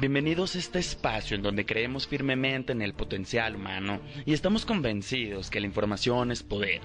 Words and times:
Bienvenidos 0.00 0.54
a 0.54 0.60
este 0.60 0.78
espacio 0.78 1.36
en 1.36 1.42
donde 1.42 1.66
creemos 1.66 2.06
firmemente 2.06 2.72
en 2.72 2.80
el 2.80 2.94
potencial 2.94 3.56
humano 3.56 4.00
y 4.24 4.32
estamos 4.32 4.64
convencidos 4.64 5.50
que 5.50 5.60
la 5.60 5.66
información 5.66 6.30
es 6.30 6.42
poder. 6.42 6.80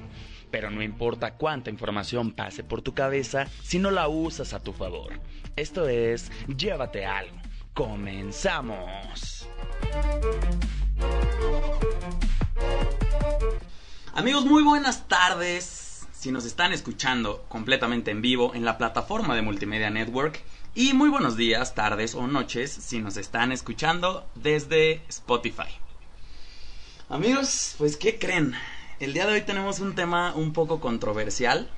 Pero 0.52 0.70
no 0.70 0.84
importa 0.84 1.36
cuánta 1.36 1.70
información 1.70 2.34
pase 2.34 2.66
por 2.66 2.82
tu 2.82 2.94
cabeza 2.94 3.48
si 3.64 3.80
no 3.80 3.90
la 3.90 4.10
usas 4.10 4.54
a 4.54 4.62
tu 4.62 4.74
favor. 4.74 5.22
Esto 5.56 5.88
es 5.88 6.30
Llévate 6.58 7.06
algo. 7.06 7.38
Comenzamos. 7.74 9.48
Amigos, 14.14 14.44
muy 14.44 14.64
buenas 14.64 15.08
tardes. 15.08 16.06
Si 16.12 16.34
nos 16.34 16.44
están 16.44 16.74
escuchando 16.74 17.46
completamente 17.48 18.12
en 18.12 18.22
vivo 18.22 18.54
en 18.56 18.66
la 18.66 18.78
plataforma 18.78 19.36
de 19.36 19.42
Multimedia 19.42 19.90
Network 19.90 20.44
y 20.76 20.94
muy 20.94 21.10
buenos 21.10 21.38
días, 21.38 21.74
tardes 21.74 22.16
o 22.16 22.28
noches 22.28 22.70
si 22.70 23.00
nos 23.00 23.16
están 23.16 23.54
escuchando 23.54 24.26
desde 24.36 25.02
Spotify. 25.08 25.70
Amigos, 27.08 27.76
pues 27.78 27.96
¿qué 27.96 28.20
creen? 28.20 28.54
El 29.00 29.14
día 29.14 29.26
de 29.26 29.34
hoy 29.34 29.42
tenemos 29.42 29.80
un 29.80 29.96
tema 29.96 30.34
un 30.36 30.52
poco 30.52 30.82
controversial 30.82 31.70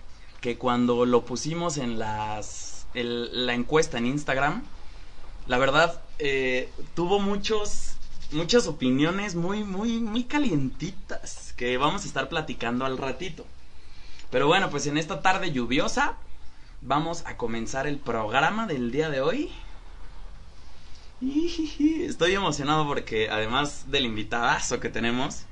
que 0.41 0.58
cuando 0.58 1.05
lo 1.05 1.25
pusimos 1.25 1.77
en 1.77 1.99
las 1.99 2.88
la 2.95 3.53
encuesta 3.53 3.99
en 3.99 4.08
Instagram, 4.08 4.63
la 5.45 5.59
verdad 5.59 6.02
eh, 6.17 6.72
tuvo 6.95 7.20
muchos 7.20 7.98
muchas 8.31 8.66
opiniones 8.66 9.36
muy 9.36 9.64
muy 9.64 10.00
muy 10.00 10.23
calientitas 10.23 11.53
que 11.55 11.77
vamos 11.77 12.03
a 12.03 12.08
estar 12.08 12.30
platicando 12.30 12.84
al 12.84 12.98
ratito. 12.98 13.45
Pero 14.31 14.48
bueno, 14.48 14.72
pues 14.72 14.88
en 14.88 14.98
esta 14.98 15.22
tarde 15.22 15.52
lluviosa 15.52 16.17
vamos 16.81 17.23
a 17.26 17.38
comenzar 17.38 17.88
el 17.88 17.98
programa 17.98 18.67
del 18.67 18.91
día 18.91 19.09
de 19.09 19.22
hoy. 19.22 19.52
Estoy 21.22 22.34
emocionado 22.34 22.88
porque 22.88 23.30
además 23.30 23.89
del 23.89 24.06
invitadazo 24.06 24.80
que 24.80 24.89
tenemos, 24.89 25.45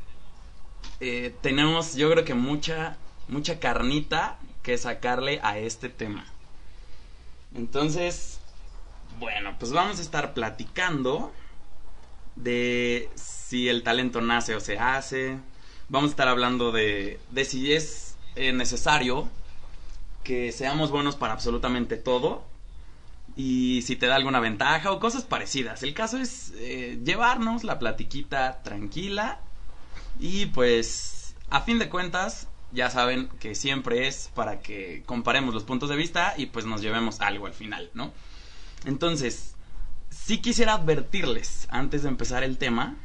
eh, 1.00 1.36
tenemos 1.42 1.96
yo 1.96 2.10
creo 2.12 2.24
que 2.24 2.36
mucha, 2.36 2.98
mucha 3.28 3.60
carnita 3.60 4.38
que 4.62 4.78
sacarle 4.78 5.40
a 5.44 5.58
este 5.58 5.90
tema. 5.90 6.26
Entonces, 7.56 8.40
bueno, 9.20 9.56
pues 9.60 9.72
vamos 9.72 10.00
a 10.00 10.02
estar 10.02 10.34
platicando 10.34 11.32
de 12.36 13.10
si 13.16 13.70
el 13.70 13.82
talento 13.84 14.22
nace 14.22 14.56
o 14.56 14.60
se 14.60 14.78
hace. 14.78 15.38
Vamos 15.88 16.10
a 16.10 16.12
estar 16.12 16.28
hablando 16.28 16.72
de, 16.72 17.20
de 17.32 17.46
si 17.46 17.74
es 17.74 18.18
eh, 18.36 18.52
necesario 18.52 19.30
que 20.26 20.52
seamos 20.52 20.92
buenos 20.92 21.16
para 21.16 21.32
absolutamente 21.32 21.96
todo 21.96 22.44
y 23.38 23.84
si 23.84 23.96
te 23.96 24.08
da 24.08 24.16
alguna 24.16 24.42
ventaja 24.42 24.92
o 24.92 25.00
cosas 25.00 25.24
parecidas. 25.24 25.84
El 25.84 25.94
caso 25.94 26.18
es 26.18 26.52
eh, 26.58 27.00
llevarnos 27.06 27.64
la 27.64 27.80
platiquita 27.80 28.62
tranquila 28.64 29.40
y 30.20 30.48
pues 30.48 31.36
a 31.50 31.62
fin 31.62 31.80
de 31.80 31.88
cuentas 31.90 32.50
ya 32.72 32.90
saben 32.90 33.30
que 33.40 33.56
siempre 33.56 34.08
es 34.08 34.32
para 34.34 34.60
que 34.60 35.04
comparemos 35.06 35.54
los 35.54 35.64
puntos 35.64 35.90
de 35.90 35.96
vista 35.96 36.34
y 36.36 36.48
pues 36.48 36.66
nos 36.66 36.82
llevemos 36.82 37.22
algo 37.22 37.46
al 37.46 37.54
final, 37.54 37.90
¿no? 37.94 38.12
Entonces, 38.86 39.56
sí 40.10 40.40
quisiera 40.40 40.74
advertirles 40.74 41.68
antes 41.70 42.04
de 42.04 42.10
empezar 42.10 42.44
el 42.44 42.58
tema 42.58 42.98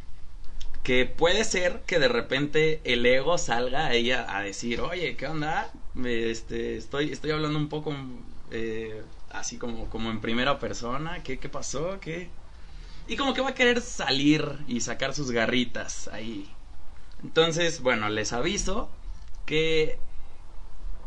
que 0.83 1.05
puede 1.05 1.45
ser 1.45 1.83
que 1.87 1.99
de 1.99 2.09
repente 2.09 2.81
el 2.85 3.05
ego 3.05 3.37
salga 3.37 3.87
a 3.87 3.93
ella 3.93 4.27
a 4.29 4.43
decir, 4.43 4.81
oye, 4.81 5.17
¿qué 5.17 5.27
onda? 5.27 5.71
Este, 6.05 6.77
estoy, 6.77 7.13
estoy 7.13 7.33
hablando 7.33 7.59
un 7.59 7.69
poco 7.69 7.95
eh, 8.51 9.03
así 9.31 9.59
como, 9.59 9.89
como 9.91 10.11
en 10.11 10.21
primera 10.21 10.59
persona, 10.59 11.23
¿qué, 11.23 11.39
qué 11.39 11.49
pasó? 11.49 11.99
¿Qué? 12.01 12.31
Y 13.09 13.17
como 13.17 13.35
que 13.35 13.41
va 13.41 13.51
a 13.51 13.55
querer 13.55 13.81
salir 13.81 14.59
y 14.69 14.81
sacar 14.81 15.15
sus 15.15 15.31
garritas 15.31 16.09
ahí. 16.09 16.49
Entonces, 17.23 17.81
bueno, 17.83 18.09
les 18.09 18.33
aviso 18.33 18.89
que 19.47 19.99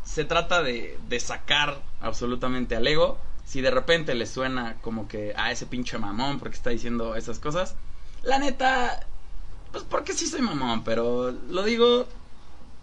se 0.04 0.24
trata 0.24 0.62
de, 0.62 0.98
de 1.08 1.20
sacar 1.20 1.80
absolutamente 2.00 2.76
al 2.76 2.86
ego. 2.86 3.18
Si 3.44 3.60
de 3.60 3.70
repente 3.70 4.14
les 4.14 4.30
suena 4.30 4.76
como 4.80 5.08
que 5.08 5.32
a 5.36 5.50
ese 5.50 5.66
pinche 5.66 5.98
mamón 5.98 6.38
porque 6.38 6.56
está 6.56 6.70
diciendo 6.70 7.14
esas 7.16 7.38
cosas, 7.38 7.74
la 8.22 8.38
neta, 8.38 9.06
pues 9.72 9.84
porque 9.84 10.14
sí 10.14 10.26
soy 10.26 10.40
mamón, 10.40 10.84
pero 10.84 11.30
lo 11.30 11.62
digo 11.62 12.06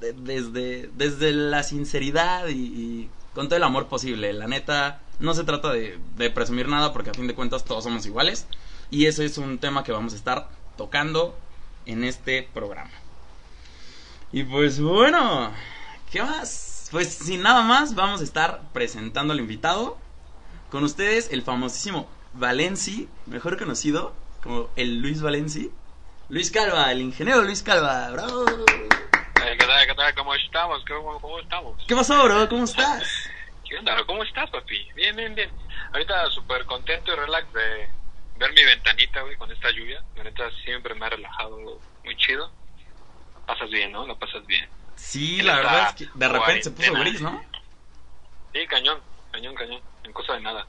desde, 0.01 0.89
desde 0.95 1.31
la 1.31 1.63
sinceridad 1.63 2.47
y, 2.49 3.09
con 3.33 3.47
todo 3.47 3.57
el 3.57 3.63
amor 3.63 3.87
posible. 3.87 4.33
La 4.33 4.47
neta, 4.47 5.01
no 5.19 5.33
se 5.33 5.43
trata 5.43 5.71
de, 5.71 5.99
presumir 6.33 6.67
nada 6.67 6.91
porque 6.91 7.11
a 7.11 7.13
fin 7.13 7.27
de 7.27 7.35
cuentas 7.35 7.63
todos 7.63 7.83
somos 7.83 8.05
iguales. 8.05 8.45
Y 8.89 9.05
ese 9.05 9.25
es 9.25 9.37
un 9.37 9.57
tema 9.57 9.83
que 9.83 9.91
vamos 9.91 10.13
a 10.13 10.17
estar 10.17 10.49
tocando 10.77 11.37
en 11.85 12.03
este 12.03 12.47
programa. 12.53 12.91
Y 14.33 14.43
pues 14.43 14.79
bueno, 14.81 15.51
¿qué 16.11 16.21
más? 16.21 16.89
Pues 16.91 17.13
sin 17.13 17.41
nada 17.41 17.61
más, 17.61 17.95
vamos 17.95 18.21
a 18.21 18.23
estar 18.23 18.61
presentando 18.73 19.33
al 19.33 19.39
invitado. 19.39 19.97
Con 20.69 20.83
ustedes, 20.83 21.31
el 21.31 21.41
famosísimo 21.41 22.07
Valenci, 22.33 23.09
mejor 23.25 23.57
conocido 23.57 24.13
como 24.43 24.69
el 24.75 25.01
Luis 25.01 25.21
Valenci. 25.21 25.71
Luis 26.29 26.49
Calva, 26.49 26.91
el 26.91 27.01
ingeniero 27.01 27.41
Luis 27.43 27.61
Calva, 27.61 28.09
bravo. 28.11 28.45
Eh, 29.43 29.57
¿Qué 29.57 29.65
tal, 29.65 29.87
qué 29.87 29.95
tal? 29.95 30.13
¿Cómo 30.13 30.35
estamos? 30.35 30.83
¿Cómo, 30.85 31.19
cómo 31.19 31.39
estamos? 31.39 31.83
¿Qué 31.87 31.95
pasó, 31.95 32.23
bro? 32.23 32.47
¿Cómo 32.47 32.63
estás? 32.63 33.03
¿Qué 33.67 33.77
onda? 33.77 34.03
¿Cómo 34.05 34.23
estás, 34.23 34.49
papi? 34.51 34.87
Bien, 34.95 35.15
bien, 35.15 35.33
bien. 35.33 35.49
Ahorita 35.91 36.29
súper 36.29 36.65
contento 36.65 37.11
y 37.11 37.15
relax 37.15 37.51
de 37.53 37.89
ver 38.37 38.53
mi 38.53 38.63
ventanita, 38.63 39.21
güey, 39.21 39.35
con 39.37 39.51
esta 39.51 39.71
lluvia. 39.71 40.03
La 40.15 40.25
neta 40.25 40.43
siempre 40.63 40.93
me 40.93 41.07
ha 41.07 41.09
relajado 41.09 41.57
muy 42.03 42.15
chido. 42.17 42.51
Pasas 43.47 43.69
bien, 43.71 43.91
¿no? 43.91 44.05
Lo 44.05 44.15
pasas 44.17 44.45
bien. 44.45 44.69
Sí, 44.95 45.41
la 45.41 45.55
verdad 45.55 45.87
es 45.89 45.95
que 45.95 46.09
de 46.13 46.27
repente 46.27 46.63
se 46.63 46.71
puso 46.71 46.93
gris, 46.93 47.21
¿no? 47.21 47.43
Sí, 48.53 48.67
cañón, 48.67 48.99
cañón, 49.31 49.55
cañón. 49.55 49.81
En 50.03 50.13
cosa 50.13 50.33
de 50.33 50.41
nada. 50.41 50.67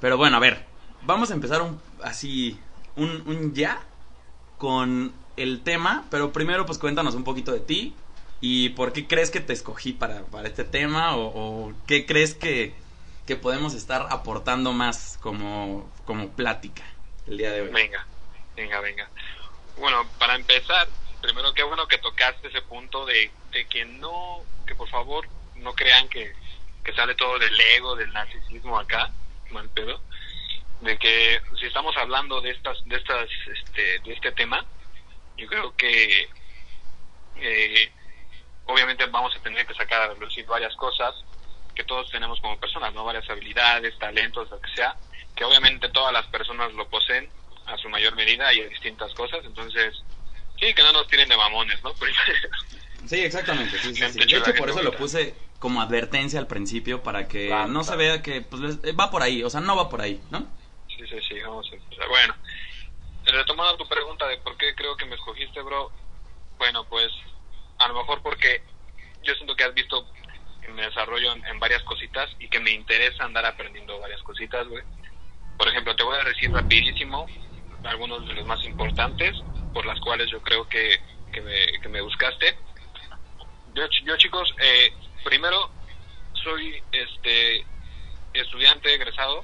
Pero 0.00 0.16
bueno, 0.16 0.36
a 0.36 0.40
ver, 0.40 0.64
vamos 1.02 1.30
a 1.32 1.34
empezar 1.34 1.60
un, 1.60 1.82
así, 2.04 2.60
un, 2.94 3.22
un 3.26 3.52
ya 3.52 3.82
con 4.58 5.12
el 5.36 5.62
tema, 5.62 6.04
pero 6.10 6.32
primero 6.32 6.66
pues 6.66 6.78
cuéntanos 6.78 7.14
un 7.14 7.24
poquito 7.24 7.52
de 7.52 7.60
ti 7.60 7.94
y 8.40 8.70
por 8.70 8.92
qué 8.92 9.06
crees 9.06 9.30
que 9.30 9.40
te 9.40 9.52
escogí 9.52 9.92
para, 9.92 10.22
para 10.26 10.48
este 10.48 10.64
tema 10.64 11.16
o, 11.16 11.72
qué 11.86 12.06
crees 12.06 12.34
que, 12.34 12.74
que, 13.26 13.36
podemos 13.36 13.74
estar 13.74 14.06
aportando 14.10 14.72
más 14.72 15.18
como, 15.20 15.90
como 16.04 16.30
plática 16.30 16.82
el 17.26 17.38
día 17.38 17.52
de 17.52 17.62
hoy. 17.62 17.70
Venga, 17.70 18.06
venga, 18.56 18.80
venga. 18.80 19.08
Bueno, 19.78 20.06
para 20.18 20.34
empezar, 20.36 20.88
primero 21.20 21.52
qué 21.54 21.62
bueno 21.62 21.86
que 21.86 21.98
tocaste 21.98 22.48
ese 22.48 22.62
punto 22.62 23.06
de, 23.06 23.30
de 23.52 23.66
que 23.66 23.84
no, 23.84 24.40
que 24.66 24.74
por 24.74 24.88
favor 24.88 25.28
no 25.56 25.74
crean 25.74 26.08
que, 26.08 26.32
que 26.84 26.94
sale 26.94 27.14
todo 27.14 27.38
del 27.38 27.58
ego, 27.76 27.94
del 27.96 28.12
narcisismo 28.12 28.78
acá, 28.78 29.10
mal 29.50 29.68
pedo 29.70 30.00
de 30.80 30.98
que 30.98 31.40
si 31.58 31.66
estamos 31.66 31.96
hablando 31.96 32.40
de 32.40 32.50
estas 32.50 32.82
de 32.86 32.96
estas 32.96 33.28
este, 33.54 33.98
de 34.00 34.12
este 34.12 34.32
tema 34.32 34.64
yo 35.40 35.46
creo 35.46 35.74
que 35.74 36.28
eh, 37.36 37.92
obviamente 38.66 39.06
vamos 39.06 39.34
a 39.34 39.42
tener 39.42 39.66
que 39.66 39.74
sacar 39.74 40.02
a 40.02 40.14
relucir 40.14 40.44
varias 40.46 40.74
cosas 40.76 41.14
que 41.74 41.84
todos 41.84 42.10
tenemos 42.10 42.38
como 42.40 42.58
personas 42.58 42.92
no 42.92 43.04
varias 43.04 43.28
habilidades 43.30 43.98
talentos 43.98 44.50
lo 44.50 44.60
que 44.60 44.70
sea 44.74 44.96
que 45.34 45.44
obviamente 45.44 45.88
todas 45.88 46.12
las 46.12 46.26
personas 46.26 46.72
lo 46.74 46.86
poseen 46.88 47.28
a 47.66 47.76
su 47.78 47.88
mayor 47.88 48.14
medida 48.16 48.52
y 48.52 48.60
a 48.60 48.68
distintas 48.68 49.12
cosas 49.14 49.40
entonces 49.44 50.02
sí 50.58 50.74
que 50.74 50.82
no 50.82 50.92
nos 50.92 51.06
tienen 51.08 51.28
de 51.28 51.36
mamones 51.36 51.82
no 51.82 51.94
sí 53.06 53.20
exactamente 53.20 53.78
sí, 53.78 53.94
sí, 53.94 54.08
sí. 54.10 54.18
de 54.18 54.36
hecho 54.36 54.54
por 54.54 54.68
eso 54.68 54.82
lo 54.82 54.92
puse 54.92 55.34
como 55.58 55.80
advertencia 55.80 56.38
al 56.38 56.46
principio 56.46 57.02
para 57.02 57.28
que 57.28 57.46
claro, 57.46 57.68
no 57.68 57.80
claro. 57.80 57.84
se 57.84 57.96
vea 57.96 58.22
que 58.22 58.42
pues, 58.42 58.78
va 58.98 59.10
por 59.10 59.22
ahí 59.22 59.42
o 59.42 59.48
sea 59.48 59.60
no 59.60 59.74
va 59.74 59.88
por 59.88 60.02
ahí 60.02 60.20
no 60.30 60.46
sí, 61.00 61.06
sí, 61.08 61.16
sí, 61.28 61.40
vamos 61.40 61.66
a 61.72 61.76
empezar. 61.76 62.08
Bueno, 62.08 62.34
retomando 63.24 63.76
tu 63.76 63.88
pregunta 63.88 64.26
de 64.26 64.38
por 64.38 64.56
qué 64.56 64.74
creo 64.74 64.96
que 64.96 65.06
me 65.06 65.14
escogiste, 65.14 65.60
bro, 65.62 65.90
bueno, 66.58 66.84
pues 66.84 67.10
a 67.78 67.88
lo 67.88 67.94
mejor 67.94 68.22
porque 68.22 68.62
yo 69.22 69.34
siento 69.34 69.56
que 69.56 69.64
has 69.64 69.74
visto 69.74 70.06
que 70.60 70.68
me 70.68 70.82
desarrollo 70.82 71.32
en, 71.32 71.58
varias 71.58 71.82
cositas 71.82 72.28
y 72.38 72.48
que 72.48 72.60
me 72.60 72.70
interesa 72.70 73.24
andar 73.24 73.46
aprendiendo 73.46 73.98
varias 73.98 74.22
cositas, 74.22 74.66
güey. 74.68 74.82
Por 75.56 75.68
ejemplo, 75.68 75.96
te 75.96 76.02
voy 76.02 76.18
a 76.18 76.24
decir 76.24 76.52
rapidísimo 76.52 77.26
algunos 77.84 78.26
de 78.26 78.34
los 78.34 78.46
más 78.46 78.62
importantes 78.64 79.36
por 79.72 79.86
las 79.86 79.98
cuales 80.00 80.30
yo 80.30 80.42
creo 80.42 80.68
que, 80.68 81.00
que, 81.32 81.40
me, 81.40 81.80
que 81.80 81.88
me 81.88 82.00
buscaste. 82.00 82.58
Yo, 83.74 83.84
yo 84.04 84.16
chicos, 84.16 84.54
eh, 84.60 84.92
primero 85.24 85.70
soy 86.34 86.82
este 86.92 87.64
estudiante 88.32 88.94
egresado 88.94 89.42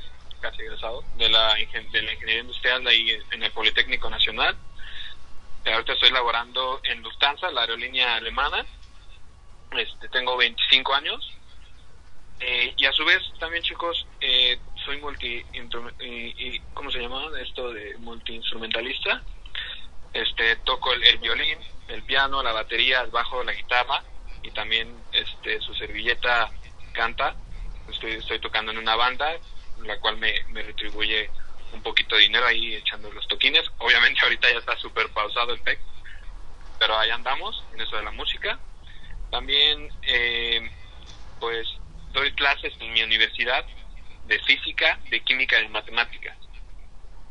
casi 0.50 0.62
egresado 0.62 1.02
de 1.16 1.28
la, 1.28 1.54
de 1.54 2.02
la 2.02 2.12
ingeniería 2.12 2.42
industrial 2.42 2.86
ahí 2.86 3.18
en 3.32 3.42
el 3.42 3.50
Politécnico 3.50 4.08
Nacional. 4.08 4.56
Ahorita 5.64 5.94
estoy 5.94 6.10
laborando 6.10 6.80
en 6.84 7.02
Lufthansa, 7.02 7.50
la 7.50 7.62
aerolínea 7.62 8.14
alemana. 8.14 8.64
Este, 9.72 10.08
tengo 10.08 10.36
25 10.36 10.94
años. 10.94 11.32
Eh, 12.38 12.74
y 12.76 12.84
a 12.84 12.92
su 12.92 13.04
vez, 13.04 13.22
también 13.40 13.62
chicos, 13.64 14.06
eh, 14.20 14.58
soy 14.84 15.00
multi 15.00 15.44
y, 16.00 16.60
¿cómo 16.74 16.90
se 16.90 17.00
llama 17.00 17.24
esto 17.40 17.72
de 17.72 17.96
multiinstrumentalista? 17.98 19.22
Este 20.12 20.56
toco 20.56 20.92
el, 20.92 21.18
violín, 21.18 21.58
el 21.88 22.02
piano, 22.04 22.42
la 22.42 22.52
batería, 22.52 23.00
el 23.00 23.10
bajo, 23.10 23.42
la 23.42 23.52
guitarra 23.52 24.04
y 24.42 24.50
también 24.52 24.94
este 25.12 25.60
su 25.60 25.74
servilleta 25.74 26.50
canta. 26.92 27.34
Estoy 27.90 28.12
estoy 28.12 28.38
tocando 28.38 28.70
en 28.70 28.78
una 28.78 28.94
banda 28.94 29.36
la 29.86 29.98
cual 29.98 30.16
me, 30.16 30.42
me 30.48 30.62
retribuye 30.62 31.30
un 31.72 31.82
poquito 31.82 32.16
de 32.16 32.22
dinero 32.22 32.46
ahí 32.46 32.74
echando 32.74 33.10
los 33.12 33.26
toquines. 33.28 33.64
Obviamente 33.78 34.20
ahorita 34.22 34.50
ya 34.50 34.58
está 34.58 34.76
súper 34.78 35.08
pausado 35.10 35.52
el 35.52 35.60
PEC, 35.60 35.78
pero 36.78 36.98
ahí 36.98 37.10
andamos 37.10 37.64
en 37.74 37.80
eso 37.80 37.96
de 37.96 38.02
la 38.02 38.10
música. 38.10 38.58
También 39.30 39.90
eh, 40.02 40.70
pues 41.40 41.68
doy 42.12 42.32
clases 42.32 42.72
en 42.80 42.92
mi 42.92 43.02
universidad 43.02 43.64
de 44.26 44.38
física, 44.40 44.98
de 45.10 45.20
química 45.20 45.58
y 45.58 45.64
de 45.64 45.68
matemáticas. 45.68 46.36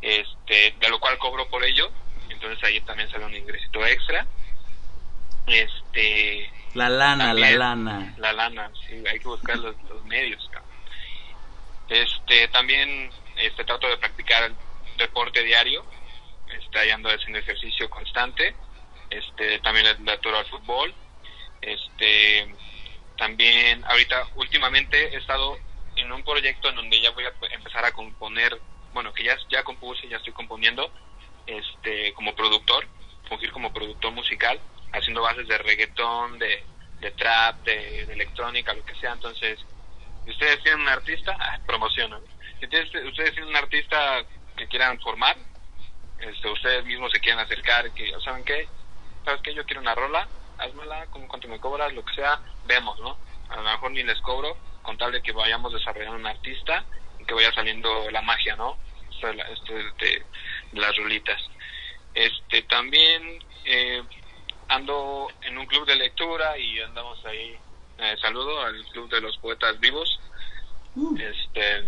Este, 0.02 0.76
de 0.80 0.90
lo 0.90 1.00
cual 1.00 1.18
cobro 1.18 1.50
por 1.50 1.64
ello, 1.64 1.92
entonces 2.30 2.64
ahí 2.64 2.80
también 2.82 3.10
sale 3.10 3.26
un 3.26 3.36
ingresito 3.36 3.86
extra. 3.86 4.28
Este, 5.48 6.50
la 6.74 6.90
lana, 6.90 7.34
la 7.34 7.52
lana. 7.52 8.14
La 8.18 8.34
lana, 8.34 8.72
sí, 8.88 9.04
hay 9.10 9.20
que 9.20 9.28
buscar 9.28 9.58
los, 9.58 9.76
medios. 10.06 10.50
Este, 11.90 12.48
también 12.50 13.12
este 13.38 13.64
trato 13.64 13.88
de 13.88 13.98
practicar 13.98 14.52
deporte 14.98 15.44
diario, 15.44 15.86
está 16.48 16.82
ando 16.94 17.10
haciendo 17.10 17.40
ejercicio 17.40 17.90
constante, 17.90 18.56
este 19.10 19.60
también 19.60 19.86
le 20.04 20.12
aturo 20.12 20.38
al 20.38 20.46
fútbol, 20.46 20.94
este 21.62 22.54
también 23.18 23.84
ahorita 23.86 24.28
últimamente 24.36 25.14
he 25.14 25.18
estado 25.18 25.58
en 25.96 26.12
un 26.12 26.24
proyecto 26.24 26.70
en 26.70 26.76
donde 26.76 27.00
ya 27.00 27.12
voy 27.12 27.24
a 27.26 27.34
empezar 27.52 27.86
a 27.86 27.92
componer, 27.92 28.60
bueno, 28.94 29.14
que 29.14 29.24
ya, 29.24 29.38
ya 29.50 29.64
compuse, 29.64 30.08
ya 30.08 30.18
estoy 30.18 30.34
componiendo, 30.34 30.92
este, 31.48 32.14
como 32.14 32.36
productor, 32.36 32.88
fungir 33.30 33.52
como 33.52 33.74
productor 33.74 34.12
musical, 34.12 34.60
haciendo 34.92 35.22
bases 35.22 35.48
de 35.48 35.58
reggaetón, 35.58 36.40
de, 36.40 36.64
de 37.00 37.12
trap, 37.12 37.64
de, 37.64 38.02
electrónica, 38.02 38.74
lo 38.74 38.84
que 38.86 38.96
sea. 38.96 39.14
Entonces, 39.14 39.60
ustedes 40.28 40.62
tienen 40.64 40.82
un 40.82 40.90
artista, 40.90 41.36
ah, 41.40 41.60
promocionan. 41.66 42.22
Si 42.60 42.66
ustedes, 42.66 42.92
tienen 42.92 43.50
un 43.50 43.56
artista 43.56 44.24
que 44.56 44.68
quieran 44.68 45.00
formar, 45.02 45.36
este, 46.20 46.50
ustedes 46.50 46.86
mismos 46.86 47.12
se 47.12 47.20
quieran 47.20 47.44
acercar, 47.46 47.92
que, 47.92 48.12
¿saben 48.24 48.44
qué? 48.44 48.68
¿Sabes 49.26 49.42
qué? 49.42 49.54
Yo 49.54 49.66
quiero 49.66 49.82
una 49.82 49.96
rola, 49.96 50.28
házmela, 50.58 51.06
como 51.08 51.28
cuánto 51.28 51.48
me 51.48 51.60
cobras, 51.60 51.94
lo 51.94 52.06
que 52.06 52.16
sea, 52.16 52.40
vemos, 52.66 53.00
¿no? 53.00 53.18
A 53.50 53.58
lo 53.58 53.64
mejor 53.64 53.92
ni 53.92 54.04
les 54.04 54.20
cobro, 54.22 54.58
con 54.82 54.98
tal 54.98 55.12
de 55.12 55.22
que 55.22 55.32
vayamos 55.32 55.74
desarrollando 55.74 56.18
un 56.18 56.28
artista 56.28 56.86
y 57.20 57.26
que 57.26 57.34
vaya 57.34 57.52
saliendo 57.54 58.10
la 58.12 58.22
magia, 58.22 58.56
¿no? 58.56 58.78
Esto, 59.12 59.28
de, 59.28 60.26
las 60.74 60.96
rulitas. 60.98 61.42
Este, 62.14 62.62
también 62.64 63.44
eh, 63.66 64.04
ando 64.68 65.28
en 65.42 65.58
un 65.58 65.66
club 65.66 65.86
de 65.86 65.96
lectura 65.96 66.58
y 66.58 66.80
andamos 66.82 67.24
ahí. 67.26 67.58
Eh, 67.98 68.16
saludo 68.22 68.62
al 68.62 68.84
club 68.88 69.10
de 69.10 69.22
los 69.22 69.38
poetas 69.38 69.80
vivos. 69.80 70.20
Uh. 70.96 71.18
Este, 71.18 71.84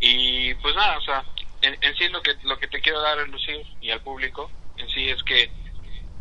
y 0.00 0.54
pues 0.54 0.74
nada, 0.74 0.98
o 0.98 1.02
sea, 1.02 1.24
en, 1.62 1.76
en, 1.80 1.96
sí 1.96 2.08
lo 2.08 2.22
que, 2.22 2.34
lo 2.44 2.58
que 2.58 2.68
te 2.68 2.80
quiero 2.80 3.00
dar 3.00 3.18
a 3.18 3.26
lucir 3.26 3.66
y 3.80 3.90
al 3.90 4.00
público 4.00 4.50
en 4.76 4.88
sí 4.90 5.08
es 5.08 5.22
que 5.24 5.50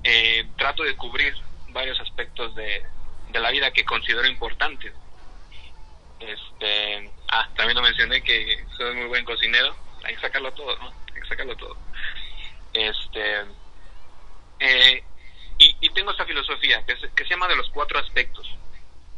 eh, 0.03 0.47
trato 0.57 0.83
de 0.83 0.95
cubrir 0.95 1.33
varios 1.69 1.99
aspectos 1.99 2.55
de, 2.55 2.83
de 3.29 3.39
la 3.39 3.51
vida 3.51 3.71
que 3.71 3.85
considero 3.85 4.27
importantes. 4.27 4.93
Este, 6.19 7.11
ah, 7.27 7.49
también 7.55 7.75
lo 7.75 7.83
mencioné 7.83 8.21
que 8.23 8.65
soy 8.75 8.95
muy 8.95 9.05
buen 9.05 9.25
cocinero. 9.25 9.75
Hay 10.03 10.15
que 10.15 10.21
sacarlo 10.21 10.51
todo, 10.53 10.75
¿no? 10.77 10.91
Hay 11.13 11.21
que 11.21 11.27
sacarlo 11.27 11.55
todo. 11.55 11.77
Este, 12.73 13.41
eh, 14.59 15.03
y, 15.81 15.89
tengo 15.89 16.11
esta 16.11 16.25
filosofía 16.25 16.85
que, 16.85 16.95
que 16.95 17.23
se 17.23 17.29
llama 17.29 17.47
de 17.47 17.55
los 17.55 17.69
cuatro 17.69 17.99
aspectos. 17.99 18.47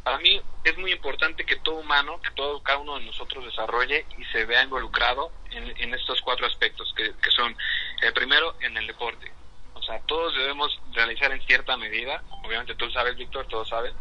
Para 0.03 0.17
mí 0.19 0.41
es 0.63 0.77
muy 0.77 0.91
importante 0.91 1.45
que 1.45 1.57
todo 1.57 1.75
humano, 1.75 2.19
que 2.21 2.31
todo 2.31 2.61
cada 2.63 2.79
uno 2.79 2.97
de 2.97 3.05
nosotros 3.05 3.45
desarrolle 3.45 4.05
y 4.17 4.25
se 4.25 4.45
vea 4.45 4.63
involucrado 4.63 5.31
en, 5.51 5.73
en 5.77 5.93
estos 5.93 6.21
cuatro 6.21 6.47
aspectos, 6.47 6.93
que, 6.95 7.13
que 7.21 7.31
son 7.31 7.55
el 8.01 8.13
primero 8.13 8.55
en 8.61 8.77
el 8.77 8.87
deporte. 8.87 9.31
O 9.73 9.83
sea, 9.83 9.99
todos 10.01 10.35
debemos 10.35 10.79
realizar 10.93 11.31
en 11.31 11.41
cierta 11.45 11.77
medida, 11.77 12.23
obviamente 12.43 12.75
tú 12.75 12.89
sabes, 12.91 13.15
Víctor, 13.15 13.47
todos 13.47 13.69
saben, 13.69 13.93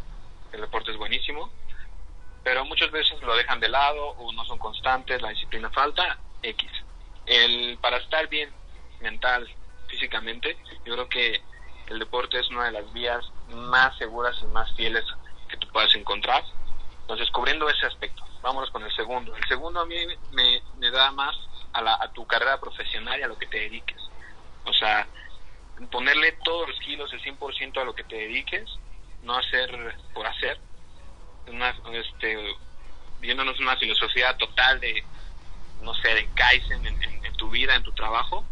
el 0.51 0.61
deporte 0.61 0.91
es 0.91 0.97
buenísimo, 0.97 1.51
pero 2.43 2.65
muchas 2.65 2.91
veces 2.91 3.21
lo 3.21 3.35
dejan 3.35 3.59
de 3.59 3.69
lado 3.69 4.09
o 4.09 4.31
no 4.31 4.43
son 4.45 4.57
constantes, 4.57 5.21
la 5.21 5.29
disciplina 5.29 5.69
falta, 5.69 6.17
X. 6.41 6.71
El, 7.25 7.77
para 7.79 7.97
estar 7.97 8.27
bien 8.27 8.49
mental, 9.01 9.47
físicamente, 9.87 10.57
yo 10.85 10.93
creo 10.93 11.09
que 11.09 11.41
el 11.89 11.99
deporte 11.99 12.39
es 12.39 12.49
una 12.49 12.65
de 12.65 12.71
las 12.71 12.93
vías 12.93 13.25
más 13.49 13.97
seguras 13.97 14.35
y 14.41 14.45
más 14.47 14.71
fieles 14.75 15.03
que 15.49 15.57
tú 15.57 15.67
puedas 15.69 15.93
encontrar. 15.95 16.43
Entonces, 17.01 17.29
cubriendo 17.31 17.67
ese 17.69 17.87
aspecto, 17.87 18.23
vámonos 18.41 18.69
con 18.69 18.83
el 18.83 18.95
segundo. 18.95 19.35
El 19.35 19.43
segundo 19.47 19.81
a 19.81 19.85
mí 19.85 19.95
me, 20.31 20.91
da 20.91 21.11
más 21.11 21.35
a, 21.73 21.81
la, 21.81 21.95
a 21.95 22.11
tu 22.13 22.25
carrera 22.27 22.59
profesional 22.59 23.19
y 23.19 23.23
a 23.23 23.27
lo 23.27 23.37
que 23.37 23.47
te 23.47 23.59
dediques. 23.59 24.01
O 24.65 24.73
sea, 24.73 25.07
ponerle 25.91 26.33
todos 26.43 26.67
los 26.69 26.79
kilos, 26.79 27.11
el 27.13 27.21
100% 27.21 27.81
a 27.81 27.85
lo 27.85 27.95
que 27.95 28.03
te 28.03 28.15
dediques, 28.15 28.69
no 29.23 29.35
hacer 29.35 29.97
por 30.13 30.27
hacer, 30.27 30.59
una, 31.47 31.75
este, 31.93 32.55
viéndonos 33.19 33.59
una 33.59 33.77
filosofía 33.77 34.35
total 34.37 34.79
de, 34.79 35.03
no 35.81 35.93
sé, 35.95 36.09
de 36.09 36.29
Kaizen 36.33 36.85
en, 36.85 37.33
tu 37.37 37.49
vida, 37.49 37.75
en 37.75 37.83
tu 37.83 37.91
trabajo, 37.93 38.45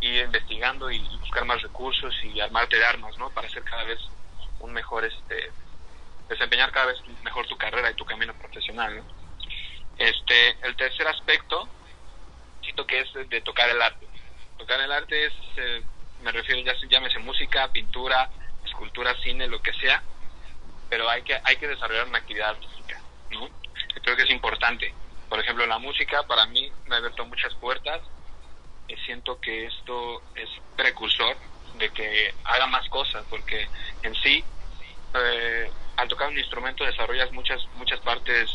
y 0.00 0.20
investigando 0.20 0.90
y, 0.90 0.98
buscar 1.18 1.44
más 1.44 1.60
recursos 1.62 2.14
y 2.22 2.40
armarte 2.40 2.76
de 2.76 2.84
armas, 2.84 3.16
¿no? 3.18 3.30
Para 3.30 3.48
ser 3.48 3.62
cada 3.64 3.84
vez 3.84 3.98
un 4.60 4.72
mejor, 4.72 5.04
este, 5.04 5.50
desempeñar 6.28 6.72
cada 6.72 6.86
vez 6.86 6.98
mejor 7.22 7.46
tu 7.46 7.56
carrera 7.56 7.90
y 7.90 7.94
tu 7.94 8.04
camino 8.04 8.34
profesional, 8.34 8.96
¿no? 8.96 9.04
Este, 9.98 10.56
el 10.62 10.76
tercer 10.76 11.08
aspecto, 11.08 11.68
siento 12.62 12.86
que 12.86 13.00
es 13.00 13.28
de 13.28 13.40
tocar 13.40 13.68
el 13.68 13.82
arte. 13.82 14.06
Tocar 14.56 14.80
el 14.80 14.92
arte 14.92 15.26
es, 15.26 15.32
eh, 15.56 15.82
me 16.22 16.32
refiero, 16.32 16.60
ya 16.62 16.74
llámese 16.88 17.18
música, 17.18 17.68
pintura, 17.72 18.30
escultura, 18.64 19.14
cine, 19.22 19.48
lo 19.48 19.60
que 19.60 19.72
sea, 19.74 20.02
pero 20.88 21.08
hay 21.08 21.22
que, 21.22 21.38
hay 21.44 21.56
que 21.56 21.68
desarrollar 21.68 22.06
una 22.06 22.18
actividad 22.18 22.50
artística, 22.50 23.00
¿no? 23.30 23.48
Creo 24.02 24.16
que 24.16 24.22
es 24.22 24.30
importante. 24.30 24.94
Por 25.28 25.40
ejemplo, 25.40 25.66
la 25.66 25.78
música 25.78 26.22
para 26.22 26.46
mí 26.46 26.72
me 26.86 26.94
ha 26.94 26.98
abierto 26.98 27.26
muchas 27.26 27.54
puertas 27.56 28.00
siento 28.96 29.40
que 29.40 29.66
esto 29.66 30.22
es 30.34 30.48
precursor 30.76 31.36
de 31.78 31.90
que 31.90 32.34
haga 32.44 32.66
más 32.66 32.88
cosas, 32.88 33.24
porque 33.28 33.68
en 34.02 34.14
sí, 34.16 34.44
eh, 35.14 35.70
al 35.96 36.08
tocar 36.08 36.28
un 36.28 36.38
instrumento 36.38 36.84
desarrollas 36.84 37.30
muchas, 37.32 37.64
muchas 37.76 38.00
partes 38.00 38.50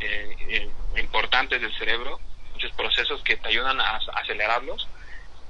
eh, 0.00 0.36
eh, 0.48 0.70
importantes 0.96 1.60
del 1.60 1.74
cerebro, 1.76 2.20
muchos 2.52 2.72
procesos 2.72 3.22
que 3.22 3.36
te 3.36 3.48
ayudan 3.48 3.80
a, 3.80 3.96
acelerarlos. 4.14 4.88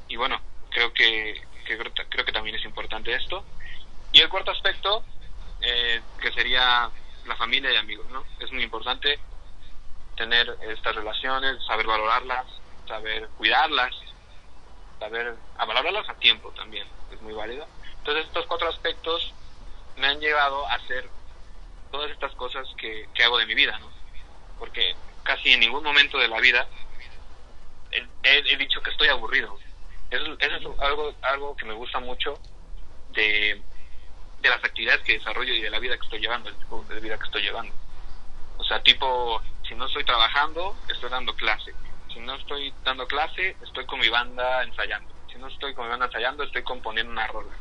Y 0.09 0.16
bueno, 0.16 0.40
creo 0.71 0.93
que, 0.93 1.40
que, 1.64 1.76
creo 2.09 2.25
que 2.25 2.33
también 2.33 2.57
es 2.57 2.64
importante 2.64 3.14
esto. 3.14 3.45
Y 4.12 4.21
el 4.21 4.28
cuarto 4.28 4.50
aspecto 4.50 5.05
eh, 5.61 6.00
que 6.21 6.33
sería 6.33 6.90
la 7.26 7.37
familia 7.37 7.73
y 7.73 7.76
amigos, 7.76 8.07
¿no? 8.11 8.25
Es 8.40 8.52
muy 8.52 8.62
importante 8.62 9.19
tener 10.16 10.57
estas 10.69 10.95
relaciones, 10.95 11.64
saber 11.66 11.87
valorarlas, 11.87 12.47
saber 12.87 13.28
cuidarlas, 13.37 13.95
saber 14.98 15.34
valorarlas 15.58 16.08
a 16.08 16.14
tiempo 16.14 16.50
también, 16.52 16.86
es 17.10 17.20
muy 17.22 17.32
válido. 17.32 17.66
Entonces 17.98 18.26
estos 18.26 18.46
cuatro 18.46 18.68
aspectos 18.68 19.32
me 19.96 20.06
han 20.06 20.20
llevado 20.20 20.66
a 20.68 20.74
hacer 20.74 21.08
todas 21.90 22.10
estas 22.10 22.34
cosas 22.34 22.66
que, 22.78 23.06
hago 23.24 23.38
de 23.38 23.46
mi 23.46 23.54
vida, 23.54 23.78
¿no? 23.78 23.90
Porque 24.58 24.94
casi 25.22 25.52
en 25.52 25.60
ningún 25.60 25.82
momento 25.82 26.18
de 26.18 26.28
la 26.28 26.40
vida 26.40 26.66
he, 28.22 28.56
dicho 28.56 28.80
que 28.82 28.90
estoy 28.90 29.08
aburrido. 29.08 29.58
Eso, 30.10 30.36
eso 30.38 30.56
es 30.56 30.80
algo, 30.80 31.14
algo 31.22 31.56
que 31.56 31.64
me 31.64 31.74
gusta 31.74 31.98
mucho 32.00 32.38
de, 33.10 33.60
de 34.40 34.48
las 34.48 34.62
actividades 34.62 35.02
que 35.02 35.18
desarrollo 35.18 35.52
y 35.52 35.62
de 35.62 35.70
la 35.70 35.78
vida 35.78 35.96
que 35.96 36.04
estoy 36.04 36.20
llevando, 36.20 36.48
el 36.48 36.56
tipo 36.56 36.84
de 36.84 37.00
vida 37.00 37.18
que 37.18 37.24
estoy 37.24 37.42
llevando. 37.42 37.74
O 38.58 38.64
sea, 38.64 38.82
tipo, 38.82 39.42
si 39.66 39.74
no 39.74 39.86
estoy 39.86 40.04
trabajando, 40.04 40.76
estoy 40.88 41.10
dando 41.10 41.34
clase. 41.34 41.72
Si 42.16 42.23
no 42.23 42.35
estoy 42.35 42.73
dando 42.82 43.06
clase, 43.06 43.58
estoy 43.62 43.85
con 43.85 44.00
mi 44.00 44.08
banda 44.08 44.62
ensayando. 44.62 45.12
Si 45.30 45.37
no 45.37 45.49
estoy 45.49 45.75
con 45.75 45.85
mi 45.85 45.90
banda 45.90 46.06
ensayando, 46.06 46.44
estoy 46.44 46.62
componiendo 46.62 47.12
una 47.12 47.26
rola. 47.26 47.54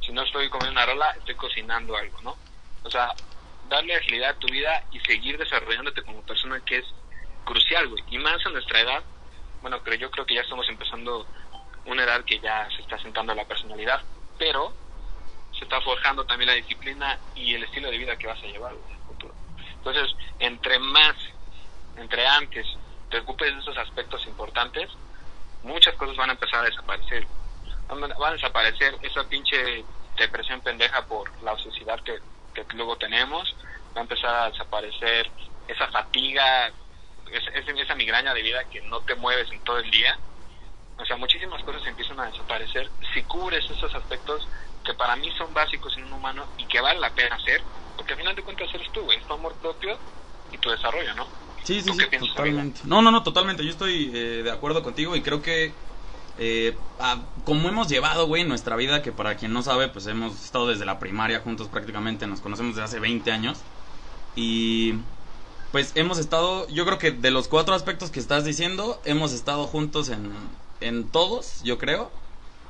Si 0.00 0.12
no 0.12 0.22
estoy 0.22 0.48
comiendo 0.48 0.80
una 0.80 0.86
rola, 0.86 1.10
estoy 1.10 1.34
cocinando 1.34 1.94
algo, 1.94 2.22
¿no? 2.22 2.34
O 2.84 2.90
sea, 2.90 3.10
darle 3.68 3.94
agilidad 3.94 4.30
a 4.30 4.38
tu 4.38 4.46
vida 4.46 4.82
y 4.92 5.00
seguir 5.00 5.36
desarrollándote 5.36 6.02
como 6.04 6.22
persona 6.22 6.58
que 6.64 6.78
es 6.78 6.86
crucial, 7.44 7.86
güey. 7.88 8.02
Y 8.08 8.16
más 8.16 8.44
a 8.46 8.48
nuestra 8.48 8.80
edad, 8.80 9.02
bueno, 9.60 9.78
pero 9.84 9.96
yo 9.96 10.10
creo 10.10 10.24
que 10.24 10.36
ya 10.36 10.40
estamos 10.40 10.66
empezando 10.70 11.26
una 11.84 12.04
edad 12.04 12.24
que 12.24 12.40
ya 12.40 12.66
se 12.74 12.80
está 12.80 12.98
sentando 12.98 13.34
la 13.34 13.44
personalidad, 13.44 14.00
pero 14.38 14.72
se 15.52 15.64
está 15.64 15.82
forjando 15.82 16.24
también 16.24 16.48
la 16.48 16.56
disciplina 16.56 17.18
y 17.34 17.56
el 17.56 17.64
estilo 17.64 17.90
de 17.90 17.98
vida 17.98 18.16
que 18.16 18.26
vas 18.26 18.42
a 18.42 18.46
llevar 18.46 18.72
en 18.72 18.94
el 18.94 19.02
futuro. 19.06 19.34
Entonces, 19.76 20.16
entre 20.38 20.78
más 20.78 21.14
entre 21.96 22.26
antes 22.26 22.66
te 23.12 23.18
ocupes 23.18 23.54
de 23.54 23.60
esos 23.60 23.76
aspectos 23.76 24.26
importantes, 24.26 24.90
muchas 25.62 25.94
cosas 25.96 26.16
van 26.16 26.30
a 26.30 26.32
empezar 26.32 26.60
a 26.60 26.68
desaparecer. 26.68 27.26
Van 27.88 28.10
a 28.10 28.32
desaparecer 28.32 28.96
esa 29.02 29.22
pinche 29.28 29.84
depresión 30.16 30.62
pendeja 30.62 31.06
por 31.06 31.30
la 31.42 31.56
sociedad 31.58 32.00
que, 32.02 32.18
que 32.54 32.64
luego 32.74 32.96
tenemos, 32.96 33.54
va 33.94 34.00
a 34.00 34.04
empezar 34.04 34.34
a 34.34 34.50
desaparecer 34.50 35.30
esa 35.68 35.88
fatiga, 35.88 36.72
esa 37.30 37.94
migraña 37.94 38.32
de 38.32 38.42
vida 38.42 38.64
que 38.70 38.80
no 38.82 39.00
te 39.02 39.14
mueves 39.14 39.52
en 39.52 39.60
todo 39.60 39.78
el 39.78 39.90
día. 39.90 40.18
O 40.96 41.04
sea, 41.04 41.16
muchísimas 41.16 41.62
cosas 41.64 41.86
empiezan 41.86 42.18
a 42.20 42.26
desaparecer 42.26 42.90
si 43.12 43.22
cubres 43.24 43.68
esos 43.68 43.94
aspectos 43.94 44.48
que 44.82 44.94
para 44.94 45.16
mí 45.16 45.30
son 45.36 45.52
básicos 45.52 45.94
en 45.98 46.04
un 46.04 46.14
humano 46.14 46.48
y 46.56 46.66
que 46.66 46.80
vale 46.80 46.98
la 46.98 47.10
pena 47.10 47.36
hacer, 47.36 47.62
porque 47.94 48.14
al 48.14 48.20
final 48.20 48.34
de 48.34 48.42
cuentas 48.42 48.72
eres 48.72 48.90
tú, 48.90 49.10
es 49.12 49.24
tu 49.26 49.34
amor 49.34 49.54
propio 49.60 50.00
y 50.50 50.56
tu 50.58 50.70
desarrollo, 50.70 51.14
¿no? 51.14 51.28
Sí, 51.64 51.80
sí, 51.80 51.90
sí, 51.92 52.18
totalmente. 52.18 52.80
No, 52.84 53.02
no, 53.02 53.10
no, 53.10 53.22
totalmente. 53.22 53.64
Yo 53.64 53.70
estoy 53.70 54.10
eh, 54.14 54.42
de 54.42 54.50
acuerdo 54.50 54.82
contigo 54.82 55.14
y 55.14 55.22
creo 55.22 55.42
que 55.42 55.72
eh, 56.38 56.76
como 57.44 57.68
hemos 57.68 57.88
llevado, 57.88 58.26
güey, 58.26 58.44
nuestra 58.44 58.76
vida, 58.76 59.02
que 59.02 59.12
para 59.12 59.36
quien 59.36 59.52
no 59.52 59.62
sabe, 59.62 59.88
pues 59.88 60.06
hemos 60.06 60.42
estado 60.44 60.68
desde 60.68 60.84
la 60.84 60.98
primaria 60.98 61.40
juntos 61.40 61.68
prácticamente, 61.68 62.26
nos 62.26 62.40
conocemos 62.40 62.74
desde 62.74 62.84
hace 62.84 63.00
20 63.00 63.30
años. 63.30 63.58
Y 64.34 64.94
pues 65.72 65.92
hemos 65.94 66.18
estado, 66.18 66.68
yo 66.68 66.84
creo 66.84 66.98
que 66.98 67.12
de 67.12 67.30
los 67.30 67.48
cuatro 67.48 67.74
aspectos 67.74 68.10
que 68.10 68.20
estás 68.20 68.44
diciendo, 68.44 69.00
hemos 69.04 69.32
estado 69.32 69.66
juntos 69.66 70.08
en, 70.08 70.32
en 70.80 71.08
todos, 71.08 71.62
yo 71.62 71.78
creo. 71.78 72.10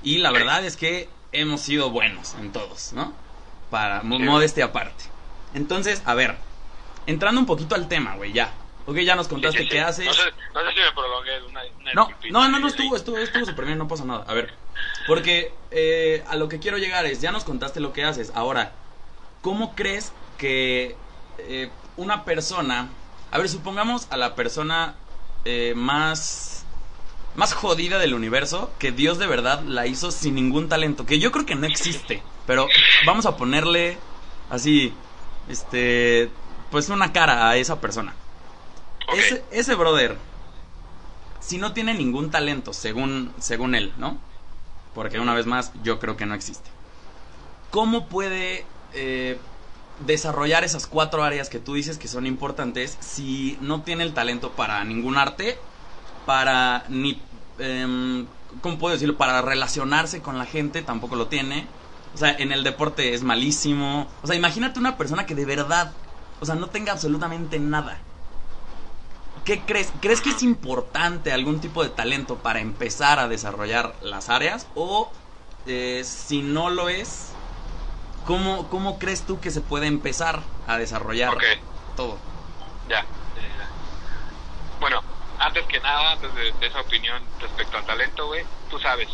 Y 0.03 0.19
la 0.19 0.33
verdad 0.33 0.65
es 0.65 0.77
que 0.77 1.09
hemos 1.31 1.61
sido 1.61 1.91
buenos 1.91 2.35
en 2.41 2.53
todos, 2.53 2.93
¿no? 2.93 3.13
Para 3.71 4.03
modestia 4.03 4.67
aparte. 4.67 5.05
Entonces, 5.55 6.03
a 6.05 6.15
ver, 6.15 6.37
entrando 7.07 7.41
un 7.41 7.47
poquito 7.47 7.75
al 7.75 7.89
tema, 7.89 8.17
güey, 8.17 8.33
ya. 8.33 8.53
Ok, 8.87 8.99
ya 8.99 9.15
nos 9.15 9.29
contaste 9.29 9.69
qué 9.69 9.81
haces. 9.81 10.07
No 10.07 10.13
sé, 10.13 10.23
no 10.55 10.61
sé, 10.61 10.67
si 10.75 10.81
me 10.81 10.93
prolongué 10.93 11.43
una, 11.49 11.61
no, 11.95 12.09
no, 12.31 12.49
no, 12.49 12.59
no, 12.59 12.69
estuvo, 12.69 12.97
estuvo, 12.97 13.19
estuvo 13.19 13.45
súper 13.45 13.67
bien, 13.67 13.79
no 13.79 13.87
pasa 13.87 14.05
nada. 14.05 14.25
A 14.27 14.35
ver, 14.35 14.55
porque 15.07 15.55
eh, 15.71 16.25
a 16.29 16.37
lo 16.37 16.49
que 16.49 16.59
quiero 16.59 16.79
llegar 16.79 17.07
es, 17.07 17.21
ya 17.21 17.33
nos 17.33 17.45
contaste 17.45 17.81
lo 17.81 17.93
que 17.93 18.05
haces. 18.05 18.33
Ahora, 18.35 18.73
¿cómo 19.41 19.75
crees 19.75 20.13
que 20.39 20.97
eh, 21.39 21.71
una 21.97 22.25
persona, 22.25 22.89
a 23.31 23.39
ver, 23.39 23.49
supongamos 23.49 24.09
a 24.11 24.17
la 24.17 24.35
persona 24.35 24.95
eh, 25.45 25.75
más, 25.77 26.65
más 27.37 27.53
jodida 27.53 27.99
del 27.99 28.15
universo, 28.15 28.71
que 28.79 28.91
Dios 28.91 29.19
de 29.19 29.27
verdad 29.27 29.63
la 29.63 29.87
hizo 29.87 30.11
sin 30.11 30.35
ningún 30.35 30.69
talento, 30.69 31.07
que 31.07 31.19
yo 31.19 31.31
creo 31.31 31.47
que 31.47 31.55
no 31.55 31.67
existe, 31.67 32.23
pero 32.47 32.67
vamos 33.07 33.27
a 33.27 33.37
ponerle 33.37 33.99
así, 34.51 34.93
este, 35.49 36.31
pues 36.71 36.89
una 36.89 37.13
cara 37.13 37.49
a 37.49 37.57
esa 37.57 37.81
persona. 37.81 38.15
Ese, 39.51 39.75
brother, 39.75 40.17
si 41.41 41.59
no 41.59 41.73
tiene 41.73 41.95
ningún 41.95 42.31
talento, 42.31 42.73
según, 42.73 43.33
según 43.39 43.75
él, 43.75 43.93
¿no? 43.99 44.19
Porque 44.95 45.19
una 45.19 45.35
vez 45.35 45.47
más, 45.47 45.73
yo 45.83 45.99
creo 45.99 46.17
que 46.17 46.27
no 46.27 46.35
existe. 46.35 46.71
¿Cómo 47.71 48.07
puede 48.07 48.67
eh, 48.95 49.39
desarrollar 50.07 50.65
esas 50.65 50.87
cuatro 50.87 51.25
áreas 51.25 51.49
que 51.49 51.59
tú 51.59 51.75
dices 51.75 51.99
que 51.99 52.09
son 52.09 52.27
importantes 52.27 52.97
si 53.01 53.59
no 53.61 53.83
tiene 53.83 54.05
el 54.05 54.15
talento 54.15 54.53
para 54.53 54.85
ningún 54.85 55.17
arte, 55.17 55.59
para 56.27 56.85
ni... 56.89 57.21
Eh, 57.59 58.27
¿Cómo 58.61 58.79
puedo 58.79 58.93
decirlo? 58.93 59.17
Para 59.17 59.41
relacionarse 59.41 60.21
con 60.21 60.37
la 60.37 60.45
gente 60.45 60.83
tampoco 60.83 61.17
lo 61.17 61.29
tiene. 61.29 61.67
O 62.15 62.19
sea, 62.19 62.37
en 62.39 62.53
el 62.53 62.65
deporte 62.65 63.15
es 63.15 63.23
malísimo. 63.23 64.07
O 64.23 64.27
sea, 64.27 64.37
imagínate 64.37 64.79
una 64.79 64.99
persona 64.99 65.25
que 65.25 65.35
de 65.35 65.47
verdad, 65.47 65.93
o 66.41 66.45
sea, 66.45 66.55
no 66.55 66.69
tenga 66.69 66.93
absolutamente 66.93 67.59
nada. 67.59 67.99
¿Qué 69.45 69.65
crees? 69.67 69.93
¿Crees 70.01 70.21
que 70.21 70.31
es 70.31 70.43
importante 70.43 71.33
algún 71.33 71.61
tipo 71.61 71.83
de 71.83 71.91
talento 71.91 72.39
para 72.39 72.61
empezar 72.61 73.19
a 73.19 73.29
desarrollar 73.29 73.97
las 74.01 74.29
áreas? 74.29 74.69
O 74.75 75.13
eh, 75.67 76.03
si 76.05 76.43
no 76.43 76.71
lo 76.71 76.89
es, 76.89 77.33
¿cómo, 78.25 78.69
¿cómo 78.69 78.99
crees 78.99 79.27
tú 79.27 79.41
que 79.41 79.51
se 79.51 79.61
puede 79.61 79.87
empezar 79.87 80.43
a 80.67 80.79
desarrollar 80.79 81.37
todo? 81.97 82.19
Ya, 82.89 83.05
Bueno, 84.81 85.03
antes 85.39 85.67
que 85.67 85.81
nada, 85.81 86.13
antes 86.13 86.35
de, 86.35 86.67
esa 86.67 86.81
opinión 86.81 87.21
respecto 87.41 87.79
al 87.79 87.85
talento, 87.85 88.27
güey, 88.27 88.45
tú 88.71 88.79
sabes, 88.79 89.09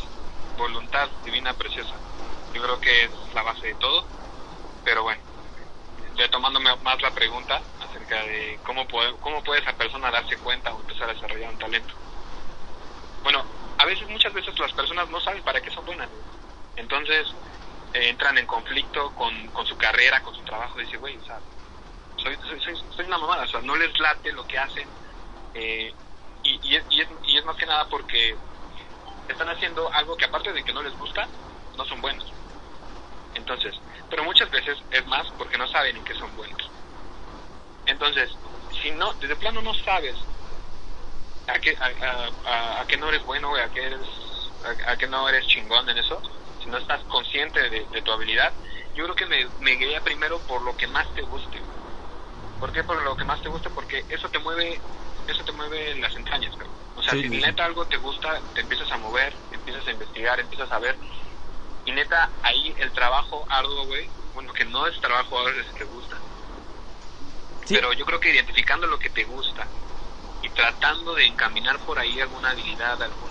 voluntad 0.59 1.09
divina 1.25 1.55
preciosa. 1.55 1.95
Yo 2.53 2.63
creo 2.63 2.81
que 2.81 3.05
es 3.05 3.11
la 3.35 3.43
base 3.43 3.69
de 3.69 3.75
todo. 3.77 4.05
Pero 4.85 5.03
bueno, 5.03 5.21
retomándome 6.17 6.75
más 6.83 7.01
la 7.03 7.11
pregunta, 7.11 7.61
de 8.17 8.59
cómo 8.65 8.87
puede, 8.87 9.13
cómo 9.21 9.43
puede 9.43 9.61
esa 9.61 9.73
persona 9.73 10.11
darse 10.11 10.37
cuenta 10.39 10.73
o 10.73 10.81
empezar 10.81 11.11
a 11.11 11.15
desarrollar 11.15 11.51
un 11.51 11.59
talento. 11.59 11.95
Bueno, 13.23 13.45
a 13.79 13.85
veces, 13.85 14.09
muchas 14.09 14.33
veces 14.33 14.59
las 14.59 14.73
personas 14.73 15.09
no 15.09 15.21
saben 15.21 15.43
para 15.43 15.61
qué 15.61 15.71
son 15.71 15.85
buenas. 15.85 16.09
Entonces 16.77 17.27
eh, 17.93 18.09
entran 18.09 18.39
en 18.39 18.47
conflicto 18.47 19.15
con, 19.15 19.49
con 19.49 19.67
su 19.67 19.77
carrera, 19.77 20.23
con 20.23 20.35
su 20.35 20.43
trabajo. 20.43 20.79
Dice, 20.79 20.97
güey, 20.97 21.17
o 21.17 21.25
sea, 21.25 21.39
soy, 22.17 22.37
soy, 22.37 22.77
soy, 22.97 23.07
una 23.07 23.19
mamada, 23.19 23.45
o 23.45 23.49
sea, 23.49 23.61
no 23.61 23.77
les 23.77 23.99
late 23.99 24.33
lo 24.33 24.47
que 24.47 24.59
hacen. 24.59 24.89
Eh, 25.55 25.93
y, 26.43 26.61
y, 26.63 26.77
es, 26.77 26.85
y, 26.91 27.01
es, 27.01 27.09
y 27.25 27.39
es 27.39 27.45
más 27.45 27.57
que 27.57 27.67
nada 27.67 27.87
porque 27.89 28.37
están 29.29 29.49
haciendo 29.49 29.93
algo 29.93 30.17
que 30.17 30.25
aparte 30.25 30.53
de 30.53 30.65
que 30.65 30.73
no 30.73 30.83
les 30.83 30.97
gusta, 30.99 31.29
no 31.77 31.85
son 31.85 32.01
buenos. 32.01 32.33
Entonces, 33.35 33.75
pero 34.11 34.25
muchas 34.25 34.51
veces 34.51 34.79
es 34.91 35.07
más 35.07 35.27
porque 35.37 35.59
no 35.59 35.69
saben 35.69 35.97
en 35.97 36.05
qué 36.05 36.15
son 36.15 36.35
buenos. 36.37 36.78
Entonces, 37.89 38.31
si 38.83 38.91
no, 38.93 39.13
desde 39.15 39.37
plano 39.37 39.63
no 39.63 39.73
sabes 39.75 40.15
a 41.47 41.59
qué, 41.59 41.75
a, 41.81 42.81
a, 42.83 42.97
no 42.99 43.09
eres 43.09 43.25
bueno, 43.25 43.55
a 43.57 43.69
qué, 43.71 43.87
eres, 43.87 44.07
a, 44.87 44.97
qué 44.97 45.07
no 45.07 45.29
eres 45.29 45.47
chingón 45.47 45.89
en 45.89 45.97
eso, 45.99 46.21
si 46.63 46.69
no 46.69 46.77
estás 46.77 47.03
consciente 47.05 47.71
de, 47.71 48.03
tu 48.03 48.13
habilidad, 48.13 48.53
yo 48.95 49.05
creo 49.05 49.17
que 49.17 49.27
me, 49.27 49.49
me 49.61 49.73
guía 49.73 50.03
primero 50.03 50.41
por 50.41 50.63
lo 50.63 50.77
que 50.77 50.87
más 50.89 51.11
te 51.15 51.23
guste. 51.23 51.63
¿Por 52.61 52.73
qué 52.73 52.85
por 52.85 53.03
lo 53.03 53.17
que 53.17 53.25
más 53.25 53.41
te 53.41 53.49
guste? 53.49 53.71
Porque 53.71 54.05
eso 54.09 54.29
te 54.29 54.39
mueve, 54.39 54.83
eso 55.27 55.45
te 55.45 55.53
mueve 55.53 55.97
las 55.97 56.15
entrañas, 56.15 56.55
O 56.95 57.03
sea, 57.03 57.15
si 57.15 57.29
neta 57.29 57.65
algo 57.65 57.87
te 57.87 57.97
gusta, 57.97 58.43
te 58.53 58.61
empiezas 58.61 58.91
a 58.93 58.99
mover, 58.99 59.35
empiezas 59.51 59.87
a 59.87 59.93
investigar, 59.93 60.39
empiezas 60.41 60.71
a 60.71 60.79
ver. 60.79 60.99
Y 61.87 61.93
neta, 61.93 62.31
ahí 62.43 62.75
el 62.79 62.93
trabajo 62.93 63.47
arduo, 63.49 63.87
güey, 63.87 64.11
bueno, 64.35 64.53
que 64.53 64.67
no 64.67 64.87
es 64.87 65.01
trabajo 65.01 65.39
arduo, 65.39 65.61
es 65.61 65.67
que 65.69 65.79
te 65.79 65.85
gusta 65.85 66.21
pero 67.69 67.93
yo 67.93 68.05
creo 68.05 68.21
que 68.21 68.33
identificando 68.33 68.87
lo 68.87 68.99
que 68.99 69.11
te 69.11 69.25
gusta 69.25 69.67
y 70.43 70.49
tratando 70.51 71.15
de 71.15 71.27
encaminar 71.27 71.79
por 71.81 71.99
ahí 71.99 72.21
alguna 72.21 72.51
habilidad, 72.51 73.03
algún, 73.03 73.31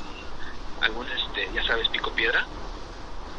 algún 0.82 1.08
este, 1.12 1.50
ya 1.54 1.64
sabes, 1.64 1.88
pico 1.90 2.12
piedra, 2.12 2.46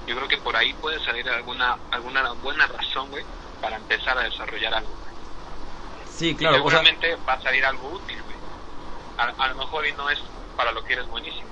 yo 0.07 0.17
creo 0.17 0.29
que 0.29 0.39
por 0.39 0.57
ahí 0.57 0.73
puede 0.75 1.05
salir 1.05 1.29
alguna 1.29 1.77
alguna 1.91 2.33
buena 2.33 2.67
razón, 2.67 3.11
güey, 3.11 3.25
para 3.61 3.77
empezar 3.77 4.17
a 4.19 4.23
desarrollar 4.23 4.75
algo. 4.75 4.91
Sí, 6.11 6.35
claro. 6.35 6.57
Y 6.57 6.59
seguramente 6.59 7.17
va 7.29 7.35
a 7.35 7.43
salir 7.43 7.65
algo 7.65 7.91
útil, 7.91 8.21
güey. 8.23 8.37
A, 9.19 9.49
lo 9.49 9.55
mejor 9.57 9.87
y 9.87 9.93
no 9.93 10.09
es 10.11 10.19
para 10.57 10.73
lo 10.73 10.83
que 10.85 10.95
eres 10.95 11.07
buenísimo. 11.09 11.49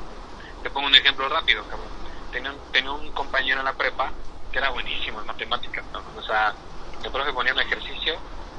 Te 0.62 0.70
pongo 0.70 0.86
un 0.86 0.94
ejemplo 0.94 1.28
rápido, 1.28 1.62
cabrón. 1.64 1.88
Tenía 2.32 2.50
un, 2.50 2.58
tenía 2.72 2.92
un 2.92 3.12
compañero 3.12 3.60
en 3.60 3.66
la 3.66 3.74
prepa 3.74 4.10
que 4.50 4.58
era 4.58 4.70
buenísimo 4.70 5.20
en 5.20 5.26
matemáticas, 5.26 5.84
O 6.16 6.22
sea, 6.22 6.54
el 7.04 7.10
profe 7.10 7.32
ponía 7.32 7.52
un 7.52 7.60
ejercicio 7.60 8.16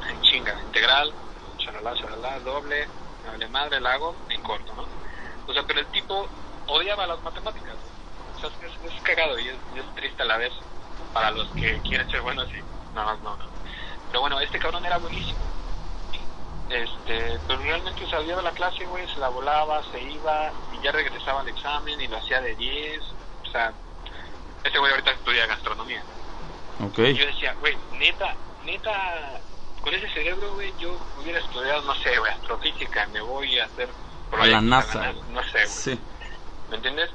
en 0.09 0.21
chinga, 0.21 0.59
integral, 0.61 1.13
chalala, 1.57 1.93
chalala, 1.95 2.39
doble, 2.39 2.87
me 3.37 3.47
madre, 3.47 3.79
la 3.79 3.93
hago 3.93 4.15
en 4.29 4.41
corto, 4.41 4.73
¿no? 4.75 4.85
O 5.47 5.53
sea, 5.53 5.63
pero 5.67 5.79
el 5.79 5.87
tipo 5.87 6.27
odiaba 6.67 7.07
las 7.07 7.21
matemáticas. 7.21 7.75
O 8.35 8.39
sea, 8.39 8.49
es, 8.49 9.01
cagado 9.01 9.39
y 9.39 9.47
es, 9.47 9.55
triste 9.95 10.21
a 10.23 10.25
la 10.25 10.37
vez 10.37 10.51
para 11.13 11.31
los 11.31 11.47
que 11.49 11.79
quieren 11.81 12.09
ser 12.09 12.21
buenos 12.21 12.47
y 12.49 12.61
nada 12.93 13.13
más 13.13 13.19
no, 13.21 13.35
no. 13.37 13.45
Pero 14.09 14.21
bueno, 14.21 14.39
este 14.39 14.59
cabrón 14.59 14.85
era 14.85 14.97
buenísimo. 14.97 15.39
Este, 16.69 17.39
pero 17.47 17.59
realmente 17.61 18.09
salía 18.09 18.35
de 18.35 18.41
la 18.41 18.51
clase, 18.51 18.85
güey, 18.85 19.07
se 19.07 19.19
la 19.19 19.29
volaba, 19.29 19.81
se 19.91 20.01
iba 20.01 20.51
y 20.73 20.83
ya 20.83 20.91
regresaba 20.91 21.41
al 21.41 21.47
examen 21.47 21.99
y 21.99 22.07
lo 22.07 22.17
hacía 22.17 22.41
de 22.41 22.55
10. 22.55 23.01
O 23.43 23.51
sea, 23.51 23.73
este 24.63 24.77
güey 24.77 24.91
ahorita 24.91 25.11
estudia 25.11 25.45
gastronomía. 25.47 26.03
Okay. 26.89 27.11
Y 27.11 27.17
yo 27.17 27.25
decía, 27.25 27.55
güey, 27.59 27.77
neta, 27.93 28.35
neta, 28.65 29.39
con 29.87 29.95
ese 29.95 30.09
cerebro, 30.09 30.53
güey, 30.53 30.73
yo 30.79 30.99
hubiera 31.17 31.39
estudiado, 31.39 31.81
no 31.83 31.95
sé, 31.95 32.17
güey, 32.19 32.29
astrofísica, 32.29 33.07
me 33.07 33.21
voy 33.21 33.57
a 33.57 33.63
hacer... 33.63 33.87
A 34.33 34.45
la 34.45 34.59
NASA. 34.59 35.13
no 35.31 35.41
sé, 35.43 35.59
güey. 35.59 35.67
Sí. 35.67 35.99
¿Me 36.69 36.75
entiendes? 36.75 37.09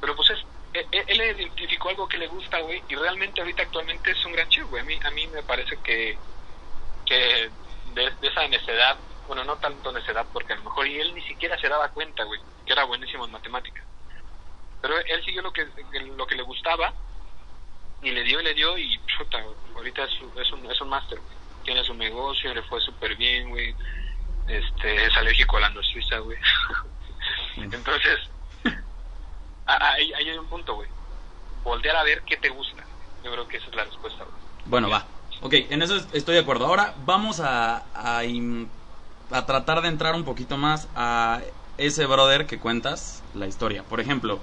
Pero 0.00 0.16
pues 0.16 0.30
es, 0.30 0.44
e, 0.74 0.84
e, 0.90 1.04
él, 1.06 1.20
identificó 1.38 1.88
algo 1.88 2.08
que 2.08 2.18
le 2.18 2.26
gusta, 2.26 2.58
güey, 2.62 2.82
y 2.88 2.96
realmente 2.96 3.40
ahorita 3.40 3.62
actualmente 3.62 4.10
es 4.10 4.24
un 4.24 4.32
gran 4.32 4.48
chico, 4.48 4.66
güey. 4.70 4.82
A 4.82 4.84
mí, 4.84 4.98
a 5.04 5.10
mí 5.12 5.28
me 5.28 5.44
parece 5.44 5.76
que, 5.84 6.18
que 7.06 7.48
de, 7.94 8.12
esa 8.22 8.48
necedad, 8.48 8.96
bueno, 9.28 9.44
no 9.44 9.54
tanto 9.58 9.92
necedad, 9.92 10.26
porque 10.32 10.54
a 10.54 10.56
lo 10.56 10.64
mejor 10.64 10.88
y 10.88 10.98
él 10.98 11.14
ni 11.14 11.22
siquiera 11.28 11.56
se 11.60 11.68
daba 11.68 11.90
cuenta, 11.90 12.24
güey, 12.24 12.40
que 12.66 12.72
era 12.72 12.82
buenísimo 12.86 13.26
en 13.26 13.30
matemáticas. 13.30 13.84
Pero 14.82 14.98
él 14.98 15.24
siguió 15.24 15.42
lo 15.42 15.52
que, 15.52 15.64
lo 16.16 16.26
que 16.26 16.34
le 16.34 16.42
gustaba, 16.42 16.92
y 18.02 18.10
le 18.10 18.24
dio 18.24 18.40
y 18.40 18.42
le 18.42 18.54
dio, 18.54 18.76
y 18.76 18.98
puta, 19.16 19.44
ahorita 19.76 20.02
es, 20.02 20.10
es 20.40 20.50
un, 20.50 20.68
es 20.68 20.80
un 20.80 20.88
máster, 20.88 21.20
güey 21.20 21.35
tiene 21.66 21.84
su 21.84 21.94
negocio, 21.94 22.54
le 22.54 22.62
fue 22.62 22.80
súper 22.80 23.16
bien, 23.16 23.50
güey. 23.50 23.74
este, 24.48 25.06
es 25.06 25.16
alérgico 25.16 25.58
a 25.58 25.60
la 25.60 25.82
suiza, 25.82 26.18
güey. 26.18 26.38
Entonces, 27.56 28.18
ahí, 29.66 30.12
ahí 30.14 30.30
hay 30.30 30.38
un 30.38 30.46
punto, 30.46 30.76
güey. 30.76 30.88
Voltear 31.64 31.96
a 31.96 32.04
ver 32.04 32.22
qué 32.22 32.36
te 32.36 32.48
gusta. 32.48 32.84
Yo 33.24 33.32
creo 33.32 33.48
que 33.48 33.56
esa 33.56 33.66
es 33.66 33.74
la 33.74 33.84
respuesta, 33.84 34.24
güey. 34.24 34.36
Bueno, 34.66 34.88
va. 34.88 35.04
Ok, 35.42 35.54
en 35.68 35.82
eso 35.82 35.96
estoy 36.12 36.34
de 36.34 36.40
acuerdo. 36.40 36.66
Ahora 36.66 36.94
vamos 37.04 37.40
a, 37.40 37.84
a, 37.94 38.22
a, 39.30 39.46
tratar 39.46 39.82
de 39.82 39.88
entrar 39.88 40.14
un 40.14 40.24
poquito 40.24 40.56
más 40.56 40.88
a 40.94 41.40
ese 41.76 42.06
brother 42.06 42.46
que 42.46 42.58
cuentas 42.58 43.22
la 43.34 43.46
historia. 43.46 43.82
Por 43.82 44.00
ejemplo, 44.00 44.40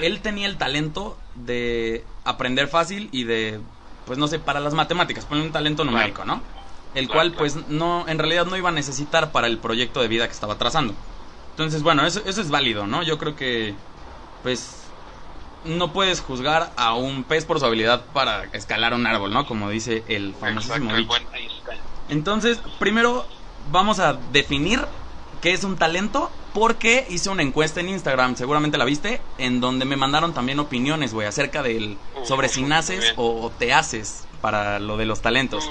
él 0.00 0.20
tenía 0.20 0.46
el 0.46 0.58
talento 0.58 1.18
de 1.34 2.04
aprender 2.24 2.68
fácil 2.68 3.08
y 3.10 3.24
de, 3.24 3.60
pues 4.06 4.18
no 4.18 4.26
sé, 4.26 4.38
para 4.38 4.60
las 4.60 4.74
matemáticas, 4.74 5.24
poner 5.24 5.44
un 5.44 5.52
talento 5.52 5.84
numérico, 5.84 6.24
¿no? 6.24 6.42
El 6.94 7.08
cual 7.08 7.32
pues 7.32 7.68
no, 7.68 8.06
en 8.08 8.18
realidad 8.18 8.46
no 8.46 8.56
iba 8.56 8.68
a 8.68 8.72
necesitar 8.72 9.32
para 9.32 9.46
el 9.46 9.58
proyecto 9.58 10.00
de 10.00 10.08
vida 10.08 10.26
que 10.26 10.34
estaba 10.34 10.56
trazando. 10.56 10.94
Entonces, 11.50 11.82
bueno, 11.82 12.06
eso, 12.06 12.22
eso 12.26 12.40
es 12.40 12.48
válido, 12.48 12.86
¿no? 12.86 13.02
Yo 13.02 13.18
creo 13.18 13.36
que, 13.36 13.74
pues, 14.42 14.82
no 15.64 15.92
puedes 15.92 16.20
juzgar 16.20 16.72
a 16.76 16.94
un 16.94 17.24
pez 17.24 17.44
por 17.44 17.60
su 17.60 17.66
habilidad 17.66 18.06
para 18.12 18.44
escalar 18.52 18.94
un 18.94 19.06
árbol, 19.06 19.32
¿no? 19.32 19.46
Como 19.46 19.68
dice 19.70 20.04
el 20.08 20.34
famosísimo 20.34 20.94
dicho. 20.96 21.12
Entonces, 22.08 22.58
primero 22.78 23.26
vamos 23.70 23.98
a 23.98 24.14
definir 24.14 24.80
qué 25.42 25.52
es 25.52 25.64
un 25.64 25.76
talento 25.76 26.30
porque 26.54 27.06
hice 27.10 27.28
una 27.28 27.42
encuesta 27.42 27.80
en 27.80 27.90
Instagram, 27.90 28.36
seguramente 28.36 28.78
la 28.78 28.84
viste, 28.84 29.20
en 29.36 29.60
donde 29.60 29.84
me 29.84 29.96
mandaron 29.96 30.32
también 30.32 30.60
opiniones, 30.60 31.12
güey, 31.12 31.26
acerca 31.26 31.62
del 31.62 31.98
sobre 32.24 32.48
si 32.48 32.62
naces 32.62 33.12
o, 33.16 33.50
te 33.58 33.74
haces 33.74 34.24
para 34.40 34.78
lo 34.78 34.96
de 34.96 35.04
los 35.04 35.20
talentos. 35.20 35.68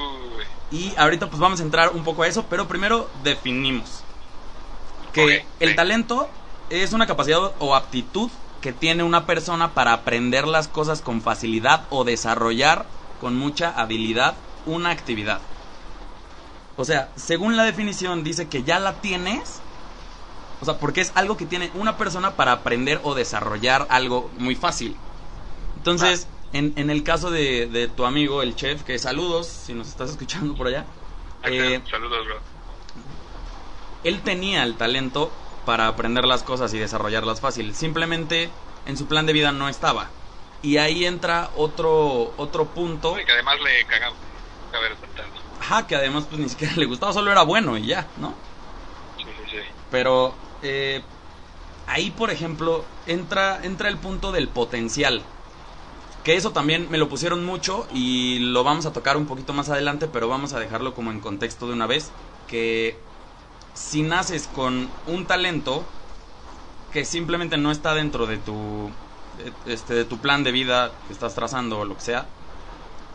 Y 0.72 0.94
ahorita 0.98 1.28
pues 1.30 1.40
vamos 1.40 1.60
a 1.60 1.64
entrar 1.64 1.90
un 1.90 2.04
poco 2.04 2.24
a 2.24 2.28
eso, 2.28 2.46
pero 2.50 2.68
primero 2.68 3.10
definimos 3.24 4.04
que 5.14 5.46
el 5.60 5.76
talento 5.76 6.30
es 6.70 6.94
una 6.94 7.08
capacidad 7.08 7.52
o 7.60 7.76
aptitud 7.76 8.30
que 8.62 8.74
tiene 8.74 9.04
una 9.04 9.26
persona 9.26 9.74
para 9.74 9.94
aprender 9.94 10.48
las 10.48 10.68
cosas 10.68 11.02
con 11.02 11.22
facilidad 11.22 11.86
o 11.90 12.04
desarrollar 12.04 12.86
con 13.20 13.38
mucha 13.38 13.70
habilidad 13.72 14.36
una 14.66 14.92
actividad. 14.92 15.42
O 16.78 16.86
sea, 16.86 17.10
según 17.16 17.58
la 17.58 17.64
definición 17.64 18.24
dice 18.24 18.48
que 18.48 18.64
ya 18.64 18.80
la 18.80 19.02
tienes. 19.02 19.62
O 20.62 20.66
sea, 20.66 20.78
porque 20.78 21.02
es 21.02 21.12
algo 21.16 21.38
que 21.38 21.46
tiene 21.46 21.72
una 21.74 21.98
persona 21.98 22.36
para 22.36 22.52
aprender 22.52 23.00
o 23.04 23.16
desarrollar 23.16 23.88
algo 23.90 24.30
muy 24.38 24.56
fácil. 24.56 24.96
Entonces, 25.78 26.28
ah. 26.30 26.58
en, 26.58 26.90
el 26.90 27.04
caso 27.04 27.32
de, 27.32 27.90
tu 27.96 28.06
amigo, 28.06 28.44
el 28.44 28.56
chef, 28.56 28.84
que 28.84 29.00
saludos, 29.00 29.48
si 29.48 29.74
nos 29.74 29.88
estás 29.88 30.12
escuchando 30.12 30.56
por 30.56 30.68
allá. 30.68 30.86
Eh, 31.44 31.82
saludos, 31.90 32.26
bro. 32.26 32.40
Él 34.04 34.22
tenía 34.22 34.64
el 34.64 34.76
talento 34.76 35.32
para 35.66 35.88
aprender 35.88 36.26
las 36.26 36.44
cosas 36.44 36.74
y 36.74 36.80
desarrollarlas 36.80 37.42
fácil. 37.42 37.74
Simplemente 37.74 38.50
en 38.86 38.98
su 38.98 39.08
plan 39.08 39.26
de 39.26 39.34
vida 39.34 39.52
no 39.52 39.70
estaba. 39.70 40.10
Y 40.64 40.78
ahí 40.78 41.06
entra 41.06 41.50
otro 41.56 42.34
otro 42.38 42.66
punto. 42.66 43.16
que 43.16 43.32
además 43.32 43.56
le 43.64 43.86
cagaba. 43.86 44.16
Ajá, 45.72 45.88
que 45.88 45.96
además 45.96 46.26
pues 46.28 46.42
ni 46.42 46.50
siquiera 46.50 46.74
le 46.76 46.86
gustaba, 46.86 47.14
solo 47.14 47.32
era 47.32 47.44
bueno 47.44 47.78
y 47.78 47.88
ya, 47.88 48.06
¿no? 48.20 48.34
Sí, 49.18 49.24
sí, 49.24 49.44
sí. 49.50 49.58
Pero 49.90 50.34
eh, 50.62 51.02
ahí, 51.88 52.10
por 52.12 52.30
ejemplo, 52.30 52.84
entra, 53.08 53.60
entra 53.64 53.88
el 53.88 53.98
punto 53.98 54.34
del 54.34 54.50
potencial. 54.50 55.22
Que 56.26 56.36
eso 56.36 56.52
también 56.52 56.88
me 56.92 56.98
lo 56.98 57.08
pusieron 57.08 57.46
mucho 57.46 57.88
y 57.94 58.40
lo 58.40 58.64
vamos 58.66 58.86
a 58.86 58.92
tocar 58.92 59.16
un 59.16 59.26
poquito 59.26 59.54
más 59.54 59.70
adelante, 59.70 60.08
pero 60.08 60.28
vamos 60.28 60.54
a 60.54 60.60
dejarlo 60.60 60.94
como 60.94 61.12
en 61.12 61.20
contexto 61.22 61.68
de 61.68 61.74
una 61.74 61.88
vez. 61.88 62.12
Que 62.50 62.96
si 63.74 64.02
naces 64.04 64.48
con 64.48 64.90
un 65.08 65.26
talento 65.26 65.84
que 66.92 67.06
simplemente 67.06 67.58
no 67.58 67.72
está 67.72 67.96
dentro 67.96 68.28
de 68.28 68.38
tu 68.38 68.92
este 69.66 69.94
de 69.94 70.06
tu 70.06 70.18
plan 70.18 70.44
de 70.44 70.52
vida 70.52 70.92
que 71.08 71.14
estás 71.14 71.34
trazando 71.34 71.80
o 71.80 71.86
lo 71.86 71.96
que 71.96 72.02
sea 72.02 72.26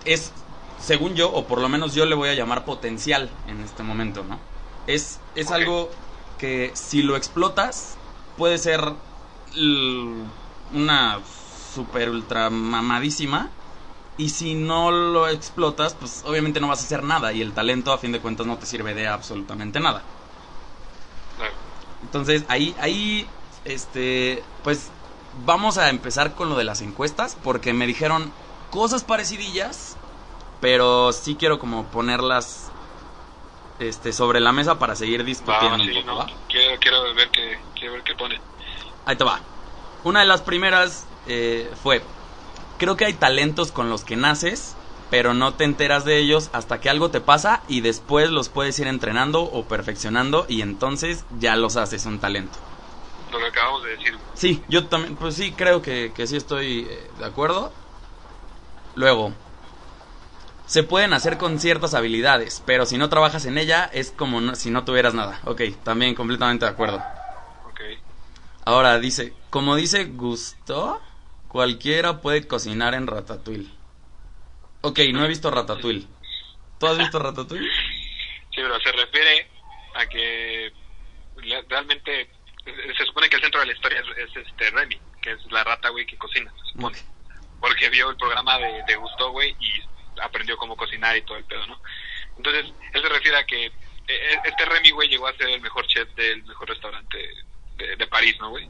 es 0.06 0.32
según 0.80 1.14
yo 1.14 1.32
o 1.32 1.44
por 1.46 1.60
lo 1.60 1.68
menos 1.68 1.94
yo 1.94 2.04
le 2.04 2.14
voy 2.14 2.28
a 2.28 2.34
llamar 2.34 2.64
potencial 2.64 3.30
en 3.48 3.60
este 3.60 3.82
momento 3.82 4.24
no 4.24 4.38
es 4.86 5.18
es 5.34 5.50
algo 5.50 5.90
que 6.38 6.72
si 6.74 7.02
lo 7.02 7.16
explotas 7.16 7.96
puede 8.36 8.58
ser 8.58 8.80
una 10.72 11.20
super 11.74 12.10
ultra 12.10 12.50
mamadísima 12.50 13.48
y 14.18 14.30
si 14.30 14.54
no 14.54 14.90
lo 14.90 15.28
explotas 15.28 15.94
pues 15.94 16.22
obviamente 16.24 16.60
no 16.60 16.68
vas 16.68 16.80
a 16.80 16.84
hacer 16.84 17.02
nada 17.02 17.32
y 17.32 17.42
el 17.42 17.52
talento 17.52 17.92
a 17.92 17.98
fin 17.98 18.12
de 18.12 18.20
cuentas 18.20 18.46
no 18.46 18.56
te 18.56 18.66
sirve 18.66 18.94
de 18.94 19.08
absolutamente 19.08 19.80
nada. 19.80 20.02
Entonces, 22.06 22.44
ahí, 22.48 22.74
ahí, 22.78 23.26
este, 23.64 24.42
pues 24.62 24.90
vamos 25.44 25.76
a 25.76 25.88
empezar 25.88 26.34
con 26.34 26.48
lo 26.48 26.56
de 26.56 26.64
las 26.64 26.80
encuestas, 26.80 27.36
porque 27.42 27.72
me 27.72 27.86
dijeron 27.86 28.32
cosas 28.70 29.02
parecidillas, 29.04 29.95
pero 30.60 31.12
sí 31.12 31.36
quiero 31.36 31.58
como 31.58 31.84
ponerlas 31.86 32.70
este, 33.78 34.12
sobre 34.12 34.40
la 34.40 34.52
mesa 34.52 34.78
para 34.78 34.94
seguir 34.96 35.24
discutiendo 35.24 35.82
un 35.82 35.92
poco, 35.92 36.16
¿va? 36.16 36.26
Quiero, 36.48 36.78
quiero, 36.80 37.14
ver 37.14 37.28
qué, 37.30 37.58
quiero 37.78 37.94
ver 37.94 38.02
qué 38.02 38.14
pone. 38.14 38.40
Ahí 39.04 39.16
te 39.16 39.24
va. 39.24 39.40
Una 40.04 40.20
de 40.20 40.26
las 40.26 40.42
primeras 40.42 41.06
eh, 41.26 41.70
fue, 41.82 42.02
creo 42.78 42.96
que 42.96 43.04
hay 43.04 43.14
talentos 43.14 43.72
con 43.72 43.90
los 43.90 44.04
que 44.04 44.16
naces 44.16 44.76
pero 45.10 45.34
no 45.34 45.54
te 45.54 45.64
enteras 45.64 46.04
de 46.04 46.18
ellos 46.18 46.50
hasta 46.52 46.80
que 46.80 46.90
algo 46.90 47.10
te 47.10 47.20
pasa 47.20 47.62
y 47.68 47.80
después 47.80 48.30
los 48.30 48.48
puedes 48.48 48.78
ir 48.78 48.86
entrenando 48.86 49.42
o 49.42 49.64
perfeccionando 49.64 50.46
y 50.48 50.62
entonces 50.62 51.24
ya 51.38 51.56
los 51.56 51.76
haces 51.76 52.06
un 52.06 52.18
talento. 52.18 52.58
Lo 53.30 53.38
que 53.38 53.46
acabamos 53.46 53.84
de 53.84 53.90
decir. 53.90 54.18
Sí, 54.34 54.62
yo 54.68 54.86
también, 54.86 55.16
pues 55.16 55.34
sí, 55.34 55.52
creo 55.52 55.82
que, 55.82 56.12
que 56.14 56.26
sí 56.26 56.36
estoy 56.36 56.86
eh, 56.90 57.10
de 57.18 57.24
acuerdo. 57.24 57.72
Luego, 58.94 59.32
se 60.66 60.82
pueden 60.82 61.12
hacer 61.12 61.38
con 61.38 61.60
ciertas 61.60 61.94
habilidades, 61.94 62.62
pero 62.66 62.86
si 62.86 62.98
no 62.98 63.08
trabajas 63.08 63.46
en 63.46 63.56
ella 63.56 63.88
es 63.92 64.10
como 64.10 64.54
si 64.56 64.70
no 64.70 64.84
tuvieras 64.84 65.14
nada. 65.14 65.40
Ok, 65.44 65.62
también 65.84 66.14
completamente 66.14 66.64
de 66.64 66.72
acuerdo. 66.72 66.96
Ok. 67.66 67.80
Ahora 68.64 68.98
dice, 68.98 69.32
como 69.50 69.76
dice 69.76 70.04
Gusto, 70.06 71.00
cualquiera 71.48 72.20
puede 72.20 72.46
cocinar 72.46 72.94
en 72.94 73.06
Ratatouille. 73.06 73.70
Ok, 74.82 74.98
no 75.12 75.24
he 75.24 75.28
visto 75.28 75.50
Ratatouille. 75.50 76.06
¿Tú 76.78 76.86
has 76.86 76.98
visto 76.98 77.18
Ratatouille? 77.18 77.68
Sí, 78.56 78.62
pero 78.62 78.80
se 78.80 78.90
refiere 78.90 79.50
a 79.96 80.06
que 80.06 80.72
realmente 81.68 82.30
se 82.64 83.04
supone 83.04 83.28
que 83.28 83.36
el 83.36 83.42
centro 83.42 83.60
de 83.60 83.66
la 83.66 83.72
historia 83.74 84.02
es, 84.16 84.34
este 84.34 84.70
Remy, 84.70 84.98
que 85.20 85.32
es 85.32 85.52
la 85.52 85.62
rata, 85.62 85.90
güey, 85.90 86.06
que 86.06 86.16
cocina, 86.16 86.50
Porque 87.60 87.90
vio 87.90 88.08
el 88.08 88.16
programa 88.16 88.56
de, 88.58 88.82
de 88.88 88.96
Gusto, 88.96 89.30
güey, 89.32 89.54
y 89.60 89.82
aprendió 90.22 90.56
cómo 90.56 90.76
cocinar 90.76 91.16
y 91.16 91.22
todo 91.22 91.36
el 91.36 91.44
pedo, 91.44 91.66
¿no? 91.66 91.80
Entonces, 92.36 92.66
él 92.92 93.02
se 93.02 93.08
refiere 93.08 93.36
a 93.36 93.44
que 93.44 93.66
e, 93.66 93.72
e, 94.08 94.40
este 94.44 94.64
Remy, 94.64 94.90
güey, 94.90 95.08
llegó 95.08 95.26
a 95.26 95.36
ser 95.36 95.48
el 95.48 95.60
mejor 95.60 95.86
chef 95.86 96.08
del 96.14 96.44
mejor 96.44 96.68
restaurante 96.68 97.18
de, 97.76 98.06
París, 98.06 98.36
¿no, 98.40 98.50
güey? 98.50 98.68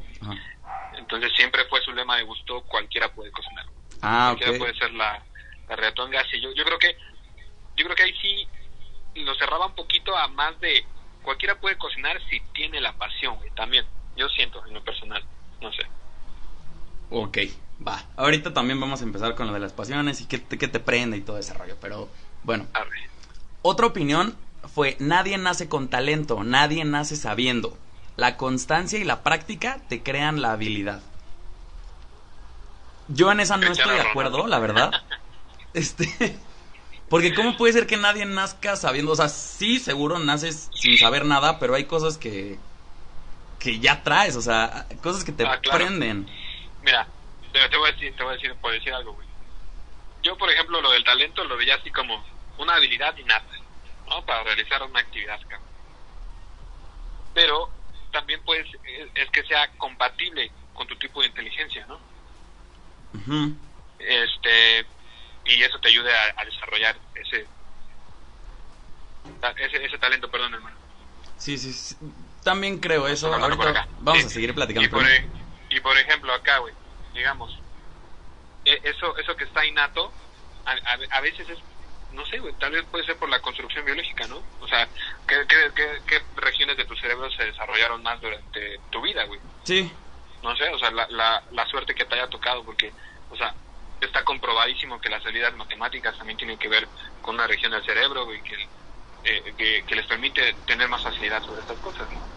Entonces, 0.96 1.32
siempre 1.36 1.64
fue 1.66 1.80
su 1.82 1.92
lema 1.92 2.16
de 2.16 2.24
Gusto, 2.24 2.62
cualquiera 2.62 3.12
puede 3.12 3.30
cocinar. 3.30 3.66
Ah, 4.02 4.34
cualquiera 4.34 4.58
puede 4.58 4.74
ser 4.78 4.92
la, 4.92 5.24
la 5.68 5.76
reatón 5.76 6.10
Yo, 6.12 6.52
yo 6.52 6.64
creo 6.64 6.78
que 6.78 6.96
yo 7.76 7.84
creo 7.84 7.94
que 7.96 8.02
ahí 8.02 8.14
sí 8.20 8.48
lo 9.22 9.34
cerraba 9.34 9.66
un 9.66 9.74
poquito 9.74 10.16
a 10.16 10.28
más 10.28 10.58
de 10.60 10.84
cualquiera 11.22 11.58
puede 11.60 11.76
cocinar 11.76 12.20
si 12.28 12.40
tiene 12.52 12.80
la 12.80 12.92
pasión, 12.96 13.36
güey, 13.36 13.50
también. 13.50 13.84
Yo 14.16 14.28
siento 14.30 14.64
en 14.66 14.74
lo 14.74 14.82
personal, 14.82 15.22
no 15.60 15.72
sé. 15.72 15.82
Ok, 17.10 17.38
va. 17.86 18.04
Ahorita 18.16 18.52
también 18.54 18.80
vamos 18.80 19.00
a 19.00 19.04
empezar 19.04 19.34
con 19.34 19.46
lo 19.46 19.52
de 19.52 19.60
las 19.60 19.72
pasiones 19.72 20.20
y 20.20 20.26
qué 20.26 20.38
te, 20.38 20.58
qué 20.58 20.68
te 20.68 20.80
prende 20.80 21.16
y 21.16 21.20
todo 21.20 21.38
ese 21.38 21.54
rollo, 21.54 21.76
pero 21.80 22.08
bueno. 22.42 22.66
Otra 23.62 23.86
opinión 23.86 24.36
fue, 24.72 24.96
nadie 25.00 25.38
nace 25.38 25.68
con 25.68 25.88
talento, 25.88 26.44
nadie 26.44 26.84
nace 26.84 27.16
sabiendo. 27.16 27.76
La 28.16 28.36
constancia 28.36 28.98
y 28.98 29.04
la 29.04 29.22
práctica 29.22 29.80
te 29.88 30.02
crean 30.02 30.40
la 30.40 30.52
habilidad. 30.52 31.02
Yo 33.08 33.30
en 33.30 33.40
esa 33.40 33.56
no 33.56 33.70
estoy 33.70 33.94
de 33.94 34.00
acuerdo, 34.00 34.46
la 34.46 34.58
verdad. 34.58 34.90
Este. 35.74 36.38
Porque 37.10 37.34
¿cómo 37.34 37.56
puede 37.58 37.74
ser 37.74 37.86
que 37.86 37.98
nadie 37.98 38.24
nazca 38.24 38.76
sabiendo? 38.76 39.12
O 39.12 39.16
sea, 39.16 39.28
sí, 39.28 39.78
seguro 39.78 40.18
naces 40.18 40.70
sin 40.72 40.96
saber 40.96 41.26
nada, 41.26 41.58
pero 41.58 41.74
hay 41.74 41.84
cosas 41.84 42.16
que. 42.16 42.58
que 43.58 43.78
ya 43.78 44.02
traes, 44.02 44.36
o 44.36 44.42
sea, 44.42 44.86
cosas 45.02 45.22
que 45.22 45.32
te 45.32 45.44
ah, 45.44 45.60
aprenden. 45.70 46.26
Mira, 46.82 47.06
te, 47.70 47.76
voy 47.76 47.88
a 47.88 47.92
decir, 47.92 48.16
te 48.16 48.22
voy 48.22 48.32
a 48.32 48.36
decir, 48.36 48.54
por 48.56 48.72
decir 48.72 48.92
algo, 48.92 49.12
güey. 49.12 49.26
Yo, 50.22 50.36
por 50.36 50.50
ejemplo, 50.50 50.80
lo 50.80 50.90
del 50.90 51.04
talento 51.04 51.44
lo 51.44 51.56
veía 51.56 51.76
así 51.76 51.90
como 51.90 52.24
una 52.58 52.74
habilidad 52.74 53.16
innata, 53.16 53.54
¿no? 54.08 54.24
Para 54.24 54.42
realizar 54.44 54.82
una 54.82 55.00
actividad, 55.00 55.38
Pero 57.34 57.70
también 58.10 58.40
puedes, 58.44 58.66
es, 59.14 59.30
que 59.30 59.44
sea 59.44 59.68
compatible 59.78 60.50
con 60.74 60.86
tu 60.86 60.96
tipo 60.96 61.20
de 61.20 61.28
inteligencia, 61.28 61.86
¿no? 61.86 62.00
Este 63.98 64.86
y 65.44 65.62
eso 65.62 65.78
te 65.78 65.88
ayude 65.88 66.10
a, 66.12 66.44
desarrollar 66.44 66.96
ese, 67.14 67.46
ese, 69.58 69.84
ese 69.84 69.98
talento, 69.98 70.30
perdón 70.30 70.54
hermano. 70.54 70.76
Sí, 71.38 71.56
sí, 71.56 71.72
sí. 71.72 71.96
También 72.42 72.78
creo 72.78 73.06
eso. 73.06 73.32
Ahorita 73.32 73.86
vamos 74.00 74.22
Sí. 74.22 74.26
a 74.26 74.30
seguir 74.30 74.54
platicando. 74.54 74.86
Y 74.86 74.90
por, 74.90 75.06
e- 75.08 75.28
y 75.70 75.80
por 75.80 75.96
ejemplo, 75.98 76.32
acá, 76.32 76.58
güey, 76.58 76.74
digamos, 77.16 77.52
e- 78.64 78.80
eso, 78.84 79.16
eso 79.18 79.36
que 79.36 79.44
está 79.44 79.64
innato, 79.66 80.12
a, 80.64 80.72
a- 80.72 81.18
a 81.18 81.20
veces 81.20 81.48
es, 81.48 81.58
no 82.10 82.24
sé, 82.26 82.38
güey, 82.38 82.54
tal 82.56 82.72
vez 82.72 82.84
puede 82.86 83.04
ser 83.04 83.18
por 83.18 83.28
la 83.28 83.40
construcción 83.40 83.84
biológica, 83.84 84.26
¿no? 84.26 84.44
O 84.58 84.68
sea, 84.68 84.88
¿qué, 85.26 85.46
qué, 85.48 85.72
qué, 85.74 86.02
qué 86.06 86.22
regiones 86.36 86.76
de 86.76 86.84
tu 86.84 86.96
cerebro 86.96 87.30
se 87.30 87.44
desarrollaron 87.44 88.02
más 88.02 88.20
durante 88.20 88.80
tu 88.90 89.02
vida, 89.02 89.24
güey? 89.24 89.40
Sí, 89.64 89.92
No 90.42 90.56
sé, 90.56 90.68
o 90.70 90.78
sea, 90.78 90.90
la, 90.90 91.06
la, 91.10 91.44
la 91.50 91.66
suerte 91.66 91.94
que 91.94 92.04
te 92.04 92.14
haya 92.14 92.28
tocado, 92.28 92.64
porque, 92.64 92.94
o 93.28 93.36
sea, 93.36 93.54
está 94.00 94.24
comprobadísimo 94.24 95.00
que 95.00 95.08
las 95.08 95.24
habilidades 95.24 95.56
matemáticas 95.56 96.16
también 96.18 96.36
tienen 96.38 96.58
que 96.58 96.68
ver 96.68 96.88
con 97.20 97.34
una 97.34 97.46
región 97.46 97.72
del 97.72 97.84
cerebro, 97.84 98.24
güey, 98.26 98.42
que, 98.42 98.56
eh, 99.24 99.54
que, 99.56 99.84
que 99.86 99.96
les 99.96 100.06
permite 100.06 100.54
tener 100.66 100.88
más 100.88 101.02
facilidad 101.02 101.42
sobre 101.42 101.62
estas 101.62 101.80
cosas, 101.80 102.08
¿no? 102.12 102.30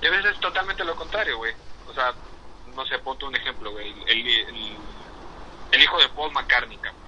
Y 0.00 0.06
a 0.06 0.10
veces 0.10 0.32
es 0.32 0.40
totalmente 0.40 0.84
lo 0.84 0.96
contrario, 0.96 1.36
güey. 1.38 1.54
O 1.84 1.94
sea, 1.94 2.16
no 2.76 2.86
sé, 2.86 2.98
ponte 2.98 3.24
un 3.24 3.34
ejemplo, 3.34 3.72
güey. 3.72 3.90
El, 4.06 4.28
el, 4.28 4.76
el 5.72 5.82
hijo 5.82 5.98
de 5.98 6.08
Paul 6.10 6.32
McCartney, 6.32 6.76
cabrón. 6.76 7.02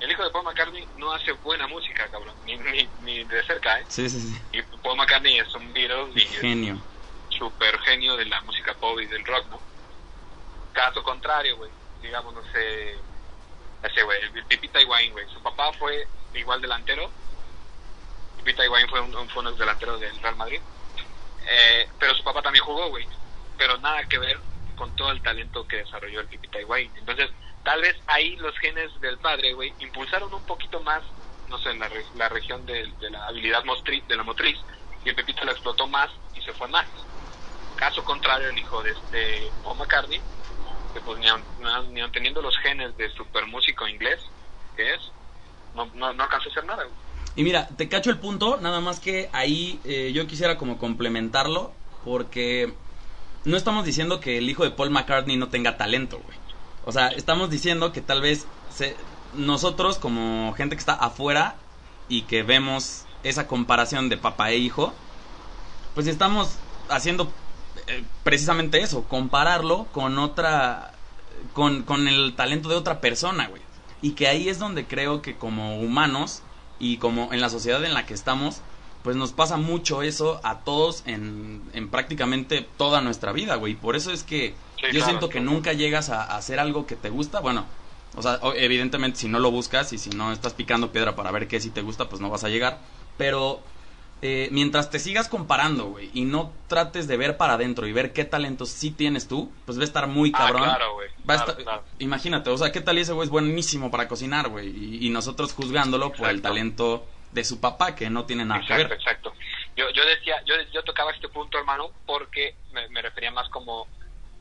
El 0.00 0.10
hijo 0.10 0.24
de 0.24 0.30
Paul 0.30 0.44
McCartney 0.46 0.88
no 0.96 1.12
hace 1.12 1.32
buena 1.32 1.66
música, 1.66 2.08
cabrón. 2.08 2.34
Ni, 2.46 2.56
ni, 2.56 2.88
ni 3.02 3.24
de 3.24 3.44
cerca, 3.44 3.78
¿eh? 3.78 3.84
sí, 3.88 4.08
sí, 4.08 4.20
sí. 4.20 4.42
Y 4.52 4.62
Paul 4.78 4.96
McCartney 4.96 5.38
es 5.38 5.54
un 5.54 5.72
Beatles 5.74 6.16
y 6.16 6.20
Genio. 6.20 6.80
super 7.28 7.78
genio 7.80 8.16
de 8.16 8.24
la 8.24 8.40
música 8.40 8.72
pop 8.74 8.98
y 8.98 9.06
del 9.06 9.24
rock, 9.26 9.46
¿no? 9.50 9.60
Caso 10.72 11.02
contrario, 11.02 11.56
güey. 11.58 11.70
Digamos, 12.00 12.32
no 12.34 12.42
sé. 12.52 12.96
Ese, 13.82 14.02
güey, 14.02 14.22
el 14.22 14.44
Pipita 14.46 14.80
Higuaín, 14.80 15.12
güey. 15.12 15.26
Su 15.32 15.42
papá 15.42 15.70
fue 15.74 16.08
igual 16.34 16.62
delantero. 16.62 17.10
Pipita 18.38 18.64
Higuaín 18.64 18.88
fue, 18.88 19.00
un, 19.00 19.12
fue 19.28 19.40
uno 19.40 19.50
de 19.50 19.52
los 19.52 19.58
delanteros 19.58 20.00
del 20.00 20.18
Real 20.22 20.36
Madrid. 20.36 20.60
Eh, 21.46 21.88
pero 21.98 22.14
su 22.14 22.24
papá 22.24 22.40
también 22.40 22.64
jugó, 22.64 22.88
güey. 22.88 23.06
Pero 23.58 23.76
nada 23.78 24.04
que 24.04 24.18
ver 24.18 24.40
con 24.80 24.96
todo 24.96 25.10
el 25.12 25.20
talento 25.20 25.68
que 25.68 25.76
desarrolló 25.76 26.20
el 26.20 26.26
Pipita 26.26 26.58
Higuaín. 26.58 26.90
Entonces, 26.96 27.28
tal 27.62 27.82
vez 27.82 27.94
ahí 28.06 28.34
los 28.36 28.58
genes 28.60 28.90
del 29.02 29.18
padre, 29.18 29.52
güey, 29.52 29.74
impulsaron 29.78 30.32
un 30.32 30.42
poquito 30.46 30.80
más, 30.80 31.02
no 31.50 31.58
sé, 31.58 31.74
la, 31.74 31.86
re- 31.86 32.06
la 32.16 32.30
región 32.30 32.64
de, 32.64 32.90
la 33.10 33.26
habilidad 33.26 33.62
motriz, 33.66 34.02
de 34.08 34.16
la 34.16 34.22
motriz. 34.22 34.56
Y 35.04 35.10
el 35.10 35.14
Pepito 35.14 35.44
lo 35.44 35.52
explotó 35.52 35.86
más 35.86 36.08
y 36.34 36.40
se 36.40 36.54
fue 36.54 36.66
más. 36.68 36.86
Caso 37.76 38.02
contrario, 38.04 38.48
el 38.48 38.58
hijo 38.58 38.82
de 38.82 38.92
este 38.92 39.50
Paul 39.62 39.76
McCartney, 39.76 40.20
que 40.94 41.00
pues 41.00 41.18
ni 41.18 41.28
aun, 41.28 41.42
ni 41.92 42.10
teniendo 42.10 42.40
los 42.40 42.56
genes 42.58 42.96
de 42.96 43.10
super 43.10 43.44
músico 43.46 43.86
inglés, 43.86 44.18
que 44.76 44.94
es, 44.94 45.00
no, 45.74 45.84
no, 45.94 46.14
no 46.14 46.22
alcanzó 46.22 46.48
a 46.48 46.52
hacer 46.52 46.64
nada, 46.64 46.84
güey. 46.84 46.96
Y 47.36 47.42
mira, 47.42 47.68
te 47.76 47.86
cacho 47.90 48.08
el 48.08 48.18
punto, 48.18 48.56
nada 48.56 48.80
más 48.80 48.98
que 48.98 49.28
ahí 49.34 49.78
eh, 49.84 50.10
yo 50.14 50.26
quisiera 50.26 50.56
como 50.56 50.78
complementarlo, 50.78 51.72
porque 52.02 52.72
no 53.44 53.56
estamos 53.56 53.84
diciendo 53.84 54.20
que 54.20 54.38
el 54.38 54.48
hijo 54.50 54.64
de 54.64 54.70
Paul 54.70 54.90
McCartney 54.90 55.36
no 55.36 55.48
tenga 55.50 55.76
talento, 55.76 56.20
güey. 56.20 56.38
O 56.82 56.92
sea, 56.92 57.08
estamos 57.08 57.50
diciendo 57.50 57.92
que 57.92 58.02
tal 58.02 58.20
vez 58.22 58.48
se- 58.68 58.96
nosotros 59.32 59.98
como 59.98 60.52
gente 60.54 60.76
que 60.76 60.80
está 60.80 60.94
afuera 60.94 61.62
y 62.08 62.22
que 62.22 62.42
vemos 62.42 63.08
esa 63.22 63.46
comparación 63.46 64.08
de 64.08 64.16
papá 64.18 64.50
e 64.50 64.58
hijo, 64.58 65.02
pues 65.94 66.06
estamos 66.06 66.60
haciendo 66.88 67.38
eh, 67.86 68.04
precisamente 68.22 68.80
eso, 68.82 69.08
compararlo 69.08 69.90
con 69.92 70.18
otra, 70.18 71.00
con, 71.52 71.82
con 71.84 72.08
el 72.08 72.34
talento 72.36 72.68
de 72.68 72.76
otra 72.76 73.00
persona, 73.00 73.48
güey. 73.48 73.62
Y 74.00 74.12
que 74.14 74.28
ahí 74.28 74.48
es 74.48 74.58
donde 74.58 74.86
creo 74.86 75.22
que 75.22 75.38
como 75.38 75.80
humanos 75.80 76.44
y 76.78 76.98
como 76.98 77.32
en 77.32 77.40
la 77.40 77.50
sociedad 77.50 77.84
en 77.84 77.94
la 77.94 78.06
que 78.06 78.14
estamos, 78.14 78.62
pues 79.02 79.16
nos 79.16 79.32
pasa 79.32 79.56
mucho 79.56 80.02
eso 80.02 80.40
a 80.44 80.60
todos 80.60 81.02
en, 81.06 81.62
en 81.72 81.88
prácticamente 81.88 82.60
toda 82.76 83.00
nuestra 83.00 83.32
vida, 83.32 83.54
güey. 83.56 83.74
Por 83.74 83.96
eso 83.96 84.12
es 84.12 84.22
que 84.24 84.54
Sí, 84.76 84.86
yo 84.86 84.90
claro, 84.92 85.04
siento 85.06 85.28
que 85.28 85.40
nunca 85.40 85.72
llegas 85.72 86.08
a, 86.10 86.22
a 86.24 86.36
hacer 86.36 86.58
algo 86.58 86.86
que 86.86 86.96
te 86.96 87.10
gusta. 87.10 87.40
Bueno, 87.40 87.64
o 88.16 88.22
sea, 88.22 88.40
evidentemente 88.56 89.18
si 89.18 89.28
no 89.28 89.38
lo 89.38 89.50
buscas 89.50 89.92
y 89.92 89.98
si 89.98 90.10
no 90.10 90.32
estás 90.32 90.52
picando 90.54 90.90
piedra 90.92 91.14
para 91.16 91.30
ver 91.30 91.48
qué 91.48 91.60
sí 91.60 91.70
te 91.70 91.82
gusta, 91.82 92.08
pues 92.08 92.20
no 92.20 92.30
vas 92.30 92.44
a 92.44 92.48
llegar. 92.48 92.78
Pero 93.16 93.60
eh, 94.22 94.48
mientras 94.52 94.90
te 94.90 94.98
sigas 94.98 95.28
comparando, 95.28 95.86
güey, 95.86 96.10
y 96.12 96.24
no 96.24 96.52
trates 96.68 97.06
de 97.08 97.16
ver 97.16 97.36
para 97.36 97.54
adentro 97.54 97.86
y 97.86 97.92
ver 97.92 98.12
qué 98.12 98.24
talentos 98.24 98.68
sí 98.70 98.90
tienes 98.90 99.28
tú, 99.28 99.50
pues 99.64 99.78
va 99.78 99.82
a 99.82 99.84
estar 99.84 100.06
muy 100.08 100.30
Ah, 100.34 100.38
cabrón. 100.46 100.62
claro, 100.64 100.94
güey. 100.94 101.08
Va 101.28 101.34
a 101.34 101.36
Claro, 101.36 101.52
estar- 101.52 101.64
claro. 101.64 101.82
Imagínate, 101.98 102.50
o 102.50 102.58
sea, 102.58 102.72
¿qué 102.72 102.80
tal 102.80 102.98
ese 102.98 103.12
güey 103.12 103.24
es 103.26 103.30
buenísimo 103.30 103.90
para 103.90 104.08
cocinar, 104.08 104.48
güey? 104.48 104.68
Y, 104.68 105.06
y 105.06 105.10
nosotros 105.10 105.52
juzgándolo 105.52 106.12
por 106.12 106.28
el 106.30 106.40
talento 106.42 107.06
de 107.32 107.44
su 107.44 107.60
papá, 107.60 107.94
que 107.94 108.10
no 108.10 108.24
tiene 108.24 108.44
nada 108.44 108.60
que 108.60 108.66
Exacto, 108.72 108.88
ver. 108.88 108.98
exacto. 108.98 109.34
Yo, 109.76 109.90
yo 109.90 110.04
decía, 110.06 110.42
yo, 110.46 110.54
yo 110.72 110.82
tocaba 110.82 111.12
este 111.12 111.28
punto, 111.28 111.58
hermano, 111.58 111.90
porque 112.06 112.56
me, 112.72 112.88
me 112.88 113.02
refería 113.02 113.30
más 113.30 113.48
como 113.50 113.86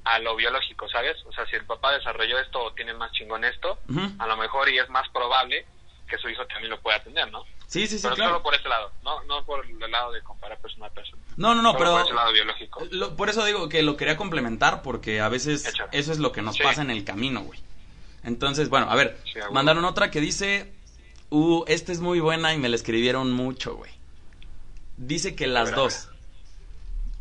a 0.05 0.17
lo 0.19 0.35
biológico, 0.35 0.87
¿sabes? 0.89 1.15
O 1.27 1.31
sea, 1.33 1.45
si 1.47 1.55
el 1.55 1.65
papá 1.65 1.91
desarrolló 1.93 2.39
esto 2.39 2.59
o 2.63 2.73
tiene 2.73 2.93
más 2.93 3.11
chingón 3.11 3.43
esto, 3.45 3.79
a 4.17 4.25
lo 4.27 4.37
mejor 4.37 4.69
y 4.69 4.79
es 4.79 4.89
más 4.89 5.07
probable 5.09 5.65
que 6.07 6.17
su 6.17 6.27
hijo 6.29 6.43
también 6.47 6.71
lo 6.71 6.79
pueda 6.81 7.03
tener, 7.03 7.29
¿no? 7.31 7.43
Sí, 7.67 7.85
sí, 7.85 7.99
sí, 7.99 8.01
pero 8.01 8.15
claro. 8.15 8.31
solo 8.31 8.43
por 8.43 8.55
ese 8.55 8.67
lado, 8.67 8.91
no, 9.03 9.23
no 9.25 9.45
por 9.45 9.63
el 9.63 9.91
lado 9.91 10.11
de 10.11 10.23
comparar 10.23 10.57
persona 10.59 10.87
a 10.87 10.89
persona. 10.89 11.21
No, 11.37 11.53
no, 11.53 11.61
no, 11.61 11.73
Solo 11.73 11.77
pero... 11.79 11.91
por 11.91 12.01
ese 12.01 12.13
lado 12.15 12.31
biológico. 12.33 12.87
Lo- 12.89 13.15
por 13.15 13.29
eso 13.29 13.45
digo 13.45 13.69
que 13.69 13.83
lo 13.83 13.95
quería 13.95 14.17
complementar, 14.17 14.81
porque 14.81 15.21
a 15.21 15.29
veces 15.29 15.71
eso 15.91 16.11
es 16.11 16.17
lo 16.17 16.31
que 16.31 16.41
nos 16.41 16.55
Sí. 16.55 16.63
pasa 16.63 16.81
en 16.81 16.89
el 16.89 17.05
camino, 17.05 17.41
güey. 17.41 17.59
Entonces, 18.23 18.69
bueno, 18.69 18.89
a 18.89 18.95
ver, 18.95 19.17
Sí, 19.31 19.39
mandaron 19.51 19.85
otra 19.85 20.09
que 20.09 20.19
dice, 20.19 20.73
uh, 21.29 21.63
esta 21.67 21.91
es 21.91 21.99
muy 21.99 22.19
buena 22.19 22.53
y 22.53 22.57
me 22.57 22.69
la 22.69 22.75
escribieron 22.75 23.31
mucho, 23.31 23.75
güey. 23.75 23.91
Dice 24.97 25.35
que 25.35 25.47
las 25.47 25.71
dos. 25.71 26.09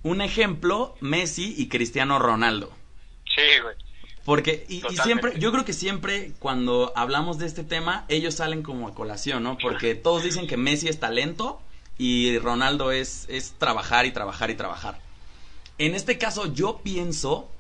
Un 0.02 0.20
ejemplo, 0.20 0.94
Messi 1.00 1.54
y 1.56 1.68
Cristiano 1.68 2.18
Ronaldo. 2.18 2.72
Sí, 3.24 3.60
güey. 3.62 3.76
Porque, 4.24 4.66
y, 4.68 4.82
y 4.90 4.96
siempre, 4.98 5.38
yo 5.38 5.50
creo 5.52 5.64
que 5.64 5.72
siempre 5.72 6.32
cuando 6.38 6.92
hablamos 6.94 7.38
de 7.38 7.46
este 7.46 7.64
tema, 7.64 8.04
ellos 8.08 8.34
salen 8.34 8.62
como 8.62 8.86
a 8.86 8.94
colación, 8.94 9.42
¿no? 9.42 9.56
Porque 9.56 9.94
todos 9.94 10.22
dicen 10.22 10.46
que 10.46 10.58
Messi 10.58 10.88
es 10.88 11.00
talento 11.00 11.62
y 11.96 12.38
Ronaldo 12.38 12.92
es, 12.92 13.26
es 13.30 13.54
trabajar 13.56 14.04
y 14.04 14.12
trabajar 14.12 14.50
y 14.50 14.54
trabajar. 14.54 15.00
En 15.78 15.94
este 15.94 16.18
caso, 16.18 16.52
yo 16.52 16.80
pienso 16.82 17.50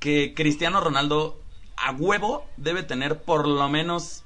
que 0.00 0.34
Cristiano 0.34 0.80
Ronaldo 0.80 1.40
a 1.76 1.92
huevo 1.92 2.46
debe 2.56 2.82
tener 2.82 3.22
por 3.22 3.46
lo 3.46 3.68
menos 3.68 4.23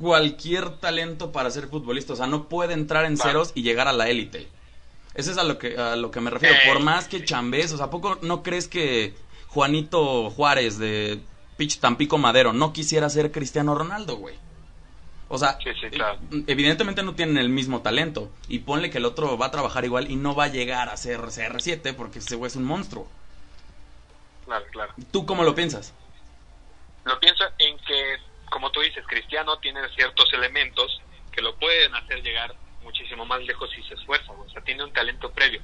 cualquier 0.00 0.70
talento 0.78 1.30
para 1.32 1.50
ser 1.50 1.68
futbolista. 1.68 2.14
O 2.14 2.16
sea, 2.16 2.26
no 2.26 2.48
puede 2.48 2.72
entrar 2.74 3.04
en 3.04 3.16
Claro. 3.16 3.30
ceros 3.30 3.52
y 3.54 3.62
llegar 3.62 3.86
a 3.88 3.92
la 3.92 4.08
élite. 4.08 4.48
Eso 5.14 5.30
es 5.30 5.38
a 5.38 5.44
lo 5.44 5.58
que, 5.58 5.76
a 5.76 5.96
lo 5.96 6.10
que 6.10 6.20
me 6.20 6.30
refiero. 6.30 6.54
Ey, 6.54 6.72
Por 6.72 6.82
más 6.82 7.06
que 7.08 7.24
chambes, 7.24 7.72
o 7.72 7.76
sea, 7.76 7.86
¿a 7.86 7.90
poco 7.90 8.18
no 8.22 8.42
crees 8.42 8.68
que 8.68 9.14
Juanito 9.48 10.30
Juárez 10.30 10.78
de 10.78 11.20
Pich 11.56 11.80
Tampico 11.80 12.16
Madero 12.16 12.52
no 12.52 12.72
quisiera 12.72 13.08
ser 13.10 13.30
Cristiano 13.32 13.74
Ronaldo, 13.74 14.16
güey? 14.16 14.36
O 15.28 15.38
sea, 15.38 15.58
Sí, 15.62 15.70
sí, 15.80 15.88
claro. 15.90 16.18
eh, 16.32 16.44
evidentemente 16.48 17.02
no 17.02 17.14
tienen 17.14 17.38
el 17.38 17.48
mismo 17.50 17.82
talento. 17.82 18.30
Y 18.48 18.60
ponle 18.60 18.90
que 18.90 18.98
el 18.98 19.04
otro 19.04 19.36
va 19.36 19.46
a 19.46 19.50
trabajar 19.50 19.84
igual 19.84 20.10
y 20.10 20.16
no 20.16 20.34
va 20.34 20.44
a 20.44 20.48
llegar 20.48 20.88
a 20.88 20.96
ser 20.96 21.20
CR7 21.20 21.94
porque 21.94 22.18
ese 22.20 22.36
güey 22.36 22.48
es 22.48 22.56
un 22.56 22.64
monstruo. 22.64 23.06
Claro, 24.46 24.64
claro. 24.72 24.92
¿Tú 25.12 25.26
cómo 25.26 25.44
lo 25.44 25.54
piensas? 25.54 25.92
Lo 27.04 27.18
pienso 27.20 27.44
en 27.58 27.76
que, 27.78 28.16
como 28.50 28.70
tú 28.70 28.80
dices, 28.80 29.04
Cristiano 29.06 29.58
tiene 29.58 29.80
ciertos 29.94 30.32
elementos 30.34 31.00
que 31.32 31.40
lo 31.40 31.56
pueden 31.56 31.94
hacer 31.94 32.22
llegar 32.22 32.54
muchísimo 32.82 33.24
más 33.24 33.42
lejos 33.44 33.70
si 33.70 33.82
se 33.84 33.94
esfuerza, 33.94 34.32
o 34.32 34.50
sea, 34.50 34.62
tiene 34.62 34.84
un 34.84 34.92
talento 34.92 35.30
previo. 35.32 35.60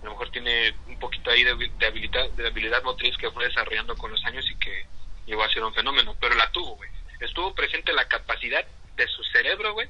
A 0.00 0.04
lo 0.04 0.12
mejor 0.12 0.30
tiene 0.30 0.74
un 0.86 0.98
poquito 0.98 1.30
ahí 1.30 1.44
de, 1.44 1.50
habilidad, 1.50 2.30
de 2.30 2.46
habilidad 2.46 2.82
motriz 2.82 3.16
que 3.18 3.30
fue 3.30 3.46
desarrollando 3.46 3.96
con 3.96 4.10
los 4.10 4.24
años 4.24 4.48
y 4.50 4.54
que 4.56 4.86
llegó 5.26 5.42
a 5.42 5.52
ser 5.52 5.62
un 5.62 5.74
fenómeno, 5.74 6.16
pero 6.20 6.34
la 6.36 6.50
tuvo, 6.52 6.76
güey. 6.76 6.90
Estuvo 7.20 7.54
presente 7.54 7.92
la 7.92 8.08
capacidad 8.08 8.64
de 8.96 9.06
su 9.08 9.22
cerebro, 9.24 9.74
güey, 9.74 9.88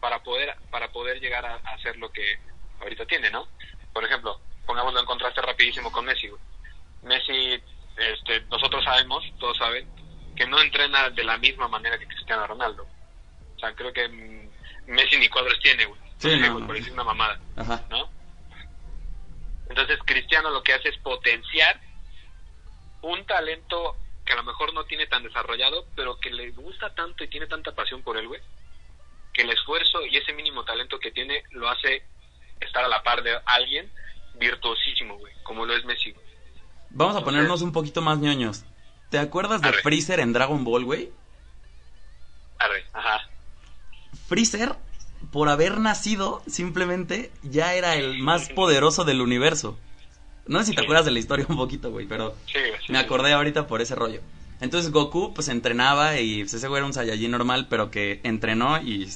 para 0.00 0.22
poder 0.22 0.56
para 0.70 0.90
poder 0.92 1.20
llegar 1.20 1.44
a, 1.44 1.56
a 1.56 1.74
hacer 1.74 1.96
lo 1.96 2.10
que 2.10 2.38
ahorita 2.80 3.04
tiene, 3.04 3.30
¿no? 3.30 3.48
Por 3.92 4.04
ejemplo, 4.04 4.40
pongámoslo 4.64 5.00
en 5.00 5.06
contraste 5.06 5.42
rapidísimo 5.42 5.92
con 5.92 6.04
Messi, 6.06 6.28
güey. 6.28 6.40
Messi, 7.02 7.62
este, 7.96 8.40
nosotros 8.50 8.84
sabemos, 8.84 9.24
todos 9.38 9.58
saben, 9.58 9.86
que 10.40 10.46
no 10.46 10.58
entrena 10.58 11.10
de 11.10 11.22
la 11.22 11.36
misma 11.36 11.68
manera 11.68 11.98
que 11.98 12.06
Cristiano 12.06 12.46
Ronaldo. 12.46 12.86
O 13.56 13.58
sea, 13.58 13.74
creo 13.74 13.92
que 13.92 14.08
mm, 14.08 14.90
Messi 14.90 15.18
ni 15.18 15.28
cuadros 15.28 15.60
tiene, 15.60 15.84
güey. 15.84 16.00
Sí, 16.16 16.34
No 16.38 16.66
por 16.66 16.76
decir 16.76 16.94
una 16.94 17.04
mamada, 17.04 17.38
Ajá. 17.56 17.84
¿no? 17.90 18.08
Entonces 19.68 19.98
Cristiano 20.06 20.48
lo 20.48 20.62
que 20.62 20.72
hace 20.72 20.88
es 20.88 20.96
potenciar 20.96 21.78
un 23.02 23.22
talento 23.26 23.98
que 24.24 24.32
a 24.32 24.36
lo 24.36 24.44
mejor 24.44 24.72
no 24.72 24.84
tiene 24.84 25.06
tan 25.08 25.24
desarrollado, 25.24 25.84
pero 25.94 26.18
que 26.18 26.30
le 26.30 26.52
gusta 26.52 26.94
tanto 26.94 27.22
y 27.22 27.28
tiene 27.28 27.46
tanta 27.46 27.74
pasión 27.74 28.02
por 28.02 28.16
él, 28.16 28.26
güey, 28.26 28.40
que 29.34 29.42
el 29.42 29.50
esfuerzo 29.50 30.06
y 30.06 30.16
ese 30.16 30.32
mínimo 30.32 30.64
talento 30.64 30.98
que 30.98 31.10
tiene 31.10 31.42
lo 31.50 31.68
hace 31.68 32.02
estar 32.60 32.82
a 32.82 32.88
la 32.88 33.02
par 33.02 33.22
de 33.22 33.38
alguien 33.44 33.92
virtuosísimo, 34.36 35.18
güey, 35.18 35.34
como 35.42 35.66
lo 35.66 35.76
es 35.76 35.84
Messi, 35.84 36.12
güey. 36.12 36.24
Vamos 36.88 37.16
a 37.16 37.24
ponernos 37.24 37.60
un 37.60 37.72
poquito 37.72 38.00
más 38.00 38.18
ñoños. 38.18 38.64
¿Te 39.10 39.18
acuerdas 39.18 39.60
de 39.60 39.68
Arre. 39.68 39.82
Freezer 39.82 40.20
en 40.20 40.32
Dragon 40.32 40.64
Ball, 40.64 40.84
güey? 40.84 41.10
Arre, 42.58 42.84
ajá. 42.92 43.28
Freezer 44.28 44.76
por 45.32 45.48
haber 45.48 45.78
nacido, 45.78 46.42
simplemente 46.46 47.30
ya 47.42 47.74
era 47.74 47.96
el 47.96 48.18
más 48.18 48.48
poderoso 48.48 49.04
del 49.04 49.20
universo. 49.20 49.78
No 50.46 50.60
sé 50.60 50.66
si 50.66 50.74
te 50.74 50.82
acuerdas 50.82 51.04
de 51.04 51.10
la 51.10 51.18
historia 51.18 51.46
un 51.48 51.56
poquito, 51.56 51.90
güey, 51.90 52.06
pero 52.06 52.34
Sí, 52.46 52.58
güey, 52.58 52.80
sí, 52.86 52.92
me 52.92 52.98
acordé 52.98 53.32
ahorita 53.32 53.66
por 53.66 53.82
ese 53.82 53.94
rollo. 53.94 54.20
Entonces 54.60 54.90
Goku 54.90 55.32
pues 55.34 55.48
entrenaba 55.48 56.18
y 56.18 56.42
pues, 56.42 56.54
ese 56.54 56.68
güey 56.68 56.78
era 56.78 56.86
un 56.86 56.92
Saiyajin 56.92 57.30
normal, 57.30 57.66
pero 57.68 57.90
que 57.90 58.20
entrenó 58.24 58.80
y 58.80 59.08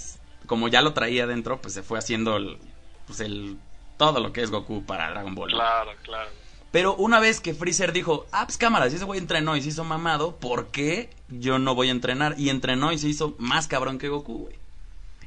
como 0.46 0.68
ya 0.68 0.82
lo 0.82 0.92
traía 0.92 1.26
dentro, 1.26 1.60
pues 1.60 1.74
se 1.74 1.82
fue 1.82 1.98
haciendo 1.98 2.36
el, 2.36 2.58
pues 3.06 3.20
el 3.20 3.56
todo 3.96 4.20
lo 4.20 4.32
que 4.32 4.42
es 4.42 4.50
Goku 4.50 4.84
para 4.84 5.10
Dragon 5.10 5.34
Ball. 5.34 5.50
Claro, 5.50 5.92
claro. 6.02 6.30
Pero 6.74 6.96
una 6.96 7.20
vez 7.20 7.40
que 7.40 7.54
Freezer 7.54 7.92
dijo, 7.92 8.26
ah, 8.32 8.46
pues 8.46 8.58
cámara, 8.58 8.90
si 8.90 8.96
ese 8.96 9.04
güey 9.04 9.20
entrenó 9.20 9.54
y 9.56 9.62
se 9.62 9.68
hizo 9.68 9.84
mamado, 9.84 10.34
¿por 10.36 10.72
qué 10.72 11.08
yo 11.28 11.60
no 11.60 11.76
voy 11.76 11.86
a 11.88 11.92
entrenar? 11.92 12.34
Y 12.36 12.48
entrenó 12.50 12.90
y 12.90 12.98
se 12.98 13.06
hizo 13.06 13.36
más 13.38 13.68
cabrón 13.68 13.96
que 14.00 14.08
Goku, 14.08 14.38
güey. 14.46 14.56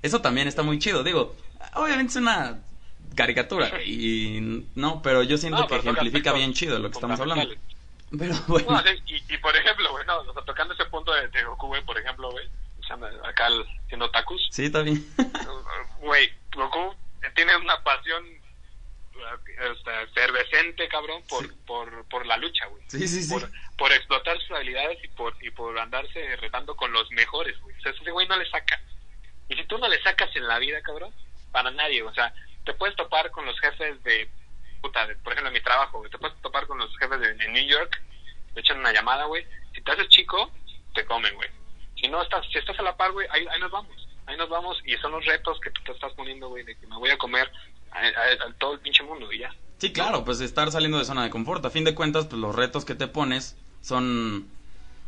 Eso 0.01 0.19
también 0.19 0.49
está 0.49 0.61
muy 0.61 0.77
chido, 0.77 1.03
digo, 1.03 1.33
obviamente 1.75 2.11
es 2.11 2.15
una 2.17 2.59
caricatura, 3.15 3.81
y 3.81 4.65
no, 4.75 5.01
pero 5.01 5.23
yo 5.23 5.37
siento 5.37 5.61
No, 5.61 5.67
que 5.67 5.77
pero 5.77 5.91
ejemplifica 5.93 6.33
bien 6.33 6.51
chido 6.53 6.79
lo 6.79 6.89
que 6.89 6.95
estamos 6.95 7.17
hablando. 7.17 7.47
Pero 8.19 8.35
bueno, 8.47 8.69
No, 8.71 8.81
y, 9.07 9.15
y 9.33 9.37
por 9.37 9.55
ejemplo, 9.55 9.89
güey, 9.91 10.05
no, 10.05 10.17
o 10.19 10.33
sea, 10.33 10.43
tocando 10.43 10.73
ese 10.73 10.83
punto 10.85 11.13
de, 11.13 11.29
de 11.29 11.43
Goku, 11.45 11.67
güey, 11.67 11.81
por 11.85 11.97
ejemplo, 11.97 12.29
güey, 12.29 12.45
acá 13.23 13.47
el- 13.47 13.65
siendo 13.87 14.09
Takus, 14.11 14.49
sí, 14.51 14.65
está 14.65 14.81
bien. 14.81 15.05
güey, 16.01 16.29
Goku 16.53 16.93
tiene 17.35 17.55
una 17.55 17.81
pasión 17.83 18.23
efervescente, 20.03 20.87
cabrón, 20.87 21.21
por, 21.29 21.43
Sí. 21.47 21.51
por, 21.65 22.05
por 22.09 22.25
la 22.25 22.37
lucha, 22.37 22.65
güey. 22.67 22.83
Sí, 22.87 23.07
sí, 23.07 23.23
sí. 23.23 23.33
Por, 23.33 23.49
por 23.77 23.91
explotar 23.91 24.39
sus 24.41 24.51
habilidades 24.51 25.03
y 25.03 25.07
por, 25.09 25.35
y 25.41 25.49
por 25.51 25.77
andarse 25.79 26.35
retando 26.37 26.75
con 26.75 26.91
los 26.91 27.09
mejores, 27.11 27.59
güey. 27.61 27.75
O 27.77 27.81
sea, 27.81 27.91
ese 27.91 28.11
güey 28.11 28.27
no 28.27 28.37
le 28.37 28.49
saca. 28.49 28.79
Y 29.49 29.55
si 29.55 29.63
tú 29.65 29.77
no 29.77 29.87
le 29.87 30.01
sacas 30.01 30.33
en 30.35 30.47
la 30.47 30.59
vida, 30.59 30.81
cabrón, 30.81 31.13
para 31.51 31.71
nadie, 31.71 32.03
o 32.03 32.13
sea, 32.13 32.33
te 32.65 32.73
puedes 32.73 32.95
topar 32.95 33.31
con 33.31 33.45
los 33.45 33.59
jefes 33.59 34.01
de, 34.03 34.29
puta, 34.81 35.07
de- 35.07 35.15
por 35.17 35.33
ejemplo, 35.33 35.49
en 35.49 35.53
mi 35.53 35.61
trabajo, 35.61 35.99
güey, 35.99 36.11
te 36.11 36.17
puedes 36.17 36.39
topar 36.41 36.67
con 36.67 36.77
los 36.77 36.95
jefes 36.97 37.19
de, 37.19 37.33
de 37.33 37.47
New 37.49 37.65
York, 37.67 38.01
te 38.53 38.59
echan 38.59 38.79
una 38.79 38.91
llamada, 38.91 39.25
güey. 39.25 39.45
Si 39.73 39.81
te 39.81 39.91
haces 39.91 40.09
chico, 40.09 40.51
te 40.93 41.05
comen, 41.05 41.33
güey. 41.35 41.49
Si 41.95 42.07
no 42.09 42.21
estás, 42.21 42.45
si 42.51 42.57
estás 42.57 42.77
a 42.79 42.83
la 42.83 42.97
par, 42.97 43.11
güey, 43.11 43.27
ahí, 43.31 43.45
ahí 43.49 43.59
nos 43.59 43.71
vamos. 43.71 44.07
Ahí 44.25 44.35
nos 44.35 44.49
vamos 44.49 44.77
y 44.83 44.93
son 44.97 45.13
los 45.13 45.25
retos 45.25 45.57
que 45.61 45.69
tú 45.71 45.81
te 45.83 45.93
estás 45.93 46.11
poniendo, 46.13 46.49
güey, 46.49 46.63
de 46.63 46.75
que 46.77 46.85
me 46.87 46.97
voy 46.97 47.09
a 47.09 47.17
comer 47.17 47.49
a, 47.91 47.99
a- 47.99 48.49
a 48.49 48.53
todo 48.59 48.73
el 48.73 48.79
pinche 48.79 49.03
mundo 49.03 49.31
y 49.31 49.39
ya. 49.39 49.53
Sí, 49.79 49.91
claro, 49.93 50.25
pues 50.25 50.41
estar 50.41 50.71
saliendo 50.71 50.97
de 50.97 51.05
zona 51.05 51.23
de 51.23 51.29
confort. 51.29 51.63
A 51.65 51.69
fin 51.69 51.83
de 51.83 51.93
cuentas, 51.93 52.25
pues 52.25 52.41
los 52.41 52.55
retos 52.55 52.83
que 52.85 52.95
te 52.95 53.07
pones 53.07 53.55
son 53.81 54.47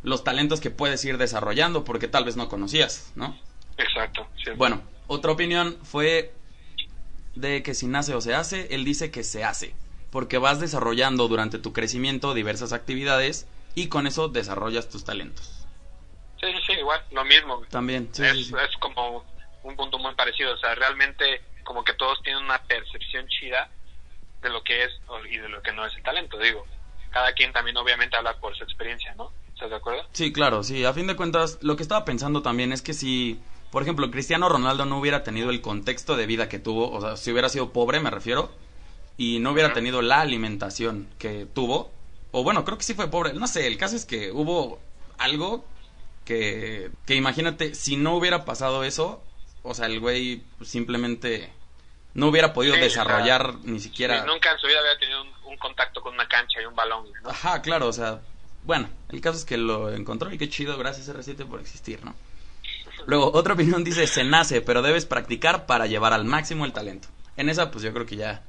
los 0.02 0.22
talentos 0.24 0.60
que 0.60 0.70
puedes 0.70 1.04
ir 1.04 1.18
desarrollando 1.18 1.84
porque 1.84 2.08
tal 2.08 2.24
vez 2.24 2.36
no 2.36 2.48
conocías, 2.48 3.12
¿no? 3.16 3.36
Exacto. 3.76 4.28
sí. 4.44 4.50
Bueno, 4.56 4.82
otra 5.08 5.32
opinión 5.32 5.76
fue 5.82 6.32
de 7.34 7.62
que 7.62 7.74
si 7.74 7.86
nace 7.86 8.14
o 8.14 8.20
se 8.20 8.34
hace, 8.34 8.74
él 8.74 8.84
dice 8.84 9.10
que 9.10 9.24
se 9.24 9.44
hace, 9.44 9.74
porque 10.10 10.38
vas 10.38 10.60
desarrollando 10.60 11.28
durante 11.28 11.58
tu 11.58 11.72
crecimiento 11.72 12.34
diversas 12.34 12.72
actividades 12.72 13.46
y 13.74 13.88
con 13.88 14.06
eso 14.06 14.28
desarrollas 14.28 14.88
tus 14.88 15.04
talentos. 15.04 15.66
Sí, 16.40 16.46
sí, 16.52 16.58
sí, 16.66 16.72
igual, 16.74 17.00
lo 17.12 17.24
mismo. 17.24 17.62
También, 17.70 18.08
sí, 18.12 18.22
es, 18.24 18.32
sí, 18.32 18.44
sí. 18.44 18.54
es 18.54 18.76
como 18.78 19.24
un 19.62 19.76
punto 19.76 19.98
muy 19.98 20.14
parecido. 20.14 20.54
O 20.54 20.58
sea, 20.58 20.74
realmente 20.74 21.42
como 21.70 21.84
que 21.84 21.94
todos 21.94 22.20
tienen 22.24 22.42
una 22.42 22.60
percepción 22.64 23.28
chida 23.28 23.70
de 24.42 24.50
lo 24.50 24.60
que 24.64 24.82
es 24.82 24.90
y 25.30 25.38
de 25.38 25.48
lo 25.48 25.62
que 25.62 25.70
no 25.70 25.86
es 25.86 25.94
el 25.96 26.02
talento. 26.02 26.36
Digo, 26.36 26.66
cada 27.12 27.32
quien 27.32 27.52
también 27.52 27.76
obviamente 27.76 28.16
habla 28.16 28.36
por 28.40 28.56
su 28.56 28.64
experiencia, 28.64 29.14
¿no? 29.14 29.30
¿Estás 29.54 29.70
de 29.70 29.76
acuerdo? 29.76 30.02
Sí, 30.10 30.32
claro, 30.32 30.64
sí. 30.64 30.84
A 30.84 30.92
fin 30.92 31.06
de 31.06 31.14
cuentas, 31.14 31.58
lo 31.62 31.76
que 31.76 31.84
estaba 31.84 32.04
pensando 32.04 32.42
también 32.42 32.72
es 32.72 32.82
que 32.82 32.92
si, 32.92 33.40
por 33.70 33.84
ejemplo, 33.84 34.10
Cristiano 34.10 34.48
Ronaldo 34.48 34.84
no 34.84 34.98
hubiera 34.98 35.22
tenido 35.22 35.50
el 35.50 35.60
contexto 35.60 36.16
de 36.16 36.26
vida 36.26 36.48
que 36.48 36.58
tuvo, 36.58 36.90
o 36.90 37.00
sea, 37.00 37.16
si 37.16 37.30
hubiera 37.30 37.48
sido 37.48 37.72
pobre, 37.72 38.00
me 38.00 38.10
refiero, 38.10 38.50
y 39.16 39.38
no 39.38 39.52
hubiera 39.52 39.72
tenido 39.72 40.02
la 40.02 40.22
alimentación 40.22 41.08
que 41.20 41.46
tuvo, 41.46 41.92
o 42.32 42.42
bueno, 42.42 42.64
creo 42.64 42.78
que 42.78 42.84
sí 42.84 42.94
fue 42.94 43.12
pobre, 43.12 43.32
no 43.32 43.46
sé, 43.46 43.68
el 43.68 43.78
caso 43.78 43.94
es 43.94 44.06
que 44.06 44.32
hubo 44.32 44.80
algo 45.18 45.64
que, 46.24 46.90
que 47.06 47.14
imagínate, 47.14 47.76
si 47.76 47.96
no 47.96 48.16
hubiera 48.16 48.44
pasado 48.44 48.82
eso, 48.82 49.22
o 49.62 49.72
sea, 49.72 49.86
el 49.86 50.00
güey 50.00 50.42
simplemente 50.62 51.59
no 52.14 52.26
hubiera 52.28 52.52
podido 52.52 52.74
Sí, 52.74 52.80
desarrollar 52.80 53.46
o 53.46 53.52
sea, 53.52 53.60
ni 53.64 53.80
siquiera... 53.80 54.24
Nunca 54.24 54.50
en 54.52 54.58
su 54.58 54.66
vida 54.66 54.78
había 54.80 54.98
tenido 54.98 55.22
un, 55.22 55.30
un 55.52 55.56
contacto 55.58 56.00
con 56.00 56.14
una 56.14 56.26
cancha 56.28 56.60
y 56.62 56.66
un 56.66 56.74
balón. 56.74 57.06
Ajá, 57.24 57.62
claro, 57.62 57.86
o 57.88 57.92
sea, 57.92 58.20
bueno, 58.64 58.88
el 59.10 59.20
caso 59.20 59.38
es 59.38 59.44
que 59.44 59.56
lo 59.56 59.92
encontró 59.92 60.32
y 60.32 60.38
qué 60.38 60.48
chido, 60.48 60.76
gracias 60.76 61.08
R7 61.08 61.46
por 61.46 61.60
existir, 61.60 62.04
¿no? 62.04 62.14
Luego, 63.06 63.30
otra 63.34 63.54
opinión 63.54 63.82
dice, 63.84 64.06
se 64.06 64.24
nace, 64.24 64.60
pero 64.60 64.82
debes 64.82 65.06
practicar 65.06 65.66
para 65.66 65.86
llevar 65.86 66.12
al 66.12 66.24
máximo 66.24 66.64
el 66.64 66.72
talento. 66.72 67.08
En 67.36 67.48
esa, 67.48 67.70
pues 67.70 67.82
yo 67.82 67.92
creo 67.92 68.04
que 68.06 68.16
ya, 68.16 68.42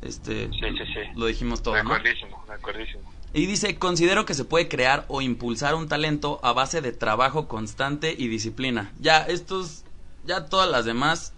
este, 0.00 0.48
Sí, 0.48 0.60
sí, 0.60 0.84
sí. 0.94 1.00
lo 1.14 1.26
dijimos 1.26 1.62
todo, 1.62 1.74
de 1.74 1.84
¿no? 1.84 1.92
acuerdísimo, 1.94 2.42
de 2.48 2.54
acuerdísimo. 2.54 3.12
Y 3.34 3.46
dice, 3.46 3.78
considero 3.78 4.24
que 4.26 4.34
se 4.34 4.44
puede 4.44 4.68
crear 4.68 5.04
o 5.08 5.20
impulsar 5.22 5.74
un 5.74 5.88
talento 5.88 6.38
a 6.42 6.52
base 6.52 6.80
de 6.80 6.92
trabajo 6.92 7.48
constante 7.48 8.14
y 8.16 8.28
disciplina. 8.28 8.92
Ya, 9.00 9.22
estos, 9.22 9.84
ya 10.24 10.46
todas 10.46 10.70
las 10.70 10.84
demás 10.84 11.32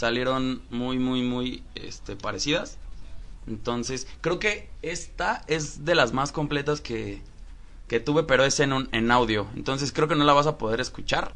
salieron 0.00 0.62
muy, 0.70 0.98
muy, 0.98 1.22
muy, 1.22 1.64
este, 1.76 2.16
parecidas. 2.16 2.78
Entonces, 3.46 4.06
creo 4.20 4.38
que 4.38 4.70
esta 4.82 5.44
es 5.48 5.84
de 5.84 5.94
las 5.94 6.12
más 6.12 6.32
completas 6.32 6.80
que, 6.80 7.22
que 7.88 8.00
tuve, 8.00 8.24
pero 8.24 8.44
es 8.44 8.60
en, 8.60 8.72
un- 8.72 8.88
en 8.92 9.10
audio. 9.10 9.48
Entonces, 9.56 9.92
creo 9.92 10.08
que 10.08 10.16
no 10.16 10.24
la 10.24 10.32
vas 10.32 10.46
a 10.46 10.58
poder 10.58 10.80
escuchar. 10.80 11.32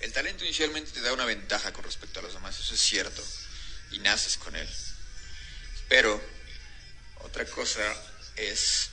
El 0.00 0.12
talento 0.12 0.44
inicialmente 0.44 0.92
te 0.92 1.00
da 1.02 1.12
una 1.12 1.26
ventaja 1.26 1.72
con 1.72 1.84
respecto 1.84 2.20
a 2.20 2.22
los 2.22 2.32
demás, 2.34 2.58
eso 2.58 2.74
es 2.74 2.80
cierto, 2.80 3.22
y 3.92 3.98
naces 4.00 4.36
con 4.38 4.56
él. 4.56 4.68
Pero 5.88 6.20
otra 7.24 7.44
cosa 7.46 7.82
es 8.36 8.90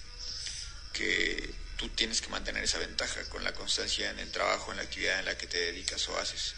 que 0.94 1.54
tú 1.78 1.90
tienes 1.90 2.22
que 2.22 2.30
mantener 2.30 2.64
esa 2.64 2.80
ventaja 2.80 3.24
con 3.30 3.44
la 3.44 3.54
constancia 3.54 4.10
en 4.12 4.20
el 4.20 4.32
trabajo, 4.32 4.72
en 4.72 4.78
la 4.78 4.84
actividad 4.84 5.20
en 5.20 5.26
la 5.26 5.38
que 5.38 5.48
te 5.48 5.58
dedicas 5.60 6.08
o 6.10 6.18
haces. 6.18 6.56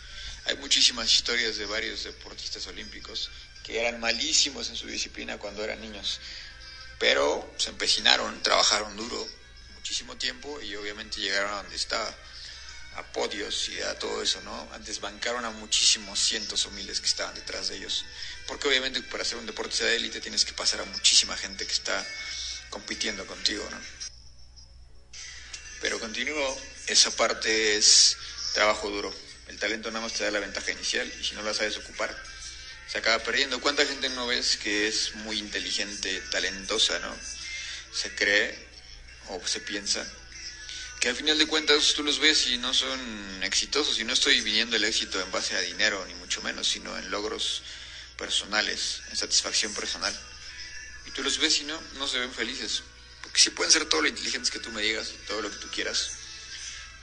Hay 0.50 0.58
muchísimas 0.58 1.14
historias 1.14 1.58
de 1.58 1.68
varios 1.68 2.06
deportistas 2.06 2.66
olímpicos 2.66 3.30
que 3.64 3.80
eran 3.80 4.00
malísimos 4.00 4.68
en 4.70 4.76
su 4.76 4.88
disciplina 4.88 5.38
cuando 5.38 5.64
eran 5.64 5.80
niños, 5.80 6.20
pero 6.98 7.54
se 7.60 7.70
empecinaron, 7.70 8.42
trabajaron 8.42 8.98
duro 8.98 9.28
muchísimo 9.76 10.18
tiempo 10.18 10.60
y 10.60 10.76
obviamente 10.76 11.22
llegaron 11.22 11.54
a 11.54 11.58
donde 11.58 11.76
está 11.76 12.02
a 12.96 13.04
podios 13.14 13.70
y 13.70 13.80
a 13.82 14.00
todo 14.00 14.24
eso, 14.24 14.42
¿no? 14.42 14.68
Desbancaron 14.80 15.46
a 15.46 15.52
muchísimos 15.52 16.18
cientos 16.18 16.66
o 16.66 16.72
miles 16.72 17.00
que 17.00 17.06
estaban 17.06 17.36
detrás 17.36 17.68
de 17.68 17.78
ellos. 17.78 18.04
Porque 18.48 18.68
obviamente 18.68 19.04
para 19.04 19.24
ser 19.24 19.38
un 19.38 19.46
deportista 19.46 19.86
de 19.86 19.98
élite 19.98 20.20
tienes 20.20 20.46
que 20.46 20.54
pasar 20.54 20.82
a 20.82 20.86
muchísima 20.86 21.38
gente 21.38 21.64
que 21.68 21.74
está 21.74 22.04
compitiendo 22.72 23.24
contigo, 23.28 23.68
¿no? 23.70 23.80
Pero 25.80 26.00
continúo, 26.00 26.62
esa 26.88 27.12
parte 27.12 27.78
es 27.78 28.18
trabajo 28.56 28.90
duro. 28.90 29.29
El 29.50 29.58
talento 29.58 29.90
nada 29.90 30.06
más 30.06 30.14
te 30.14 30.24
da 30.24 30.32
la 30.32 30.40
ventaja 30.40 30.72
inicial 30.72 31.12
y 31.20 31.24
si 31.24 31.34
no 31.34 31.42
la 31.42 31.56
sabes 31.56 31.76
ocupar, 31.78 32.16
se 32.88 33.00
acaba 33.00 33.22
perdiendo. 33.24 33.60
¿Cuánta 33.60 33.86
gente 33.86 34.08
no 34.10 34.28
ves 34.28 34.58
que 34.58 34.88
es 34.88 35.16
muy 35.16 35.40
inteligente, 35.40 36.22
talentosa, 36.30 37.00
¿no? 37.00 37.16
Se 37.92 38.14
cree 38.14 38.68
o 39.30 39.46
se 39.46 39.60
piensa 39.60 40.06
que 41.00 41.10
al 41.10 41.16
final 41.16 41.38
de 41.38 41.48
cuentas 41.48 41.94
tú 41.96 42.04
los 42.04 42.20
ves 42.20 42.46
y 42.48 42.58
no 42.58 42.74
son 42.74 43.00
exitosos 43.44 44.00
y 44.00 44.04
no 44.04 44.14
estoy 44.14 44.42
viniendo 44.42 44.76
el 44.76 44.84
éxito 44.84 45.20
en 45.20 45.32
base 45.32 45.56
a 45.56 45.62
dinero 45.62 46.06
ni 46.06 46.14
mucho 46.16 46.42
menos, 46.44 46.68
sino 46.68 46.96
en 46.98 47.10
logros 47.10 47.64
personales, 48.18 49.02
en 49.10 49.18
satisfacción 49.18 49.74
personal. 49.74 50.14
Y 51.08 51.12
tú 51.12 51.24
los 51.24 51.40
ves 51.40 51.60
y 51.60 51.64
no, 51.64 51.82
no 51.96 52.08
se 52.08 52.20
ven 52.20 52.32
felices. 52.32 52.84
Porque 53.24 53.40
sí 53.40 53.50
pueden 53.50 53.72
ser 53.72 53.86
todo 53.86 54.04
lo 54.04 54.10
inteligentes 54.10 54.52
que 54.52 54.60
tú 54.60 54.70
me 54.72 54.84
digas 54.84 55.10
y 55.10 55.26
todo 55.26 55.42
lo 55.42 55.50
que 55.50 55.58
tú 55.58 55.70
quieras, 55.72 56.19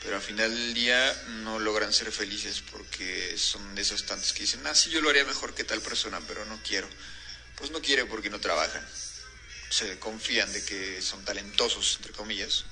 pero 0.03 0.17
al 0.17 0.23
final 0.23 0.51
del 0.51 0.75
día 0.75 1.23
no 1.43 1.59
logran 1.59 1.93
ser 1.93 2.13
felices 2.13 2.63
porque 2.71 3.37
son 3.37 3.75
de 3.75 3.83
esos 3.83 4.05
tantos 4.07 4.33
que 4.33 4.43
dicen, 4.43 4.67
ah, 4.67 4.75
sí, 4.75 4.91
yo 4.91 5.01
lo 5.01 5.11
haría 5.11 5.25
mejor 5.25 5.55
que 5.55 5.65
tal 5.65 5.81
persona, 5.81 6.21
pero 6.29 6.45
no 6.47 6.59
quiero. 6.67 6.89
Pues 7.57 7.71
no 7.71 7.81
quiere 7.81 8.05
porque 8.05 8.31
no 8.31 8.39
trabajan. 8.39 8.87
Se 9.71 9.99
confían 9.99 10.53
de 10.53 10.65
que 10.65 11.03
son 11.03 11.25
talentosos, 11.25 11.97
entre 11.97 12.13
comillas, 12.13 12.65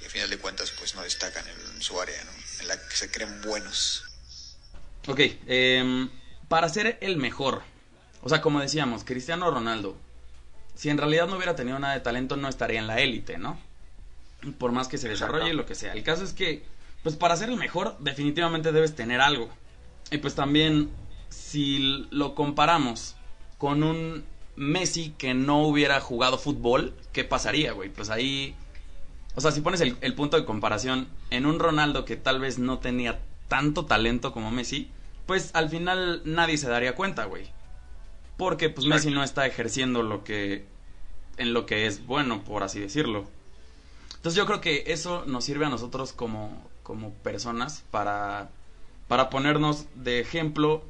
y 0.00 0.04
al 0.04 0.10
final 0.10 0.30
de 0.30 0.38
cuentas 0.38 0.72
pues 0.78 0.94
no 0.94 1.02
destacan 1.02 1.44
en 1.48 1.82
su 1.82 2.00
área, 2.00 2.22
¿no? 2.24 2.30
En 2.60 2.68
la 2.68 2.88
que 2.88 2.96
se 2.96 3.10
creen 3.10 3.40
buenos. 3.42 4.04
Ok, 5.08 5.20
em, 5.46 6.10
para 6.48 6.68
ser 6.68 6.98
el 7.00 7.16
mejor, 7.16 7.62
o 8.20 8.28
sea, 8.28 8.40
como 8.40 8.60
decíamos, 8.60 9.02
Cristiano 9.02 9.50
Ronaldo, 9.50 9.96
si 10.76 10.90
en 10.90 10.98
realidad 10.98 11.26
no 11.26 11.36
hubiera 11.36 11.56
tenido 11.56 11.78
nada 11.78 11.94
de 11.94 12.00
talento, 12.00 12.36
no 12.36 12.48
estaría 12.48 12.78
en 12.78 12.86
la 12.86 13.00
élite, 13.00 13.36
¿no? 13.38 13.60
Por 14.58 14.72
más 14.72 14.88
que 14.88 14.98
se 14.98 15.08
desarrolle 15.08 15.50
y 15.50 15.54
lo 15.54 15.66
que 15.66 15.74
sea. 15.74 15.92
El 15.92 16.02
caso 16.02 16.24
es 16.24 16.32
que, 16.32 16.64
pues 17.02 17.16
para 17.16 17.36
ser 17.36 17.48
el 17.50 17.56
mejor, 17.56 17.96
definitivamente 18.00 18.72
debes 18.72 18.94
tener 18.94 19.20
algo. 19.20 19.48
Y 20.10 20.18
pues 20.18 20.34
también, 20.34 20.90
si 21.28 22.06
lo 22.10 22.34
comparamos 22.34 23.16
con 23.58 23.82
un 23.82 24.24
Messi 24.56 25.14
que 25.16 25.32
no 25.32 25.62
hubiera 25.62 26.00
jugado 26.00 26.38
fútbol, 26.38 26.94
¿qué 27.12 27.24
pasaría, 27.24 27.72
güey? 27.72 27.88
Pues 27.88 28.10
ahí 28.10 28.54
o 29.34 29.40
sea, 29.40 29.50
si 29.50 29.60
pones 29.60 29.80
el, 29.80 29.96
el 30.00 30.14
punto 30.14 30.36
de 30.36 30.44
comparación 30.44 31.08
en 31.30 31.46
un 31.46 31.58
Ronaldo 31.58 32.04
que 32.04 32.16
tal 32.16 32.40
vez 32.40 32.58
no 32.58 32.78
tenía 32.78 33.20
tanto 33.48 33.86
talento 33.86 34.32
como 34.32 34.50
Messi, 34.50 34.90
pues 35.26 35.50
al 35.54 35.70
final 35.70 36.22
nadie 36.24 36.58
se 36.58 36.68
daría 36.68 36.94
cuenta, 36.94 37.24
güey. 37.24 37.48
Porque 38.36 38.68
pues 38.68 38.86
Messi 38.86 39.10
no 39.10 39.22
está 39.22 39.46
ejerciendo 39.46 40.02
lo 40.02 40.24
que 40.24 40.66
en 41.38 41.54
lo 41.54 41.64
que 41.64 41.86
es 41.86 42.06
bueno, 42.06 42.42
por 42.44 42.62
así 42.62 42.80
decirlo. 42.80 43.26
Entonces 44.22 44.36
yo 44.36 44.46
creo 44.46 44.60
que 44.60 44.84
eso 44.86 45.24
nos 45.26 45.44
sirve 45.44 45.66
a 45.66 45.68
nosotros 45.68 46.12
como 46.12 46.70
como 46.84 47.12
personas 47.12 47.84
para 47.90 48.52
para 49.08 49.30
ponernos 49.30 49.88
de 49.96 50.20
ejemplo 50.20 50.84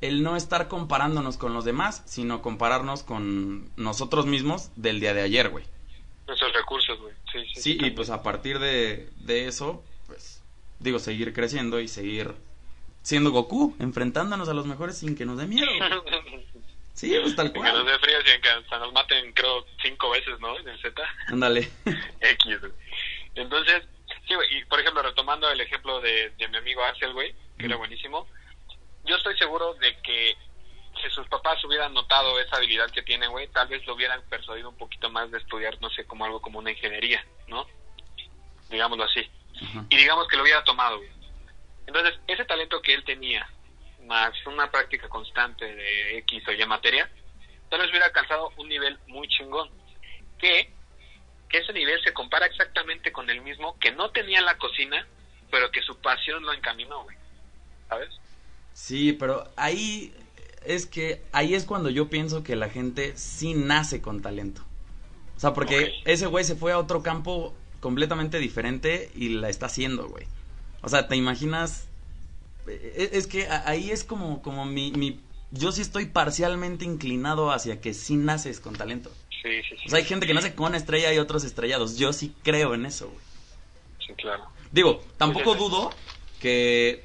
el 0.00 0.22
no 0.22 0.36
estar 0.36 0.68
comparándonos 0.68 1.38
con 1.38 1.54
los 1.54 1.64
demás, 1.64 2.04
sino 2.06 2.40
compararnos 2.40 3.02
con 3.02 3.68
nosotros 3.74 4.26
mismos 4.26 4.70
del 4.76 5.00
día 5.00 5.12
de 5.12 5.22
ayer, 5.22 5.48
güey. 5.48 5.64
Nuestros 6.28 6.52
recursos, 6.52 7.00
güey. 7.00 7.14
Sí, 7.32 7.40
sí, 7.52 7.60
Sí, 7.60 7.78
y 7.80 7.90
pues 7.90 8.10
a 8.10 8.22
partir 8.22 8.60
de, 8.60 9.10
de 9.16 9.48
eso, 9.48 9.82
pues 10.06 10.40
digo, 10.78 11.00
seguir 11.00 11.32
creciendo 11.32 11.80
y 11.80 11.88
seguir 11.88 12.36
siendo 13.02 13.32
Goku, 13.32 13.74
enfrentándonos 13.80 14.48
a 14.48 14.54
los 14.54 14.66
mejores 14.66 14.98
sin 14.98 15.16
que 15.16 15.26
nos 15.26 15.38
dé 15.38 15.48
miedo. 15.48 15.66
Sí, 16.98 17.16
pues 17.22 17.36
tal 17.36 17.46
Sin 17.46 17.54
que 17.54 17.60
nos 17.60 17.70
cual. 17.70 17.86
dé 17.86 17.98
frío, 18.00 18.18
sin 18.26 18.40
que 18.40 18.48
hasta 18.48 18.78
nos 18.80 18.92
maten, 18.92 19.32
creo, 19.32 19.64
cinco 19.80 20.10
veces, 20.10 20.40
¿no? 20.40 20.58
En 20.58 20.68
el 20.68 20.80
Z. 20.80 21.00
Ándale. 21.28 21.70
X, 22.20 22.60
güey. 22.60 22.72
Entonces, 23.36 23.84
sí, 24.26 24.34
güey, 24.34 24.58
y 24.58 24.64
por 24.64 24.80
ejemplo, 24.80 25.00
retomando 25.02 25.48
el 25.48 25.60
ejemplo 25.60 26.00
de, 26.00 26.30
de 26.30 26.48
mi 26.48 26.56
amigo 26.56 26.82
Axel, 26.82 27.12
güey, 27.12 27.36
que 27.56 27.66
era 27.66 27.76
buenísimo, 27.76 28.26
yo 29.04 29.14
estoy 29.14 29.38
seguro 29.38 29.74
de 29.74 29.96
que 30.02 30.36
si 31.00 31.08
sus 31.10 31.28
papás 31.28 31.64
hubieran 31.64 31.94
notado 31.94 32.40
esa 32.40 32.56
habilidad 32.56 32.90
que 32.90 33.02
tienen, 33.02 33.30
güey, 33.30 33.46
tal 33.48 33.68
vez 33.68 33.86
lo 33.86 33.94
hubieran 33.94 34.20
persuadido 34.28 34.68
un 34.68 34.76
poquito 34.76 35.08
más 35.08 35.30
de 35.30 35.38
estudiar, 35.38 35.80
no 35.80 35.90
sé, 35.90 36.04
como 36.04 36.24
algo 36.24 36.42
como 36.42 36.58
una 36.58 36.72
ingeniería, 36.72 37.24
¿no? 37.46 37.64
Digámoslo 38.70 39.04
así. 39.04 39.30
Y 39.88 39.96
digamos 39.96 40.26
que 40.26 40.36
lo 40.36 40.42
hubiera 40.42 40.64
tomado, 40.64 40.98
güey. 40.98 41.10
Entonces, 41.86 42.18
ese 42.26 42.44
talento 42.44 42.82
que 42.82 42.92
él 42.94 43.04
tenía, 43.04 43.48
más 44.08 44.34
una 44.46 44.70
práctica 44.70 45.08
constante 45.08 45.64
de 45.64 46.18
X 46.18 46.42
o 46.48 46.52
Y 46.52 46.66
materia, 46.66 47.08
tal 47.70 47.80
vez 47.80 47.90
hubiera 47.90 48.06
alcanzado 48.06 48.50
un 48.56 48.68
nivel 48.68 48.98
muy 49.06 49.28
chingón. 49.28 49.68
Que, 50.38 50.70
que 51.48 51.58
ese 51.58 51.72
nivel 51.72 52.02
se 52.02 52.12
compara 52.12 52.46
exactamente 52.46 53.12
con 53.12 53.28
el 53.30 53.40
mismo 53.42 53.78
que 53.78 53.92
no 53.92 54.10
tenía 54.10 54.38
en 54.38 54.44
la 54.44 54.58
cocina, 54.58 55.06
pero 55.50 55.70
que 55.70 55.82
su 55.82 55.96
pasión 56.00 56.42
lo 56.42 56.52
encaminó, 56.52 57.02
güey. 57.04 57.16
¿Sabes? 57.88 58.10
Sí, 58.72 59.12
pero 59.12 59.50
ahí 59.56 60.14
es 60.64 60.86
que 60.86 61.22
ahí 61.32 61.54
es 61.54 61.64
cuando 61.64 61.90
yo 61.90 62.08
pienso 62.08 62.44
que 62.44 62.56
la 62.56 62.68
gente 62.68 63.16
sí 63.16 63.54
nace 63.54 64.00
con 64.00 64.22
talento. 64.22 64.62
O 65.36 65.40
sea, 65.40 65.54
porque 65.54 66.00
ese 66.04 66.26
güey 66.26 66.44
se 66.44 66.56
fue 66.56 66.72
a 66.72 66.78
otro 66.78 67.02
campo 67.02 67.54
completamente 67.80 68.38
diferente 68.38 69.10
y 69.14 69.30
la 69.30 69.48
está 69.48 69.66
haciendo, 69.66 70.08
güey. 70.08 70.26
O 70.82 70.88
sea, 70.88 71.08
¿te 71.08 71.16
imaginas? 71.16 71.87
E- 72.68 73.10
Es 73.12 73.26
que 73.26 73.48
ahí 73.48 73.90
es 73.90 74.04
como, 74.04 74.42
como 74.42 74.64
mi, 74.64 74.92
mi... 74.92 75.20
Yo 75.50 75.72
sí 75.72 75.80
estoy 75.80 76.06
parcialmente 76.06 76.84
inclinado 76.84 77.50
hacia 77.50 77.80
que 77.80 77.94
sí 77.94 78.16
naces 78.16 78.60
con 78.60 78.76
talento. 78.76 79.10
Sí, 79.42 79.62
sí, 79.68 79.76
sí. 79.76 79.82
O 79.86 79.88
sea, 79.90 79.98
hay 79.98 80.04
gente 80.04 80.26
que 80.26 80.34
nace 80.34 80.54
con 80.54 80.74
estrella 80.74 81.12
y 81.12 81.18
otros 81.18 81.44
estrellados. 81.44 81.96
Yo 81.96 82.12
sí 82.12 82.34
creo 82.42 82.74
en 82.74 82.84
eso, 82.86 83.06
güey. 83.08 83.24
Sí, 84.06 84.12
claro. 84.14 84.44
Digo, 84.72 85.02
tampoco 85.16 85.54
dudo 85.54 85.90
que, 86.40 87.04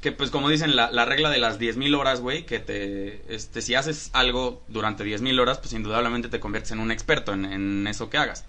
que 0.00 0.12
pues 0.12 0.30
como 0.30 0.48
dicen, 0.48 0.76
la, 0.76 0.90
la 0.90 1.04
regla 1.04 1.30
de 1.30 1.38
las 1.38 1.58
10.000 1.58 1.94
horas, 1.94 2.20
güey, 2.20 2.46
que 2.46 2.58
te, 2.60 3.22
este, 3.34 3.60
si 3.60 3.74
haces 3.74 4.10
algo 4.14 4.62
durante 4.68 5.04
10.000 5.04 5.38
horas, 5.38 5.58
pues 5.58 5.72
indudablemente 5.74 6.28
te 6.28 6.40
conviertes 6.40 6.72
en 6.72 6.80
un 6.80 6.90
experto 6.90 7.32
en, 7.34 7.44
en 7.44 7.86
eso 7.86 8.08
que 8.08 8.16
hagas. 8.16 8.44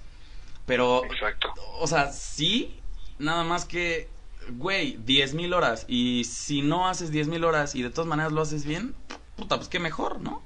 Pero, 0.65 1.03
Exacto. 1.05 1.53
o 1.79 1.87
sea, 1.87 2.11
sí, 2.11 2.79
nada 3.19 3.43
más 3.43 3.65
que, 3.65 4.07
güey, 4.49 4.97
10.000 5.05 5.53
horas. 5.53 5.85
Y 5.87 6.23
si 6.25 6.61
no 6.61 6.87
haces 6.87 7.11
10.000 7.11 7.43
horas 7.45 7.75
y 7.75 7.81
de 7.83 7.89
todas 7.89 8.07
maneras 8.07 8.31
lo 8.31 8.41
haces 8.41 8.65
bien, 8.65 8.95
puta, 9.35 9.57
pues 9.57 9.69
qué 9.69 9.79
mejor, 9.79 10.19
¿no? 10.21 10.43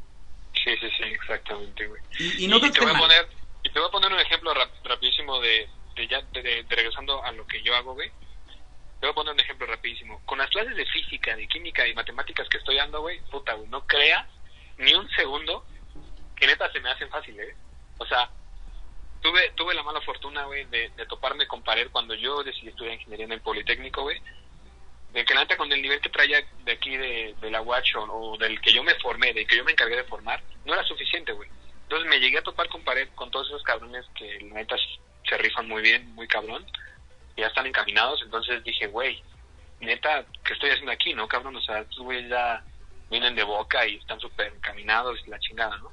Sí, 0.54 0.72
sí, 0.80 0.88
sí, 0.98 1.04
exactamente, 1.04 1.88
güey. 1.88 2.02
Y, 2.20 2.46
y 2.46 2.48
no 2.48 2.60
te 2.60 2.72
que 2.72 2.82
voy 2.82 2.94
a 2.94 2.98
poner 2.98 3.28
y 3.64 3.70
te 3.70 3.80
voy 3.80 3.88
a 3.88 3.92
poner 3.92 4.12
un 4.12 4.20
ejemplo 4.20 4.54
rap- 4.54 4.86
rapidísimo 4.86 5.40
de, 5.40 5.68
de 5.96 6.08
ya 6.08 6.22
de, 6.34 6.66
regresando 6.70 7.24
a 7.24 7.32
lo 7.34 7.46
que 7.46 7.62
yo 7.62 7.76
hago 7.76 7.94
güey 7.94 8.10
te 8.10 9.06
voy 9.06 9.12
a 9.12 9.14
poner 9.14 9.34
un 9.34 9.40
ejemplo 9.40 9.66
rapidísimo 9.68 10.22
con 10.26 10.38
las 10.38 10.50
clases 10.50 10.76
de 10.78 10.86
física 10.86 11.36
de 11.36 11.48
química 11.48 11.86
y 11.88 11.94
matemáticas 11.94 12.48
que 12.50 12.58
estoy 12.58 12.76
dando 12.78 13.02
güey 13.02 13.20
puta 13.32 13.54
güey 13.54 13.68
no 13.70 13.86
creas 13.86 14.26
ni 14.78 14.94
un 14.94 15.10
segundo 15.12 15.66
que 16.38 16.48
neta 16.48 16.72
se 16.72 16.80
me 16.80 16.90
hacen 16.90 17.10
fáciles 17.10 17.50
¿eh? 17.50 17.56
o 17.98 18.06
sea 18.06 18.30
tuve 19.22 19.52
tuve 19.56 19.74
la 19.74 19.84
mala 19.84 20.02
fortuna 20.02 20.46
güey 20.46 20.66
de, 20.66 20.90
de 20.90 21.06
toparme 21.06 21.48
con 21.48 21.62
pared 21.62 21.90
cuando 21.92 22.14
yo 22.16 22.44
decidí 22.44 22.70
estudiar 22.70 22.94
ingeniería 22.94 23.26
en 23.26 23.34
el 23.34 23.42
politécnico 23.42 24.04
güey 24.04 24.22
de 25.14 25.26
que 25.26 25.34
neta 25.34 25.58
con 25.58 25.72
el 25.72 25.82
nivel 25.82 26.00
que 26.02 26.10
traía 26.10 26.46
de 26.64 26.72
aquí 26.72 26.96
de, 26.96 27.36
de 27.42 27.52
la 27.52 27.62
Watch 27.62 27.96
o, 27.96 28.04
o 28.04 28.38
del 28.38 28.62
que 28.62 28.72
yo 28.72 28.84
me 28.84 28.94
formé, 28.96 29.34
del 29.34 29.48
que 29.48 29.58
yo 29.58 29.64
me 29.64 29.72
encargué 29.72 29.96
de 29.96 30.04
formar, 30.04 30.42
no 30.66 30.74
era 30.74 30.84
suficiente, 30.84 31.32
güey. 31.32 31.50
Entonces 31.84 32.08
me 32.08 32.20
llegué 32.20 32.38
a 32.38 32.44
topar 32.44 32.70
con 32.70 32.84
pared 32.84 33.08
con 33.16 33.32
todos 33.32 33.48
esos 33.48 33.64
cabrones 33.64 34.06
que 34.16 34.40
la 34.42 34.56
neta 34.56 34.76
se 35.28 35.38
rifan 35.38 35.68
muy 35.68 35.82
bien, 35.82 36.14
muy 36.14 36.28
cabrón, 36.28 36.66
y 37.36 37.42
ya 37.42 37.48
están 37.48 37.66
encaminados, 37.66 38.22
entonces 38.22 38.64
dije, 38.64 38.88
güey, 38.88 39.24
neta, 39.80 40.26
¿qué 40.44 40.54
estoy 40.54 40.70
haciendo 40.70 40.92
aquí, 40.92 41.14
no, 41.14 41.28
cabrón? 41.28 41.56
O 41.56 41.62
sea, 41.62 41.80
estos 41.80 42.00
güeyes 42.00 42.30
ya 42.30 42.64
vienen 43.10 43.36
de 43.36 43.44
boca 43.44 43.88
y 43.88 43.96
están 43.96 44.20
súper 44.20 44.54
encaminados 44.54 45.20
y 45.26 45.30
la 45.30 45.40
chingada, 45.40 45.76
¿no? 45.78 45.92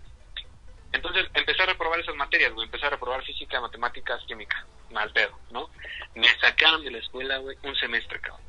Entonces 0.92 1.26
empecé 1.34 1.62
a 1.62 1.66
reprobar 1.66 2.00
esas 2.00 2.14
materias, 2.16 2.52
güey, 2.52 2.66
empecé 2.66 2.86
a 2.86 2.90
reprobar 2.90 3.22
física, 3.24 3.60
matemáticas, 3.60 4.22
química, 4.26 4.64
mal 4.90 5.10
pedo, 5.12 5.38
¿no? 5.50 5.68
Me 6.14 6.28
sacaron 6.40 6.82
de 6.84 6.90
la 6.90 6.98
escuela, 6.98 7.38
güey, 7.38 7.56
un 7.62 7.76
semestre, 7.76 8.20
cabrón. 8.20 8.44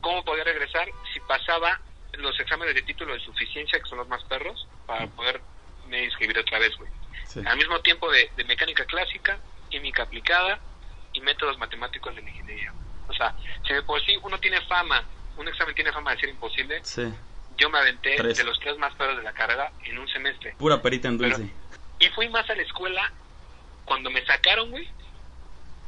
¿Cómo 0.00 0.24
podía 0.24 0.44
regresar? 0.44 0.88
Si 1.12 1.20
pasaba 1.20 1.80
los 2.14 2.38
exámenes 2.40 2.74
de 2.74 2.82
título 2.82 3.14
de 3.14 3.20
suficiencia, 3.20 3.78
que 3.80 3.88
son 3.88 3.98
los 3.98 4.08
más 4.08 4.22
perros, 4.24 4.66
para 4.86 5.06
poder 5.08 5.40
me 5.86 6.04
inscribir 6.04 6.38
otra 6.38 6.58
vez, 6.58 6.76
güey. 6.76 6.90
Sí. 7.26 7.40
Al 7.44 7.56
mismo 7.56 7.80
tiempo 7.80 8.10
de, 8.10 8.30
de 8.36 8.44
mecánica 8.44 8.84
clásica, 8.84 9.38
química 9.70 10.04
aplicada 10.04 10.58
y 11.12 11.20
métodos 11.20 11.58
matemáticos 11.58 12.14
de 12.14 12.22
la 12.22 12.30
ingeniería. 12.30 12.72
O 13.08 13.12
sea, 13.12 13.34
si 13.66 13.74
de 13.74 13.82
por 13.82 14.04
sí 14.04 14.18
uno 14.22 14.38
tiene 14.38 14.60
fama, 14.62 15.04
un 15.36 15.48
examen 15.48 15.74
tiene 15.74 15.92
fama 15.92 16.12
de 16.12 16.20
ser 16.20 16.28
imposible, 16.30 16.80
Sí, 16.84 17.12
yo 17.58 17.68
me 17.70 17.78
aventé 17.78 18.16
Tres. 18.16 18.38
de 18.38 18.44
los 18.44 18.58
tres 18.60 18.78
más 18.78 18.94
perros 18.94 19.16
de 19.18 19.22
la 19.24 19.32
carrera 19.32 19.70
en 19.84 19.98
un 19.98 20.08
semestre. 20.08 20.54
pura 20.58 20.80
perita 20.80 21.08
en 21.08 21.18
Pero- 21.18 21.36
dulce. 21.36 21.52
Y 22.00 22.08
fui 22.10 22.28
más 22.28 22.48
a 22.48 22.54
la 22.54 22.62
escuela 22.62 23.12
cuando 23.84 24.08
me 24.10 24.24
sacaron, 24.24 24.70
güey, 24.70 24.88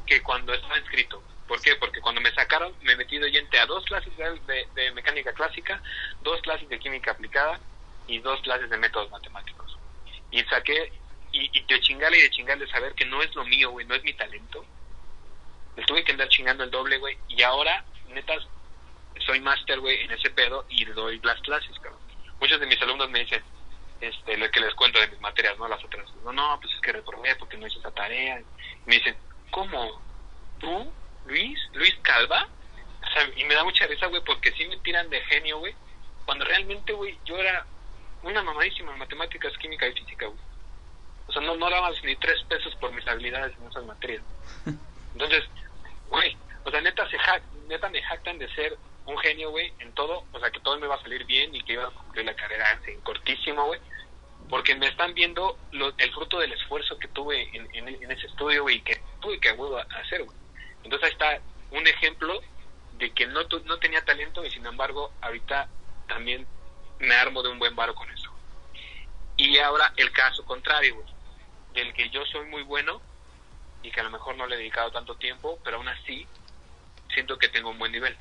que 0.05 0.21
cuando 0.21 0.53
estaba 0.53 0.77
inscrito. 0.77 1.23
¿Por 1.47 1.61
qué? 1.61 1.75
Porque 1.77 2.01
cuando 2.01 2.19
me 2.21 2.31
sacaron 2.33 2.73
me 2.81 2.95
metí 2.95 3.17
de 3.17 3.25
oyente 3.25 3.57
a 3.59 3.65
dos 3.65 3.85
clases 3.85 4.11
de, 4.17 4.91
mecánica 4.91 5.33
clásica, 5.33 5.81
dos 6.21 6.41
clases 6.41 6.67
de 6.69 6.79
química 6.79 7.11
aplicada 7.11 7.59
y 8.07 8.19
dos 8.19 8.41
clases 8.41 8.69
de 8.69 8.77
métodos 8.77 9.09
matemáticos. 9.11 9.77
Y 10.31 10.41
saqué, 10.43 10.91
y, 11.31 11.49
y 11.57 11.63
de 11.63 11.79
chingarle 11.81 12.19
y 12.19 12.21
de 12.23 12.29
chingarle 12.31 12.67
saber 12.67 12.93
que 12.93 13.05
no 13.05 13.21
es 13.21 13.33
lo 13.35 13.43
mío, 13.45 13.71
güey, 13.71 13.85
no 13.85 13.95
es 13.95 14.03
mi 14.03 14.13
talento. 14.13 14.65
Le 15.77 15.83
tuve 15.85 16.03
que 16.03 16.11
andar 16.11 16.27
chingando 16.29 16.63
el 16.65 16.71
doble, 16.71 16.97
güey, 16.97 17.17
y 17.29 17.41
ahora, 17.43 17.83
neta, 18.09 18.33
soy 19.21 19.39
máster, 19.39 19.79
güey, 19.79 20.01
en 20.03 20.11
ese 20.11 20.29
pedo 20.29 20.65
y 20.69 20.85
doy 20.85 21.19
las 21.23 21.39
clases, 21.41 21.77
cabrón. 21.79 21.99
Muchos 22.39 22.59
de 22.59 22.65
mis 22.65 22.81
alumnos 22.81 23.09
me 23.09 23.19
dicen, 23.19 23.43
este, 24.01 24.35
lo 24.37 24.49
que 24.49 24.59
les 24.59 24.73
cuento 24.73 24.99
de 24.99 25.07
mis 25.07 25.21
materias, 25.21 25.57
¿no? 25.57 25.67
Las 25.67 25.83
otras. 25.83 26.09
No, 26.23 26.33
no, 26.33 26.59
pues 26.59 26.73
es 26.73 26.81
que 26.81 26.91
reprobé 26.91 27.35
porque 27.35 27.57
no 27.57 27.67
hice 27.67 27.79
esa 27.79 27.91
tarea. 27.91 28.39
Y 28.39 28.45
me 28.85 28.95
dicen, 28.95 29.15
¿cómo? 29.51 30.01
¿Tú? 30.59 30.91
¿Luis? 31.25 31.59
¿Luis 31.73 31.95
Calva? 32.01 32.47
O 33.03 33.13
sea, 33.13 33.29
y 33.35 33.43
me 33.45 33.53
da 33.53 33.63
mucha 33.63 33.85
risa, 33.87 34.07
güey, 34.07 34.23
porque 34.23 34.51
sí 34.53 34.65
me 34.65 34.77
tiran 34.77 35.09
de 35.09 35.21
genio, 35.21 35.59
güey. 35.59 35.75
Cuando 36.25 36.45
realmente, 36.45 36.93
güey, 36.93 37.17
yo 37.25 37.37
era 37.37 37.65
una 38.23 38.41
mamadísima 38.43 38.91
en 38.91 38.99
matemáticas, 38.99 39.57
química 39.57 39.87
y 39.87 39.93
física, 39.93 40.25
güey. 40.25 40.39
O 41.27 41.31
sea, 41.33 41.41
no, 41.41 41.55
no 41.55 41.69
dabas 41.69 42.03
ni 42.03 42.15
tres 42.15 42.41
pesos 42.43 42.75
por 42.75 42.91
mis 42.91 43.07
habilidades 43.07 43.55
en 43.57 43.67
esas 43.67 43.85
materias. 43.85 44.23
Entonces, 45.13 45.43
güey, 46.09 46.35
o 46.63 46.71
sea, 46.71 46.81
neta, 46.81 47.07
se 47.09 47.17
hack, 47.17 47.43
neta 47.67 47.89
me 47.89 48.01
jactan 48.01 48.37
de 48.37 48.53
ser 48.53 48.77
un 49.11 49.17
genio, 49.19 49.51
güey, 49.51 49.73
en 49.79 49.93
todo. 49.93 50.25
O 50.31 50.39
sea, 50.39 50.49
que 50.51 50.59
todo 50.59 50.79
me 50.79 50.87
va 50.87 50.95
a 50.95 51.01
salir 51.01 51.25
bien 51.25 51.53
y 51.53 51.61
que 51.63 51.73
iba 51.73 51.85
a 51.85 51.91
cumplir 51.91 52.25
la 52.25 52.35
carrera 52.35 52.79
en 52.87 53.01
cortísimo, 53.01 53.65
güey. 53.65 53.79
Porque 54.49 54.75
me 54.75 54.87
están 54.87 55.13
viendo 55.13 55.57
lo- 55.71 55.93
el 55.97 56.11
fruto 56.13 56.39
del 56.39 56.51
esfuerzo 56.53 56.97
que 56.97 57.07
tuve 57.09 57.49
en, 57.53 58.11
ese 58.11 58.27
estudio, 58.27 58.63
güey, 58.63 58.81
que 58.81 59.01
tuve 59.21 59.39
que 59.39 59.49
hacer, 59.49 60.23
güey. 60.23 60.37
Entonces 60.83 61.03
ahí 61.07 61.11
está 61.11 61.41
un 61.71 61.87
ejemplo 61.87 62.41
de 62.93 63.11
que 63.11 63.27
no, 63.27 63.41
no 63.65 63.79
tenía 63.79 64.03
talento 64.03 64.43
y 64.45 64.51
sin 64.51 64.65
embargo 64.65 65.11
ahorita 65.21 65.69
también 66.07 66.45
me 66.99 67.15
armo 67.15 67.41
de 67.41 67.49
un 67.49 67.59
buen 67.59 67.75
varo 67.75 67.95
con 67.95 68.09
eso. 68.11 68.29
Y 69.37 69.57
ahora 69.57 69.93
el 69.95 70.11
caso 70.11 70.45
contrario, 70.45 70.95
güey, 70.95 71.07
del 71.73 71.93
que 71.93 72.09
yo 72.09 72.25
soy 72.25 72.45
muy 72.47 72.63
bueno 72.63 73.01
y 73.81 73.91
que 73.91 74.01
a 74.01 74.03
lo 74.03 74.11
mejor 74.11 74.35
no 74.35 74.45
le 74.45 74.55
he 74.55 74.59
dedicado 74.59 74.91
tanto 74.91 75.15
tiempo, 75.15 75.59
pero 75.63 75.77
aún 75.77 75.87
así 75.87 76.27
siento 77.13 77.37
que 77.37 77.49
tengo 77.49 77.69
un 77.69 77.79
buen 77.79 77.91
nivel. 77.91 78.15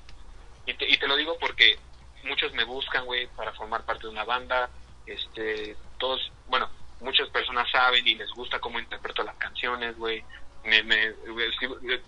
Y 0.66 0.74
te, 0.74 0.88
y 0.88 0.96
te 0.98 1.08
lo 1.08 1.16
digo 1.16 1.36
porque 1.38 1.78
muchos 2.24 2.52
me 2.52 2.64
buscan, 2.64 3.04
güey, 3.04 3.26
para 3.28 3.52
formar 3.52 3.84
parte 3.84 4.02
de 4.02 4.12
una 4.12 4.24
banda. 4.24 4.70
Este, 5.06 5.76
todos, 5.98 6.30
bueno, 6.48 6.68
muchas 7.00 7.28
personas 7.30 7.70
saben 7.70 8.06
y 8.06 8.14
les 8.14 8.30
gusta 8.30 8.58
cómo 8.60 8.78
interpreto 8.78 9.22
las 9.22 9.36
canciones, 9.36 9.96
güey. 9.96 10.24
Me, 10.64 10.82
me, 10.82 11.14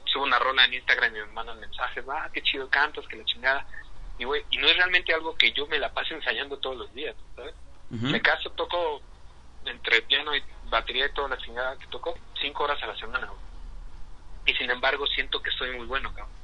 subo 0.04 0.24
una 0.24 0.38
rola 0.38 0.64
en 0.66 0.74
Instagram 0.74 1.16
y 1.16 1.20
me 1.20 1.26
mandan 1.26 1.58
mensajes, 1.58 2.04
ah, 2.10 2.28
qué 2.32 2.42
chido 2.42 2.68
cantas, 2.68 3.06
que 3.08 3.16
la 3.16 3.24
chingada. 3.24 3.66
Y, 4.18 4.24
güey, 4.24 4.44
y 4.50 4.58
no 4.58 4.66
es 4.66 4.76
realmente 4.76 5.14
algo 5.14 5.34
que 5.34 5.52
yo 5.52 5.66
me 5.66 5.78
la 5.78 5.92
pase 5.92 6.14
ensayando 6.14 6.58
todos 6.58 6.76
los 6.76 6.94
días, 6.94 7.16
¿sabes? 7.34 7.54
Ujú. 7.90 8.06
Me 8.06 8.20
caso, 8.20 8.50
toco 8.50 9.00
entre 9.64 10.02
piano 10.02 10.34
y 10.36 10.42
batería 10.68 11.06
y 11.06 11.12
toda 11.12 11.28
la 11.28 11.38
chingada 11.38 11.78
que 11.78 11.86
toco, 11.86 12.18
cinco 12.40 12.64
horas 12.64 12.82
a 12.82 12.86
la 12.86 12.96
semana, 12.96 13.26
güey. 13.26 13.40
Y 14.46 14.54
sin 14.54 14.70
embargo 14.70 15.06
siento 15.06 15.40
que 15.42 15.50
soy 15.52 15.76
muy 15.76 15.86
bueno, 15.86 16.12
cabrón, 16.12 16.34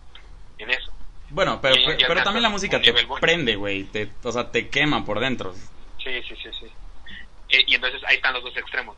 en 0.58 0.70
eso. 0.70 0.92
Bueno, 1.30 1.60
pero, 1.60 1.74
Y- 1.76 1.96
pero 2.06 2.22
también 2.22 2.42
la 2.42 2.48
música 2.48 2.80
te 2.80 2.90
bueno. 2.92 3.16
prende, 3.20 3.56
güey. 3.56 3.84
Te, 3.84 4.10
o 4.22 4.32
sea, 4.32 4.50
te 4.50 4.68
quema 4.68 5.04
por 5.04 5.20
dentro. 5.20 5.52
Sí, 6.02 6.22
sí, 6.26 6.34
sí, 6.42 6.48
sí. 6.58 6.66
Eh, 7.50 7.64
y 7.66 7.74
entonces 7.74 8.00
ahí 8.06 8.16
están 8.16 8.34
los 8.34 8.42
dos 8.42 8.56
extremos. 8.56 8.96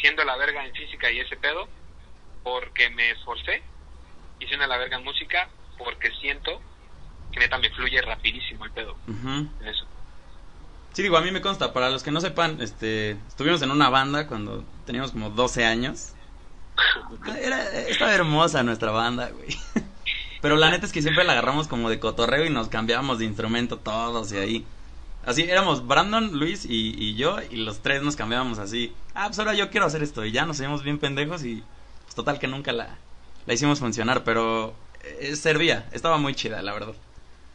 Siendo 0.00 0.24
la 0.24 0.36
verga 0.36 0.64
en 0.64 0.72
física 0.72 1.10
y 1.10 1.20
ese 1.20 1.36
pedo, 1.36 1.68
porque 2.42 2.90
me 2.90 3.10
esforcé, 3.10 3.62
y 4.40 4.46
siendo 4.46 4.66
la 4.66 4.76
verga 4.76 4.96
en 4.98 5.04
música, 5.04 5.48
porque 5.78 6.10
siento 6.20 6.60
que 7.32 7.40
neta 7.40 7.58
me 7.58 7.70
fluye 7.70 8.00
rapidísimo 8.02 8.64
el 8.64 8.72
pedo 8.72 8.96
en 9.06 9.68
eso. 9.68 9.86
Sí, 10.92 11.02
digo, 11.02 11.16
a 11.16 11.22
mí 11.22 11.30
me 11.30 11.40
consta. 11.40 11.72
Para 11.72 11.88
los 11.88 12.02
que 12.02 12.10
no 12.10 12.20
sepan, 12.20 12.60
este, 12.60 13.12
estuvimos 13.28 13.62
en 13.62 13.70
una 13.70 13.88
banda 13.88 14.26
cuando 14.26 14.62
teníamos 14.84 15.12
como 15.12 15.30
12 15.30 15.64
años. 15.64 16.12
Era, 17.40 17.62
estaba 17.88 18.12
hermosa 18.12 18.62
nuestra 18.62 18.90
banda, 18.90 19.30
güey. 19.30 19.48
Pero 20.42 20.56
la 20.56 20.70
neta 20.70 20.84
es 20.84 20.92
que 20.92 21.00
siempre 21.00 21.24
la 21.24 21.32
agarramos 21.32 21.68
como 21.68 21.88
de 21.88 22.00
cotorreo 22.00 22.44
y 22.44 22.50
nos 22.50 22.68
cambiábamos 22.68 23.18
de 23.18 23.24
instrumento 23.24 23.78
todos 23.78 24.32
y 24.32 24.36
ahí. 24.36 24.66
Así 25.24 25.42
éramos 25.42 25.86
Brandon, 25.86 26.36
Luis 26.38 26.64
y, 26.64 26.94
y 26.98 27.14
yo 27.14 27.36
y 27.48 27.56
los 27.56 27.80
tres 27.80 28.02
nos 28.02 28.16
cambiábamos 28.16 28.58
así. 28.58 28.92
Ah, 29.14 29.26
pues 29.28 29.38
ahora 29.38 29.54
yo 29.54 29.70
quiero 29.70 29.86
hacer 29.86 30.02
esto 30.02 30.24
y 30.24 30.32
ya 30.32 30.44
nos 30.44 30.58
hicimos 30.58 30.82
bien 30.82 30.98
pendejos 30.98 31.44
y 31.44 31.62
pues 32.02 32.14
total 32.16 32.40
que 32.40 32.48
nunca 32.48 32.72
la, 32.72 32.98
la 33.46 33.54
hicimos 33.54 33.78
funcionar, 33.78 34.24
pero 34.24 34.74
eh, 35.04 35.36
servía, 35.36 35.88
estaba 35.92 36.18
muy 36.18 36.34
chida, 36.34 36.60
la 36.60 36.72
verdad. 36.72 36.94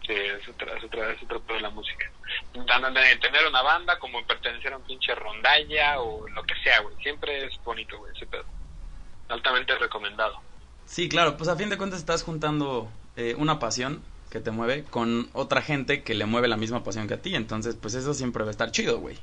Sí, 0.05 0.13
es 0.13 0.47
otra, 0.47 0.77
es 0.77 0.83
otra, 0.85 1.11
es 1.11 1.19
pedo 1.19 1.41
de 1.55 1.59
la 1.59 1.69
música. 1.69 2.09
Tener 2.53 3.47
una 3.49 3.61
banda 3.61 3.99
como 3.99 4.19
en 4.19 4.25
pertenecer 4.25 4.71
a 4.71 4.77
un 4.77 4.83
pinche 4.83 5.13
rondalla 5.15 5.99
o 5.99 6.27
lo 6.29 6.43
que 6.43 6.55
sea, 6.63 6.79
güey. 6.79 6.95
Siempre 7.03 7.45
es 7.45 7.61
bonito, 7.63 7.97
güey, 7.97 8.15
ese 8.15 8.25
pedo. 8.25 8.45
Altamente 9.27 9.75
recomendado. 9.75 10.39
Sí, 10.87 11.09
claro, 11.09 11.37
pues 11.37 11.49
a 11.49 11.55
fin 11.55 11.69
de 11.69 11.77
cuentas 11.77 11.99
estás 11.99 12.23
juntando 12.23 12.89
eh, 13.17 13.35
una 13.37 13.59
pasión 13.59 14.01
que 14.29 14.39
te 14.39 14.51
mueve 14.51 14.83
con 14.83 15.29
otra 15.33 15.61
gente 15.61 16.01
que 16.01 16.15
le 16.15 16.25
mueve 16.25 16.47
la 16.47 16.57
misma 16.57 16.83
pasión 16.83 17.07
que 17.07 17.13
a 17.15 17.21
ti, 17.21 17.35
entonces 17.35 17.75
pues 17.79 17.93
eso 17.93 18.13
siempre 18.13 18.43
va 18.43 18.49
a 18.49 18.51
estar 18.51 18.71
chido, 18.71 18.99
güey. 18.99 19.17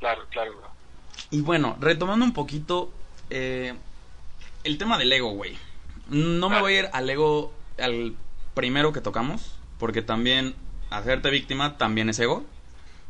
Claro, 0.00 0.22
claro, 0.30 0.56
bro. 0.56 0.68
Y 1.30 1.40
bueno, 1.40 1.76
retomando 1.80 2.24
un 2.24 2.32
poquito 2.32 2.90
eh, 3.30 3.74
el 4.64 4.78
tema 4.78 4.98
del 4.98 5.12
ego, 5.12 5.30
güey. 5.30 5.56
No 6.08 6.50
me 6.50 6.60
voy 6.60 6.74
a 6.74 6.78
ir 6.80 6.88
al 6.92 7.08
ego, 7.08 7.52
al 7.78 8.14
primero 8.54 8.92
que 8.92 9.00
tocamos, 9.00 9.54
porque 9.78 10.02
también 10.02 10.54
hacerte 10.90 11.30
víctima 11.30 11.78
también 11.78 12.08
es 12.08 12.18
ego. 12.18 12.44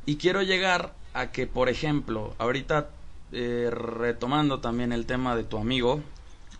Y 0.06 0.16
quiero 0.16 0.42
llegar 0.42 0.94
a 1.14 1.32
que, 1.32 1.46
por 1.46 1.68
ejemplo, 1.68 2.34
ahorita 2.38 2.90
eh, 3.32 3.70
retomando 3.72 4.60
también 4.60 4.92
el 4.92 5.06
tema 5.06 5.34
de 5.36 5.44
tu 5.44 5.58
amigo, 5.58 6.02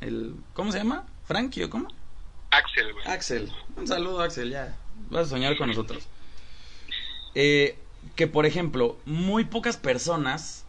el 0.03 0.35
¿cómo 0.55 0.73
se 0.73 0.79
llama? 0.79 1.07
Frankie 1.25 1.65
o 1.65 1.71
cómo? 1.71 1.89
Axel, 2.51 2.93
güey. 2.93 3.07
Axel, 3.07 3.53
un 3.77 3.87
saludo 3.87 4.21
Axel, 4.21 4.51
ya 4.51 4.77
vas 5.11 5.27
a 5.27 5.31
soñar 5.31 5.57
con 5.57 5.69
nosotros. 5.69 6.07
Eh, 7.35 7.79
que 8.17 8.27
por 8.27 8.47
ejemplo, 8.47 8.99
muy 9.05 9.45
pocas 9.45 9.77
personas 9.77 10.65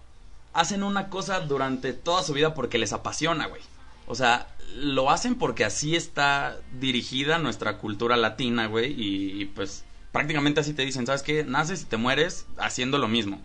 hacen 0.54 0.84
una 0.84 1.10
cosa 1.10 1.40
durante 1.42 1.94
toda 1.94 2.24
su 2.24 2.34
vida 2.34 2.54
porque 2.54 2.78
les 2.78 2.94
apasiona, 2.94 3.48
güey. 3.48 3.62
O 4.06 4.16
sea, 4.16 4.48
lo 4.76 5.10
hacen 5.10 5.36
porque 5.36 5.66
así 5.66 5.96
está 5.96 6.58
dirigida 6.80 7.40
nuestra 7.40 7.78
cultura 7.78 8.18
latina, 8.18 8.68
güey, 8.68 8.92
y, 8.92 9.42
y, 9.42 9.46
pues 9.46 9.84
prácticamente 10.12 10.60
así 10.60 10.74
te 10.74 10.86
dicen, 10.86 11.06
¿sabes 11.06 11.24
qué? 11.24 11.44
Naces 11.44 11.84
y 11.84 11.86
te 11.86 11.98
mueres 11.98 12.46
haciendo 12.58 12.98
lo 12.98 13.08
mismo. 13.08 13.42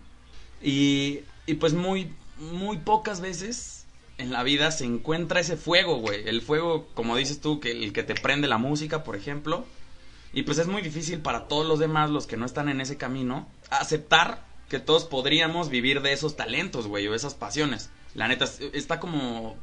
Y, 0.61 1.21
y 1.45 1.55
pues 1.55 1.73
muy, 1.73 2.13
muy 2.37 2.77
pocas 2.77 3.21
veces 3.21 3.78
en 4.19 4.31
la 4.31 4.43
vida 4.43 4.69
se 4.71 4.85
encuentra 4.85 5.39
ese 5.39 5.57
fuego, 5.57 5.97
güey. 5.97 6.27
El 6.27 6.41
fuego, 6.41 6.87
como 6.93 7.15
dices 7.15 7.41
tú, 7.41 7.59
que 7.59 7.71
el 7.71 7.93
que 7.93 8.03
te 8.03 8.15
prende 8.15 8.47
la 8.47 8.57
música, 8.57 9.03
por 9.03 9.15
ejemplo. 9.15 9.65
Y 10.33 10.43
pues 10.43 10.59
es 10.59 10.67
muy 10.67 10.81
difícil 10.83 11.19
para 11.21 11.47
todos 11.47 11.65
los 11.65 11.79
demás, 11.79 12.11
los 12.11 12.27
que 12.27 12.37
no 12.37 12.45
están 12.45 12.69
en 12.69 12.81
ese 12.81 12.97
camino, 12.97 13.47
aceptar 13.71 14.45
que 14.69 14.79
todos 14.79 15.05
podríamos 15.05 15.69
vivir 15.69 16.01
de 16.03 16.13
esos 16.13 16.35
talentos, 16.35 16.85
güey, 16.85 17.07
o 17.07 17.15
esas 17.15 17.33
pasiones. 17.33 17.89
La 18.13 18.27
neta, 18.27 18.45
es- 18.45 18.59
está 18.73 18.99
como 18.99 19.57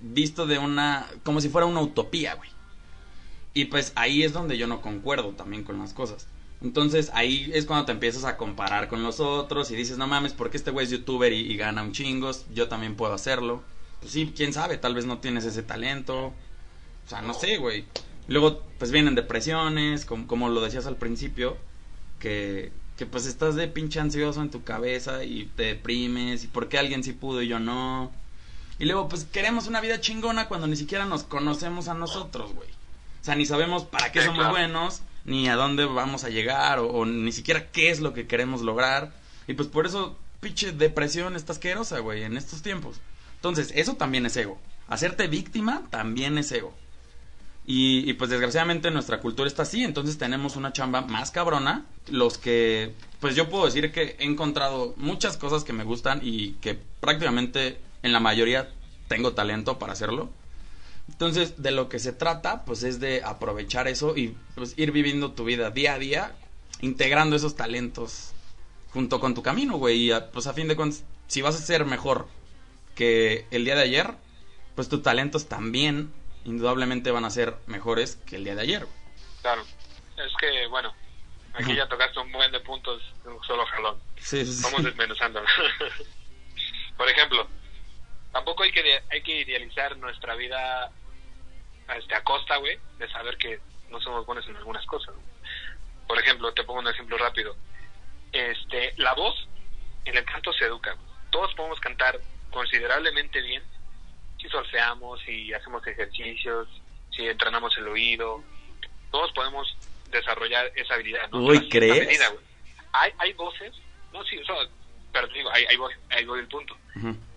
visto 0.00 0.46
de 0.46 0.58
una, 0.58 1.06
como 1.24 1.40
si 1.40 1.48
fuera 1.48 1.66
una 1.66 1.80
utopía, 1.80 2.34
güey. 2.34 2.50
Y 3.54 3.66
pues 3.66 3.92
ahí 3.96 4.22
es 4.22 4.32
donde 4.32 4.56
yo 4.56 4.66
no 4.66 4.80
concuerdo 4.80 5.30
también 5.30 5.64
con 5.64 5.78
las 5.78 5.92
cosas. 5.92 6.26
Entonces 6.62 7.10
ahí 7.14 7.50
es 7.52 7.66
cuando 7.66 7.86
te 7.86 7.92
empiezas 7.92 8.24
a 8.24 8.36
comparar 8.36 8.86
con 8.88 9.02
los 9.02 9.18
otros 9.18 9.70
y 9.72 9.76
dices, 9.76 9.98
no 9.98 10.06
mames, 10.06 10.32
porque 10.32 10.56
este 10.56 10.70
güey 10.70 10.84
es 10.86 10.92
youtuber 10.92 11.32
y, 11.32 11.40
y 11.40 11.56
gana 11.56 11.82
un 11.82 11.92
chingos, 11.92 12.46
yo 12.54 12.68
también 12.68 12.94
puedo 12.94 13.12
hacerlo. 13.12 13.62
Pues 14.02 14.12
sí, 14.12 14.32
quién 14.36 14.52
sabe, 14.52 14.78
tal 14.78 14.96
vez 14.96 15.06
no 15.06 15.18
tienes 15.18 15.44
ese 15.44 15.62
talento. 15.62 16.26
O 16.26 17.08
sea, 17.08 17.22
no 17.22 17.34
sé, 17.34 17.56
güey. 17.56 17.84
Luego, 18.26 18.62
pues 18.78 18.90
vienen 18.90 19.14
depresiones, 19.14 20.04
como, 20.04 20.26
como 20.26 20.48
lo 20.48 20.60
decías 20.60 20.86
al 20.86 20.96
principio, 20.96 21.56
que, 22.18 22.72
que 22.96 23.06
pues 23.06 23.26
estás 23.26 23.54
de 23.54 23.68
pinche 23.68 24.00
ansioso 24.00 24.42
en 24.42 24.50
tu 24.50 24.64
cabeza 24.64 25.22
y 25.22 25.46
te 25.56 25.64
deprimes, 25.64 26.42
y 26.42 26.48
por 26.48 26.68
qué 26.68 26.78
alguien 26.78 27.04
sí 27.04 27.12
pudo 27.12 27.42
y 27.42 27.48
yo 27.48 27.60
no. 27.60 28.10
Y 28.80 28.86
luego, 28.86 29.08
pues 29.08 29.24
queremos 29.24 29.68
una 29.68 29.80
vida 29.80 30.00
chingona 30.00 30.48
cuando 30.48 30.66
ni 30.66 30.74
siquiera 30.74 31.04
nos 31.04 31.22
conocemos 31.22 31.86
a 31.86 31.94
nosotros, 31.94 32.52
güey. 32.54 32.68
O 33.20 33.24
sea, 33.24 33.36
ni 33.36 33.46
sabemos 33.46 33.84
para 33.84 34.10
qué 34.10 34.20
somos 34.20 34.50
buenos, 34.50 35.02
ni 35.24 35.48
a 35.48 35.54
dónde 35.54 35.84
vamos 35.84 36.24
a 36.24 36.28
llegar, 36.28 36.80
o, 36.80 36.88
o 36.88 37.06
ni 37.06 37.30
siquiera 37.30 37.70
qué 37.70 37.90
es 37.90 38.00
lo 38.00 38.14
que 38.14 38.26
queremos 38.26 38.62
lograr. 38.62 39.12
Y 39.46 39.54
pues 39.54 39.68
por 39.68 39.86
eso, 39.86 40.18
pinche 40.40 40.72
depresión 40.72 41.36
está 41.36 41.52
asquerosa, 41.52 42.00
güey, 42.00 42.24
en 42.24 42.36
estos 42.36 42.62
tiempos. 42.62 43.00
Entonces, 43.42 43.72
eso 43.74 43.96
también 43.96 44.24
es 44.24 44.36
ego. 44.36 44.56
Hacerte 44.86 45.26
víctima 45.26 45.82
también 45.90 46.38
es 46.38 46.52
ego. 46.52 46.72
Y, 47.66 48.12
pues 48.12 48.30
desgraciadamente 48.30 48.92
nuestra 48.92 49.18
cultura 49.18 49.48
está 49.48 49.62
así, 49.62 49.82
entonces 49.82 50.16
tenemos 50.16 50.54
una 50.54 50.72
chamba 50.72 51.00
más 51.00 51.32
cabrona. 51.32 51.84
Los 52.08 52.38
que, 52.38 52.94
pues 53.18 53.34
yo 53.34 53.48
puedo 53.48 53.64
decir 53.64 53.90
que 53.90 54.14
he 54.20 54.24
encontrado 54.26 54.94
muchas 54.96 55.36
cosas 55.36 55.64
que 55.64 55.72
me 55.72 55.82
gustan 55.82 56.20
y 56.22 56.52
que 56.60 56.78
prácticamente 57.00 57.78
en 58.04 58.12
la 58.12 58.20
mayoría 58.20 58.70
tengo 59.08 59.32
talento 59.32 59.76
para 59.76 59.94
hacerlo. 59.94 60.30
Entonces, 61.08 61.60
de 61.60 61.72
lo 61.72 61.88
que 61.88 61.98
se 61.98 62.12
trata, 62.12 62.64
pues 62.64 62.84
es 62.84 63.00
de 63.00 63.24
aprovechar 63.24 63.88
eso 63.88 64.16
y 64.16 64.36
pues 64.54 64.74
ir 64.76 64.92
viviendo 64.92 65.32
tu 65.32 65.44
vida 65.44 65.72
día 65.72 65.94
a 65.94 65.98
día, 65.98 66.32
integrando 66.80 67.34
esos 67.34 67.56
talentos 67.56 68.34
junto 68.92 69.18
con 69.18 69.34
tu 69.34 69.42
camino, 69.42 69.78
güey. 69.78 70.12
Y 70.12 70.14
pues 70.32 70.46
a 70.46 70.52
fin 70.52 70.68
de 70.68 70.76
cuentas, 70.76 71.02
si 71.26 71.42
vas 71.42 71.56
a 71.56 71.58
ser 71.58 71.86
mejor 71.86 72.28
que 72.94 73.46
el 73.50 73.64
día 73.64 73.74
de 73.74 73.82
ayer, 73.82 74.14
pues 74.74 74.88
tus 74.88 75.02
talentos 75.02 75.48
también 75.48 76.12
indudablemente 76.44 77.10
van 77.10 77.24
a 77.24 77.30
ser 77.30 77.56
mejores 77.66 78.16
que 78.26 78.36
el 78.36 78.44
día 78.44 78.54
de 78.54 78.62
ayer. 78.62 78.86
Claro. 79.42 79.62
Es 80.16 80.32
que, 80.38 80.66
bueno, 80.68 80.92
aquí 81.54 81.74
ya 81.74 81.88
tocaste 81.88 82.18
un 82.20 82.32
buen 82.32 82.52
de 82.52 82.60
puntos 82.60 83.02
de 83.24 83.30
un 83.30 83.42
solo 83.44 83.64
jalón. 83.66 84.00
Sí, 84.16 84.44
sí, 84.44 84.52
sí. 84.52 84.62
Vamos 84.64 84.84
desmenuzando. 84.84 85.42
Por 86.96 87.08
ejemplo, 87.08 87.48
tampoco 88.32 88.62
hay 88.62 88.72
que 88.72 89.02
hay 89.10 89.22
que 89.22 89.40
idealizar 89.40 89.96
nuestra 89.96 90.34
vida 90.34 90.90
este, 91.96 92.14
a 92.14 92.22
costa, 92.22 92.56
güey, 92.56 92.78
de 92.98 93.08
saber 93.10 93.36
que 93.36 93.60
no 93.90 94.00
somos 94.00 94.26
buenos 94.26 94.46
en 94.48 94.56
algunas 94.56 94.84
cosas. 94.86 95.14
Por 96.06 96.18
ejemplo, 96.18 96.52
te 96.52 96.64
pongo 96.64 96.80
un 96.80 96.88
ejemplo 96.88 97.16
rápido. 97.18 97.56
Este, 98.32 98.94
la 98.96 99.14
voz 99.14 99.48
en 100.04 100.16
el 100.16 100.24
canto 100.24 100.52
se 100.52 100.64
educa. 100.64 100.96
Todos 101.30 101.54
podemos 101.54 101.80
cantar 101.80 102.20
considerablemente 102.52 103.40
bien 103.40 103.62
si 104.40 104.48
solfeamos, 104.48 105.20
si 105.22 105.52
hacemos 105.52 105.86
ejercicios, 105.86 106.68
si 107.10 107.26
entrenamos 107.26 107.76
el 107.78 107.88
oído. 107.88 108.42
Todos 109.10 109.32
podemos 109.32 109.76
desarrollar 110.10 110.70
esa 110.74 110.94
habilidad. 110.94 111.28
¿no? 111.30 111.38
Uy, 111.38 111.68
¿crees? 111.68 112.06
medida, 112.06 112.32
hay, 112.92 113.12
hay 113.18 113.32
voces, 113.32 113.72
no, 114.12 114.24
sí, 114.24 114.38
o 114.38 114.44
sea, 114.44 114.56
pero 115.12 115.26
digo, 115.28 115.50
ahí, 115.52 115.64
ahí 115.68 115.76
voy, 115.76 115.92
ahí 116.10 116.24
voy 116.24 116.40
el 116.40 116.48
punto 116.48 116.76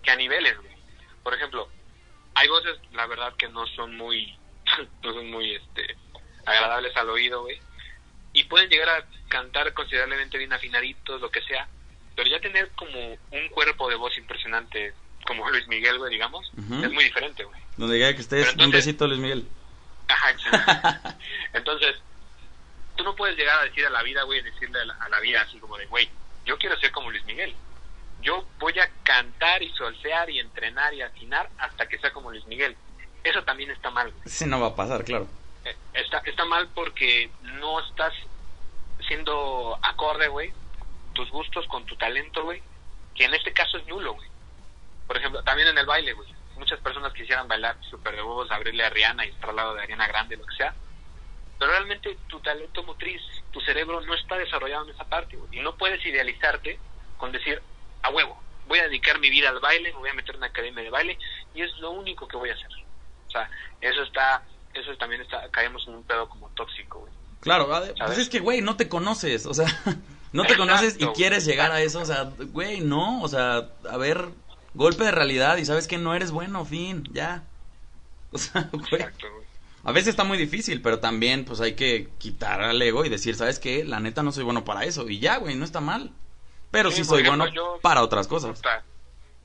que 0.02 0.10
a 0.10 0.16
niveles, 0.16 0.56
güey. 0.58 0.76
Por 1.22 1.34
ejemplo, 1.34 1.68
hay 2.34 2.48
voces, 2.48 2.78
la 2.92 3.06
verdad, 3.06 3.34
que 3.36 3.48
no 3.48 3.66
son 3.68 3.96
muy, 3.96 4.38
no 5.02 5.12
son 5.12 5.30
muy, 5.30 5.54
este, 5.54 5.96
agradables 6.44 6.96
al 6.96 7.10
oído, 7.10 7.42
güey. 7.42 7.58
Y 8.32 8.44
pueden 8.44 8.68
llegar 8.68 8.88
a 8.88 9.06
cantar 9.28 9.72
considerablemente 9.72 10.38
bien 10.38 10.52
afinaditos, 10.52 11.20
lo 11.20 11.30
que 11.30 11.42
sea. 11.42 11.68
Pero 12.14 12.28
ya 12.30 12.40
tener 12.40 12.70
como 12.72 13.18
un 13.30 13.48
cuerpo 13.50 13.88
de 13.88 13.96
voz 13.96 14.16
impresionante, 14.16 14.94
como 15.26 15.48
Luis 15.50 15.66
Miguel, 15.68 15.98
güey, 15.98 16.12
digamos, 16.12 16.50
es 16.56 16.90
muy 16.92 17.04
diferente, 17.04 17.44
güey. 17.44 17.60
Donde 17.76 17.96
quiera 17.96 18.14
que 18.14 18.22
estés, 18.22 18.54
un 18.56 18.70
besito, 18.70 19.06
Luis 19.06 19.20
Miguel. 19.20 19.46
Ajá. 20.08 21.16
Entonces, 21.52 21.96
tú 22.96 23.04
no 23.04 23.14
puedes 23.16 23.36
llegar 23.36 23.58
a 23.60 23.64
decir 23.64 23.84
a 23.86 23.90
la 23.90 24.02
vida, 24.02 24.22
güey, 24.22 24.40
decirle 24.42 24.80
a 24.80 24.84
la, 24.86 24.94
a 24.94 25.08
la 25.08 25.20
vida 25.20 25.42
así 25.42 25.58
como 25.58 25.76
de, 25.76 25.86
güey, 25.86 26.08
yo 26.44 26.56
quiero 26.58 26.78
ser 26.78 26.90
como 26.92 27.10
Luis 27.10 27.24
Miguel. 27.26 27.54
Yo 28.22 28.46
voy 28.58 28.78
a 28.78 28.88
cantar 29.02 29.62
y 29.62 29.70
solfear 29.74 30.30
y 30.30 30.38
entrenar 30.38 30.94
y 30.94 31.02
afinar 31.02 31.50
hasta 31.58 31.86
que 31.88 31.98
sea 31.98 32.12
como 32.12 32.30
Luis 32.30 32.46
Miguel. 32.46 32.76
Eso 33.22 33.42
también 33.44 33.70
está 33.70 33.90
mal. 33.90 34.10
güey. 34.10 34.22
Sí, 34.26 34.46
no 34.46 34.60
va 34.60 34.68
a 34.68 34.74
pasar, 34.76 35.04
claro. 35.04 35.28
Eh, 35.64 35.76
Está, 35.94 36.18
está 36.18 36.44
mal 36.44 36.68
porque 36.74 37.30
no 37.42 37.80
estás 37.80 38.14
siendo 39.06 39.78
acorde, 39.82 40.28
güey, 40.28 40.52
tus 41.12 41.30
gustos 41.30 41.66
con 41.68 41.84
tu 41.86 41.96
talento, 41.96 42.44
güey, 42.44 42.62
que 43.14 43.24
en 43.24 43.34
este 43.34 43.52
caso 43.52 43.78
es 43.78 43.86
nulo, 43.86 44.14
güey. 44.14 44.28
Por 45.06 45.16
ejemplo, 45.16 45.42
también 45.42 45.68
en 45.68 45.78
el 45.78 45.86
baile, 45.86 46.12
güey. 46.12 46.28
Muchas 46.56 46.80
personas 46.80 47.12
quisieran 47.12 47.46
bailar 47.48 47.76
super 47.90 48.14
de 48.14 48.22
huevos, 48.22 48.50
abrirle 48.50 48.84
a 48.84 48.90
Rihanna 48.90 49.26
y 49.26 49.28
estar 49.28 49.50
al 49.50 49.56
lado 49.56 49.74
de 49.74 49.82
Ariana 49.82 50.06
Grande, 50.08 50.36
lo 50.36 50.44
que 50.46 50.56
sea. 50.56 50.74
Pero 51.58 51.70
realmente 51.70 52.16
tu 52.26 52.40
talento 52.40 52.82
motriz, 52.82 53.20
tu 53.50 53.60
cerebro 53.60 54.00
no 54.02 54.14
está 54.14 54.36
desarrollado 54.36 54.84
en 54.84 54.94
esa 54.94 55.04
parte, 55.04 55.36
güey. 55.36 55.58
Y 55.58 55.62
no 55.62 55.76
puedes 55.76 56.04
idealizarte 56.04 56.78
con 57.18 57.32
decir, 57.32 57.60
a 58.02 58.10
huevo, 58.10 58.42
voy 58.66 58.78
a 58.78 58.84
dedicar 58.84 59.18
mi 59.20 59.30
vida 59.30 59.48
al 59.50 59.60
baile, 59.60 59.92
me 59.92 59.98
voy 59.98 60.10
a 60.10 60.14
meter 60.14 60.34
en 60.34 60.38
una 60.38 60.46
academia 60.48 60.82
de 60.82 60.90
baile 60.90 61.18
y 61.54 61.62
es 61.62 61.72
lo 61.78 61.90
único 61.92 62.26
que 62.28 62.36
voy 62.36 62.50
a 62.50 62.54
hacer. 62.54 62.68
O 63.26 63.30
sea, 63.30 63.48
eso 63.80 64.02
está, 64.02 64.42
eso 64.74 64.94
también 64.96 65.22
está, 65.22 65.48
caemos 65.50 65.86
en 65.88 65.94
un 65.94 66.04
pedo 66.04 66.28
como 66.28 66.48
tóxico, 66.50 67.00
güey. 67.00 67.12
Claro, 67.40 67.72
a- 67.74 67.84
pues 68.06 68.18
es 68.18 68.28
que, 68.28 68.40
güey, 68.40 68.60
no 68.60 68.76
te 68.76 68.88
conoces, 68.88 69.46
o 69.46 69.54
sea, 69.54 69.66
no 70.32 70.44
te 70.44 70.56
conoces 70.56 70.96
y 71.00 71.06
quieres 71.08 71.44
llegar 71.46 71.70
a 71.70 71.80
eso, 71.80 72.00
o 72.00 72.04
sea, 72.04 72.30
güey, 72.38 72.80
no, 72.80 73.22
o 73.22 73.28
sea, 73.28 73.68
a 73.90 73.96
ver, 73.96 74.28
golpe 74.76 75.04
de 75.04 75.10
realidad 75.10 75.56
y 75.56 75.64
sabes 75.64 75.86
que 75.88 75.98
no 75.98 76.14
eres 76.14 76.30
bueno, 76.30 76.64
fin, 76.64 77.08
ya. 77.12 77.42
O 78.32 78.38
sea, 78.38 78.68
güey, 78.72 78.84
Exacto, 78.94 79.26
güey. 79.32 79.46
a 79.84 79.92
veces 79.92 80.08
está 80.08 80.24
muy 80.24 80.36
difícil, 80.36 80.82
pero 80.82 80.98
también, 80.98 81.44
pues 81.44 81.60
hay 81.60 81.74
que 81.74 82.08
quitar 82.18 82.60
al 82.60 82.80
ego 82.82 83.04
y 83.04 83.08
decir, 83.08 83.34
¿sabes 83.36 83.58
qué? 83.58 83.84
La 83.84 84.00
neta 84.00 84.22
no 84.22 84.32
soy 84.32 84.44
bueno 84.44 84.64
para 84.64 84.84
eso, 84.84 85.08
y 85.08 85.18
ya, 85.20 85.38
güey, 85.38 85.54
no 85.54 85.64
está 85.64 85.80
mal. 85.80 86.10
Pero 86.70 86.90
sí, 86.90 87.04
soy 87.04 87.22
ejemplo, 87.22 87.44
bueno 87.44 87.54
yo- 87.54 87.78
para 87.82 88.02
otras 88.02 88.26
cosas. 88.28 88.56
Puta, 88.58 88.84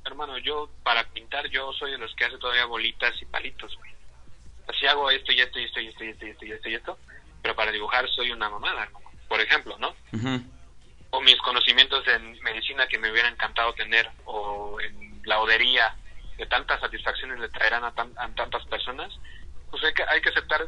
Hermano, 0.04 0.38
yo 0.40 0.68
para 0.84 1.08
pintar 1.10 1.48
yo 1.52 1.72
soy 1.74 1.92
de 1.92 2.00
los 2.00 2.14
que 2.16 2.26
hace 2.26 2.38
todavía 2.40 2.66
bolitas 2.66 3.14
y 3.22 3.26
palitos, 3.26 3.78
güey. 3.78 3.92
Así 4.68 4.88
hago 4.88 5.12
esto 5.12 5.32
y 5.32 5.40
esto 5.42 5.60
y 5.60 5.66
esto 5.66 5.80
y 5.80 5.88
esto 5.88 6.04
y 6.04 6.10
esto 6.10 6.26
y 6.26 6.30
esto 6.32 6.46
y 6.46 6.52
esto 6.52 6.70
y 6.70 6.74
esto, 6.74 6.98
pero 7.44 7.56
para 7.56 7.72
dibujar 7.72 8.10
soy 8.10 8.32
una 8.32 8.50
mamada, 8.50 8.84
hermano. 8.84 9.10
Por 9.30 9.40
ejemplo, 9.40 9.78
¿no? 9.78 9.94
O 11.12 11.22
mis 11.22 11.38
conocimientos 11.38 12.04
en 12.08 12.42
medicina 12.42 12.88
que 12.88 12.98
me 12.98 13.12
hubiera 13.12 13.30
encantado 13.30 13.74
tener, 13.74 14.10
o 14.26 14.80
en 14.82 15.11
laudería, 15.24 15.96
que 16.38 16.46
tantas 16.46 16.80
satisfacciones 16.80 17.40
le 17.40 17.50
traerán 17.50 17.84
a, 17.84 17.94
tan- 17.94 18.14
a 18.18 18.28
tantas 18.36 18.66
personas, 18.66 19.14
pues 19.70 19.84
hay 19.84 19.94
que, 19.94 20.04
hay 20.04 20.22
que 20.22 20.30
aceptar 20.30 20.68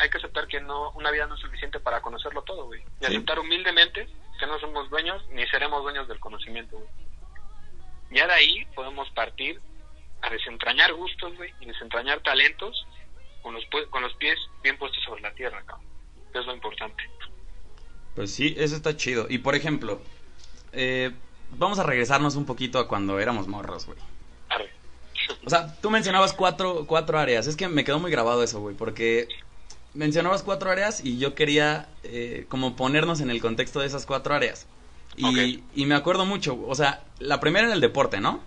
hay 0.00 0.10
que 0.10 0.18
aceptar 0.18 0.46
que 0.46 0.60
no 0.60 0.92
una 0.92 1.10
vida 1.10 1.26
no 1.26 1.34
es 1.34 1.40
suficiente 1.40 1.80
para 1.80 2.00
conocerlo 2.00 2.42
todo, 2.42 2.66
güey. 2.66 2.80
Y 3.00 3.06
Sí. 3.06 3.06
aceptar 3.16 3.40
humildemente 3.40 4.06
que 4.38 4.46
no 4.46 4.56
somos 4.60 4.88
dueños 4.90 5.26
ni 5.30 5.44
seremos 5.48 5.82
dueños 5.82 6.06
del 6.06 6.20
conocimiento, 6.20 6.76
güey. 6.78 6.88
Ya 8.10 8.28
de 8.28 8.32
ahí 8.32 8.64
podemos 8.76 9.10
partir 9.10 9.60
a 10.22 10.30
desentrañar 10.30 10.92
gustos, 10.94 11.36
güey, 11.36 11.52
y 11.60 11.66
desentrañar 11.66 12.20
talentos 12.20 12.86
con 13.42 13.54
los, 13.54 13.64
pu- 13.70 13.88
con 13.90 14.02
los 14.02 14.14
pies 14.14 14.38
bien 14.62 14.78
puestos 14.78 15.02
sobre 15.02 15.20
la 15.20 15.32
tierra, 15.34 15.64
cabrón. 15.66 15.86
Es 16.32 16.46
lo 16.46 16.54
importante. 16.54 17.02
Pues 18.14 18.32
sí, 18.32 18.54
eso 18.56 18.76
está 18.76 18.96
chido. 18.96 19.26
Y 19.28 19.38
por 19.38 19.56
ejemplo, 19.56 20.00
eh, 20.72 21.10
vamos 21.56 21.78
a 21.78 21.82
regresarnos 21.82 22.36
un 22.36 22.44
poquito 22.44 22.78
a 22.78 22.88
cuando 22.88 23.18
éramos 23.18 23.48
morros, 23.48 23.86
güey. 23.86 23.98
O 25.44 25.50
sea, 25.50 25.74
tú 25.80 25.90
mencionabas 25.90 26.32
cuatro, 26.32 26.84
cuatro 26.86 27.18
áreas. 27.18 27.46
Es 27.46 27.56
que 27.56 27.68
me 27.68 27.84
quedó 27.84 27.98
muy 27.98 28.10
grabado 28.10 28.42
eso, 28.42 28.60
güey, 28.60 28.74
porque 28.74 29.28
mencionabas 29.94 30.42
cuatro 30.42 30.70
áreas 30.70 31.04
y 31.04 31.18
yo 31.18 31.34
quería 31.34 31.88
eh, 32.02 32.46
como 32.48 32.76
ponernos 32.76 33.20
en 33.20 33.30
el 33.30 33.40
contexto 33.40 33.80
de 33.80 33.86
esas 33.86 34.06
cuatro 34.06 34.34
áreas. 34.34 34.66
Y, 35.16 35.86
me 35.86 35.96
acuerdo 35.96 36.24
mucho, 36.24 36.56
o 36.66 36.74
sea, 36.76 37.02
la 37.18 37.40
primera 37.40 37.66
era 37.66 37.74
el 37.74 37.80
deporte, 37.80 38.20
¿no? 38.20 38.40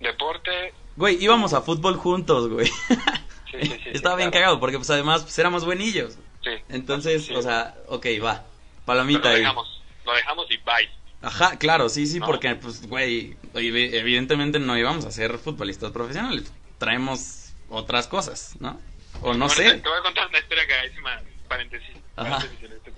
Deporte, 0.00 0.72
Güey, 0.96 1.22
íbamos 1.22 1.52
a 1.54 1.60
fútbol 1.60 1.96
juntos, 1.96 2.48
güey. 2.48 2.66
sí, 2.66 3.60
sí, 3.62 3.80
Estaba 3.92 4.16
bien 4.16 4.30
claro. 4.30 4.44
cagado 4.44 4.60
porque 4.60 4.78
pues 4.78 4.90
además 4.90 5.22
pues, 5.22 5.38
éramos 5.38 5.64
buenillos. 5.64 6.18
Sí. 6.42 6.50
Entonces, 6.68 7.30
o 7.30 7.40
sea, 7.40 7.76
ok, 7.86 8.06
va. 8.24 8.42
Pero 8.42 8.84
Palomita 8.84 9.28
lo 9.28 9.36
ahí. 9.36 9.42
lo 9.42 10.12
dejamos 10.12 10.50
y 10.50 10.56
bye. 10.56 10.90
Ajá, 11.20 11.58
claro, 11.58 11.88
sí, 11.88 12.06
sí, 12.06 12.20
¿No? 12.20 12.26
porque, 12.26 12.54
pues, 12.54 12.86
güey, 12.86 13.36
evi- 13.54 13.92
evidentemente 13.94 14.58
no 14.58 14.76
íbamos 14.78 15.04
a 15.04 15.10
ser 15.10 15.36
futbolistas 15.38 15.90
profesionales. 15.90 16.52
Traemos 16.78 17.52
otras 17.68 18.06
cosas, 18.06 18.54
¿no? 18.60 18.80
O 19.20 19.34
no 19.34 19.46
Bueno, 19.46 19.48
sé. 19.50 19.64
Te, 19.64 19.78
te 19.80 19.88
voy 19.88 19.98
a 19.98 20.02
contar 20.02 20.28
una 20.28 20.38
historia 20.38 20.66
cagadísima, 20.68 21.20
paréntesis. 21.48 21.96
Ajá. 22.16 22.36
paréntesis 22.36 22.64
en 22.64 22.72
este. 22.72 22.88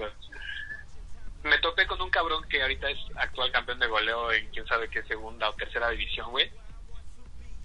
Me 1.42 1.56
topé 1.60 1.86
con 1.86 2.00
un 2.02 2.10
cabrón 2.10 2.44
que 2.50 2.60
ahorita 2.60 2.90
es 2.90 2.98
actual 3.16 3.50
campeón 3.50 3.78
de 3.78 3.86
goleo 3.86 4.30
en 4.30 4.46
quién 4.50 4.66
sabe 4.66 4.90
qué 4.90 5.02
segunda 5.04 5.48
o 5.48 5.54
tercera 5.54 5.88
división, 5.88 6.30
güey. 6.30 6.50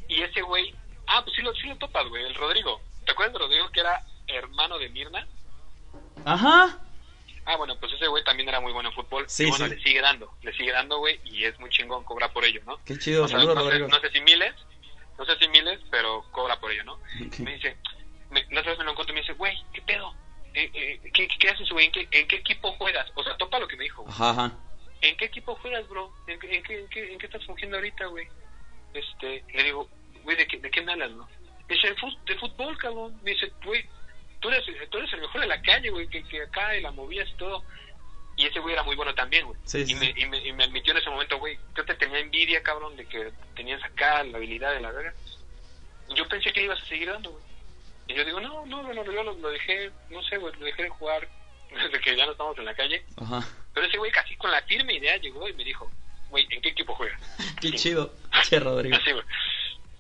Y 0.08 0.22
ese 0.22 0.42
güey, 0.44 0.74
ah, 1.08 1.22
pues 1.26 1.36
sí 1.36 1.42
lo, 1.42 1.54
sí 1.56 1.68
lo 1.68 1.76
topas, 1.78 2.08
güey, 2.08 2.24
el 2.24 2.36
Rodrigo. 2.36 2.80
¿Te 3.06 3.12
acuerdas 3.12 3.34
de 3.34 3.40
Rodrigo 3.40 3.70
que 3.72 3.82
era 3.82 4.02
hermano 4.28 4.78
de 4.78 4.88
Mirna? 4.90 5.28
Ajá. 6.24 6.80
Ah, 7.46 7.58
bueno, 7.58 7.78
pues 7.80 7.94
ese 7.94 8.08
güey 8.08 8.24
también 8.24 8.50
era 8.50 8.60
muy 8.60 8.74
bueno 8.74 8.90
en 8.90 8.96
fútbol. 8.96 9.26
Sí, 9.28 9.44
y 9.46 9.50
bueno, 9.50 9.66
sí. 9.68 9.76
le 9.76 9.82
sigue 9.84 10.02
dando, 10.02 10.32
le 10.42 10.54
sigue 10.54 10.72
dando, 10.72 10.98
güey, 10.98 11.20
y 11.26 11.44
es 11.46 11.60
muy 11.60 11.70
chingón, 11.70 12.04
cobra 12.04 12.32
por 12.34 12.44
ello, 12.44 12.62
¿no? 12.66 12.84
Qué 12.84 12.98
chido, 12.98 13.26
O 13.26 13.28
sea, 13.28 13.40
saludos, 13.40 13.56
no, 13.64 13.70
sé, 13.72 13.80
no 13.80 14.00
sé 14.00 14.10
si 14.12 14.22
miles, 14.22 14.54
no 15.18 15.26
sé 15.26 15.38
si 15.38 15.48
miles, 15.50 15.80
pero 15.92 16.24
cobra 16.32 16.60
por 16.60 16.72
ello, 16.72 16.84
¿no? 16.86 17.00
Me 17.40 17.54
dice, 17.56 17.78
me, 18.32 18.44
la 18.50 18.62
otra 18.62 18.72
vez 18.72 18.80
me 18.80 18.86
lo 18.86 18.92
encuentro 18.92 19.14
y 19.14 19.16
me 19.16 19.22
dice, 19.22 19.34
güey, 19.34 19.56
¿qué 19.74 19.82
pedo? 19.84 20.14
Eh, 20.56 20.72
eh, 20.74 21.12
¿qué, 21.14 21.28
¿Qué 21.40 21.50
haces, 21.50 21.70
güey? 21.70 21.86
¿En 21.88 21.92
qué, 21.92 22.08
¿En 22.12 22.28
qué 22.28 22.38
equipo 22.38 22.72
juegas? 22.78 23.12
O 23.16 23.24
sea, 23.24 23.38
topa 23.38 23.60
lo 23.60 23.68
que 23.68 23.76
me 23.76 23.84
dijo. 23.84 24.02
güey. 24.04 24.14
Ajá, 24.14 24.30
ajá. 24.32 24.52
¿En 25.02 25.16
qué 25.18 25.26
equipo 25.26 25.54
juegas, 25.56 25.88
bro? 25.88 26.12
¿En, 26.28 26.40
qué- 26.40 26.56
en, 26.56 26.64
qué, 26.64 26.80
en, 26.80 26.88
qué, 26.90 27.12
en 27.14 27.20
qué 27.20 27.26
estás 27.28 27.46
fungiendo 27.46 27.78
ahorita, 27.78 28.06
güey? 28.08 28.28
Este, 28.94 29.44
le 29.54 29.64
digo, 29.64 29.88
güey, 30.24 30.38
¿de 30.38 30.48
qué, 30.48 30.58
¿de 30.58 30.72
qué 30.72 30.82
me 30.82 30.94
hablas, 30.94 31.12
no? 31.12 31.28
Me 31.68 31.76
dice, 31.76 31.90
de 32.26 32.36
fútbol, 32.40 32.78
cabrón. 32.78 33.20
Me 33.24 33.32
dice, 33.32 33.52
güey, 33.64 33.86
tú 34.46 34.52
eres, 34.52 34.90
tú 34.90 34.98
eres 34.98 35.14
el 35.14 35.22
mejor 35.22 35.42
de 35.42 35.48
la 35.48 35.62
calle, 35.62 35.90
güey, 35.90 36.08
que, 36.08 36.24
que 36.24 36.44
acá 36.44 36.76
y 36.76 36.82
la 36.82 36.92
movías 36.92 37.28
y 37.30 37.34
todo. 37.34 37.64
Y 38.38 38.46
ese 38.46 38.60
güey 38.60 38.74
era 38.74 38.84
muy 38.84 38.96
bueno 38.96 39.16
también, 39.16 39.46
güey. 39.46 39.58
Sí, 39.64 39.86
sí, 39.86 39.94
y, 39.94 39.96
me, 39.96 40.14
y, 40.16 40.26
me, 40.26 40.38
y 40.46 40.54
me 40.54 40.66
admitió 40.66 40.92
en 40.92 41.00
ese 41.00 41.10
momento, 41.10 41.40
güey, 41.40 41.58
yo 41.76 41.86
te 41.86 41.96
tenía 41.96 42.20
envidia, 42.20 42.62
cabrón, 42.62 42.96
de 42.96 43.06
que 43.06 43.32
tenías 43.56 43.84
acá 43.84 44.24
la 44.24 44.38
habilidad 44.38 44.74
de 44.74 44.82
la 44.82 44.92
verga. 44.92 45.14
Yo 46.16 46.28
pensé 46.28 46.52
que 46.52 46.60
le 46.60 46.66
ibas 46.66 46.82
a 46.82 46.86
seguir 46.86 47.10
dando, 47.10 47.32
güey. 47.32 47.44
Y 48.08 48.14
yo 48.14 48.26
digo, 48.26 48.40
no, 48.40 48.66
no, 48.66 48.84
bueno, 48.84 49.04
yo 49.06 49.24
lo, 49.24 49.34
lo 49.34 49.50
dejé, 49.50 49.90
no 50.10 50.22
sé, 50.24 50.38
güey, 50.38 50.54
lo 50.60 50.66
dejé 50.66 50.84
de 50.84 50.90
jugar 50.90 51.28
desde 51.72 52.00
que 52.02 52.16
ya 52.16 52.26
no 52.26 52.34
estamos 52.34 52.58
en 52.58 52.66
la 52.66 52.76
calle. 52.76 53.04
Ajá. 53.18 53.42
Pero 53.74 53.88
ese 53.88 53.98
güey 53.98 54.12
casi 54.12 54.36
con 54.36 54.52
la 54.52 54.62
firme 54.64 54.94
idea 54.94 55.18
llegó 55.18 55.48
y 55.48 55.54
me 55.54 55.64
dijo, 55.64 55.90
güey, 56.30 56.46
¿en 56.52 56.62
qué 56.62 56.70
equipo 56.70 56.94
juegas? 56.94 57.20
Qué 57.62 57.72
chido. 57.72 58.14
Che, 58.44 58.60
Rodrigo. 58.60 58.96
Así, 59.02 59.12
güey. 59.12 59.26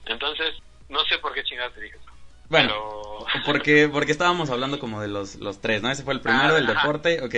Entonces, 0.05 0.55
no 0.89 1.03
sé 1.05 1.17
por 1.17 1.33
qué 1.33 1.43
chingados 1.43 1.73
te 1.73 1.81
dije 1.81 1.97
eso. 1.97 2.14
Bueno, 2.49 2.69
Pero... 2.69 3.43
porque, 3.45 3.89
porque 3.91 4.11
estábamos 4.11 4.49
hablando 4.49 4.79
como 4.79 5.01
de 5.01 5.07
los, 5.07 5.35
los 5.35 5.61
tres, 5.61 5.81
¿no? 5.81 5.89
Ese 5.91 6.03
fue 6.03 6.13
el 6.13 6.21
primero 6.21 6.49
Ah, 6.49 6.53
del 6.53 6.65
ajá. 6.69 6.81
deporte, 6.81 7.21
ok. 7.21 7.35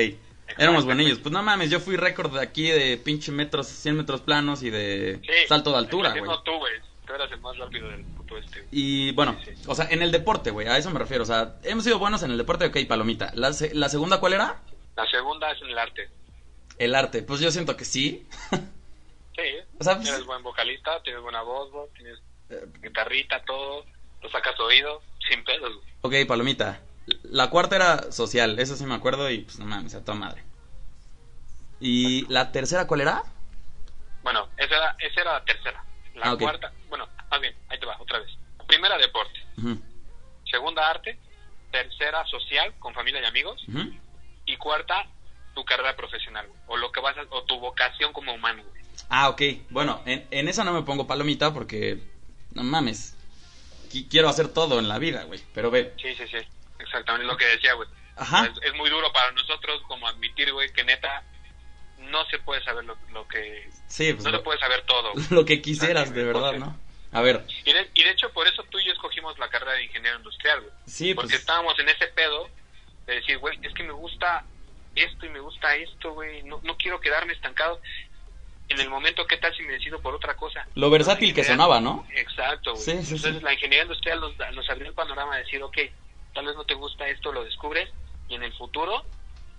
Éramos 0.58 0.86
buenillos. 0.86 1.20
Pues 1.20 1.32
no 1.34 1.44
mames, 1.44 1.70
yo 1.70 1.80
fui 1.80 1.98
récord 1.98 2.34
de 2.34 2.42
aquí 2.42 2.70
de 2.70 2.98
pinche 2.98 3.32
metros, 3.32 3.68
100 3.68 3.98
metros 3.98 4.22
planos 4.22 4.64
y 4.64 4.70
de 4.70 5.20
Sí, 5.22 5.48
salto 5.48 5.72
de 5.72 5.78
altura, 5.78 6.12
güey. 6.12 6.24
No 6.24 6.42
tú, 6.42 6.52
güey. 6.58 6.74
Tú 7.06 7.14
eras 7.14 7.32
el 7.32 7.40
más 7.42 7.58
rápido 7.58 7.88
del 7.90 8.04
puto 8.06 8.38
este. 8.38 8.66
Y 8.72 9.12
bueno, 9.14 9.38
Sí, 9.46 9.52
sí. 9.56 9.64
o 9.68 9.76
sea, 9.76 9.88
en 9.90 10.02
el 10.02 10.12
deporte, 10.12 10.52
güey, 10.52 10.68
a 10.68 10.78
eso 10.78 10.90
me 10.90 11.00
refiero. 11.00 11.24
O 11.24 11.26
sea, 11.26 11.56
hemos 11.64 11.84
sido 11.84 12.00
buenos 12.00 12.24
en 12.24 12.32
el 12.32 12.38
deporte, 12.38 12.66
ok, 12.66 12.78
palomita. 12.88 13.32
¿La, 13.36 13.54
se- 13.54 13.74
la 13.76 13.88
segunda 13.90 14.20
cuál 14.20 14.34
era? 14.34 14.62
La 14.96 15.06
segunda 15.10 15.52
es 15.52 15.62
en 15.62 15.70
el 15.70 15.78
arte. 15.78 16.10
El 16.80 16.96
arte. 16.96 17.22
Pues 17.24 17.40
yo 17.40 17.52
siento 17.52 17.78
que 17.78 17.86
sí. 17.86 18.26
Sí, 18.52 18.58
O 19.80 19.84
sea, 19.84 19.96
pues- 19.98 20.10
eres 20.10 20.26
buen 20.26 20.44
vocalista, 20.44 21.02
tienes 21.04 21.22
buena 21.22 21.42
voz, 21.44 21.72
güey, 21.72 21.88
tienes 21.96 22.20
Eh, 22.50 22.66
guitarrita, 22.82 23.42
todo, 23.46 23.86
lo 24.28 24.32
sacas 24.32 24.60
oído, 24.60 25.02
sin 25.30 25.44
pedos, 25.44 25.74
güey. 26.02 26.22
ok, 26.24 26.28
palomita. 26.28 26.82
La 27.24 27.50
cuarta 27.50 27.76
era 27.78 28.12
social, 28.12 28.60
eso 28.60 28.76
sí 28.76 28.86
me 28.86 28.96
acuerdo 28.96 29.30
y 29.32 29.40
pues 29.40 29.58
no 29.60 29.66
mames, 29.66 29.96
a 29.96 30.04
toda 30.04 30.18
madre. 30.18 30.44
¿Y 31.80 32.26
la 32.28 32.52
tercera 32.52 32.88
cuál 32.88 33.02
era? 33.02 33.24
Bueno, 34.24 34.48
esa 34.58 34.76
era, 34.76 34.96
esa 35.00 35.22
era 35.22 35.34
la 35.34 35.46
tercera. 35.46 35.84
La 36.16 36.32
Ah, 36.32 36.38
cuarta, 36.38 36.74
bueno, 36.90 37.08
más 37.30 37.40
bien, 37.40 37.56
ahí 37.70 37.80
te 37.80 37.86
va, 37.86 37.96
otra 38.02 38.20
vez. 38.20 38.30
Primera, 38.68 38.98
deporte. 38.98 39.40
Segunda, 40.50 40.90
arte. 40.90 41.18
Tercera, 41.72 42.26
social, 42.26 42.74
con 42.80 42.94
familia 42.94 43.22
y 43.22 43.26
amigos. 43.26 43.64
Y 44.46 44.58
cuarta, 44.58 45.06
tu 45.54 45.64
carrera 45.64 45.96
profesional, 45.96 46.48
güey, 46.48 46.60
o 46.68 46.78
lo 46.78 46.92
que 46.92 47.00
vas 47.00 47.16
a, 47.18 47.22
o 47.30 47.44
tu 47.44 47.60
vocación 47.60 48.12
como 48.14 48.34
humano, 48.34 48.64
güey. 48.64 48.84
Ah, 49.10 49.30
ok. 49.30 49.42
Bueno, 49.70 50.02
en, 50.06 50.28
en 50.32 50.48
esa 50.48 50.64
no 50.64 50.74
me 50.74 50.82
pongo 50.82 51.06
palomita 51.08 51.54
porque 51.54 52.02
no 52.52 52.64
mames. 52.64 53.16
Qui- 53.90 54.08
Quiero 54.10 54.30
hacer 54.30 54.48
todo 54.50 54.80
en 54.80 54.88
la 54.88 55.00
vida, 55.00 55.24
güey. 55.24 55.42
Pero 55.54 55.72
ve. 55.72 55.94
Sí, 56.02 56.14
sí, 56.16 56.24
sí, 56.28 56.38
exactamente 56.80 57.26
lo 57.28 57.38
que 57.38 57.46
decía, 57.46 57.74
güey. 57.74 57.88
Ajá. 58.16 58.46
Es, 58.46 58.52
es 58.64 58.74
muy 58.76 58.90
duro 58.90 59.12
para 59.14 59.32
nosotros 59.32 59.82
como 59.88 60.08
admitir, 60.08 60.52
güey, 60.54 60.72
que 60.74 60.84
neta 60.84 61.24
no 62.00 62.26
se 62.26 62.40
puede 62.40 62.64
saber 62.64 62.86
lo, 62.86 62.96
lo 63.12 63.28
que... 63.28 63.70
Sí, 63.88 64.14
pues 64.14 64.24
No 64.26 64.32
se 64.32 64.40
puede 64.40 64.60
saber 64.60 64.84
todo. 64.86 65.14
güey. 65.14 65.26
lo 65.32 65.46
que 65.46 65.62
quisieras, 65.62 66.14
de 66.14 66.24
verdad, 66.24 66.52
porque- 66.54 66.60
¿no? 66.60 66.80
A 67.14 67.22
ver, 67.22 67.46
Y 67.64 67.72
de, 67.72 67.90
y 67.94 68.04
de 68.04 68.12
hecho 68.12 68.30
por 68.34 68.48
eso 68.48 68.64
tú 68.70 68.80
y 68.80 68.86
yo 68.86 68.92
escogimos 68.92 69.40
la 69.40 69.50
carrera 69.50 69.74
de 69.74 69.86
ingeniero 69.86 70.18
industrial, 70.18 70.60
güey. 70.60 70.74
sí, 70.86 71.14
Porque 71.14 71.30
pues. 71.30 71.40
estábamos 71.40 71.80
en 71.80 71.88
ese 71.90 72.08
pedo 72.08 72.50
de 73.06 73.16
decir, 73.16 73.38
güey, 73.38 73.58
es 73.64 73.74
que 73.74 73.84
me 73.84 73.94
gusta 73.94 74.44
esto 74.94 75.26
y 75.26 75.30
me 75.30 75.40
gusta 75.40 75.74
esto, 75.76 76.12
güey. 76.14 76.44
No, 76.44 76.60
no 76.64 76.76
quiero 76.76 77.00
quedarme 77.00 77.32
estancado. 77.34 77.80
En 78.70 78.80
el 78.82 78.90
momento, 78.90 79.26
¿qué 79.26 79.38
tal 79.38 79.56
si 79.56 79.64
me 79.64 79.74
decido 79.74 80.02
por 80.02 80.14
otra 80.14 80.36
cosa? 80.36 80.68
Lo 80.76 80.90
versátil 80.90 81.34
que 81.34 81.44
sonaba, 81.44 81.80
¿no? 81.80 82.06
Exacto, 82.14 82.74
güey. 82.74 82.84
Sí, 82.84 82.92
sí, 83.04 83.16
Entonces 83.16 83.36
sí. 83.38 83.44
la 83.44 83.54
ingeniería 83.54 83.84
industrial 83.84 84.20
nos, 84.20 84.34
nos 84.54 84.70
abrió 84.70 84.88
el 84.88 84.94
panorama 84.94 85.36
de 85.36 85.44
decir, 85.44 85.64
ok, 85.64 85.78
tal 86.34 86.46
vez 86.46 86.56
no 86.56 86.66
te 86.66 86.74
gusta 86.74 87.08
esto, 87.08 87.32
lo 87.32 87.44
descubres 87.44 87.90
y 88.28 88.36
en 88.36 88.44
el 88.44 88.54
futuro 88.54 89.06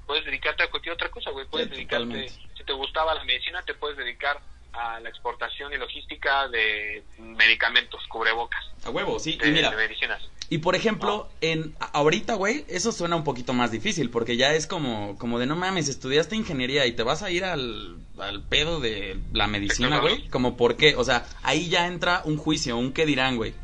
puedes 0.07 0.25
dedicarte 0.25 0.63
a 0.63 0.71
cualquier 0.71 0.95
otra 0.95 1.11
cosa, 1.11 1.31
güey. 1.31 1.47
Puedes 1.47 1.71
dedicarte, 1.71 2.05
totalmente. 2.07 2.35
si 2.57 2.65
te 2.65 2.73
gustaba 2.73 3.15
la 3.15 3.25
medicina, 3.25 3.63
te 3.63 3.75
puedes 3.75 3.97
dedicar 3.97 4.41
a 4.73 5.01
la 5.01 5.09
exportación 5.09 5.73
y 5.73 5.77
logística 5.77 6.49
de 6.49 7.03
medicamentos, 7.19 8.01
cubrebocas, 8.09 8.61
A 8.85 8.91
huevo, 8.91 9.19
sí. 9.19 9.37
de, 9.37 9.49
Y 9.49 9.53
mira, 9.53 9.71
de 9.71 9.77
medicinas. 9.77 10.23
y 10.51 10.59
por 10.59 10.77
ejemplo, 10.77 11.29
en 11.41 11.75
ahorita, 11.93 12.35
güey, 12.35 12.65
eso 12.69 12.93
suena 12.93 13.17
un 13.17 13.25
poquito 13.25 13.53
más 13.53 13.71
difícil 13.73 14.11
porque 14.11 14.37
ya 14.37 14.53
es 14.55 14.67
como 14.67 15.17
como 15.19 15.39
de 15.39 15.47
no 15.47 15.57
mames, 15.57 15.89
estudiaste 15.89 16.37
ingeniería 16.37 16.87
y 16.87 16.93
te 16.93 17.03
vas 17.03 17.23
a 17.23 17.31
ir 17.31 17.45
al, 17.45 17.99
al 18.19 18.43
pedo 18.45 18.79
de 18.81 19.19
la 19.33 19.47
medicina, 19.47 19.99
güey. 20.01 20.29
Como 20.29 20.57
por 20.57 20.77
qué, 20.77 20.95
o 20.97 21.05
sea, 21.05 21.27
ahí 21.43 21.69
ya 21.69 21.87
entra 21.87 22.23
un 22.25 22.37
juicio, 22.37 22.77
un 22.77 22.93
qué 22.93 23.05
dirán, 23.07 23.37
güey. 23.37 23.55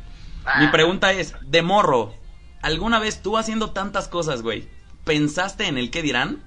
Ah, 0.45 0.59
Mi 0.61 0.67
pregunta 0.67 1.11
es, 1.13 1.33
de 1.41 1.61
morro, 1.61 2.13
¿alguna 2.61 2.99
vez 2.99 3.21
tú 3.21 3.37
haciendo 3.37 3.71
tantas 3.71 4.07
cosas, 4.07 4.41
güey, 4.41 4.67
pensaste 5.05 5.67
en 5.67 5.77
el 5.77 5.91
qué 5.91 6.01
dirán? 6.01 6.43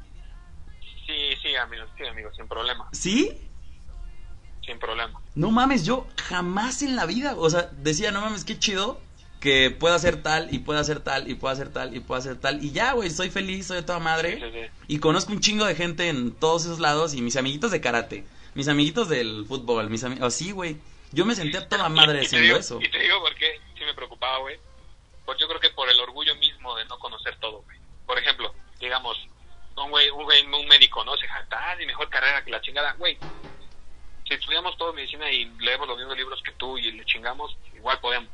Sí, 1.06 1.14
sí, 1.42 1.56
amigo, 1.56 1.84
sí, 1.96 2.04
amigo, 2.06 2.30
sin 2.36 2.46
problema, 2.48 2.88
¿Sí? 2.92 3.47
Sin 4.68 4.78
problema. 4.78 5.20
No 5.34 5.50
mames, 5.50 5.84
yo 5.84 6.06
jamás 6.28 6.82
en 6.82 6.94
la 6.94 7.06
vida, 7.06 7.34
o 7.36 7.50
sea, 7.50 7.70
decía, 7.78 8.12
no 8.12 8.20
mames, 8.20 8.44
qué 8.44 8.56
chido 8.58 9.00
que 9.40 9.70
pueda 9.70 9.94
hacer 9.96 10.22
tal 10.22 10.52
y 10.52 10.58
pueda 10.60 10.80
hacer 10.80 11.00
tal 11.00 11.28
y 11.30 11.34
pueda 11.34 11.54
hacer 11.54 11.72
tal 11.72 11.96
y 11.96 12.00
pueda 12.00 12.18
hacer 12.20 12.36
tal 12.40 12.62
y 12.64 12.70
ya, 12.72 12.92
güey, 12.92 13.08
soy 13.10 13.30
feliz, 13.30 13.66
soy 13.68 13.76
de 13.78 13.82
toda 13.84 13.98
madre 14.00 14.34
Sí, 14.36 14.40
sí, 14.42 14.50
sí. 14.64 14.70
y 14.88 14.98
conozco 14.98 15.32
un 15.32 15.40
chingo 15.40 15.64
de 15.64 15.74
gente 15.76 16.08
en 16.08 16.32
todos 16.32 16.64
esos 16.64 16.80
lados 16.80 17.14
y 17.14 17.22
mis 17.22 17.36
amiguitos 17.36 17.70
de 17.70 17.80
karate, 17.80 18.24
mis 18.54 18.68
amiguitos 18.68 19.08
del 19.08 19.44
fútbol, 19.46 19.90
mis 19.90 20.02
amigos, 20.04 20.34
así, 20.34 20.50
güey. 20.52 20.76
Yo 21.12 21.24
me 21.24 21.34
sentía 21.34 21.66
toda 21.68 21.88
madre 21.88 22.18
Y 22.18 22.20
te 22.20 22.26
haciendo 22.26 22.46
digo- 22.48 22.58
eso. 22.58 22.78
Y 22.82 22.90
te 22.90 22.98
digo 22.98 23.18
por 23.20 23.34
qué 23.36 23.60
sí 23.78 23.84
me 23.84 23.94
preocupaba, 23.94 24.38
güey. 24.40 24.58
Pues 25.24 25.38
yo 25.38 25.46
creo 25.48 25.60
que 25.60 25.70
por 25.70 25.88
el 25.88 25.98
orgullo 26.00 26.34
mismo 26.36 26.76
de 26.76 26.84
no 26.86 26.98
conocer 26.98 27.36
todo, 27.40 27.62
güey. 27.62 27.78
Por 28.06 28.18
ejemplo, 28.18 28.52
digamos, 28.80 29.16
un 29.76 29.90
güey, 29.90 30.10
un 30.10 30.24
güey, 30.24 30.44
un 30.44 30.66
médico, 30.66 31.04
¿no? 31.04 31.16
Se 31.16 31.26
jacta, 31.28 31.56
ah, 31.70 31.76
mi 31.76 31.86
mejor 31.86 32.08
carrera 32.10 32.44
que 32.44 32.50
la 32.50 32.60
chingada, 32.60 32.92
güey. 32.98 33.16
Si 34.29 34.35
estudiamos 34.35 34.76
todo 34.76 34.93
medicina 34.93 35.31
y 35.31 35.47
leemos 35.59 35.89
los 35.89 35.97
mismos 35.97 36.16
libros 36.18 36.43
que 36.43 36.53
tú 36.53 36.76
y 36.76 36.93
le 36.93 37.05
chingamos, 37.07 37.57
igual 37.74 37.99
podemos. 37.99 38.29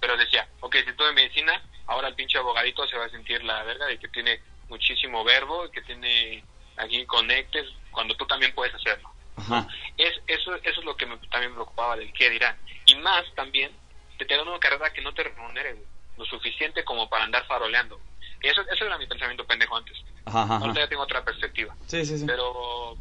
Pero 0.00 0.16
decía, 0.16 0.48
ok, 0.60 0.74
si 0.82 0.90
estudio 0.90 1.12
medicina, 1.12 1.62
ahora 1.86 2.08
el 2.08 2.16
pinche 2.16 2.36
abogadito 2.36 2.86
se 2.88 2.98
va 2.98 3.04
a 3.04 3.10
sentir 3.10 3.44
la 3.44 3.62
verga 3.62 3.86
de 3.86 3.98
que 3.98 4.08
tiene 4.08 4.40
muchísimo 4.68 5.22
verbo, 5.22 5.70
que 5.70 5.82
tiene 5.82 6.42
aquí 6.76 7.06
conectes, 7.06 7.66
cuando 7.92 8.16
tú 8.16 8.26
también 8.26 8.52
puedes 8.54 8.74
hacerlo. 8.74 9.08
Ajá. 9.36 9.68
Es, 9.96 10.20
eso, 10.26 10.54
eso 10.56 10.80
es 10.80 10.84
lo 10.84 10.96
que 10.96 11.06
me, 11.06 11.16
también 11.28 11.52
me 11.52 11.56
preocupaba 11.58 11.96
del 11.96 12.12
qué 12.12 12.30
dirán. 12.30 12.56
Y 12.86 12.96
más 12.96 13.24
también, 13.36 13.70
de 14.18 14.24
tener 14.24 14.46
una 14.46 14.58
carrera 14.58 14.92
que 14.92 15.00
no 15.00 15.14
te 15.14 15.22
remunere 15.22 15.76
lo 16.16 16.24
suficiente 16.24 16.84
como 16.84 17.08
para 17.08 17.24
andar 17.24 17.46
faroleando. 17.46 18.00
Eso, 18.40 18.62
eso 18.62 18.84
era 18.84 18.98
mi 18.98 19.06
pensamiento 19.06 19.46
pendejo 19.46 19.76
antes. 19.76 19.96
Ajá, 20.24 20.42
ajá. 20.42 20.56
Ahorita 20.56 20.80
ya 20.80 20.88
tengo 20.88 21.02
otra 21.02 21.24
perspectiva. 21.24 21.74
Sí, 21.86 22.04
sí, 22.04 22.18
sí. 22.18 22.24
Pero 22.26 22.96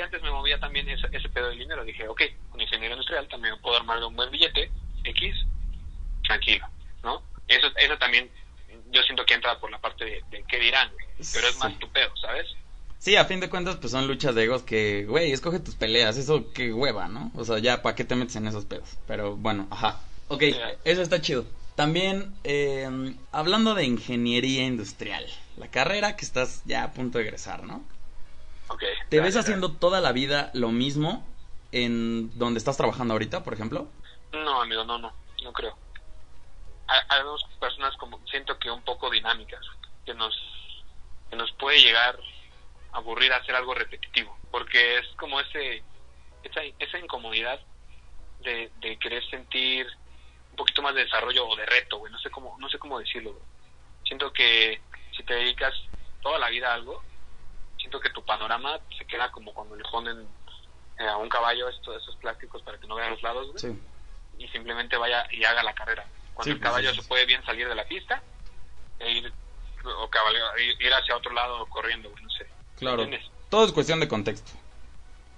antes 0.00 0.22
me 0.22 0.30
movía 0.30 0.58
también 0.58 0.88
ese, 0.88 1.06
ese 1.12 1.28
pedo 1.28 1.48
del 1.48 1.58
dinero, 1.58 1.84
dije, 1.84 2.06
ok, 2.08 2.22
con 2.50 2.60
ingeniero 2.60 2.94
industrial 2.94 3.28
también 3.28 3.54
puedo 3.60 3.76
armar 3.76 4.02
un 4.02 4.14
buen 4.16 4.30
billete, 4.30 4.70
X, 5.04 5.34
tranquilo, 6.24 6.66
¿no? 7.02 7.22
Eso, 7.48 7.66
eso 7.76 7.98
también, 7.98 8.30
yo 8.90 9.02
siento 9.02 9.24
que 9.24 9.34
entra 9.34 9.58
por 9.58 9.70
la 9.70 9.78
parte 9.80 10.04
de, 10.04 10.22
de 10.30 10.44
qué 10.48 10.58
dirán, 10.58 10.90
pero 11.32 11.48
es 11.48 11.56
más 11.58 11.72
Sí. 11.72 11.78
tu 11.78 11.88
pedo, 11.90 12.14
¿sabes? 12.20 12.46
Sí, 12.98 13.16
a 13.16 13.24
fin 13.24 13.40
de 13.40 13.48
cuentas, 13.48 13.76
pues 13.76 13.92
son 13.92 14.06
luchas 14.06 14.34
de 14.34 14.44
egos 14.44 14.62
que, 14.62 15.06
güey, 15.06 15.32
escoge 15.32 15.58
tus 15.58 15.74
peleas, 15.74 16.18
eso 16.18 16.52
qué 16.52 16.72
hueva, 16.72 17.08
¿no? 17.08 17.30
O 17.34 17.44
sea, 17.44 17.58
ya, 17.58 17.80
¿para 17.82 17.96
qué 17.96 18.04
te 18.04 18.14
metes 18.14 18.36
en 18.36 18.46
esos 18.46 18.66
pedos? 18.66 18.98
Pero 19.06 19.36
bueno, 19.36 19.66
ajá. 19.70 20.00
Ok, 20.28 20.42
eso 20.84 21.00
está 21.02 21.20
chido. 21.22 21.46
También, 21.76 22.34
eh, 22.44 22.86
hablando 23.32 23.74
de 23.74 23.84
ingeniería 23.84 24.64
industrial, 24.66 25.24
la 25.56 25.68
carrera 25.70 26.14
que 26.14 26.26
estás 26.26 26.62
ya 26.66 26.84
a 26.84 26.92
punto 26.92 27.16
de 27.18 27.24
egresar, 27.24 27.62
¿no? 27.64 27.82
Ok. 28.70 28.84
¿Te 29.08 29.20
ves 29.20 29.36
haciendo 29.36 29.72
toda 29.72 30.00
la 30.00 30.12
vida 30.12 30.50
lo 30.54 30.70
mismo 30.70 31.26
en 31.72 32.36
donde 32.38 32.58
estás 32.58 32.76
trabajando 32.76 33.14
ahorita, 33.14 33.42
por 33.42 33.52
ejemplo? 33.52 33.88
No, 34.32 34.62
amigo, 34.62 34.84
no, 34.84 34.98
no, 34.98 35.12
no 35.42 35.52
creo. 35.52 35.76
Dos 37.24 37.44
personas 37.60 37.96
como 37.96 38.20
siento 38.28 38.58
que 38.58 38.70
un 38.70 38.82
poco 38.82 39.10
dinámicas, 39.10 39.60
que 40.04 40.14
nos 40.14 40.34
que 41.28 41.36
nos 41.36 41.52
puede 41.52 41.80
llegar 41.80 42.18
a 42.92 42.96
aburrir 42.96 43.32
a 43.32 43.36
hacer 43.36 43.54
algo 43.54 43.74
repetitivo, 43.74 44.36
porque 44.50 44.98
es 44.98 45.06
como 45.16 45.38
ese 45.40 45.82
esa, 46.42 46.62
esa 46.78 46.98
incomodidad 46.98 47.60
de, 48.40 48.70
de 48.80 48.96
querer 48.98 49.22
sentir 49.30 49.86
un 50.50 50.56
poquito 50.56 50.82
más 50.82 50.94
de 50.94 51.04
desarrollo 51.04 51.46
o 51.46 51.56
de 51.56 51.66
reto, 51.66 51.98
güey, 51.98 52.12
no 52.12 52.18
sé 52.18 52.30
cómo 52.30 52.56
no 52.58 52.68
sé 52.68 52.78
cómo 52.78 52.98
decirlo. 52.98 53.32
güey. 53.32 53.44
Siento 54.04 54.32
que 54.32 54.80
si 55.16 55.22
te 55.24 55.34
dedicas 55.34 55.74
toda 56.22 56.38
la 56.38 56.48
vida 56.50 56.70
a 56.70 56.74
algo, 56.74 57.04
siento 57.80 58.00
que 58.00 58.10
tu 58.10 58.24
panorama 58.24 58.78
se 58.96 59.04
queda 59.06 59.30
como 59.32 59.52
cuando 59.52 59.74
le 59.76 59.82
ponen 59.90 60.26
eh, 60.98 61.06
a 61.08 61.16
un 61.16 61.28
caballo 61.28 61.68
estos 61.68 61.96
esos 62.02 62.14
plásticos 62.16 62.62
para 62.62 62.78
que 62.78 62.86
no 62.86 62.94
vean 62.94 63.10
los 63.10 63.22
lados, 63.22 63.46
güey 63.48 63.58
Sí. 63.58 63.80
y 64.38 64.48
simplemente 64.48 64.96
vaya 64.96 65.26
y 65.32 65.44
haga 65.44 65.62
la 65.62 65.74
carrera. 65.74 66.06
Cuando 66.34 66.44
Sí, 66.44 66.50
el 66.52 66.58
pues, 66.58 66.68
caballo 66.70 66.90
sí, 66.90 66.96
sí. 66.96 67.02
se 67.02 67.08
puede 67.08 67.26
bien 67.26 67.44
salir 67.44 67.68
de 67.68 67.74
la 67.74 67.84
pista 67.86 68.22
e 68.98 69.10
ir, 69.12 69.32
o 69.84 70.08
cabalgar- 70.10 70.58
ir 70.58 70.92
hacia 70.94 71.16
otro 71.16 71.32
lado 71.32 71.66
corriendo, 71.66 72.10
güey, 72.10 72.22
no 72.22 72.30
sé. 72.30 72.46
Claro. 72.76 73.02
¿Entiendes? 73.02 73.30
Todo 73.48 73.64
es 73.64 73.72
cuestión 73.72 74.00
de 74.00 74.08
contexto. 74.08 74.52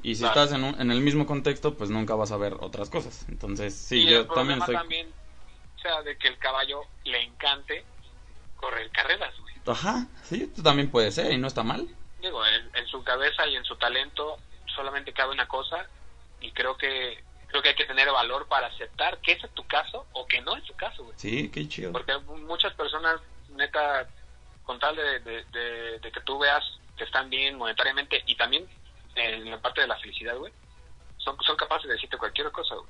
Y 0.03 0.17
si 0.17 0.23
Claro. 0.23 0.43
estás 0.43 0.57
en, 0.59 0.65
un- 0.65 0.81
en 0.81 0.91
el 0.91 1.01
mismo 1.01 1.27
contexto, 1.27 1.77
pues 1.77 1.91
nunca 1.91 2.15
vas 2.17 2.33
a 2.33 2.37
ver 2.37 2.55
otras 2.61 2.91
cosas. 2.91 3.25
Entonces, 3.29 3.75
sí, 3.75 4.03
y 4.03 4.11
yo 4.11 4.21
el 4.21 4.29
también 4.29 4.59
estoy... 4.59 4.75
también, 4.75 5.13
o 5.77 5.81
sea, 5.81 6.03
de 6.03 6.17
que 6.19 6.29
el 6.29 6.39
caballo 6.39 6.83
le 7.05 7.23
encante 7.23 7.85
correr 8.57 8.91
carreras, 8.91 9.33
güey. 9.41 9.55
Ajá, 9.67 10.07
sí, 10.25 10.49
tú 10.55 10.63
también 10.63 10.91
puede 10.91 11.11
ser 11.13 11.31
y 11.33 11.39
no 11.39 11.47
está 11.47 11.63
mal. 11.63 11.89
Su 12.93 13.03
cabeza 13.03 13.45
y 13.49 13.57
en 13.57 13.65
su 13.65 13.75
talento 13.77 14.39
solamente 14.77 15.13
cabe 15.13 15.33
una 15.33 15.49
cosa 15.49 15.87
y 16.41 16.53
creo 16.53 16.77
que 16.77 17.25
creo 17.49 17.63
que 17.63 17.71
hay 17.71 17.75
que 17.75 17.85
tener 17.87 18.11
valor 18.11 18.47
para 18.49 18.69
aceptar 18.69 19.19
que 19.19 19.33
ese 19.33 19.47
es 19.47 19.53
tu 19.55 19.67
caso 19.67 20.07
o 20.13 20.27
que 20.27 20.41
no 20.41 20.57
es 20.57 20.63
tu 20.65 20.75
caso, 20.75 21.03
güey. 21.05 21.15
Sí, 21.19 21.51
qué 21.51 21.69
chido. 21.69 21.93
Porque 21.93 22.17
muchas 22.19 22.73
personas, 22.75 23.21
neta, 23.51 24.09
con 24.65 24.79
tal 24.79 24.95
de, 24.97 25.21
de, 25.21 25.45
de- 25.45 25.99
de 25.99 26.13
que 26.13 26.21
tú 26.23 26.39
veas 26.39 26.63
que 26.97 27.05
están 27.05 27.29
bien 27.29 27.57
monetariamente 27.59 28.23
y 28.27 28.37
también 28.37 28.67
en 29.17 29.51
la 29.51 29.61
parte 29.61 29.81
de 29.83 29.87
la 29.87 29.99
felicidad, 29.99 30.37
güey, 30.39 30.53
son, 31.19 31.37
son 31.43 31.57
capaces 31.57 31.89
de 31.89 31.95
decirte 31.95 32.17
cualquier 32.17 32.51
cosa, 32.53 32.75
güey. 32.75 32.89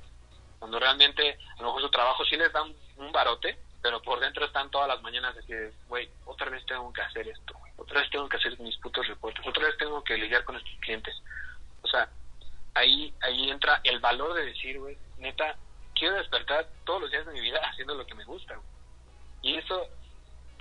Cuando 0.59 0.79
realmente, 0.79 1.37
a 1.57 1.61
lo 1.61 1.67
mejor 1.67 1.81
su 1.81 1.89
trabajo 1.91 2.23
sí 2.23 2.37
les 2.37 2.51
da 2.53 2.61
un, 2.63 2.73
un 2.97 3.11
barote, 3.11 3.57
pero 3.81 4.01
por 4.01 4.21
dentro 4.21 4.45
están 4.45 4.71
todas 4.71 4.87
las 4.87 5.01
mañanas 5.01 5.35
de 5.35 5.43
que, 5.43 5.73
güey, 5.89 6.09
otra 6.25 6.49
vez 6.49 6.65
tengo 6.65 6.91
que 6.93 7.01
hacer 7.01 7.27
esto, 7.27 7.53
güey. 7.59 7.72
Otra 7.83 8.01
vez 8.01 8.09
tengo 8.09 8.27
que 8.29 8.37
hacer 8.37 8.59
mis 8.59 8.75
putos 8.77 9.07
reportes. 9.07 9.45
Otra 9.45 9.65
vez 9.65 9.77
tengo 9.77 10.03
que 10.03 10.17
lidiar 10.17 10.43
con 10.45 10.55
estos 10.55 10.73
clientes. 10.79 11.13
O 11.81 11.87
sea, 11.87 12.09
ahí, 12.73 13.13
ahí 13.21 13.49
entra 13.49 13.81
el 13.83 13.99
valor 13.99 14.33
de 14.33 14.45
decir, 14.45 14.79
güey, 14.79 14.97
neta, 15.17 15.55
quiero 15.95 16.15
despertar 16.15 16.67
todos 16.85 17.01
los 17.01 17.11
días 17.11 17.25
de 17.25 17.33
mi 17.33 17.41
vida 17.41 17.59
haciendo 17.69 17.95
lo 17.95 18.05
que 18.05 18.15
me 18.15 18.25
gusta, 18.25 18.55
güey. 18.55 18.67
Y 19.43 19.57
eso 19.57 19.85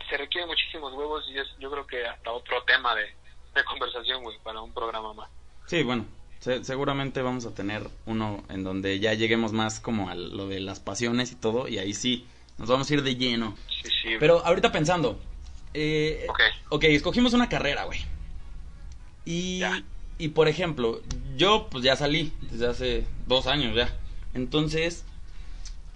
se 0.08 0.16
requiere 0.16 0.46
muchísimos 0.46 0.92
huevos 0.92 1.24
y 1.30 1.38
es 1.38 1.46
yo 1.58 1.70
creo 1.70 1.86
que 1.86 2.04
hasta 2.06 2.32
otro 2.32 2.62
tema 2.64 2.94
de, 2.96 3.04
de 3.54 3.64
conversación, 3.64 4.22
güey, 4.24 4.36
para 4.42 4.60
un 4.60 4.72
programa 4.74 5.14
más. 5.14 5.30
Sí, 5.66 5.84
bueno, 5.84 6.04
se- 6.40 6.64
seguramente 6.64 7.22
vamos 7.22 7.46
a 7.46 7.54
tener 7.54 7.82
uno 8.06 8.42
en 8.48 8.64
donde 8.64 8.98
ya 8.98 9.14
lleguemos 9.14 9.52
más 9.52 9.78
como 9.78 10.10
a 10.10 10.16
lo 10.16 10.48
de 10.48 10.58
las 10.58 10.80
pasiones 10.80 11.30
y 11.30 11.36
todo, 11.36 11.68
y 11.68 11.78
ahí 11.78 11.94
sí, 11.94 12.26
nos 12.58 12.68
vamos 12.68 12.90
a 12.90 12.94
ir 12.94 13.02
de 13.02 13.14
lleno. 13.14 13.56
Sí, 13.82 13.88
sí. 14.02 14.16
Pero 14.18 14.44
ahorita 14.44 14.72
pensando, 14.72 15.20
eh, 15.74 16.26
Ok. 16.28 16.40
ok, 16.70 16.84
escogimos 16.84 17.32
una 17.34 17.48
carrera, 17.48 17.84
güey. 17.84 18.00
Y, 19.24 19.58
Ya. 19.60 19.82
y 20.18 20.28
por 20.28 20.48
ejemplo, 20.48 21.00
yo 21.36 21.68
pues 21.70 21.84
ya 21.84 21.96
salí 21.96 22.32
desde 22.50 22.66
hace 22.68 23.06
dos 23.26 23.46
años 23.46 23.74
ya. 23.76 23.88
Entonces, 24.34 25.04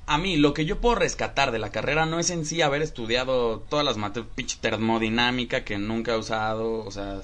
a 0.07 0.19
mí 0.19 0.37
lo 0.37 0.55
que 0.55 0.65
yo 0.65 0.81
puedo 0.81 0.95
rescatar 0.95 1.51
de 1.51 1.59
la 1.59 1.71
carrera 1.71 2.07
no 2.07 2.19
es 2.21 2.31
en 2.31 2.45
sí 2.47 2.63
haber 2.63 2.83
estudiado 2.83 3.61
todas 3.69 3.85
las 3.85 3.97
materias, 3.97 4.31
pinche 4.35 4.59
termodinámica 4.61 5.65
que 5.65 5.79
nunca 5.79 6.13
he 6.13 6.17
usado, 6.19 6.85
o 6.85 6.91
sea, 6.91 7.23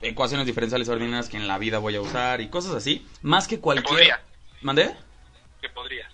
ecuaciones 0.00 0.46
diferenciales 0.46 0.88
ordinarias 0.88 1.28
que 1.28 1.36
en 1.36 1.48
la 1.48 1.58
vida 1.58 1.78
voy 1.78 1.96
a 1.96 2.00
usar 2.00 2.40
y 2.40 2.48
cosas 2.48 2.74
así. 2.74 3.06
Más 3.22 3.48
que 3.48 3.58
cualquier... 3.58 3.88
podría. 3.88 4.20
¿Mandé? 4.62 4.94
Que 5.60 5.68
podría. 5.70 6.08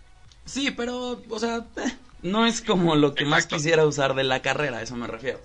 Sí, 0.45 0.71
pero, 0.71 1.21
o 1.29 1.39
sea, 1.39 1.67
eh, 1.77 1.93
no 2.23 2.47
es 2.47 2.63
como 2.63 2.95
lo 2.97 3.15
que 3.15 3.25
más 3.25 3.47
quisiera 3.47 3.85
usar 3.85 4.15
de 4.15 4.25
la 4.25 4.41
carrera, 4.43 4.79
a 4.79 4.83
eso 4.83 4.97
me 4.97 5.07
refiero. 5.09 5.41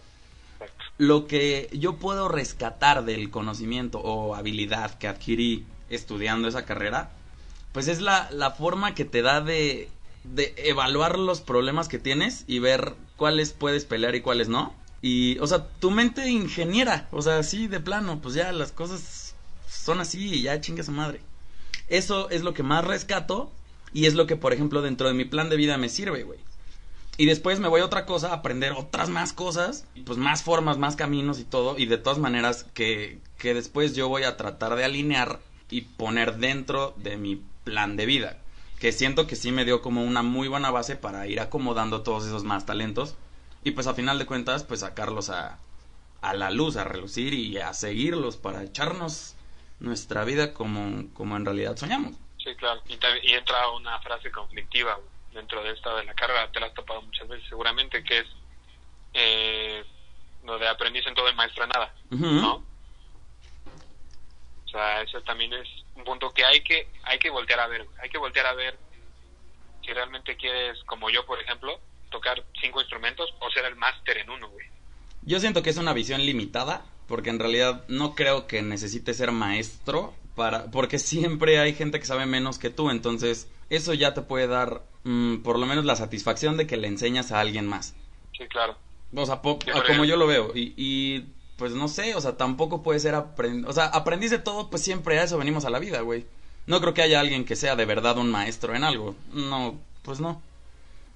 Lo 1.02 1.26
que 1.26 1.68
yo 1.74 1.95
puedo 1.95 2.28
rescatar 2.28 3.06
del 3.06 3.32
conocimiento 3.32 3.97
o 3.97 4.36
habilidad 4.36 4.99
que 4.99 5.08
adquirí 5.08 5.66
estudiando 5.89 6.47
esa 6.47 6.64
carrera, 6.64 7.10
pues 7.72 7.88
es 7.88 8.02
la, 8.02 8.30
la 8.30 8.52
forma 8.52 8.93
que 8.93 9.04
te 9.04 9.24
da 9.24 9.41
de, 9.41 9.89
de 10.24 10.54
evaluar 10.58 11.18
los 11.18 11.41
problemas 11.41 11.88
que 11.88 11.97
tienes 11.97 12.43
y 12.45 12.60
ver 12.60 12.93
cuáles 13.18 13.52
puedes 13.52 13.84
pelear 13.84 14.14
y 14.14 14.22
cuáles 14.22 14.47
no. 14.47 14.76
Y, 15.02 15.39
o 15.39 15.47
sea, 15.47 15.70
tu 15.80 15.89
mente 15.89 16.30
ingeniera, 16.30 17.08
o 17.10 17.24
sea, 17.24 17.39
así 17.39 17.66
de 17.66 17.80
plano, 17.80 18.22
pues 18.22 18.36
ya 18.36 18.52
las 18.52 18.72
cosas 18.72 19.34
son 19.68 20.02
así 20.02 20.36
y 20.36 20.43
ya 20.43 20.62
chingue 20.62 20.84
su 20.84 20.91
madre. 20.91 21.20
Eso 21.88 22.30
es 22.30 22.43
lo 22.43 22.54
que 22.54 22.62
más 22.62 22.86
rescato 22.86 23.52
y 23.91 24.06
es 24.06 24.14
lo 24.14 24.28
que, 24.28 24.36
por 24.36 24.54
ejemplo, 24.54 24.84
dentro 24.84 25.08
de 25.08 25.16
mi 25.16 25.26
plan 25.26 25.49
de 25.49 25.58
vida 25.58 25.80
me 25.80 25.89
sirve, 25.89 26.22
güey. 26.22 26.38
Y 27.22 27.28
después 27.28 27.59
me 27.59 27.67
voy 27.67 27.82
a 27.82 27.86
otra 27.86 28.07
cosa, 28.07 28.32
a 28.32 28.38
aprender 28.38 28.72
otras 28.72 29.09
más 29.09 29.32
cosas, 29.32 29.86
pues 30.07 30.17
más 30.17 30.41
formas, 30.41 30.80
más 30.80 30.95
caminos 30.95 31.38
y 31.38 31.43
todo. 31.43 31.78
Y 31.78 31.86
de 31.86 31.99
todas 31.99 32.17
maneras 32.17 32.63
que, 32.74 33.19
que 33.38 33.53
después 33.53 33.95
yo 33.95 34.09
voy 34.09 34.24
a 34.24 34.38
tratar 34.38 34.76
de 34.76 34.86
alinear 34.86 35.39
y 35.69 35.82
poner 35.82 36.38
dentro 36.38 36.95
de 36.97 37.17
mi 37.17 37.39
plan 37.63 37.95
de 37.95 38.07
vida. 38.07 38.39
Que 38.80 38.91
siento 38.91 39.28
que 39.28 39.36
sí 39.36 39.51
me 39.51 39.65
dio 39.65 39.84
como 39.84 40.03
una 40.03 40.24
muy 40.24 40.47
buena 40.47 40.72
base 40.72 40.95
para 40.95 41.28
ir 41.28 41.39
acomodando 41.39 42.01
todos 42.01 42.26
esos 42.26 42.43
más 42.43 42.65
talentos. 42.65 43.15
Y 43.63 43.69
pues 43.69 43.86
a 43.86 43.93
final 43.93 44.17
de 44.17 44.26
cuentas, 44.26 44.63
pues 44.63 44.80
sacarlos 44.80 45.30
a, 45.30 45.59
a 46.22 46.34
la 46.34 46.49
luz, 46.49 46.76
a 46.76 46.86
relucir 46.86 47.36
y 47.36 47.59
a 47.59 47.72
seguirlos 47.76 48.38
para 48.38 48.63
echarnos 48.63 49.36
nuestra 49.80 50.26
vida 50.26 50.55
como, 50.55 51.13
como 51.13 51.38
en 51.38 51.45
realidad 51.45 51.78
soñamos. 51.78 52.15
Sí, 52.43 52.55
claro. 52.55 52.82
Y, 52.88 53.34
entra 53.34 53.69
una 53.69 53.99
frase 53.99 54.32
conflictiva 54.32 54.99
dentro 55.34 55.63
de 55.63 55.71
esta 55.71 55.95
de 55.95 56.05
la 56.05 56.13
carga, 56.13 56.51
te 56.51 56.59
la 56.59 56.67
has 56.67 56.73
topado 56.73 57.01
muchas 57.01 57.27
veces 57.27 57.47
seguramente, 57.47 58.03
que 58.03 58.19
es 58.19 58.27
eh, 59.13 59.84
lo 60.43 60.57
de 60.57 60.67
aprendiz 60.67 61.05
en 61.07 61.13
todo 61.13 61.29
y 61.29 61.36
maestro 61.36 61.65
nada. 61.67 61.93
¿no? 62.09 62.55
O 64.65 64.69
sea, 64.69 65.01
eso 65.01 65.21
también 65.21 65.53
es 65.53 65.67
un 65.95 66.03
punto 66.03 66.32
que 66.34 66.45
hay 66.45 66.61
que 66.61 66.88
hay 67.03 67.19
que 67.19 67.29
voltear 67.29 67.59
a 67.59 67.67
ver, 67.67 67.86
hay 68.01 68.09
que 68.09 68.17
voltear 68.17 68.45
a 68.45 68.53
ver 68.53 68.77
si 69.86 69.91
realmente 69.91 70.38
quieres, 70.38 70.82
como 70.86 71.09
yo, 71.09 71.25
por 71.25 71.41
ejemplo, 71.41 71.79
tocar 72.09 72.43
cinco 72.61 72.79
instrumentos 72.82 73.34
o 73.39 73.49
ser 73.51 73.65
el 73.65 73.75
máster 73.75 74.17
en 74.17 74.29
uno, 74.29 74.49
güey. 74.49 74.65
Yo 75.23 75.39
siento 75.39 75.61
que 75.61 75.69
es 75.69 75.77
una 75.77 75.93
visión 75.93 76.21
limitada, 76.21 76.86
porque 77.07 77.29
en 77.29 77.39
realidad 77.39 77.84
no 77.88 78.15
creo 78.15 78.47
que 78.47 78.61
necesites 78.61 79.17
ser 79.17 79.32
maestro 79.32 80.13
para, 80.36 80.71
porque 80.71 80.99
siempre 80.99 81.59
hay 81.59 81.73
gente 81.73 81.99
que 81.99 82.05
sabe 82.05 82.25
menos 82.25 82.57
que 82.57 82.69
tú, 82.69 82.89
entonces 82.89 83.49
eso 83.69 83.93
ya 83.93 84.13
te 84.13 84.21
puede 84.21 84.47
dar 84.47 84.84
mm, 85.04 85.38
por 85.38 85.58
lo 85.60 85.66
menos 85.66 85.86
la 85.86 85.95
satisfacción 85.95 86.58
de 86.58 86.68
que 86.68 86.78
le 86.78 86.88
enseñas 86.88 87.32
a 87.32 87.39
alguien 87.39 87.68
más. 87.68 87.93
Sí, 88.38 88.45
claro. 88.47 88.78
O 89.16 89.26
sea, 89.26 89.41
po- 89.41 89.60
a 89.74 89.84
como 89.86 90.06
yo 90.06 90.16
lo 90.18 90.28
veo. 90.28 90.52
Y, 90.56 90.74
y, 90.78 91.26
pues 91.58 91.74
no 91.74 91.88
sé, 91.88 92.16
o 92.16 92.22
sea, 92.22 92.38
tampoco 92.38 92.82
puede 92.82 92.99
ser 92.99 93.16
aprendiz. 93.16 93.66
O 93.68 93.74
sea, 93.74 93.86
aprendiz 93.88 94.32
de 94.32 94.39
todo, 94.39 94.70
pues 94.70 94.82
siempre 94.84 95.20
a 95.20 95.24
eso 95.24 95.38
venimos 95.38 95.66
a 95.66 95.70
la 95.70 95.80
vida, 95.80 96.02
güey. 96.02 96.26
No 96.68 96.80
creo 96.80 96.93
que 96.93 97.02
haya 97.02 97.20
alguien 97.20 97.43
que 97.45 97.56
sea 97.56 97.76
de 97.76 97.86
verdad 97.86 98.18
un 98.18 98.32
maestro 98.32 98.76
en 98.76 98.84
algo. 98.84 99.16
No, 99.34 99.78
pues 100.04 100.20
no. 100.20 100.41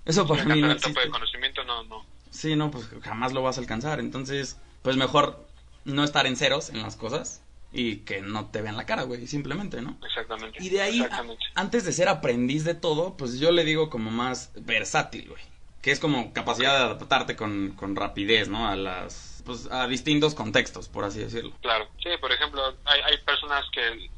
Eso 0.06 0.28
para 0.28 0.44
mí 0.44 0.62
no 0.62 0.72
existe. 0.72 1.00
de 1.00 1.10
conocimiento, 1.10 1.64
no, 1.64 1.84
no. 1.84 2.06
Sí, 2.32 2.56
no, 2.56 2.70
pues 2.70 2.88
jamás 3.04 3.32
lo 3.34 3.42
vas 3.42 3.58
a 3.58 3.62
alcanzar. 3.62 4.00
Entonces, 4.00 4.58
pues 4.82 4.98
mejor 4.98 5.46
no 5.86 6.04
estar 6.04 6.26
en 6.28 6.36
ceros 6.36 6.70
en 6.70 6.82
las 6.82 6.96
cosas 6.96 7.42
y 7.76 7.98
que 7.98 8.22
no 8.22 8.50
te 8.50 8.62
vean 8.62 8.78
la 8.78 8.86
cara, 8.86 9.04
güey, 9.04 9.28
simplemente, 9.28 9.82
¿no? 9.82 9.98
Exactamente. 10.06 10.58
Y 10.64 10.70
de 10.70 10.82
ahí, 10.82 11.02
a- 11.02 11.26
antes 11.56 11.84
de 11.86 11.92
ser 11.92 12.08
aprendiz 12.08 12.64
de 12.64 12.74
todo, 12.74 13.18
pues 13.18 13.40
yo 13.40 13.52
le 13.52 13.66
digo 13.66 13.90
como 13.90 14.12
más 14.12 14.52
versátil, 14.56 15.30
güey. 15.30 15.44
Que 15.82 15.92
es 15.92 16.00
como 16.00 16.34
capacidad 16.34 16.78
de 16.78 16.84
adaptarte 16.86 17.36
con, 17.36 17.74
con 17.76 17.96
rapidez, 17.96 18.48
¿no? 18.48 18.68
A 18.68 18.76
las, 18.76 19.44
pues 19.46 19.70
a 19.70 19.88
distintos 19.88 20.34
contextos, 20.34 20.90
por 20.90 21.04
así 21.04 21.20
decirlo. 21.20 21.52
Claro, 21.62 21.88
sí, 22.02 22.10
por 22.20 22.32
ejemplo, 22.32 22.76
hay, 22.86 23.02
hay 23.02 23.18
personas 23.24 23.64
que 23.72 24.10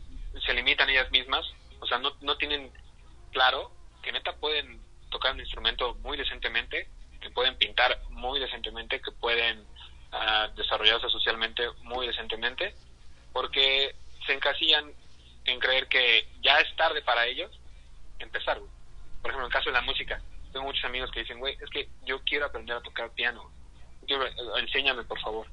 se 0.46 0.54
limitan 0.54 0.90
ellas 0.90 1.12
mismas, 1.12 1.44
o 1.80 1.86
sea, 1.88 1.98
no, 1.98 2.12
no 2.22 2.38
tienen 2.38 2.72
claro 3.32 3.72
que 4.02 4.12
neta 4.12 4.34
pueden 4.38 4.80
tocar 5.10 5.34
un 5.34 5.40
instrumento 5.42 5.96
muy 5.96 6.16
decentemente, 6.18 6.88
que 7.20 7.30
pueden 7.32 7.58
pintar 7.58 8.00
muy 8.12 8.40
decentemente, 8.40 9.02
que 9.02 9.12
pueden 9.12 9.66
ah, 10.12 10.48
desarrollarse 10.56 11.10
socialmente 11.10 11.64
muy 11.84 12.08
decentemente, 12.08 12.76
porque 13.34 13.96
se 14.26 14.34
encasillan 14.34 14.92
en 15.46 15.60
creer 15.60 15.88
que 15.88 16.28
ya 16.42 16.60
es 16.60 16.76
tarde 16.76 17.02
para 17.02 17.26
ellos 17.26 17.52
empezar, 18.20 18.60
güey. 18.60 18.72
Por 19.22 19.32
ejemplo, 19.32 19.48
en 19.48 19.52
el 19.52 19.54
caso 19.54 19.70
de 19.70 19.74
la 19.74 19.82
música, 19.82 20.22
tengo 20.52 20.66
muchos 20.66 20.84
amigos 20.86 21.12
que 21.12 21.22
dicen, 21.22 21.40
güey, 21.40 21.58
es 21.62 21.70
que 21.70 21.90
yo 22.06 22.22
quiero 22.24 22.46
aprender 22.46 22.76
a 22.76 22.82
tocar 22.82 23.10
piano, 23.12 23.52
quiero, 24.06 24.26
eh, 24.26 24.34
enséñame 24.60 25.04
por 25.04 25.20
favor, 25.20 25.48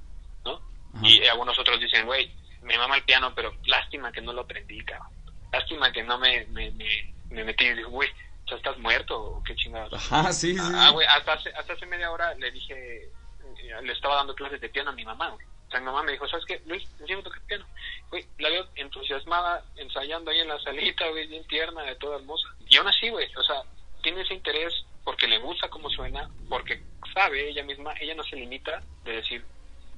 ¿no? 0.44 0.60
Ajá. 0.94 1.06
Y 1.06 1.26
algunos 1.26 1.58
otros 1.58 1.80
dicen, 1.80 2.06
güey, 2.06 2.34
me 2.62 2.78
mama 2.78 2.96
el 2.96 3.04
piano, 3.04 3.34
pero 3.34 3.54
lástima 3.66 4.12
que 4.12 4.20
no 4.20 4.32
lo 4.32 4.42
aprendí, 4.42 4.82
cabrón. 4.84 5.08
Lástima 5.52 5.92
que 5.92 6.02
no 6.02 6.18
me, 6.18 6.46
me, 6.46 6.70
me, 6.72 7.14
me 7.30 7.44
metí 7.44 7.64
y 7.64 7.74
digo, 7.74 7.90
güey, 7.90 8.08
sea, 8.48 8.56
¿estás 8.56 8.78
muerto 8.78 9.20
o 9.20 9.42
qué 9.42 9.54
chingados? 9.56 9.92
Ajá, 9.94 10.32
sí, 10.32 10.54
sí. 10.54 10.72
Ah, 10.74 10.90
güey, 10.90 11.06
hasta 11.06 11.34
hace, 11.34 11.50
hasta 11.50 11.72
hace 11.72 11.86
media 11.86 12.10
hora 12.10 12.34
le 12.34 12.50
dije, 12.50 13.04
eh, 13.04 13.82
le 13.82 13.92
estaba 13.92 14.16
dando 14.16 14.34
clases 14.34 14.60
de 14.60 14.68
piano 14.68 14.90
a 14.90 14.94
mi 14.94 15.04
mamá, 15.04 15.30
güey. 15.30 15.46
Mi 15.80 15.86
mamá 15.86 16.02
me 16.02 16.12
dijo, 16.12 16.26
¿sabes 16.28 16.44
qué? 16.46 16.62
Luis, 16.66 16.84
a 16.84 17.22
tocar 17.22 17.40
piano. 17.42 17.66
Güey, 18.10 18.26
la 18.38 18.50
veo 18.50 18.66
entusiasmada, 18.76 19.64
ensayando 19.76 20.30
ahí 20.30 20.40
en 20.40 20.48
la 20.48 20.58
salita, 20.64 21.08
güey, 21.08 21.26
bien 21.26 21.44
tierna, 21.46 21.82
de 21.82 21.96
toda 21.96 22.16
hermosa. 22.16 22.48
Y 22.68 22.76
aún 22.76 22.88
así, 22.88 23.08
güey, 23.10 23.26
o 23.36 23.42
sea, 23.42 23.62
tiene 24.02 24.22
ese 24.22 24.34
interés 24.34 24.72
porque 25.04 25.26
le 25.26 25.38
gusta 25.38 25.68
cómo 25.68 25.90
suena, 25.90 26.30
porque 26.48 26.82
sabe 27.12 27.48
ella 27.48 27.62
misma, 27.62 27.92
ella 28.00 28.14
no 28.14 28.22
se 28.22 28.36
limita 28.36 28.82
de 29.04 29.12
decir, 29.12 29.44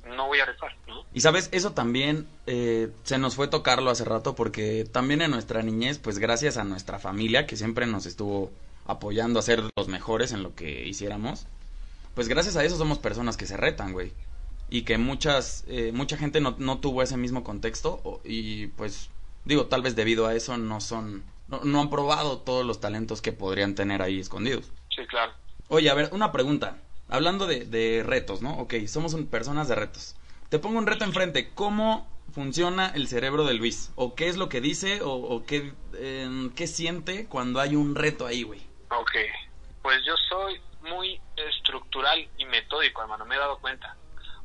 no 0.05 0.27
voy 0.27 0.41
a 0.41 0.47
rifar, 0.47 0.77
¿no? 0.87 1.05
Y 1.13 1.21
sabes, 1.21 1.49
eso 1.53 1.73
también 1.73 2.29
eh, 2.47 2.91
se 3.05 3.19
nos 3.19 3.37
fue 3.37 3.49
tocarlo 3.49 3.91
hace 3.91 4.05
rato 4.05 4.35
porque 4.35 4.85
también 4.85 5.23
en 5.23 5.31
nuestra 5.31 5.63
niñez, 5.63 5.99
pues 5.99 6.19
gracias 6.19 6.57
a 6.57 6.65
nuestra 6.65 6.99
familia 6.99 7.47
que 7.47 7.57
siempre 7.57 7.87
nos 7.87 8.07
estuvo 8.07 8.51
apoyando 8.87 9.39
a 9.39 9.43
ser 9.43 9.63
los 9.77 9.89
mejores 9.89 10.33
en 10.33 10.43
lo 10.43 10.55
que 10.55 10.87
hiciéramos, 10.87 11.47
pues 12.15 12.29
gracias 12.29 12.57
a 12.57 12.65
eso 12.65 12.77
somos 12.77 12.99
personas 12.99 13.37
que 13.37 13.47
se 13.47 13.57
retan, 13.57 13.93
güey. 13.93 14.13
Y 14.69 14.83
que 14.83 14.99
muchas, 14.99 15.65
eh, 15.69 15.93
mucha 15.95 16.17
gente 16.17 16.41
no, 16.41 16.57
no 16.59 16.79
tuvo 16.79 17.03
ese 17.03 17.17
mismo 17.17 17.45
contexto 17.45 18.21
y 18.25 18.67
pues 18.69 19.11
digo, 19.45 19.67
tal 19.67 19.83
vez 19.83 19.95
debido 19.95 20.27
a 20.27 20.35
eso 20.35 20.57
no 20.59 20.81
son, 20.81 21.23
no, 21.49 21.61
no 21.65 21.81
han 21.81 21.91
probado 21.91 22.39
todos 22.39 22.67
los 22.67 22.81
talentos 22.81 23.23
que 23.23 23.33
podrían 23.33 23.75
tener 23.77 24.03
ahí 24.03 24.19
escondidos. 24.19 24.73
Sí, 24.95 25.07
claro. 25.07 25.33
Oye, 25.69 25.89
a 25.91 25.95
ver, 25.95 26.11
una 26.13 26.33
pregunta. 26.33 26.79
Hablando 27.09 27.47
de, 27.47 27.65
de 27.65 28.03
retos, 28.05 28.43
¿no? 28.43 28.59
Ok, 28.59 28.75
somos 28.89 29.15
un- 29.15 29.27
personas 29.27 29.69
de 29.69 29.77
retos. 29.77 30.17
Te 30.49 30.59
pongo 30.59 30.79
un 30.79 30.87
reto 30.87 31.05
enfrente. 31.05 31.51
¿Cómo 31.55 32.09
funciona 32.33 32.89
el 32.95 33.07
cerebro 33.07 33.45
de 33.45 33.55
Luis? 33.55 33.93
¿O 33.95 34.17
qué 34.17 34.27
es 34.29 34.37
lo 34.37 34.49
que 34.49 34.61
dice? 34.61 35.03
¿O, 35.03 35.13
o 35.13 35.45
qué, 35.47 35.73
em, 35.99 36.51
qué 36.55 36.67
siente 36.67 37.27
cuando 37.27 37.61
hay 37.61 37.77
un 37.77 37.95
reto 37.95 38.27
ahí, 38.27 38.43
güey? 38.43 38.61
Ok, 38.91 39.13
pues 39.83 39.99
yo 40.05 40.15
soy 40.29 40.61
muy 40.83 41.21
estructural 41.37 42.29
y 42.39 42.45
metódico, 42.47 43.03
hermano, 43.03 43.25
me 43.25 43.37
he 43.37 43.39
dado 43.39 43.59
cuenta. 43.61 43.97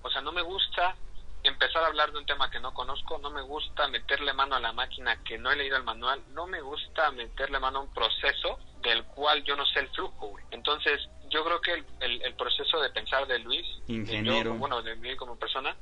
O 0.03 0.09
sea, 0.09 0.21
no 0.21 0.31
me 0.31 0.41
gusta 0.41 0.95
empezar 1.43 1.83
a 1.83 1.87
hablar 1.87 2.11
de 2.11 2.19
un 2.19 2.25
tema 2.25 2.51
que 2.51 2.59
no 2.59 2.73
conozco, 2.73 3.17
no 3.17 3.31
me 3.31 3.41
gusta 3.41 3.87
meterle 3.87 4.31
mano 4.33 4.55
a 4.55 4.59
la 4.59 4.73
máquina 4.73 5.23
que 5.23 5.37
no 5.39 5.51
he 5.51 5.55
leído 5.55 5.75
el 5.77 5.83
manual, 5.83 6.21
no 6.29 6.45
me 6.45 6.61
gusta 6.61 7.09
meterle 7.11 7.59
mano 7.59 7.79
a 7.79 7.81
un 7.83 7.93
proceso 7.93 8.59
del 8.81 9.03
cual 9.05 9.43
yo 9.43 9.55
no 9.55 9.65
sé 9.65 9.79
el 9.79 9.89
flujo, 9.89 10.27
güey. 10.27 10.45
Entonces, 10.51 11.01
yo 11.29 11.43
creo 11.43 11.61
que 11.61 11.73
el, 11.73 11.85
el- 11.99 12.21
el 12.21 12.33
proceso 12.35 12.79
de 12.79 12.89
pensar 12.91 13.25
de 13.27 13.39
Luis, 13.39 13.65
de 14.05 14.17
yo, 14.23 14.53
bueno, 14.59 14.81
de 14.83 14.95
mí 14.97 15.15
como 15.15 15.37
persona, 15.37 15.75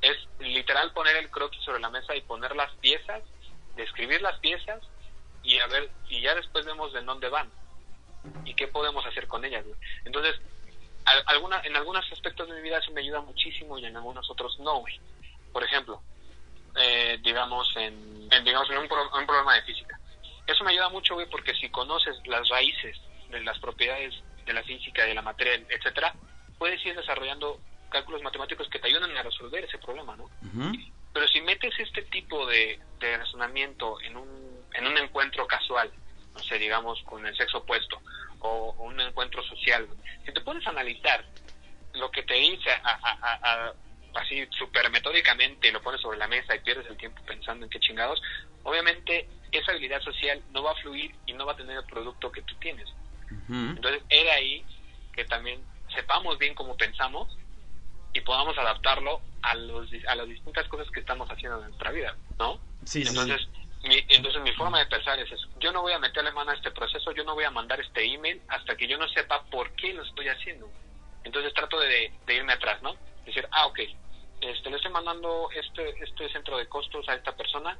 es 0.00 0.16
literal 0.38 0.92
poner 0.92 1.16
el 1.16 1.30
croquis 1.30 1.62
sobre 1.64 1.80
la 1.80 1.90
mesa 1.90 2.14
y 2.14 2.20
poner 2.22 2.54
las 2.56 2.70
piezas, 2.76 3.22
describir 3.76 4.20
las 4.22 4.38
piezas 4.40 4.80
y 5.42 5.58
a 5.58 5.66
ver, 5.68 5.90
y 6.08 6.20
ya 6.20 6.34
después 6.34 6.64
vemos 6.64 6.92
de 6.92 7.02
dónde 7.02 7.28
van 7.28 7.50
y 8.44 8.54
qué 8.54 8.68
podemos 8.68 9.04
hacer 9.06 9.26
con 9.26 9.44
ellas. 9.44 9.64
güey. 9.64 9.76
Entonces, 10.04 10.40
al- 11.04 11.24
alguna, 11.26 11.60
en 11.64 11.76
algunos 11.76 12.10
aspectos 12.12 12.48
de 12.48 12.54
mi 12.54 12.62
vida 12.62 12.78
eso 12.78 12.92
me 12.92 13.00
ayuda 13.00 13.20
muchísimo 13.20 13.78
y 13.78 13.84
en 13.86 13.96
algunos 13.96 14.28
otros 14.30 14.58
no, 14.60 14.78
güey. 14.80 14.94
Por 15.52 15.62
ejemplo, 15.64 16.02
eh, 16.76 17.18
digamos, 17.22 17.70
en, 17.76 18.28
en, 18.30 18.44
digamos, 18.44 18.70
en 18.70 18.78
un, 18.78 18.88
pro- 18.88 19.10
un 19.14 19.26
problema 19.26 19.54
de 19.54 19.62
física. 19.62 19.98
Eso 20.46 20.64
me 20.64 20.70
ayuda 20.72 20.88
mucho, 20.88 21.14
güey, 21.14 21.28
porque 21.28 21.54
si 21.54 21.68
conoces 21.70 22.16
las 22.26 22.48
raíces 22.48 22.96
de 23.28 23.40
las 23.42 23.58
propiedades 23.58 24.14
de 24.44 24.52
la 24.52 24.62
física, 24.64 25.04
de 25.04 25.14
la 25.14 25.22
materia, 25.22 25.54
etcétera, 25.68 26.14
puedes 26.58 26.84
ir 26.86 26.96
desarrollando 26.96 27.60
cálculos 27.88 28.22
matemáticos 28.22 28.68
que 28.68 28.78
te 28.78 28.88
ayudan 28.88 29.16
a 29.16 29.22
resolver 29.22 29.64
ese 29.64 29.78
problema, 29.78 30.16
¿no? 30.16 30.30
Pero 31.12 31.28
si 31.28 31.40
metes 31.42 31.74
este 31.78 32.02
tipo 32.04 32.46
de, 32.46 32.80
de 32.98 33.18
razonamiento 33.18 34.00
en 34.00 34.16
un, 34.16 34.66
en 34.72 34.86
un 34.86 34.96
encuentro 34.96 35.46
casual, 35.46 35.92
no 36.34 36.42
sé, 36.42 36.58
digamos, 36.58 37.00
con 37.04 37.26
el 37.26 37.36
sexo 37.36 37.58
opuesto, 37.58 38.00
o, 38.42 38.72
un 38.84 39.00
encuentro 39.00 39.42
social, 39.44 39.88
si 40.24 40.32
te 40.32 40.40
a 40.66 40.70
analizar 40.70 41.24
lo 41.94 42.10
que 42.10 42.22
te 42.22 42.34
dice 42.34 42.70
a, 42.70 42.90
a- 42.90 43.18
a- 43.22 43.66
a- 43.68 43.74
así 44.14 44.46
súper 44.58 44.90
metódicamente, 44.90 45.72
lo 45.72 45.82
pones 45.82 46.00
sobre 46.00 46.18
la 46.18 46.28
mesa 46.28 46.54
y 46.54 46.60
pierdes 46.60 46.86
el 46.88 46.96
tiempo 46.96 47.22
pensando 47.26 47.64
en 47.64 47.70
qué 47.70 47.80
chingados, 47.80 48.20
obviamente 48.62 49.28
esa 49.50 49.72
habilidad 49.72 50.00
social 50.02 50.42
no 50.50 50.62
va 50.62 50.72
a 50.72 50.76
fluir 50.76 51.14
y 51.26 51.32
no 51.34 51.44
va 51.46 51.52
a 51.52 51.56
tener 51.56 51.76
el 51.76 51.84
producto 51.84 52.32
que 52.32 52.42
tú 52.42 52.54
tienes. 52.56 52.88
Entonces, 53.76 54.02
era 54.08 54.34
ahí 54.34 54.64
que 55.14 55.24
también 55.24 55.64
sepamos 55.94 56.38
bien 56.38 56.54
cómo 56.54 56.76
pensamos 56.76 57.36
y 58.14 58.20
podamos 58.22 58.56
adaptarlo 58.58 59.20
a, 59.42 59.54
los, 59.54 59.88
a 60.06 60.14
las 60.14 60.26
distintas 60.28 60.66
cosas 60.68 60.88
que 60.90 61.00
estamos 61.00 61.28
haciendo 61.30 61.58
en 61.58 61.68
nuestra 61.68 61.90
vida, 61.90 62.16
¿no? 62.38 62.60
Sí, 62.84 63.04
sí. 63.04 63.14
Entonces, 63.82 64.06
Mi, 64.06 64.14
entonces, 64.16 64.42
mi 64.42 64.52
forma 64.52 64.78
de 64.78 64.86
pensar 64.86 65.18
es 65.18 65.30
eso. 65.30 65.48
Yo 65.58 65.72
no 65.72 65.82
voy 65.82 65.92
a 65.92 65.98
meterle 65.98 66.32
mano 66.32 66.50
a 66.50 66.54
este 66.54 66.70
proceso, 66.70 67.12
yo 67.12 67.24
no 67.24 67.34
voy 67.34 67.44
a 67.44 67.50
mandar 67.50 67.80
este 67.80 68.04
email 68.04 68.40
hasta 68.48 68.76
que 68.76 68.86
yo 68.86 68.96
no 68.98 69.08
sepa 69.08 69.42
por 69.44 69.72
qué 69.74 69.92
lo 69.92 70.02
estoy 70.02 70.28
haciendo. 70.28 70.70
Entonces, 71.24 71.52
trato 71.54 71.78
de, 71.78 72.12
de 72.26 72.34
irme 72.34 72.52
atrás, 72.52 72.80
¿no? 72.82 72.96
Decir, 73.24 73.46
ah, 73.50 73.66
ok, 73.66 73.80
este, 74.40 74.70
le 74.70 74.76
estoy 74.76 74.90
mandando 74.90 75.48
este, 75.54 76.02
este 76.02 76.28
centro 76.32 76.56
de 76.56 76.66
costos 76.66 77.08
a 77.08 77.14
esta 77.14 77.34
persona 77.36 77.76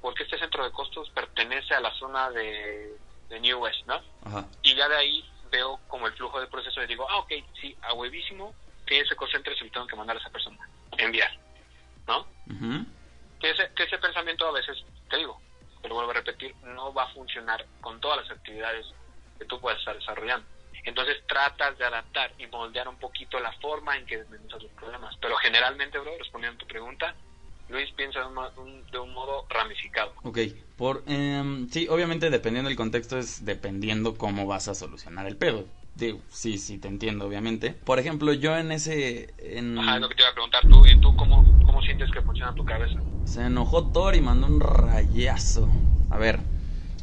porque 0.00 0.22
este 0.22 0.38
centro 0.38 0.64
de 0.64 0.70
costos 0.70 1.10
pertenece 1.10 1.74
a 1.74 1.80
la 1.80 1.92
zona 1.94 2.30
de, 2.30 2.96
de 3.28 3.40
New 3.40 3.58
West, 3.58 3.84
¿no? 3.86 4.00
Ajá. 4.24 4.46
y 4.62 4.74
ya 4.74 4.88
de 4.88 4.96
ahí 4.96 5.24
veo 5.50 5.80
como 5.88 6.06
el 6.06 6.12
flujo 6.14 6.38
del 6.38 6.48
proceso 6.48 6.82
y 6.82 6.86
digo, 6.86 7.06
ah, 7.08 7.18
ok, 7.18 7.32
sí, 7.60 7.76
a 7.82 7.92
huevísimo, 7.92 8.54
que 8.86 9.00
ese 9.00 9.16
concentre 9.16 9.56
se 9.56 9.64
lo 9.64 9.70
tengo 9.70 9.86
que 9.86 9.96
mandar 9.96 10.16
a 10.16 10.20
esa 10.20 10.30
persona, 10.30 10.58
enviar, 10.98 11.30
¿no? 12.06 12.26
que, 13.40 13.50
ese, 13.50 13.70
que 13.74 13.82
ese 13.84 13.98
pensamiento 13.98 14.46
a 14.46 14.52
veces, 14.52 14.84
te 15.10 15.16
digo, 15.16 15.40
te 15.86 15.90
lo 15.90 15.94
vuelvo 15.94 16.10
a 16.10 16.14
repetir, 16.14 16.52
no 16.64 16.92
va 16.92 17.04
a 17.04 17.12
funcionar 17.14 17.64
con 17.80 18.00
todas 18.00 18.22
las 18.22 18.30
actividades 18.36 18.86
que 19.38 19.44
tú 19.44 19.60
puedas 19.60 19.78
estar 19.78 19.94
desarrollando. 19.94 20.44
Entonces 20.82 21.16
tratas 21.28 21.78
de 21.78 21.84
adaptar 21.84 22.32
y 22.38 22.46
moldear 22.48 22.88
un 22.88 22.96
poquito 22.96 23.38
la 23.38 23.52
forma 23.60 23.96
en 23.96 24.04
que 24.04 24.18
desmenuzas 24.18 24.64
los 24.64 24.72
problemas. 24.72 25.16
Pero 25.20 25.36
generalmente, 25.36 25.98
bro, 25.98 26.10
respondiendo 26.18 26.56
a 26.56 26.58
tu 26.58 26.66
pregunta, 26.66 27.14
Luis 27.68 27.88
piensa 27.92 28.20
de 28.20 28.26
un, 28.26 28.86
de 28.90 28.98
un 28.98 29.12
modo 29.12 29.46
ramificado. 29.48 30.12
Ok, 30.24 30.38
por, 30.76 31.04
eh, 31.06 31.66
sí, 31.70 31.86
obviamente 31.88 32.30
dependiendo 32.30 32.68
del 32.68 32.76
contexto 32.76 33.16
es 33.16 33.44
dependiendo 33.44 34.16
cómo 34.16 34.46
vas 34.46 34.66
a 34.66 34.74
solucionar 34.74 35.26
el 35.26 35.36
pedo. 35.36 35.66
Digo, 35.96 36.20
sí, 36.28 36.58
sí, 36.58 36.76
te 36.76 36.88
entiendo, 36.88 37.26
obviamente. 37.26 37.70
Por 37.70 37.98
ejemplo, 37.98 38.34
yo 38.34 38.54
en 38.56 38.70
ese... 38.70 39.32
En... 39.38 39.78
Ajá, 39.78 39.94
es 39.94 40.00
lo 40.02 40.08
que 40.10 40.14
te 40.14 40.22
iba 40.22 40.30
a 40.30 40.34
preguntar. 40.34 40.62
¿Tú, 40.68 40.86
¿y 40.86 41.00
tú 41.00 41.16
cómo, 41.16 41.42
cómo 41.64 41.80
sientes 41.80 42.10
que 42.10 42.20
funciona 42.20 42.54
tu 42.54 42.64
cabeza? 42.66 43.00
Se 43.24 43.42
enojó 43.42 43.86
Thor 43.86 44.14
y 44.14 44.20
mandó 44.20 44.46
un 44.46 44.60
rayazo. 44.60 45.70
A 46.10 46.18
ver, 46.18 46.40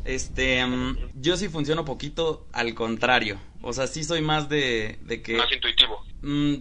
este, 0.05 0.63
mm, 0.63 0.97
yo 1.15 1.37
sí 1.37 1.49
funciono 1.49 1.85
poquito 1.85 2.45
al 2.53 2.75
contrario. 2.75 3.39
O 3.63 3.73
sea, 3.73 3.87
sí 3.87 4.03
soy 4.03 4.21
más 4.21 4.47
de, 4.47 4.99
de 5.01 5.23
que... 5.23 5.37
Más 5.37 5.51
intuitivo. 5.51 5.99
Mm, 6.21 6.53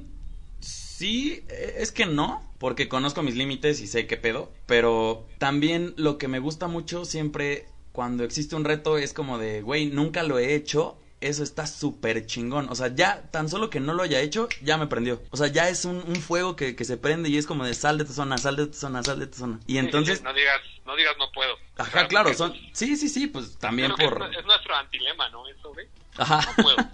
sí, 0.60 1.44
e, 1.50 1.74
es 1.80 1.92
que 1.92 2.06
no, 2.06 2.42
porque 2.58 2.88
conozco 2.88 3.22
mis 3.22 3.36
límites 3.36 3.82
y 3.82 3.86
sé 3.86 4.06
qué 4.06 4.16
pedo. 4.16 4.50
Pero 4.64 5.26
también 5.36 5.92
lo 5.98 6.16
que 6.16 6.28
me 6.28 6.38
gusta 6.38 6.66
mucho 6.66 7.04
siempre 7.04 7.66
cuando 7.92 8.24
existe 8.24 8.56
un 8.56 8.64
reto 8.64 8.96
es 8.96 9.12
como 9.12 9.36
de, 9.36 9.60
güey, 9.60 9.84
nunca 9.86 10.22
lo 10.22 10.38
he 10.38 10.54
hecho 10.54 10.96
eso 11.22 11.42
está 11.42 11.66
súper 11.66 12.26
chingón. 12.26 12.68
O 12.70 12.74
sea, 12.74 12.94
ya 12.94 13.22
tan 13.30 13.48
solo 13.48 13.70
que 13.70 13.80
no 13.80 13.94
lo 13.94 14.02
haya 14.02 14.20
hecho, 14.20 14.48
ya 14.62 14.76
me 14.76 14.86
prendió. 14.86 15.22
O 15.30 15.36
sea, 15.36 15.48
ya 15.48 15.68
es 15.68 15.84
un, 15.84 15.96
un 15.96 16.16
fuego 16.16 16.56
que, 16.56 16.76
que, 16.76 16.84
se 16.84 16.96
prende 16.96 17.28
y 17.28 17.36
es 17.36 17.46
como 17.46 17.64
de 17.64 17.74
sal 17.74 17.98
de 17.98 18.04
tu 18.04 18.12
zona, 18.12 18.38
sal 18.38 18.56
de 18.56 18.66
tu 18.66 18.74
zona, 18.74 19.02
sal 19.02 19.18
de 19.18 19.26
tu 19.26 19.38
zona. 19.38 19.60
Y 19.66 19.78
entonces... 19.78 20.22
no 20.22 20.32
digas, 20.32 20.60
no 20.84 20.96
digas 20.96 21.14
no 21.18 21.30
puedo. 21.32 21.56
Ajá, 21.76 22.08
claro, 22.08 22.34
son... 22.34 22.54
Sí, 22.72 22.96
sí, 22.96 23.08
sí, 23.08 23.26
pues 23.26 23.58
también 23.58 23.92
por... 23.92 24.34
Es, 24.34 24.44
nuestro 24.44 24.74
antilema, 24.74 25.28
¿no? 25.30 25.46
Eso, 25.48 25.72
güey. 25.72 25.86
Ajá. 26.16 26.40
No 26.56 26.62
puedo. 26.62 26.76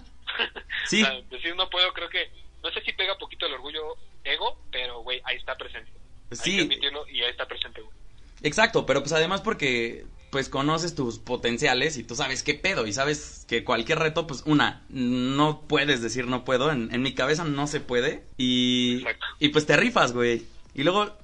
sí. 0.85 1.03
o 1.03 1.05
sea, 1.05 1.21
decir 1.29 1.55
no 1.55 1.69
puedo 1.69 1.91
creo 1.93 2.09
que... 2.09 2.31
No 2.63 2.71
sé 2.71 2.81
si 2.81 2.93
pega 2.93 3.17
poquito 3.17 3.45
el 3.45 3.53
orgullo 3.53 3.95
ego, 4.23 4.59
pero, 4.71 5.01
güey, 5.01 5.21
ahí 5.23 5.37
está 5.37 5.55
presente. 5.55 5.91
Sí. 6.31 6.57
Que 6.57 6.63
admitirlo 6.63 7.07
y 7.07 7.21
ahí 7.23 7.31
está 7.31 7.47
presente, 7.47 7.81
güey. 7.81 7.97
Exacto, 8.41 8.85
pero 8.85 9.01
pues 9.01 9.11
además 9.11 9.41
porque 9.41 10.05
pues 10.29 10.49
conoces 10.49 10.95
tus 10.95 11.17
potenciales 11.19 11.97
y 11.97 12.03
tú 12.03 12.15
sabes 12.15 12.43
qué 12.43 12.53
pedo 12.53 12.85
y 12.87 12.93
sabes 12.93 13.45
que 13.47 13.63
cualquier 13.63 13.99
reto, 13.99 14.27
pues 14.27 14.43
una, 14.45 14.83
no 14.89 15.61
puedes 15.67 16.01
decir 16.01 16.27
no 16.27 16.43
puedo, 16.45 16.71
en, 16.71 16.93
en 16.93 17.01
mi 17.01 17.13
cabeza 17.15 17.43
no 17.45 17.65
se 17.67 17.79
puede 17.79 18.23
y, 18.37 19.03
y 19.39 19.49
pues 19.49 19.65
te 19.65 19.75
rifas, 19.77 20.13
güey. 20.13 20.45
Y 20.75 20.83
luego 20.83 21.15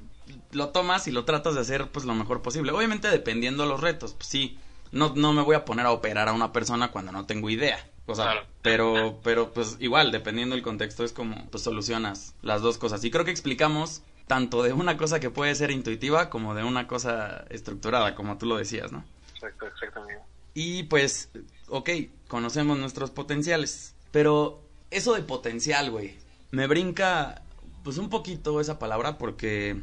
lo 0.51 0.69
tomas 0.69 1.07
y 1.07 1.11
lo 1.11 1.25
tratas 1.25 1.53
de 1.55 1.61
hacer 1.61 1.87
pues 1.89 2.05
lo 2.05 2.15
mejor 2.15 2.41
posible. 2.41 2.71
Obviamente 2.71 3.09
dependiendo 3.09 3.63
de 3.63 3.69
los 3.69 3.81
retos, 3.81 4.13
pues 4.13 4.27
sí, 4.27 4.57
no, 4.91 5.13
no 5.15 5.33
me 5.33 5.41
voy 5.43 5.55
a 5.55 5.65
poner 5.65 5.85
a 5.85 5.91
operar 5.91 6.27
a 6.29 6.33
una 6.33 6.51
persona 6.51 6.89
cuando 6.91 7.11
no 7.11 7.25
tengo 7.25 7.49
idea. 7.49 7.77
O 8.07 8.15
sea, 8.15 8.25
Claro. 8.25 8.45
pero, 8.61 9.19
pero 9.23 9.51
pues 9.53 9.77
igual, 9.79 10.11
dependiendo 10.11 10.55
del 10.55 10.63
contexto, 10.63 11.03
es 11.03 11.11
como 11.13 11.45
pues 11.51 11.63
solucionas 11.63 12.33
las 12.41 12.61
dos 12.61 12.77
cosas. 12.77 13.03
Y 13.03 13.11
creo 13.11 13.25
que 13.25 13.31
explicamos 13.31 14.01
tanto 14.27 14.63
de 14.63 14.73
una 14.73 14.97
cosa 14.97 15.19
que 15.19 15.29
puede 15.29 15.53
ser 15.55 15.71
intuitiva 15.71 16.29
como 16.29 16.55
de 16.55 16.63
una 16.63 16.87
cosa 16.87 17.45
estructurada, 17.49 18.15
como 18.15 18.37
tú 18.37 18.45
lo 18.45 18.57
decías, 18.57 18.91
¿no? 18.91 19.05
Exacto, 19.33 19.67
exactamente. 19.67 20.23
Y 20.53 20.83
pues, 20.83 21.29
ok, 21.67 21.89
conocemos 22.27 22.77
nuestros 22.77 23.11
potenciales, 23.11 23.93
pero 24.11 24.61
eso 24.89 25.13
de 25.13 25.21
potencial, 25.21 25.91
güey, 25.91 26.15
me 26.51 26.67
brinca 26.67 27.43
pues 27.83 27.97
un 27.97 28.09
poquito 28.09 28.59
esa 28.61 28.79
palabra 28.79 29.17
porque 29.17 29.81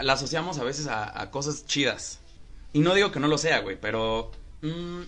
la 0.00 0.14
asociamos 0.14 0.58
a 0.58 0.64
veces 0.64 0.88
a, 0.88 1.20
a 1.20 1.30
cosas 1.30 1.66
chidas. 1.66 2.20
Y 2.72 2.80
no 2.80 2.94
digo 2.94 3.12
que 3.12 3.20
no 3.20 3.28
lo 3.28 3.38
sea, 3.38 3.60
güey, 3.60 3.78
pero 3.80 4.32
mm, 4.62 5.02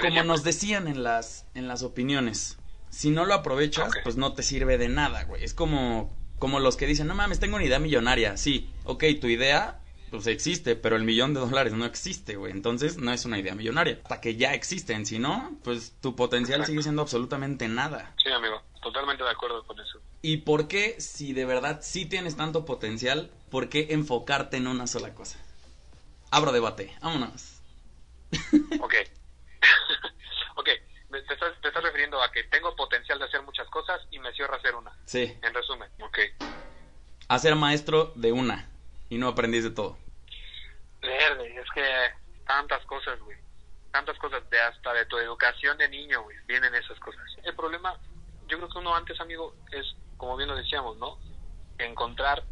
como 0.00 0.22
nos 0.22 0.44
decían 0.44 0.86
en 0.88 1.02
las, 1.02 1.46
en 1.54 1.68
las 1.68 1.82
opiniones, 1.82 2.58
si 2.90 3.10
no 3.10 3.24
lo 3.24 3.34
aprovechas, 3.34 3.92
pues 4.04 4.16
no 4.16 4.34
te 4.34 4.42
sirve 4.42 4.78
de 4.78 4.88
nada, 4.88 5.24
güey. 5.24 5.42
Es 5.42 5.52
como, 5.52 6.14
como 6.44 6.60
los 6.60 6.76
que 6.76 6.86
dicen, 6.86 7.06
no 7.06 7.14
mames, 7.14 7.40
tengo 7.40 7.56
una 7.56 7.64
idea 7.64 7.78
millonaria. 7.78 8.36
Sí, 8.36 8.70
ok, 8.84 9.02
tu 9.18 9.28
idea, 9.28 9.80
pues 10.10 10.26
existe, 10.26 10.76
pero 10.76 10.94
el 10.94 11.02
millón 11.02 11.32
de 11.32 11.40
dólares 11.40 11.72
no 11.72 11.86
existe, 11.86 12.36
güey. 12.36 12.52
Entonces 12.52 12.98
no 12.98 13.14
es 13.14 13.24
una 13.24 13.38
idea 13.38 13.54
millonaria. 13.54 14.00
Hasta 14.02 14.20
que 14.20 14.36
ya 14.36 14.52
existen, 14.52 15.06
si 15.06 15.18
no, 15.18 15.56
pues 15.64 15.96
tu 16.02 16.14
potencial 16.14 16.56
Exacto. 16.56 16.72
sigue 16.72 16.82
siendo 16.82 17.00
absolutamente 17.00 17.66
nada. 17.66 18.14
Sí, 18.22 18.28
amigo, 18.28 18.60
totalmente 18.82 19.24
de 19.24 19.30
acuerdo 19.30 19.66
con 19.66 19.80
eso. 19.80 20.02
¿Y 20.20 20.36
por 20.36 20.68
qué, 20.68 21.00
si 21.00 21.32
de 21.32 21.46
verdad 21.46 21.80
sí 21.82 22.04
tienes 22.04 22.36
tanto 22.36 22.66
potencial, 22.66 23.30
por 23.50 23.70
qué 23.70 23.86
enfocarte 23.92 24.58
en 24.58 24.66
una 24.66 24.86
sola 24.86 25.14
cosa? 25.14 25.38
Abro 26.30 26.52
debate, 26.52 26.94
vámonos. 27.00 27.62
Ok. 28.82 28.94
te 31.24 31.34
estás, 31.34 31.60
te 31.60 31.68
estás 31.68 31.82
refiriendo 31.82 32.22
a 32.22 32.30
que 32.32 32.44
tengo 32.44 32.74
potencial 32.76 33.18
de 33.18 33.24
hacer 33.26 33.42
muchas 33.42 33.68
cosas 33.68 34.00
y 34.10 34.18
me 34.18 34.32
cierro 34.32 34.54
a 34.54 34.58
hacer 34.58 34.74
una. 34.74 34.92
Sí, 35.06 35.36
En 35.42 35.54
resumen, 35.54 35.90
ok. 36.00 36.18
a 37.28 37.38
ser 37.38 37.54
maestro 37.56 38.12
de 38.14 38.32
una 38.32 38.68
y 39.08 39.18
no 39.18 39.28
aprendiz 39.28 39.64
de 39.64 39.70
todo. 39.70 39.98
Verde, 41.00 41.56
es 41.60 41.70
que 41.74 42.10
tantas 42.46 42.84
cosas, 42.86 43.18
güey. 43.20 43.36
Tantas 43.92 44.18
cosas, 44.18 44.48
de 44.50 44.60
hasta 44.60 44.92
de 44.92 45.06
tu 45.06 45.18
educación 45.18 45.78
de 45.78 45.88
niño, 45.88 46.22
güey. 46.22 46.36
Vienen 46.46 46.74
esas 46.74 46.98
cosas. 46.98 47.22
El 47.44 47.54
problema, 47.54 47.96
yo 48.48 48.56
creo 48.56 48.68
que 48.68 48.78
uno 48.78 48.94
antes, 48.94 49.20
amigo, 49.20 49.54
es, 49.70 49.86
como 50.16 50.36
bien 50.36 50.48
lo 50.48 50.56
decíamos, 50.56 50.96
¿no? 50.98 51.18
Encontrar 51.78 52.42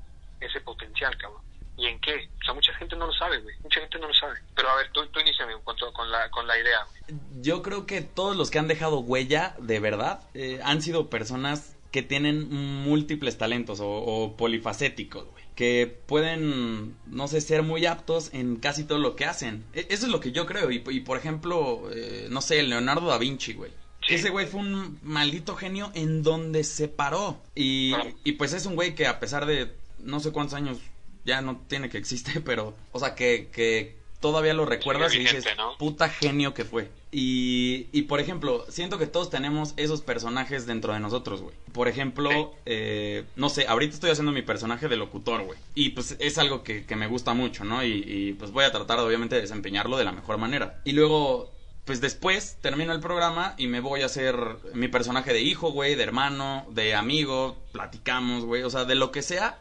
ese 0.40 0.60
potencial, 0.60 1.16
cabrón. 1.18 1.42
¿Y 1.82 1.86
en 1.88 1.98
qué? 2.00 2.28
O 2.40 2.44
sea, 2.44 2.54
mucha 2.54 2.72
gente 2.74 2.94
no 2.94 3.08
lo 3.08 3.12
sabe, 3.12 3.40
güey. 3.40 3.56
Mucha 3.64 3.80
gente 3.80 3.98
no 3.98 4.06
lo 4.06 4.14
sabe. 4.14 4.34
Pero 4.54 4.68
a 4.70 4.76
ver, 4.76 4.92
tú, 4.92 5.04
tú 5.08 5.18
inicia, 5.18 5.44
amigo, 5.44 5.60
con, 5.64 5.76
con, 5.92 6.12
la, 6.12 6.30
con 6.30 6.46
la 6.46 6.56
idea, 6.56 6.78
güey. 6.88 7.20
Yo 7.40 7.60
creo 7.62 7.86
que 7.86 8.02
todos 8.02 8.36
los 8.36 8.50
que 8.52 8.60
han 8.60 8.68
dejado 8.68 9.00
huella 9.00 9.56
de 9.58 9.80
verdad 9.80 10.20
eh, 10.34 10.60
han 10.62 10.80
sido 10.80 11.10
personas 11.10 11.74
que 11.90 12.02
tienen 12.02 12.48
múltiples 12.84 13.36
talentos 13.36 13.80
o, 13.80 13.88
o 13.90 14.36
polifacéticos, 14.36 15.24
güey. 15.28 15.42
Que 15.56 15.86
pueden, 16.06 16.96
no 17.06 17.26
sé, 17.26 17.40
ser 17.40 17.62
muy 17.64 17.84
aptos 17.84 18.30
en 18.32 18.56
casi 18.56 18.84
todo 18.84 18.98
lo 18.98 19.16
que 19.16 19.24
hacen. 19.24 19.64
E- 19.74 19.86
eso 19.90 20.06
es 20.06 20.12
lo 20.12 20.20
que 20.20 20.30
yo 20.30 20.46
creo. 20.46 20.70
Y, 20.70 20.84
y, 20.88 21.00
por 21.00 21.18
ejemplo, 21.18 21.90
eh, 21.92 22.28
no 22.30 22.40
sé, 22.42 22.60
el 22.60 22.70
Leonardo 22.70 23.08
da 23.08 23.18
Vinci, 23.18 23.54
güey. 23.54 23.72
Sí. 24.06 24.14
Ese 24.14 24.30
güey 24.30 24.46
fue 24.46 24.60
un 24.60 24.98
maldito 25.02 25.56
genio 25.56 25.90
en 25.94 26.22
donde 26.22 26.62
se 26.62 26.86
paró. 26.86 27.42
Y, 27.56 27.92
y 28.24 28.32
pues 28.32 28.52
es 28.52 28.66
un 28.66 28.76
güey 28.76 28.94
que 28.94 29.06
a 29.08 29.18
pesar 29.20 29.46
de 29.46 29.74
no 29.98 30.18
sé 30.20 30.32
cuántos 30.32 30.54
años 30.54 30.78
ya 31.24 31.40
no 31.40 31.60
tiene 31.68 31.88
que 31.88 31.98
existe, 31.98 32.40
pero, 32.44 32.74
o 32.92 32.98
sea, 32.98 33.14
que, 33.14 33.48
que 33.52 33.96
todavía 34.20 34.54
lo 34.54 34.64
recuerdas 34.66 35.14
y 35.14 35.18
dices, 35.20 35.44
¿no? 35.56 35.76
puta 35.78 36.08
genio 36.08 36.54
que 36.54 36.64
fue. 36.64 36.90
Y, 37.14 37.88
y 37.92 38.02
por 38.02 38.20
ejemplo, 38.20 38.64
siento 38.70 38.96
que 38.96 39.06
todos 39.06 39.28
tenemos 39.28 39.74
esos 39.76 40.00
personajes 40.00 40.64
dentro 40.64 40.94
de 40.94 41.00
nosotros, 41.00 41.42
güey. 41.42 41.54
Por 41.72 41.86
ejemplo, 41.88 42.30
Sí. 42.30 42.46
eh, 42.64 43.24
no 43.36 43.50
sé, 43.50 43.66
ahorita 43.66 43.92
estoy 43.94 44.10
haciendo 44.10 44.32
mi 44.32 44.40
personaje 44.40 44.88
de 44.88 44.96
locutor, 44.96 45.42
güey. 45.42 45.58
Y 45.74 45.90
pues 45.90 46.16
es 46.20 46.38
algo 46.38 46.62
que, 46.62 46.86
que 46.86 46.96
me 46.96 47.06
gusta 47.08 47.34
mucho, 47.34 47.64
¿no? 47.64 47.84
Y, 47.84 48.02
y, 48.06 48.32
pues 48.32 48.50
voy 48.50 48.64
a 48.64 48.72
tratar 48.72 48.98
obviamente 49.00 49.34
de 49.34 49.42
desempeñarlo 49.42 49.98
de 49.98 50.04
la 50.04 50.12
mejor 50.12 50.38
manera. 50.38 50.80
Y 50.84 50.92
luego, 50.92 51.52
pues 51.84 52.00
después 52.00 52.56
termino 52.62 52.94
el 52.94 53.00
programa 53.00 53.56
y 53.58 53.66
me 53.66 53.80
voy 53.80 54.00
a 54.00 54.06
hacer 54.06 54.36
mi 54.72 54.88
personaje 54.88 55.34
de 55.34 55.42
hijo, 55.42 55.70
güey, 55.72 55.96
de 55.96 56.04
hermano, 56.04 56.64
de 56.70 56.94
amigo, 56.94 57.58
platicamos, 57.72 58.46
güey, 58.46 58.62
o 58.62 58.70
sea, 58.70 58.86
de 58.86 58.94
lo 58.94 59.12
que 59.12 59.20
sea, 59.20 59.58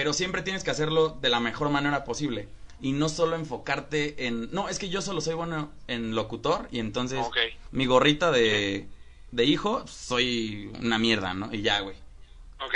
pero 0.00 0.14
siempre 0.14 0.40
tienes 0.40 0.64
que 0.64 0.70
hacerlo 0.70 1.10
de 1.10 1.28
la 1.28 1.40
mejor 1.40 1.68
manera 1.68 2.04
posible. 2.04 2.48
Y 2.80 2.92
no 2.92 3.10
solo 3.10 3.36
enfocarte 3.36 4.26
en... 4.26 4.50
No, 4.50 4.70
es 4.70 4.78
que 4.78 4.88
yo 4.88 5.02
solo 5.02 5.20
soy 5.20 5.34
bueno 5.34 5.70
en 5.88 6.14
locutor 6.14 6.68
y 6.70 6.80
entonces 6.80 7.20
mi 7.70 7.84
gorrita 7.84 8.30
de, 8.30 8.88
de 9.30 9.44
hijo 9.44 9.86
soy 9.86 10.72
una 10.80 10.98
mierda, 10.98 11.34
¿no? 11.34 11.52
Y 11.52 11.60
ya, 11.60 11.80
güey. 11.80 11.96
Ok. 12.64 12.74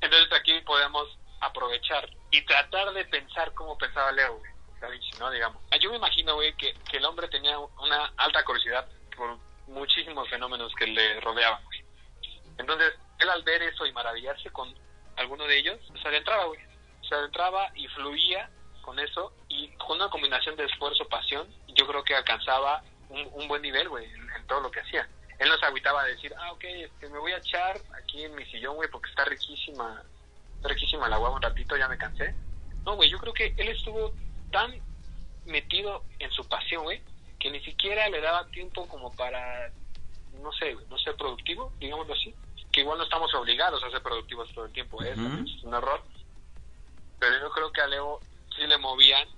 Entonces 0.00 0.32
aquí 0.32 0.52
podemos 0.64 1.08
aprovechar 1.40 2.08
y 2.30 2.40
tratar 2.44 2.94
de 2.94 3.04
pensar 3.06 3.52
como 3.54 3.76
pensaba 3.76 4.12
Leo, 4.12 4.38
güey. 4.38 4.52
Da 4.80 4.88
Vinci, 4.90 5.10
¿no? 5.18 5.28
Digamos. 5.28 5.60
Yo 5.80 5.90
me 5.90 5.96
imagino, 5.96 6.36
güey, 6.36 6.54
que, 6.54 6.72
que 6.88 6.98
el 6.98 7.04
hombre 7.04 7.26
tenía 7.26 7.58
una 7.58 8.12
alta 8.16 8.44
curiosidad 8.44 8.86
por 9.16 9.36
muchísimos 9.66 10.30
fenómenos 10.30 10.72
que 10.78 10.86
le 10.86 11.18
rodeaban, 11.18 11.64
güey. 11.64 11.82
Entonces, 12.58 12.92
él 13.18 13.28
al 13.28 13.42
ver 13.42 13.60
eso 13.60 13.86
y 13.86 13.92
maravillarse 13.92 14.50
con 14.50 14.72
alguno 15.20 15.46
de 15.46 15.58
ellos, 15.58 15.78
se 16.00 16.08
adentraba, 16.08 16.46
güey. 16.46 16.60
Se 17.08 17.14
adentraba 17.14 17.70
y 17.74 17.86
fluía 17.88 18.50
con 18.82 18.98
eso 18.98 19.32
y 19.48 19.68
con 19.76 19.96
una 19.96 20.08
combinación 20.08 20.56
de 20.56 20.64
esfuerzo, 20.64 21.06
pasión, 21.08 21.46
yo 21.68 21.86
creo 21.86 22.02
que 22.02 22.14
alcanzaba 22.14 22.82
un, 23.08 23.48
buen 23.48 23.62
nivel, 23.62 23.88
güey, 23.88 24.06
en, 24.06 24.46
todo 24.46 24.60
lo 24.60 24.70
que 24.70 24.80
hacía. 24.80 25.08
Él 25.38 25.48
no 25.48 25.58
se 25.58 25.66
agüitaba 25.66 26.04
de 26.04 26.14
decir, 26.14 26.32
ah, 26.38 26.52
ok, 26.52 26.64
este, 26.64 27.08
me 27.08 27.18
voy 27.18 27.32
a 27.32 27.38
echar 27.38 27.80
aquí 28.02 28.24
en 28.24 28.34
mi 28.34 28.44
sillón, 28.46 28.76
güey, 28.76 28.88
porque 28.90 29.10
está 29.10 29.24
riquísima, 29.24 30.02
está 30.56 30.68
riquísima 30.68 31.08
la 31.08 31.16
agua 31.16 31.30
un 31.30 31.42
ratito, 31.42 31.76
ya 31.76 31.88
me 31.88 31.98
cansé. 31.98 32.34
No, 32.84 32.96
güey, 32.96 33.10
yo 33.10 33.18
creo 33.18 33.32
que 33.32 33.54
él 33.56 33.68
estuvo 33.68 34.14
tan 34.52 34.80
metido 35.44 36.04
en 36.18 36.30
su 36.30 36.46
pasión, 36.48 36.84
güey, 36.84 37.02
que 37.38 37.50
ni 37.50 37.60
siquiera 37.64 38.08
le 38.08 38.20
daba 38.20 38.46
tiempo 38.48 38.86
como 38.86 39.12
para 39.16 39.72
no 40.40 40.52
sé, 40.52 40.76
no 40.88 40.98
ser 40.98 41.16
productivo, 41.16 41.72
digámoslo 41.78 42.14
así. 42.14 42.34
Que 42.80 42.84
igual 42.84 42.96
no 42.96 43.04
estamos 43.04 43.34
obligados 43.34 43.84
a 43.84 43.90
ser 43.90 44.02
productivos 44.02 44.50
todo 44.54 44.64
el 44.64 44.72
tiempo, 44.72 45.02
¿eh? 45.02 45.10
Es 45.12 45.64
un 45.64 45.74
error. 45.74 46.02
Pero 47.18 47.38
yo 47.38 47.50
creo 47.50 47.70
que 47.70 47.82
a 47.82 47.86
Leo 47.86 48.20
sí 48.56 48.66
le 48.66 48.78
movían 48.78 49.28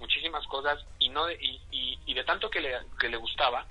muchísimas 0.00 0.44
cosas 0.48 0.84
y 0.98 1.08
no 1.08 1.26
de, 1.26 1.34
y, 1.34 1.60
y, 1.70 1.98
y 2.06 2.14
de 2.14 2.24
tanto 2.24 2.50
que 2.50 2.60
le, 2.60 2.76
que 2.98 3.08
le 3.08 3.16
gustaba, 3.16 3.68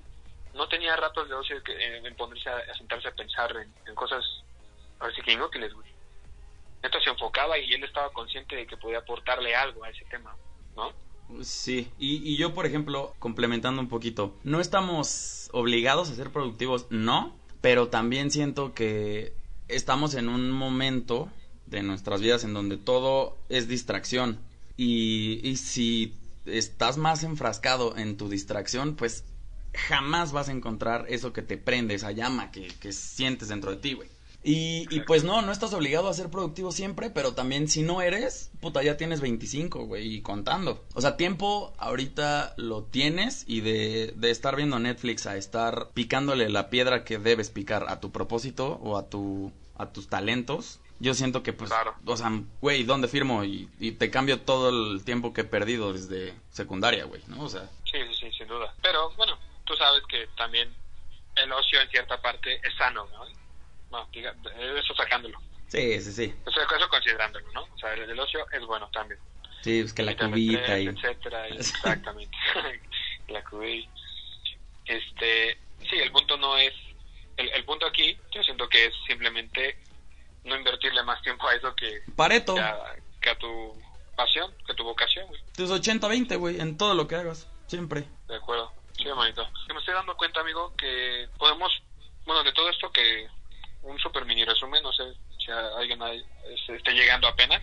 no 0.53 0.69
tenía 0.69 0.95
ratos 0.95 1.27
de 1.27 1.35
ocio 1.35 1.61
que, 1.61 1.73
en, 1.73 2.05
en 2.05 2.15
ponerse 2.15 2.49
a, 2.49 2.55
a 2.55 2.73
sentarse 2.75 3.09
a 3.09 3.15
pensar 3.15 3.51
en, 3.57 3.73
en 3.85 3.95
cosas 3.95 4.23
así 5.01 5.21
que 5.21 5.33
inútiles, 5.33 5.73
güey. 5.73 5.91
Entonces 6.81 7.03
se 7.03 7.09
enfocaba 7.09 7.59
y 7.59 7.73
él 7.73 7.83
estaba 7.83 8.13
consciente 8.13 8.55
de 8.55 8.65
que 8.65 8.77
podía 8.77 8.99
aportarle 8.99 9.53
algo 9.57 9.83
a 9.83 9.89
ese 9.89 10.05
tema, 10.05 10.37
¿no? 10.77 10.93
Sí, 11.43 11.91
y, 11.99 12.31
y 12.31 12.37
yo, 12.37 12.53
por 12.53 12.65
ejemplo, 12.65 13.13
complementando 13.19 13.81
un 13.81 13.89
poquito, 13.89 14.37
no 14.45 14.61
estamos 14.61 15.49
obligados 15.51 16.09
a 16.09 16.15
ser 16.15 16.31
productivos, 16.31 16.87
no, 16.89 17.36
pero 17.61 17.89
también 17.89 18.31
siento 18.31 18.73
que 18.73 19.33
estamos 19.67 20.13
en 20.15 20.29
un 20.29 20.51
momento 20.51 21.29
de 21.65 21.83
nuestras 21.83 22.21
vidas 22.21 22.43
en 22.43 22.53
donde 22.53 22.77
todo 22.77 23.37
es 23.49 23.67
distracción. 23.67 24.39
Y, 24.77 25.39
y 25.43 25.57
si 25.57 26.15
estás 26.45 26.97
más 26.97 27.23
enfrascado 27.23 27.97
en 27.97 28.17
tu 28.17 28.29
distracción, 28.29 28.95
pues 28.95 29.23
jamás 29.73 30.31
vas 30.31 30.49
a 30.49 30.53
encontrar 30.53 31.05
eso 31.09 31.33
que 31.33 31.41
te 31.41 31.57
prende, 31.57 31.95
esa 31.95 32.11
llama 32.11 32.51
que, 32.51 32.67
que 32.79 32.91
sientes 32.91 33.49
dentro 33.49 33.71
de 33.71 33.77
ti, 33.77 33.93
güey. 33.93 34.09
Y, 34.49 34.87
y 34.95 35.01
pues 35.01 35.25
no, 35.25 35.41
no 35.41 35.51
estás 35.51 35.73
obligado 35.73 36.07
a 36.07 36.13
ser 36.13 36.29
productivo 36.29 36.71
siempre, 36.71 37.09
pero 37.09 37.33
también 37.33 37.67
si 37.67 37.83
no 37.83 38.01
eres, 38.01 38.49
puta, 38.61 38.81
ya 38.81 38.95
tienes 38.95 39.19
25, 39.19 39.85
güey, 39.85 40.15
y 40.15 40.21
contando. 40.21 40.85
O 40.95 41.01
sea, 41.01 41.17
tiempo 41.17 41.73
ahorita 41.77 42.53
lo 42.55 42.83
tienes 42.83 43.43
y 43.45 43.59
de, 43.59 44.13
de 44.15 44.29
estar 44.31 44.55
viendo 44.55 44.79
Netflix 44.79 45.25
a 45.25 45.35
estar 45.35 45.89
picándole 45.93 46.47
la 46.49 46.69
piedra 46.69 47.03
que 47.03 47.17
debes 47.17 47.49
picar 47.49 47.87
a 47.89 47.99
tu 47.99 48.11
propósito 48.13 48.79
o 48.81 48.97
a 48.97 49.09
tu 49.09 49.51
a 49.79 49.91
tus 49.91 50.07
talentos. 50.07 50.79
Yo 50.99 51.13
siento 51.13 51.43
que 51.43 51.51
pues, 51.53 51.69
Claro. 51.69 51.93
o 52.05 52.15
sea, 52.17 52.31
güey, 52.61 52.83
¿dónde 52.83 53.07
firmo? 53.09 53.43
Y, 53.43 53.69
y 53.79 53.91
te 53.91 54.09
cambio 54.09 54.41
todo 54.41 54.69
el 54.69 55.03
tiempo 55.03 55.33
que 55.33 55.41
he 55.41 55.43
perdido 55.43 55.91
desde 55.93 56.33
secundaria, 56.51 57.03
güey, 57.05 57.21
¿no? 57.27 57.43
O 57.43 57.49
sea, 57.49 57.69
Sí, 57.83 57.97
sí, 58.09 58.13
sí, 58.21 58.31
sin 58.37 58.47
duda. 58.47 58.73
Pero 58.81 59.11
bueno, 59.17 59.37
tú 59.65 59.75
sabes 59.75 60.01
que 60.09 60.25
también 60.37 60.73
el 61.35 61.51
ocio 61.51 61.79
en 61.81 61.89
cierta 61.89 62.19
parte 62.21 62.55
es 62.55 62.73
sano, 62.77 63.05
¿no? 63.11 63.25
No, 63.91 64.07
diga, 64.11 64.35
eso 64.77 64.93
sacándolo. 64.95 65.39
sí, 65.67 65.99
sí, 66.01 66.11
sí. 66.11 66.35
Eso, 66.45 66.61
eso 66.61 66.89
considerándolo, 66.89 67.51
¿no? 67.53 67.63
O 67.63 67.77
sea, 67.77 67.93
el, 67.93 68.09
el 68.09 68.19
ocio 68.19 68.45
es 68.51 68.61
bueno 68.65 68.89
también. 68.91 69.19
Sí, 69.61 69.79
es 69.79 69.93
que 69.93 70.03
la 70.03 70.15
cubita 70.15 70.63
3, 70.65 70.83
y... 70.83 70.87
etcétera, 70.87 71.49
y- 71.49 71.53
exactamente. 71.57 72.37
la 73.29 73.43
cubita. 73.43 73.89
Este, 74.85 75.57
sí, 75.89 75.97
el 75.97 76.11
punto 76.11 76.37
no 76.37 76.57
es 76.57 76.73
el, 77.37 77.49
el 77.49 77.65
punto 77.65 77.85
aquí, 77.85 78.17
yo 78.33 78.41
siento 78.43 78.67
que 78.69 78.85
es 78.85 78.93
simplemente 79.05 79.77
no 80.43 80.55
invertirle 80.55 81.03
más 81.03 81.21
tiempo 81.21 81.47
a 81.47 81.55
eso 81.55 81.75
que, 81.75 82.01
Pareto, 82.15 82.55
que, 82.55 82.61
a, 82.61 82.95
que 83.21 83.29
a 83.31 83.37
tu 83.37 83.79
pasión, 84.15 84.53
que 84.65 84.71
a 84.71 84.75
tu 84.75 84.83
vocación, 84.83 85.27
güey. 85.27 85.41
tus 85.55 85.69
80-20, 85.69 86.37
güey, 86.37 86.59
en 86.59 86.77
todo 86.77 86.95
lo 86.95 87.07
que 87.07 87.15
hagas, 87.15 87.47
siempre. 87.67 88.05
De 88.27 88.35
acuerdo. 88.37 88.71
Sí, 88.97 89.07
hermanito. 89.07 89.45
Me 89.71 89.77
estoy 89.79 89.93
dando 89.93 90.15
cuenta, 90.17 90.39
amigo, 90.39 90.73
que 90.75 91.27
podemos, 91.37 91.71
bueno, 92.25 92.43
de 92.43 92.51
todo 92.53 92.69
esto 92.69 92.91
que 92.91 93.27
un 93.87 93.99
super 93.99 94.25
mini 94.25 94.43
resumen, 94.45 94.83
no 94.83 94.91
sé 94.91 95.03
si 95.37 95.51
alguien 95.51 96.01
ahí, 96.01 96.23
este, 96.53 96.75
esté 96.75 96.91
llegando 96.93 97.27
apenas. 97.27 97.61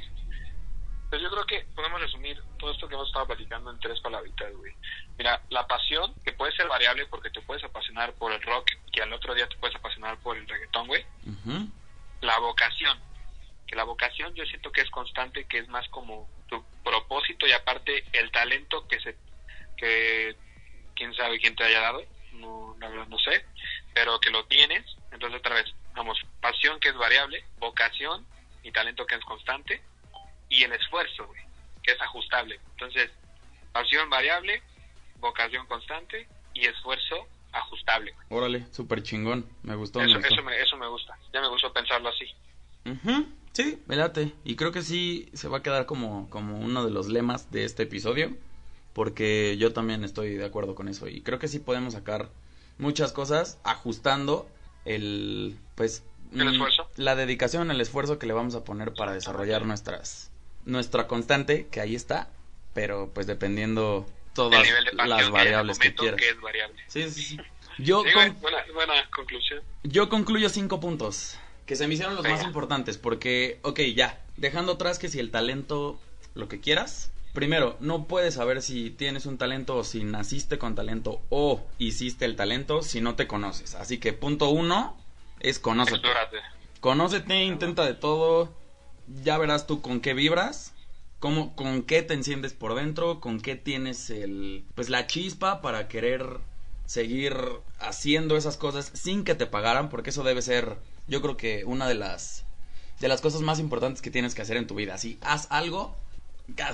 Pues 1.11 1.23
yo 1.23 1.31
creo 1.31 1.45
que 1.45 1.67
podemos 1.75 2.01
resumir 2.01 2.43
todo 2.59 2.73
esto 2.73 2.89
que 2.89 2.95
hemos 2.95 3.07
estado 3.09 3.27
platicando 3.27 3.71
en 3.71 3.79
tres 3.79 4.01
palabritas, 4.01 4.53
güey. 4.57 4.75
Mira, 5.17 5.41
la 5.51 5.67
pasión, 5.67 6.13
que 6.25 6.33
puede 6.33 6.53
ser 6.57 6.67
variable 6.67 7.07
porque 7.07 7.31
te 7.31 7.41
puedes 7.43 7.63
apasionar 7.63 8.15
por 8.15 8.33
el 8.33 8.43
rock, 8.43 8.71
que 8.93 9.03
al 9.03 9.13
otro 9.13 9.35
día 9.35 9.49
te 9.49 9.57
puedes 9.57 9.77
apasionar 9.77 10.19
por 10.19 10.37
el 10.37 10.49
reggaetón, 10.49 10.87
güey. 10.89 11.05
Ujú. 11.27 11.69
La 12.21 12.39
vocación, 12.39 12.99
que 13.67 13.77
la 13.77 13.85
vocación 13.85 14.35
yo 14.35 14.45
siento 14.47 14.73
que 14.73 14.81
es 14.81 14.91
constante, 14.91 15.45
que 15.45 15.59
es 15.59 15.69
más 15.69 15.87
como 15.89 16.29
tu 16.49 16.65
propósito 16.83 17.47
y 17.47 17.53
aparte 17.53 18.05
el 18.13 18.31
talento 18.33 18.89
que 18.89 18.99
se, 19.01 19.17
que 19.77 20.37
quién 20.97 21.15
sabe 21.15 21.39
quién 21.39 21.55
te 21.55 21.65
haya 21.65 21.81
dado, 21.81 22.03
no, 22.33 22.77
la 22.81 22.89
verdad 22.89 23.07
no 23.09 23.19
sé, 23.19 23.45
pero 23.95 24.19
que 24.21 24.31
lo 24.31 24.45
tienes, 24.47 24.85
entonces 25.13 25.39
otra 25.39 25.55
vez, 25.55 25.73
vamos, 25.95 26.19
pasión 26.41 26.79
que 26.81 26.89
es 26.91 26.97
variable, 26.97 27.45
vocación 27.59 28.27
y 28.63 28.71
talento 28.73 29.07
que 29.07 29.15
es 29.15 29.25
constante, 29.25 29.83
y 30.49 30.63
el 30.65 30.73
esfuerzo, 30.73 31.27
güey, 31.27 31.41
que 31.83 31.93
es 31.93 32.01
ajustable. 32.03 32.59
Entonces, 32.73 33.11
pasión 33.73 34.09
variable, 34.11 34.63
vocación 35.21 35.67
constante 35.67 36.29
y 36.55 36.67
esfuerzo 36.67 37.27
ajustable. 37.53 38.13
güey. 38.13 38.27
Órale, 38.31 38.67
súper 38.73 39.03
chingón, 39.03 39.49
me 39.63 39.75
gustó, 39.75 40.01
me 40.01 40.07
Eso, 40.07 40.19
gustó. 40.19 40.35
eso, 40.35 40.43
me, 40.43 40.61
eso 40.61 40.77
me 40.77 40.87
gusta, 40.89 41.17
ya 41.33 41.41
me 41.41 41.49
gustó 41.49 41.73
pensarlo 41.73 42.09
así. 42.09 42.27
Ujú, 42.87 43.27
Sí, 43.53 43.81
me 43.87 43.95
late. 43.95 44.33
Y 44.43 44.57
creo 44.57 44.73
que 44.73 44.83
sí 44.83 45.31
se 45.33 45.47
va 45.47 45.59
a 45.59 45.63
quedar 45.63 45.87
como, 45.87 46.29
como 46.29 46.59
uno 46.59 46.85
de 46.85 46.91
los 46.91 47.07
lemas 47.07 47.53
de 47.53 47.65
este 47.65 47.85
episodio. 47.85 48.35
Porque 48.93 49.57
yo 49.59 49.73
también 49.73 50.03
estoy 50.03 50.35
de 50.35 50.45
acuerdo 50.45 50.75
con 50.75 50.89
eso. 50.89 51.07
Y 51.09 51.21
creo 51.21 51.39
que 51.39 51.47
sí 51.47 51.61
podemos 51.61 51.95
sacar 51.95 52.31
muchas 52.79 53.13
cosas 53.13 53.61
ajustando 53.63 54.49
el, 54.85 55.57
pues... 55.75 56.03
¿El 56.35 56.47
mm, 56.47 56.53
esfuerzo? 56.53 56.91
La 56.97 57.15
dedicación, 57.15 57.71
el 57.71 57.81
esfuerzo 57.81 58.19
que 58.19 58.27
le 58.27 58.33
vamos 58.33 58.55
a 58.55 58.65
poner 58.65 58.93
para 58.95 59.13
desarrollar 59.13 59.65
nuestras... 59.67 60.31
Nuestra 60.65 61.07
constante, 61.07 61.67
que 61.71 61.81
ahí 61.81 61.95
está. 61.95 62.29
Pero 62.73 63.11
pues 63.15 63.27
dependiendo 63.27 64.07
todas 64.35 64.67
de 64.67 64.93
las 65.07 65.31
variables 65.31 65.79
que 65.79 65.95
quieras. 65.95 66.21
que 66.21 66.31
es 66.31 66.41
variable. 66.41 66.83
Sí, 66.89 67.09
sí, 67.11 67.23
sí. 67.23 67.37
Yo, 67.79 68.03
Sí, 68.03 68.11
con- 68.13 68.41
buena, 68.41 68.59
buena 68.73 68.95
conclusión. 69.11 69.61
yo 69.83 70.09
concluyo 70.09 70.49
cinco 70.49 70.81
puntos 70.81 71.39
que 71.67 71.77
se 71.77 71.87
me 71.89 71.95
hicieron 71.95 72.15
los 72.15 72.23
Venga. 72.25 72.37
más 72.39 72.45
importantes 72.47 72.99
porque, 72.99 73.59
ok, 73.63 73.81
ya, 73.95 74.21
dejando 74.37 74.73
atrás 74.73 74.99
que 74.99 75.09
si 75.09 75.19
el 75.19 75.31
talento, 75.31 75.99
lo 76.35 76.49
que 76.49 76.61
quieras. 76.61 77.11
Primero, 77.35 77.77
no 77.81 78.07
puedes 78.07 78.35
saber 78.35 78.63
si 78.63 78.91
tienes 78.91 79.27
un 79.27 79.39
talento 79.39 79.77
o 79.77 79.83
si 79.83 80.05
naciste 80.05 80.57
con 80.57 80.77
talento 80.77 81.21
o 81.31 81.67
hiciste 81.79 82.25
el 82.27 82.37
talento 82.37 82.83
si 82.83 83.01
no 83.01 83.17
te 83.17 83.27
conoces. 83.27 83.75
Así 83.75 83.99
que 83.99 84.13
punto 84.13 84.51
uno 84.51 84.97
es 85.41 85.59
conócete. 85.59 85.97
Explórate. 85.97 86.37
Conócete, 86.79 87.43
intenta 87.43 87.85
de 87.85 87.95
todo. 87.95 88.55
Ya 89.25 89.37
verás 89.37 89.67
tú 89.67 89.83
con 89.83 90.01
qué 90.01 90.15
vibras. 90.15 90.75
Cómo, 91.19 91.57
con 91.57 91.83
qué 91.83 92.03
te 92.03 92.15
enciendes 92.15 92.53
por 92.53 92.77
dentro. 92.77 93.21
Con 93.21 93.41
qué 93.41 93.57
tienes 93.57 94.11
el. 94.11 94.65
Pues 94.77 94.89
la 94.89 95.09
chispa 95.09 95.61
para 95.61 95.89
querer 95.89 96.39
seguir 96.87 97.35
haciendo 97.81 98.37
esas 98.37 98.57
cosas 98.57 98.93
sin 98.95 99.25
que 99.25 99.35
te 99.35 99.47
pagaran. 99.47 99.89
Porque 99.89 100.11
eso 100.11 100.23
debe 100.23 100.41
ser. 100.41 100.77
Yo 101.09 101.21
creo 101.21 101.37
que 101.37 101.65
una 101.65 101.89
de 101.89 101.97
las. 101.97 102.45
De 103.01 103.09
las 103.09 103.21
cosas 103.21 103.41
más 103.41 103.59
importantes 103.59 104.03
que 104.03 104.13
tienes 104.13 104.37
que 104.37 104.43
hacer 104.43 104.57
en 104.57 104.69
tu 104.69 104.77
vida. 104.77 104.99
Si 104.99 105.19
haz 105.21 105.49
algo. 105.51 105.97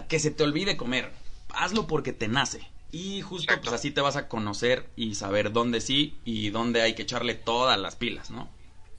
Que- 0.08 0.18
se 0.18 0.30
te 0.30 0.42
olvide 0.42 0.76
comer. 0.76 1.12
Hazlo 1.50 1.86
porque 1.86 2.12
te 2.12 2.28
nace. 2.28 2.66
Y 2.92 3.22
justo 3.22 3.44
Exacto. 3.52 3.70
pues 3.70 3.74
así 3.74 3.90
te 3.92 4.00
vas 4.00 4.16
a 4.16 4.28
conocer 4.28 4.90
y 4.96 5.14
saber 5.14 5.52
dónde 5.52 5.80
sí 5.80 6.20
y 6.24 6.50
dónde 6.50 6.82
hay 6.82 6.94
que 6.94 7.02
echarle 7.02 7.34
todas 7.34 7.78
las 7.78 7.94
pilas, 7.96 8.30
¿no? 8.30 8.50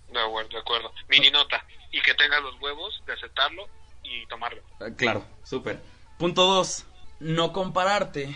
De 0.09 0.19
acuerdo, 0.19 0.49
de 0.49 0.57
acuerdo. 0.59 0.91
Mini 1.09 1.30
nota. 1.30 1.65
Y 1.91 2.01
que 2.01 2.13
tengas 2.13 2.41
los 2.41 2.55
huevos 2.61 3.03
de 3.05 3.13
aceptarlo 3.13 3.67
y 4.03 4.26
tomarlo. 4.28 4.61
Eh, 4.80 4.93
Claro, 4.97 5.26
súper. 5.43 5.82
Punto 6.17 6.43
dos, 6.45 6.86
no 7.19 7.51
compararte 7.51 8.34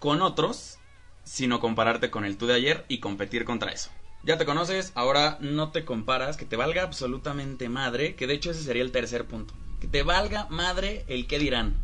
con 0.00 0.20
otros, 0.22 0.78
sino 1.24 1.60
compararte 1.60 2.10
con 2.10 2.24
el 2.24 2.36
tú 2.36 2.46
de 2.46 2.54
ayer 2.54 2.84
y 2.88 2.98
competir 3.00 3.44
contra 3.44 3.70
eso. 3.70 3.90
Ya 4.24 4.36
te 4.36 4.44
conoces, 4.46 4.92
ahora 4.96 5.38
no 5.40 5.70
te 5.70 5.84
comparas, 5.84 6.36
que 6.36 6.44
te 6.44 6.56
valga 6.56 6.82
absolutamente 6.82 7.68
madre, 7.68 8.16
que 8.16 8.26
de 8.26 8.34
hecho 8.34 8.50
ese 8.50 8.62
sería 8.64 8.82
el 8.82 8.90
tercer 8.92 9.26
punto. 9.26 9.54
Que 9.80 9.86
te 9.86 10.02
valga 10.02 10.46
madre 10.50 11.04
el 11.08 11.26
que 11.26 11.38
dirán. 11.38 11.74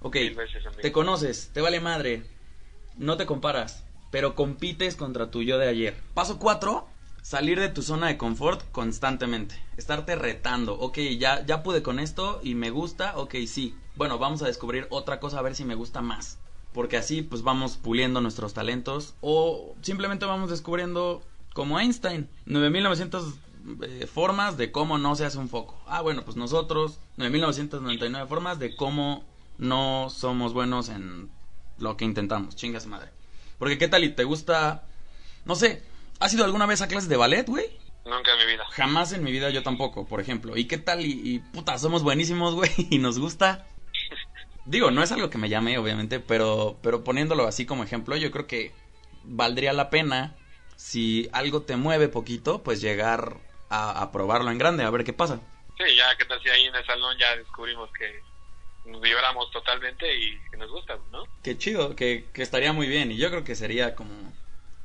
Ok, 0.00 0.14
veces, 0.14 0.62
te 0.82 0.92
conoces, 0.92 1.50
te 1.54 1.60
vale 1.62 1.80
madre, 1.80 2.24
no 2.98 3.16
te 3.16 3.24
comparas, 3.24 3.84
pero 4.10 4.34
compites 4.34 4.96
contra 4.96 5.30
tu 5.30 5.42
yo 5.42 5.58
de 5.58 5.68
ayer. 5.68 5.96
Paso 6.12 6.38
4, 6.38 6.86
salir 7.22 7.58
de 7.58 7.70
tu 7.70 7.82
zona 7.82 8.08
de 8.08 8.18
confort 8.18 8.70
constantemente, 8.70 9.58
estarte 9.78 10.14
retando, 10.14 10.74
ok, 10.74 10.98
ya, 11.18 11.44
ya 11.46 11.62
pude 11.62 11.82
con 11.82 11.98
esto 11.98 12.40
y 12.42 12.54
me 12.54 12.68
gusta, 12.70 13.16
ok, 13.16 13.34
sí, 13.46 13.74
bueno, 13.96 14.18
vamos 14.18 14.42
a 14.42 14.46
descubrir 14.46 14.86
otra 14.90 15.20
cosa 15.20 15.38
a 15.38 15.42
ver 15.42 15.54
si 15.54 15.64
me 15.64 15.74
gusta 15.74 16.02
más. 16.02 16.38
Porque 16.72 16.96
así 16.96 17.22
pues 17.22 17.42
vamos 17.42 17.76
puliendo 17.76 18.20
nuestros 18.20 18.52
talentos 18.52 19.14
o 19.20 19.74
simplemente 19.80 20.26
vamos 20.26 20.50
descubriendo 20.50 21.22
como 21.54 21.78
Einstein, 21.78 22.28
9900 22.46 23.34
eh, 23.82 24.06
formas 24.06 24.56
de 24.56 24.72
cómo 24.72 24.98
no 24.98 25.16
se 25.16 25.24
hace 25.24 25.38
un 25.38 25.48
foco. 25.48 25.80
Ah, 25.86 26.02
bueno, 26.02 26.24
pues 26.24 26.36
nosotros 26.36 26.98
9999 27.16 28.26
formas 28.28 28.58
de 28.58 28.76
cómo 28.76 29.24
no 29.58 30.10
somos 30.10 30.52
buenos 30.52 30.88
en 30.88 31.30
lo 31.78 31.96
que 31.96 32.04
intentamos. 32.04 32.56
Chingas 32.56 32.86
madre. 32.86 33.10
Porque 33.58 33.78
qué 33.78 33.88
tal 33.88 34.04
y 34.04 34.10
te 34.10 34.24
gusta 34.24 34.84
no 35.44 35.54
sé, 35.54 35.82
¿has 36.20 36.32
ido 36.32 36.44
alguna 36.44 36.66
vez 36.66 36.80
a 36.80 36.88
clases 36.88 37.08
de 37.08 37.16
ballet, 37.16 37.46
güey? 37.46 37.66
Nunca 38.06 38.32
en 38.32 38.38
mi 38.38 38.52
vida. 38.52 38.64
Jamás 38.70 39.12
en 39.12 39.22
mi 39.22 39.30
vida 39.30 39.50
yo 39.50 39.62
tampoco, 39.62 40.06
por 40.06 40.20
ejemplo. 40.20 40.56
¿Y 40.56 40.64
qué 40.66 40.78
tal? 40.78 41.04
Y, 41.04 41.20
y, 41.22 41.38
puta, 41.38 41.78
somos 41.78 42.02
buenísimos, 42.02 42.54
güey, 42.54 42.70
y 42.90 42.98
nos 42.98 43.18
gusta. 43.18 43.66
Digo, 44.64 44.90
no 44.90 45.02
es 45.02 45.12
algo 45.12 45.28
que 45.28 45.38
me 45.38 45.50
llame, 45.50 45.76
obviamente, 45.76 46.20
pero, 46.20 46.78
pero 46.82 47.04
poniéndolo 47.04 47.46
así 47.46 47.66
como 47.66 47.84
ejemplo, 47.84 48.16
yo 48.16 48.30
creo 48.30 48.46
que 48.46 48.72
valdría 49.24 49.74
la 49.74 49.90
pena 49.90 50.34
si 50.76 51.28
algo 51.32 51.62
te 51.62 51.76
mueve 51.76 52.08
poquito, 52.08 52.62
pues 52.62 52.80
llegar 52.80 53.40
a, 53.68 54.02
a 54.02 54.12
probarlo 54.12 54.50
en 54.50 54.58
grande, 54.58 54.84
a 54.84 54.90
ver 54.90 55.04
qué 55.04 55.12
pasa. 55.12 55.40
Sí, 55.76 55.96
ya 55.96 56.16
que 56.16 56.24
tal 56.24 56.40
si 56.42 56.48
ahí 56.48 56.64
en 56.66 56.74
el 56.74 56.86
salón 56.86 57.16
ya 57.18 57.36
descubrimos 57.36 57.90
que 57.92 58.22
nos 58.84 59.00
vibramos 59.00 59.50
totalmente 59.50 60.14
y 60.14 60.38
que 60.50 60.56
nos 60.56 60.70
gusta, 60.70 60.98
¿no? 61.10 61.24
Qué 61.42 61.56
chido, 61.58 61.96
que, 61.96 62.28
que 62.32 62.42
estaría 62.42 62.72
muy 62.72 62.86
bien. 62.86 63.10
Y 63.10 63.16
yo 63.16 63.30
creo 63.30 63.44
que 63.44 63.54
sería 63.54 63.94
como 63.94 64.32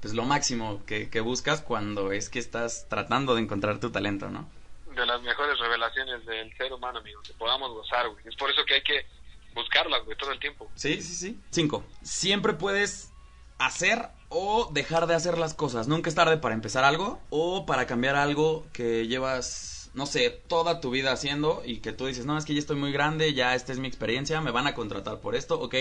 pues 0.01 0.13
lo 0.13 0.23
máximo 0.23 0.83
que, 0.85 1.09
que 1.09 1.19
buscas 1.19 1.61
cuando 1.61 2.11
es 2.11 2.29
que 2.29 2.39
estás 2.39 2.87
tratando 2.89 3.35
de 3.35 3.41
encontrar 3.41 3.79
tu 3.79 3.91
talento, 3.91 4.29
¿no? 4.29 4.49
De 4.95 5.05
las 5.05 5.21
mejores 5.21 5.59
revelaciones 5.59 6.25
del 6.25 6.55
ser 6.57 6.73
humano, 6.73 6.99
amigo, 6.99 7.21
que 7.21 7.33
podamos 7.33 7.71
gozar, 7.71 8.09
güey. 8.09 8.25
Es 8.25 8.35
por 8.35 8.49
eso 8.49 8.63
que 8.65 8.75
hay 8.75 8.81
que 8.81 9.05
buscarlas, 9.53 10.03
güey, 10.05 10.17
todo 10.17 10.31
el 10.31 10.39
tiempo. 10.39 10.71
Sí, 10.75 11.01
sí, 11.01 11.13
sí. 11.13 11.39
Cinco. 11.51 11.83
Siempre 12.01 12.53
puedes 12.53 13.11
hacer 13.59 14.09
o 14.29 14.69
dejar 14.71 15.07
de 15.07 15.15
hacer 15.15 15.37
las 15.37 15.53
cosas. 15.53 15.87
Nunca 15.87 16.09
es 16.09 16.15
tarde 16.15 16.37
para 16.37 16.55
empezar 16.55 16.83
algo 16.83 17.19
o 17.29 17.65
para 17.65 17.87
cambiar 17.87 18.15
algo 18.15 18.65
que 18.71 19.07
llevas, 19.07 19.89
no 19.93 20.05
sé, 20.05 20.29
toda 20.29 20.79
tu 20.79 20.91
vida 20.91 21.11
haciendo 21.11 21.63
y 21.65 21.77
que 21.77 21.91
tú 21.91 22.05
dices, 22.05 22.25
no, 22.25 22.37
es 22.37 22.45
que 22.45 22.53
ya 22.53 22.59
estoy 22.59 22.77
muy 22.77 22.91
grande, 22.91 23.33
ya 23.33 23.55
esta 23.55 23.73
es 23.73 23.79
mi 23.79 23.87
experiencia, 23.87 24.39
me 24.41 24.51
van 24.51 24.67
a 24.67 24.75
contratar 24.75 25.19
por 25.19 25.35
esto, 25.35 25.59
ok. 25.59 25.75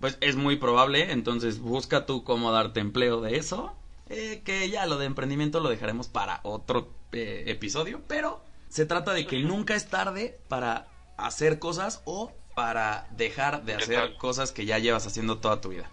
Pues 0.00 0.18
es 0.20 0.36
muy 0.36 0.56
probable, 0.56 1.12
entonces 1.12 1.58
busca 1.58 2.04
tú 2.04 2.24
cómo 2.24 2.52
darte 2.52 2.80
empleo 2.80 3.20
de 3.20 3.36
eso. 3.36 3.74
Eh, 4.10 4.42
que 4.44 4.68
ya 4.68 4.84
lo 4.84 4.98
de 4.98 5.06
emprendimiento 5.06 5.60
lo 5.60 5.70
dejaremos 5.70 6.08
para 6.08 6.40
otro 6.42 6.92
eh, 7.12 7.44
episodio, 7.46 8.02
pero 8.06 8.44
se 8.68 8.84
trata 8.84 9.14
de 9.14 9.26
que 9.26 9.38
nunca 9.38 9.74
es 9.74 9.88
tarde 9.88 10.38
para 10.48 10.88
hacer 11.16 11.58
cosas 11.58 12.02
o 12.04 12.32
para 12.54 13.08
dejar 13.12 13.64
de 13.64 13.74
hacer 13.74 14.16
cosas 14.16 14.52
que 14.52 14.66
ya 14.66 14.78
llevas 14.78 15.06
haciendo 15.06 15.38
toda 15.38 15.62
tu 15.62 15.70
vida. 15.70 15.90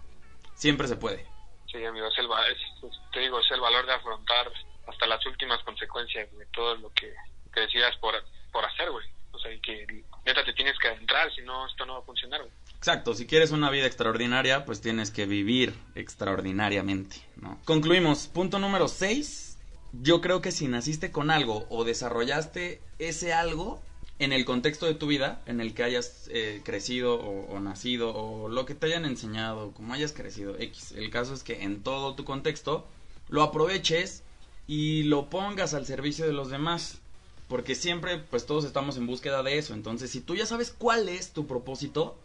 Siempre 0.54 0.88
se 0.88 0.96
puede. 0.96 1.31
Sí, 1.72 1.84
amigo, 1.84 2.06
es 2.06 2.18
el, 2.18 2.26
es- 2.26 2.84
es- 2.84 3.00
te 3.12 3.20
digo, 3.20 3.40
es 3.40 3.50
el 3.50 3.60
valor 3.60 3.86
de 3.86 3.94
afrontar 3.94 4.52
hasta 4.86 5.06
las 5.06 5.24
últimas 5.26 5.62
consecuencias 5.64 6.30
de 6.36 6.46
todo 6.46 6.76
lo 6.76 6.92
que, 6.92 7.12
que 7.52 7.60
decidas 7.60 7.96
por, 7.96 8.14
por 8.52 8.64
hacer, 8.64 8.90
güey. 8.90 9.06
O 9.32 9.38
sea, 9.38 9.50
que 9.62 9.86
neta 10.26 10.44
te 10.44 10.52
tienes 10.52 10.78
que 10.78 10.88
adentrar, 10.88 11.32
si 11.34 11.40
no, 11.40 11.66
esto 11.66 11.86
no 11.86 11.94
va 11.94 11.98
a 12.00 12.02
funcionar, 12.02 12.40
güey. 12.42 12.52
Exacto, 12.76 13.14
si 13.14 13.26
quieres 13.26 13.50
una 13.52 13.70
vida 13.70 13.86
extraordinaria, 13.86 14.64
pues 14.66 14.80
tienes 14.82 15.10
que 15.10 15.24
vivir 15.24 15.72
extraordinariamente, 15.94 17.16
¿no? 17.36 17.58
Concluimos, 17.64 18.28
punto 18.28 18.58
número 18.58 18.88
6. 18.88 19.58
Yo 19.92 20.20
creo 20.20 20.40
que 20.42 20.52
si 20.52 20.68
naciste 20.68 21.12
con 21.12 21.30
algo 21.30 21.66
o 21.70 21.84
desarrollaste 21.84 22.80
ese 22.98 23.32
algo 23.32 23.82
en 24.18 24.32
el 24.32 24.44
contexto 24.44 24.86
de 24.86 24.94
tu 24.94 25.06
vida, 25.06 25.42
en 25.46 25.60
el 25.60 25.74
que 25.74 25.82
hayas 25.82 26.28
eh, 26.32 26.60
crecido 26.64 27.14
o, 27.14 27.52
o 27.52 27.60
nacido 27.60 28.14
o 28.14 28.48
lo 28.48 28.66
que 28.66 28.74
te 28.74 28.86
hayan 28.86 29.04
enseñado, 29.04 29.72
como 29.72 29.94
hayas 29.94 30.12
crecido, 30.12 30.56
X. 30.58 30.92
El 30.92 31.10
caso 31.10 31.34
es 31.34 31.42
que 31.42 31.62
en 31.62 31.82
todo 31.82 32.14
tu 32.14 32.24
contexto 32.24 32.86
lo 33.28 33.42
aproveches 33.42 34.22
y 34.66 35.04
lo 35.04 35.28
pongas 35.28 35.74
al 35.74 35.86
servicio 35.86 36.26
de 36.26 36.32
los 36.32 36.50
demás. 36.50 36.98
Porque 37.48 37.74
siempre, 37.74 38.18
pues 38.18 38.46
todos 38.46 38.64
estamos 38.64 38.96
en 38.96 39.06
búsqueda 39.06 39.42
de 39.42 39.58
eso. 39.58 39.74
Entonces, 39.74 40.10
si 40.10 40.20
tú 40.20 40.34
ya 40.34 40.46
sabes 40.46 40.74
cuál 40.76 41.08
es 41.08 41.32
tu 41.32 41.46
propósito, 41.46 42.16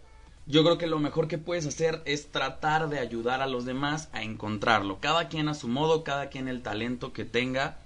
yo 0.45 0.63
creo 0.63 0.77
que 0.77 0.87
lo 0.87 0.99
mejor 0.99 1.27
que 1.27 1.37
puedes 1.37 1.65
hacer 1.65 2.01
es 2.05 2.31
tratar 2.31 2.87
de 2.87 2.99
ayudar 2.99 3.41
a 3.41 3.47
los 3.47 3.65
demás 3.65 4.07
a 4.13 4.23
encontrarlo. 4.23 4.99
Cada 5.01 5.27
quien 5.27 5.49
a 5.49 5.53
su 5.53 5.67
modo, 5.67 6.05
cada 6.05 6.29
quien 6.29 6.47
el 6.47 6.61
talento 6.61 7.11
que 7.11 7.25
tenga 7.25 7.79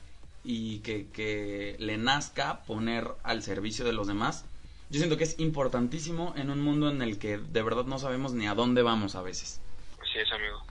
y 0.44 0.80
que, 0.80 1.10
que 1.12 1.76
le 1.80 1.98
nazca 1.98 2.64
poner 2.64 3.08
al 3.24 3.44
servicio 3.44 3.86
de 3.86 3.94
los 3.94 4.08
demás. 4.08 4.46
Yo 4.89 4.98
siento 4.98 5.18
que 5.18 5.24
es 5.24 5.39
importantísimo 5.39 6.34
en 6.36 6.50
un 6.50 6.62
mundo 6.62 6.89
en 6.89 7.02
el 7.02 7.18
que 7.20 7.38
de 7.38 7.62
verdad 7.62 7.86
no 7.86 7.98
sabemos 8.00 8.34
ni 8.34 8.48
a 8.48 8.56
dónde 8.56 8.82
vamos 8.82 9.16
a 9.16 9.22
veces. 9.22 9.62
Así 10.02 10.20
es, 10.20 10.32
amigo. 10.32 10.66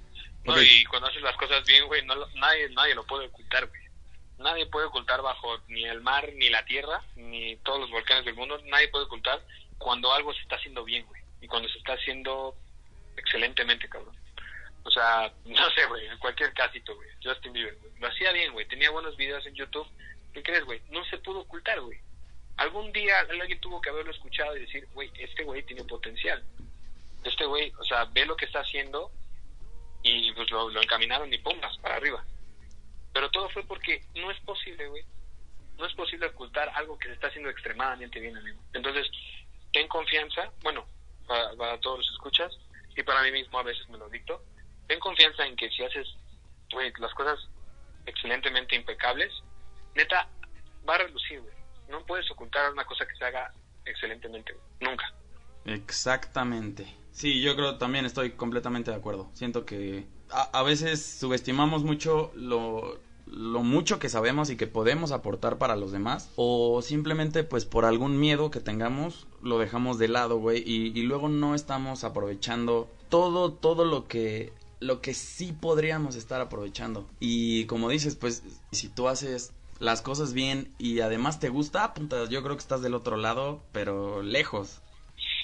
No, 0.44 0.60
y 0.60 0.84
cuando 0.84 1.08
haces 1.08 1.22
las 1.22 1.36
cosas 1.36 1.64
bien, 1.64 1.86
güey, 1.86 2.04
no, 2.04 2.14
nadie, 2.36 2.68
nadie 2.70 2.94
lo 2.94 3.04
puede 3.04 3.26
ocultar, 3.26 3.66
güey. 3.66 3.80
Nadie 4.38 4.66
puede 4.66 4.86
ocultar 4.86 5.20
bajo 5.20 5.58
ni 5.68 5.84
el 5.84 6.00
mar, 6.00 6.30
ni 6.34 6.48
la 6.48 6.64
tierra, 6.64 7.02
ni 7.16 7.56
todos 7.56 7.80
los 7.80 7.90
volcanes 7.90 8.24
del 8.24 8.34
mundo. 8.34 8.58
Nadie 8.66 8.88
puede 8.88 9.04
ocultar 9.04 9.40
cuando 9.78 10.12
algo 10.12 10.32
se 10.32 10.40
está 10.40 10.56
haciendo 10.56 10.82
bien, 10.84 11.04
güey. 11.06 11.20
Y 11.42 11.46
cuando 11.46 11.68
se 11.68 11.78
está 11.78 11.92
haciendo 11.92 12.54
excelentemente, 13.16 13.88
cabrón. 13.88 14.14
O 14.84 14.90
sea, 14.90 15.32
no 15.44 15.70
sé, 15.70 15.86
güey, 15.86 16.06
en 16.06 16.18
cualquier 16.18 16.52
casito, 16.52 16.94
güey. 16.94 17.08
Justin 17.22 17.52
Bieber, 17.52 17.76
güey. 17.76 17.92
Lo 17.98 18.08
hacía 18.08 18.32
bien, 18.32 18.52
güey. 18.52 18.66
Tenía 18.66 18.90
buenos 18.90 19.16
videos 19.16 19.44
en 19.46 19.54
YouTube. 19.54 19.86
¿Qué 20.32 20.42
crees, 20.42 20.64
güey? 20.64 20.80
No 20.90 21.04
se 21.06 21.18
pudo 21.18 21.40
ocultar, 21.40 21.80
güey. 21.80 21.98
Algún 22.56 22.92
día 22.92 23.20
alguien 23.20 23.60
tuvo 23.60 23.80
que 23.80 23.90
haberlo 23.90 24.10
escuchado 24.10 24.56
y 24.56 24.60
decir, 24.60 24.86
güey, 24.92 25.10
este 25.18 25.44
güey 25.44 25.62
tiene 25.62 25.84
potencial. 25.84 26.44
Este 27.24 27.46
güey, 27.46 27.72
o 27.78 27.84
sea, 27.84 28.04
ve 28.06 28.26
lo 28.26 28.36
que 28.36 28.44
está 28.44 28.60
haciendo 28.60 29.10
y 30.02 30.32
pues 30.32 30.50
lo, 30.50 30.68
lo 30.68 30.82
encaminaron 30.82 31.32
y 31.32 31.38
pumas 31.38 31.76
para 31.78 31.96
arriba. 31.96 32.24
Pero 33.12 33.30
todo 33.30 33.48
fue 33.50 33.64
porque 33.64 34.04
no 34.14 34.30
es 34.30 34.38
posible, 34.40 34.86
güey. 34.88 35.04
No 35.78 35.86
es 35.86 35.94
posible 35.94 36.26
ocultar 36.26 36.70
algo 36.74 36.98
que 36.98 37.08
se 37.08 37.14
está 37.14 37.28
haciendo 37.28 37.48
extremadamente 37.48 38.20
bien, 38.20 38.36
amigo. 38.36 38.60
Entonces, 38.74 39.10
ten 39.72 39.88
confianza, 39.88 40.50
bueno, 40.62 40.86
para, 41.26 41.54
para 41.56 41.80
todos 41.80 42.00
los 42.00 42.10
escuchas 42.12 42.52
y 42.94 43.02
para 43.02 43.22
mí 43.22 43.32
mismo 43.32 43.58
a 43.58 43.62
veces 43.62 43.88
me 43.88 43.98
lo 43.98 44.08
dicto. 44.08 44.42
Ten 44.90 44.98
confianza 44.98 45.46
en 45.46 45.54
que 45.54 45.70
si 45.70 45.84
haces, 45.84 46.04
las 46.98 47.14
cosas 47.14 47.38
excelentemente 48.06 48.74
impecables, 48.74 49.32
neta, 49.94 50.28
va 50.88 50.96
a 50.96 50.98
relucir, 50.98 51.40
güey. 51.40 51.54
No 51.88 52.04
puedes 52.04 52.28
ocultar 52.32 52.72
una 52.72 52.84
cosa 52.84 53.06
que 53.06 53.14
se 53.14 53.24
haga 53.24 53.54
excelentemente. 53.84 54.52
Nunca. 54.80 55.04
Exactamente. 55.64 56.92
Sí, 57.12 57.40
yo 57.40 57.54
creo 57.54 57.78
también 57.78 58.04
estoy 58.04 58.32
completamente 58.32 58.90
de 58.90 58.96
acuerdo. 58.96 59.30
Siento 59.32 59.64
que 59.64 60.08
a, 60.28 60.58
a 60.58 60.64
veces 60.64 61.06
subestimamos 61.20 61.84
mucho 61.84 62.32
lo, 62.34 62.98
lo 63.26 63.62
mucho 63.62 64.00
que 64.00 64.08
sabemos 64.08 64.50
y 64.50 64.56
que 64.56 64.66
podemos 64.66 65.12
aportar 65.12 65.58
para 65.58 65.76
los 65.76 65.92
demás 65.92 66.32
o 66.34 66.82
simplemente 66.82 67.44
pues 67.44 67.64
por 67.64 67.84
algún 67.84 68.18
miedo 68.18 68.50
que 68.50 68.58
tengamos 68.58 69.28
lo 69.40 69.60
dejamos 69.60 69.98
de 69.98 70.08
lado, 70.08 70.38
güey, 70.38 70.64
y, 70.66 70.98
y 70.98 71.02
luego 71.04 71.28
no 71.28 71.54
estamos 71.54 72.02
aprovechando 72.02 72.90
todo 73.08 73.52
todo 73.52 73.84
lo 73.84 74.08
que 74.08 74.52
lo 74.80 75.00
que 75.00 75.14
sí 75.14 75.52
podríamos 75.52 76.16
estar 76.16 76.40
aprovechando. 76.40 77.08
Y 77.20 77.66
como 77.66 77.88
dices, 77.90 78.16
pues 78.16 78.42
si 78.72 78.88
tú 78.88 79.08
haces 79.08 79.52
las 79.78 80.02
cosas 80.02 80.32
bien 80.32 80.74
y 80.78 81.00
además 81.00 81.38
te 81.40 81.48
gusta, 81.48 81.94
puta, 81.94 82.28
yo 82.28 82.42
creo 82.42 82.56
que 82.56 82.60
estás 82.62 82.82
del 82.82 82.94
otro 82.94 83.16
lado, 83.16 83.62
pero 83.72 84.22
lejos. 84.22 84.80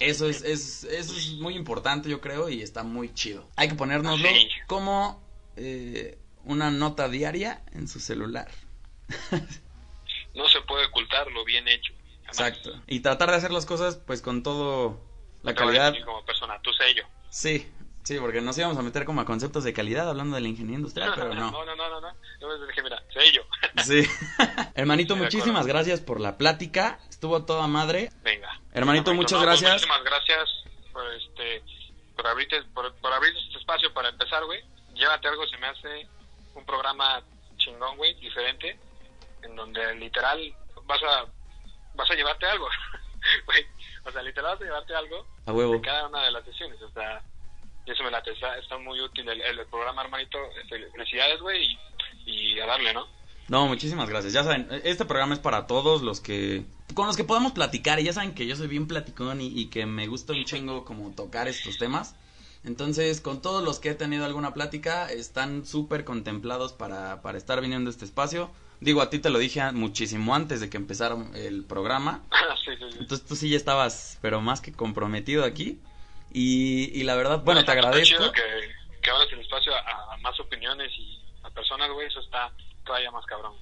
Eso 0.00 0.28
es, 0.28 0.42
es, 0.42 0.84
eso 0.84 1.14
es 1.16 1.32
muy 1.34 1.54
importante, 1.54 2.08
yo 2.08 2.20
creo, 2.20 2.48
y 2.48 2.62
está 2.62 2.82
muy 2.82 3.12
chido. 3.14 3.46
Hay 3.56 3.68
que 3.68 3.74
ponérnoslo 3.74 4.26
Sí. 4.28 4.48
como 4.66 5.22
eh, 5.56 6.18
una 6.44 6.70
nota 6.70 7.08
diaria 7.08 7.62
en 7.72 7.88
su 7.88 8.00
celular. 8.00 8.50
No 10.34 10.48
se 10.48 10.60
puede 10.62 10.86
ocultar 10.86 11.30
lo 11.32 11.44
bien 11.44 11.66
hecho. 11.68 11.92
Jamás. 12.24 12.38
Exacto. 12.38 12.70
Y 12.86 13.00
tratar 13.00 13.30
de 13.30 13.36
hacer 13.36 13.50
las 13.52 13.64
cosas, 13.66 13.96
pues, 13.96 14.20
con 14.20 14.42
todo 14.42 15.00
la 15.42 15.54
calidad. 15.54 15.94
como 16.04 16.24
persona, 16.24 16.60
tu 16.60 16.72
sello. 16.72 17.04
Sí, 17.30 17.66
sí, 18.06 18.18
porque 18.18 18.40
nos 18.40 18.56
íbamos 18.56 18.78
a 18.78 18.82
meter 18.82 19.04
como 19.04 19.20
a 19.20 19.24
conceptos 19.24 19.64
de 19.64 19.72
calidad 19.72 20.08
hablando 20.08 20.36
de 20.36 20.42
la 20.42 20.48
ingeniería 20.48 20.78
industrial, 20.78 21.12
pero 21.14 21.34
no. 21.34 21.50
no, 21.50 21.64
no, 21.64 21.76
no, 21.76 21.88
no, 21.88 22.00
no. 22.00 22.08
Yo 22.40 22.66
dije, 22.66 22.82
mira. 22.82 23.02
Sí. 23.84 24.02
Hermanito, 24.74 25.14
Sí, 25.14 25.20
de 25.20 25.24
muchísimas 25.26 25.66
gracias 25.66 26.00
por 26.00 26.20
la 26.20 26.38
plática. 26.38 26.98
Estuvo 27.10 27.44
toda 27.44 27.66
madre. 27.66 28.10
Venga. 28.22 28.58
Hermanito, 28.72 29.12
muchas 29.14 29.38
pues, 29.42 29.60
gracias. 29.60 29.72
muchísimas 29.72 30.04
gracias 30.04 30.64
por 30.92 31.12
este 31.12 31.62
por 32.16 32.26
abrirte 32.26 32.62
por, 32.74 32.94
por 32.96 33.12
abrir 33.12 33.36
este 33.36 33.58
espacio 33.58 33.92
para 33.92 34.08
empezar, 34.08 34.44
güey. 34.44 34.62
Llévate 34.94 35.28
algo, 35.28 35.46
se 35.46 35.58
me 35.58 35.66
hace 35.66 36.08
un 36.54 36.64
programa 36.64 37.22
chingón, 37.58 37.96
güey, 37.98 38.14
diferente, 38.14 38.78
en 39.42 39.54
donde 39.56 39.94
literal 39.96 40.54
vas 40.84 41.02
a 41.02 41.26
vas 41.94 42.10
a 42.10 42.14
llevarte 42.14 42.46
algo. 42.46 42.68
Güey, 43.46 43.66
o 44.04 44.12
sea, 44.12 44.22
literal 44.22 44.52
vas 44.52 44.60
a 44.60 44.64
llevarte 44.64 44.94
algo 44.94 45.26
A 45.46 45.52
huevo. 45.52 45.72
de 45.72 45.80
cada 45.80 46.06
una 46.06 46.22
de 46.22 46.30
las 46.30 46.44
sesiones, 46.44 46.80
o 46.80 46.90
sea, 46.90 47.20
y 47.86 47.90
eso 47.92 48.02
me 48.02 48.10
late, 48.10 48.32
está, 48.32 48.58
está 48.58 48.76
muy 48.78 49.00
útil 49.00 49.28
el, 49.28 49.40
el 49.40 49.66
programa, 49.66 50.02
hermanito. 50.02 50.38
Fel- 50.68 50.90
Felicidades, 50.92 51.40
güey, 51.40 51.78
y, 52.26 52.30
y 52.54 52.60
a 52.60 52.66
darle, 52.66 52.92
¿no? 52.92 53.06
No, 53.48 53.66
muchísimas 53.68 54.08
gracias. 54.08 54.32
Ya 54.32 54.42
saben, 54.42 54.68
este 54.82 55.04
programa 55.04 55.34
es 55.34 55.40
para 55.40 55.66
todos 55.68 56.02
los 56.02 56.20
que... 56.20 56.64
Con 56.94 57.06
los 57.06 57.16
que 57.16 57.22
podamos 57.22 57.52
platicar. 57.52 58.00
Y 58.00 58.04
ya 58.04 58.12
saben 58.12 58.34
que 58.34 58.46
yo 58.46 58.56
soy 58.56 58.66
bien 58.66 58.88
platicón 58.88 59.40
y, 59.40 59.46
y 59.46 59.66
que 59.66 59.86
me 59.86 60.08
gusta 60.08 60.32
un 60.32 60.44
chingo 60.44 60.84
como 60.84 61.12
tocar 61.14 61.46
estos 61.46 61.78
temas. 61.78 62.16
Entonces, 62.64 63.20
con 63.20 63.40
todos 63.40 63.62
los 63.62 63.78
que 63.78 63.90
he 63.90 63.94
tenido 63.94 64.24
alguna 64.24 64.52
plática, 64.52 65.08
están 65.12 65.64
súper 65.64 66.04
contemplados 66.04 66.72
para, 66.72 67.22
para 67.22 67.38
estar 67.38 67.60
viniendo 67.60 67.88
a 67.88 67.92
este 67.92 68.04
espacio. 68.04 68.50
Digo, 68.80 69.00
a 69.00 69.10
ti 69.10 69.20
te 69.20 69.30
lo 69.30 69.38
dije 69.38 69.70
muchísimo 69.70 70.34
antes 70.34 70.60
de 70.60 70.68
que 70.68 70.76
empezara 70.76 71.16
el 71.34 71.64
programa. 71.64 72.24
sí, 72.64 72.72
sí, 72.76 72.84
sí. 72.90 72.98
Entonces 73.00 73.24
tú 73.26 73.36
sí 73.36 73.48
ya 73.48 73.56
estabas, 73.56 74.18
pero 74.20 74.40
más 74.40 74.60
que 74.60 74.72
comprometido 74.72 75.44
aquí. 75.44 75.78
Y, 76.32 76.90
y 76.98 77.04
la 77.04 77.14
verdad, 77.14 77.42
bueno, 77.42 77.64
te 77.64 77.70
agradezco. 77.70 78.16
chido 78.16 78.32
que, 78.32 78.42
que 79.00 79.10
abras 79.10 79.28
el 79.32 79.40
espacio 79.40 79.74
a, 79.74 80.14
a 80.14 80.16
más 80.18 80.38
opiniones 80.40 80.92
y 80.98 81.18
a 81.42 81.50
personas, 81.50 81.90
güey, 81.90 82.08
eso 82.08 82.20
está 82.20 82.52
todavía 82.84 83.10
más 83.10 83.24
cabrón. 83.26 83.54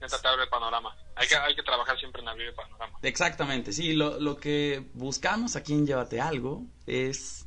Neta, 0.00 0.20
te 0.20 0.28
abre 0.28 0.44
el 0.44 0.48
panorama. 0.48 0.94
Hay 1.14 1.26
que, 1.26 1.36
hay 1.36 1.54
que 1.54 1.62
trabajar 1.62 1.98
siempre 1.98 2.20
en 2.22 2.28
abrir 2.28 2.48
el 2.48 2.54
panorama. 2.54 2.98
Exactamente, 3.02 3.72
sí, 3.72 3.94
lo, 3.94 4.20
lo 4.20 4.36
que 4.36 4.86
buscamos 4.94 5.56
aquí 5.56 5.72
en 5.72 5.86
Llévate 5.86 6.20
Algo 6.20 6.62
es 6.86 7.46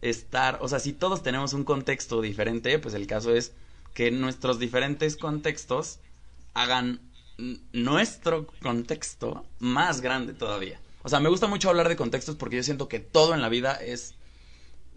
estar, 0.00 0.58
o 0.60 0.68
sea, 0.68 0.80
si 0.80 0.92
todos 0.92 1.22
tenemos 1.22 1.52
un 1.52 1.64
contexto 1.64 2.20
diferente, 2.20 2.78
pues 2.78 2.94
el 2.94 3.06
caso 3.06 3.34
es 3.34 3.54
que 3.94 4.10
nuestros 4.10 4.58
diferentes 4.58 5.16
contextos 5.16 6.00
hagan 6.54 7.00
nuestro 7.72 8.46
contexto 8.62 9.44
más 9.58 10.00
grande 10.00 10.34
todavía. 10.34 10.80
O 11.02 11.08
sea, 11.08 11.20
me 11.20 11.28
gusta 11.28 11.46
mucho 11.46 11.68
hablar 11.68 11.88
de 11.88 11.96
contextos 11.96 12.36
porque 12.36 12.56
yo 12.56 12.62
siento 12.62 12.88
que 12.88 13.00
todo 13.00 13.34
en 13.34 13.42
la 13.42 13.48
vida 13.48 13.74
es 13.74 14.14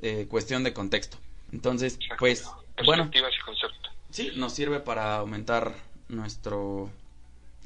eh, 0.02 0.28
cuestión 0.30 0.64
de 0.64 0.74
contexto. 0.74 1.18
Entonces, 1.52 1.98
pues, 2.20 2.50
bueno. 2.86 3.10
Sí, 4.10 4.32
nos 4.36 4.54
sirve 4.54 4.80
para 4.80 5.18
aumentar 5.18 5.76
nuestro, 6.08 6.90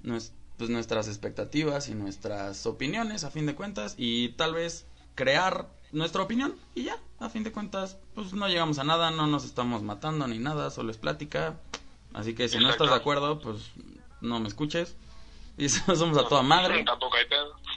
pues, 0.03 0.70
nuestras 0.70 1.07
expectativas 1.07 1.90
y 1.90 1.95
nuestras 1.95 2.66
opiniones, 2.66 3.24
a 3.24 3.32
fin 3.32 3.45
de 3.45 3.56
cuentas, 3.56 3.95
y 3.98 4.30
tal 4.30 4.53
vez 4.53 4.86
crear 5.16 5.68
nuestra 5.91 6.22
opinión 6.22 6.56
y 6.76 6.84
ya, 6.84 6.98
a 7.20 7.30
fin 7.30 7.44
de 7.44 7.52
cuentas, 7.52 7.98
pues 8.16 8.34
no 8.34 8.48
llegamos 8.48 8.80
a 8.80 8.84
nada, 8.84 9.11
no 9.11 9.28
nos 9.28 9.44
estamos 9.44 9.82
matando 9.84 10.28
ni 10.28 10.40
nada, 10.40 10.70
solo 10.72 10.91
es 10.91 10.98
plática. 10.98 11.60
Así 12.14 12.34
que 12.34 12.48
si 12.48 12.57
no 12.57 12.70
estás 12.70 12.90
de 12.90 12.95
acuerdo, 12.95 13.40
pues 13.40 13.72
no 14.22 14.40
me 14.40 14.48
escuches. 14.48 14.95
Y 15.57 15.68
somos 15.68 16.18
a 16.18 16.26
toda 16.26 16.41
madre. 16.41 16.86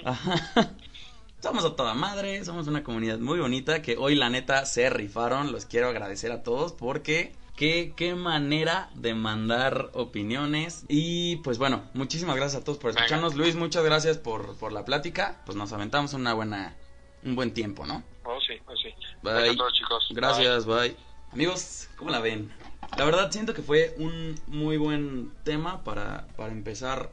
Somos 1.42 1.64
a 1.64 1.74
toda 1.74 1.94
madre, 1.94 2.44
somos 2.44 2.68
una 2.68 2.84
comunidad 2.84 3.18
muy 3.18 3.40
bonita 3.40 3.82
que 3.82 3.96
hoy 3.96 4.14
la 4.14 4.30
neta 4.30 4.64
se 4.64 4.88
rifaron. 4.90 5.50
Los 5.50 5.66
quiero 5.66 5.88
agradecer 5.88 6.30
a 6.30 6.44
todos 6.44 6.72
porque 6.72 7.32
Qué, 7.56 7.92
qué, 7.96 8.14
manera 8.14 8.88
de 8.94 9.14
mandar 9.14 9.90
opiniones. 9.92 10.84
Y 10.88 11.36
pues 11.36 11.58
bueno, 11.58 11.82
muchísimas 11.92 12.36
gracias 12.36 12.62
a 12.62 12.64
todos 12.64 12.78
por 12.78 12.90
escucharnos. 12.90 13.34
Luis, 13.34 13.56
muchas 13.56 13.84
gracias 13.84 14.18
por, 14.18 14.56
por 14.56 14.72
la 14.72 14.84
plática. 14.84 15.42
Pues 15.44 15.56
nos 15.56 15.72
aventamos 15.72 16.14
una 16.14 16.32
buena, 16.32 16.76
un 17.24 17.36
buen 17.36 17.52
tiempo, 17.52 17.84
¿no? 17.86 18.02
Oh, 18.24 18.38
sí, 18.40 18.54
oh, 18.66 18.76
sí. 18.76 18.88
Bye. 19.22 19.50
chicos. 19.72 20.08
Gracias, 20.10 20.64
bye. 20.64 20.96
Amigos, 21.30 21.88
¿cómo 21.96 22.10
la 22.10 22.20
ven? 22.20 22.50
La 22.96 23.04
verdad 23.04 23.30
siento 23.30 23.52
que 23.52 23.62
fue 23.62 23.94
un 23.98 24.34
muy 24.46 24.76
buen 24.78 25.32
tema 25.44 25.84
para, 25.84 26.26
para 26.36 26.52
empezar 26.52 27.12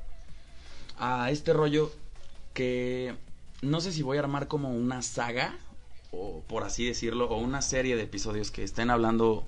a 0.97 1.31
este 1.31 1.51
rollo 1.53 1.91
no 3.61 3.81
sé 3.81 3.91
si 3.91 4.01
voy 4.01 4.17
a 4.17 4.21
armar 4.21 4.47
como 4.47 4.69
una 4.69 5.01
saga, 5.01 5.57
o 6.11 6.41
por 6.47 6.63
así 6.63 6.85
decirlo, 6.85 7.29
o 7.29 7.37
una 7.37 7.61
serie 7.61 7.95
de 7.95 8.03
episodios 8.03 8.51
que 8.51 8.63
estén 8.63 8.89
hablando 8.89 9.45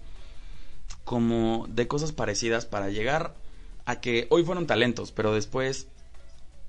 como 1.04 1.66
de 1.70 1.88
cosas 1.88 2.12
parecidas 2.12 2.66
para 2.66 2.90
llegar 2.90 3.36
a 3.86 4.00
que 4.00 4.28
hoy 4.30 4.44
fueron 4.44 4.68
talentos, 4.68 5.12
pero 5.12 5.34
después 5.34 5.88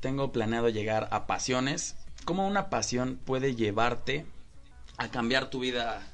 tengo 0.01 0.32
planeado 0.32 0.69
llegar 0.69 1.09
a 1.12 1.27
pasiones. 1.27 1.97
Cómo 2.24 2.47
una 2.47 2.70
pasión 2.70 3.19
puede 3.24 3.55
llevarte 3.55 4.27
a 4.97 5.10
cambiar 5.10 5.51
tu 5.51 5.60
vida 5.60 6.06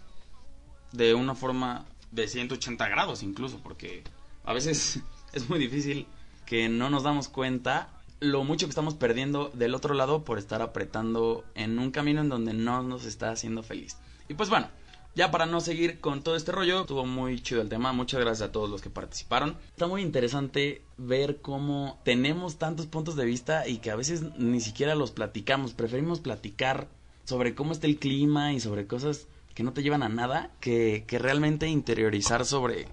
de 0.92 1.14
una 1.14 1.34
forma 1.34 1.86
de 2.10 2.28
180 2.28 2.88
grados 2.88 3.22
incluso, 3.22 3.60
porque 3.62 4.02
a 4.44 4.52
veces 4.52 5.00
es 5.32 5.48
muy 5.48 5.59
difícil 5.59 6.06
que 6.46 6.68
no 6.68 6.90
nos 6.90 7.02
damos 7.02 7.28
cuenta 7.28 7.98
lo 8.20 8.45
mucho 8.45 8.66
que 8.66 8.70
estamos 8.70 8.95
perdiendo 8.95 9.51
del 9.55 9.74
otro 9.74 9.95
lado 9.95 10.24
por 10.24 10.39
estar 10.39 10.62
apretando 10.62 11.45
en 11.55 11.78
un 11.78 11.90
camino 11.90 12.20
en 12.20 12.28
donde 12.28 12.53
no 12.53 12.82
nos 12.82 13.05
está 13.05 13.31
haciendo 13.31 13.62
feliz. 13.62 13.97
Y 14.28 14.35
pues 14.35 14.51
bueno, 14.51 14.69
ya 15.15 15.31
para 15.31 15.47
no 15.47 15.61
seguir 15.61 16.01
con 16.01 16.23
todo 16.23 16.36
este 16.36 16.53
rollo, 16.53 16.82
estuvo 16.82 17.07
muy 17.07 17.40
chido 17.40 17.61
el 17.61 17.69
tema. 17.69 17.93
Muchas 17.93 18.20
gracias 18.20 18.49
a 18.49 18.53
todos 18.53 18.70
los 18.70 18.82
que 18.82 18.90
participaron. 18.90 19.57
Está 19.69 19.86
muy 19.86 20.03
interesante 20.03 20.82
ver 20.97 21.40
cómo 21.40 21.99
tenemos 22.05 22.57
tantos 22.59 22.86
puntos 22.86 23.16
de 23.16 23.24
vista 23.24 23.66
y 23.66 23.78
que 23.78 23.90
a 23.90 23.97
veces 23.97 24.23
ni 24.36 24.61
siquiera 24.61 24.95
los 24.95 25.11
platicamos. 25.11 25.74
Preferimos 25.74 26.20
platicar 26.20 26.89
sobre 27.24 27.55
cómo 27.55 27.73
está 27.73 27.86
el 27.86 27.99
clima 27.99 28.53
y 28.53 28.61
sobre 28.61 28.86
cosas 28.86 29.27
que 29.55 29.62
no 29.62 29.73
te 29.73 29.82
llevan 29.82 30.03
a 30.03 30.09
nada 30.09 30.53
que, 30.61 31.05
que 31.07 31.19
realmente 31.19 31.66
interiorizar 31.66 32.47
sobre 32.47 32.86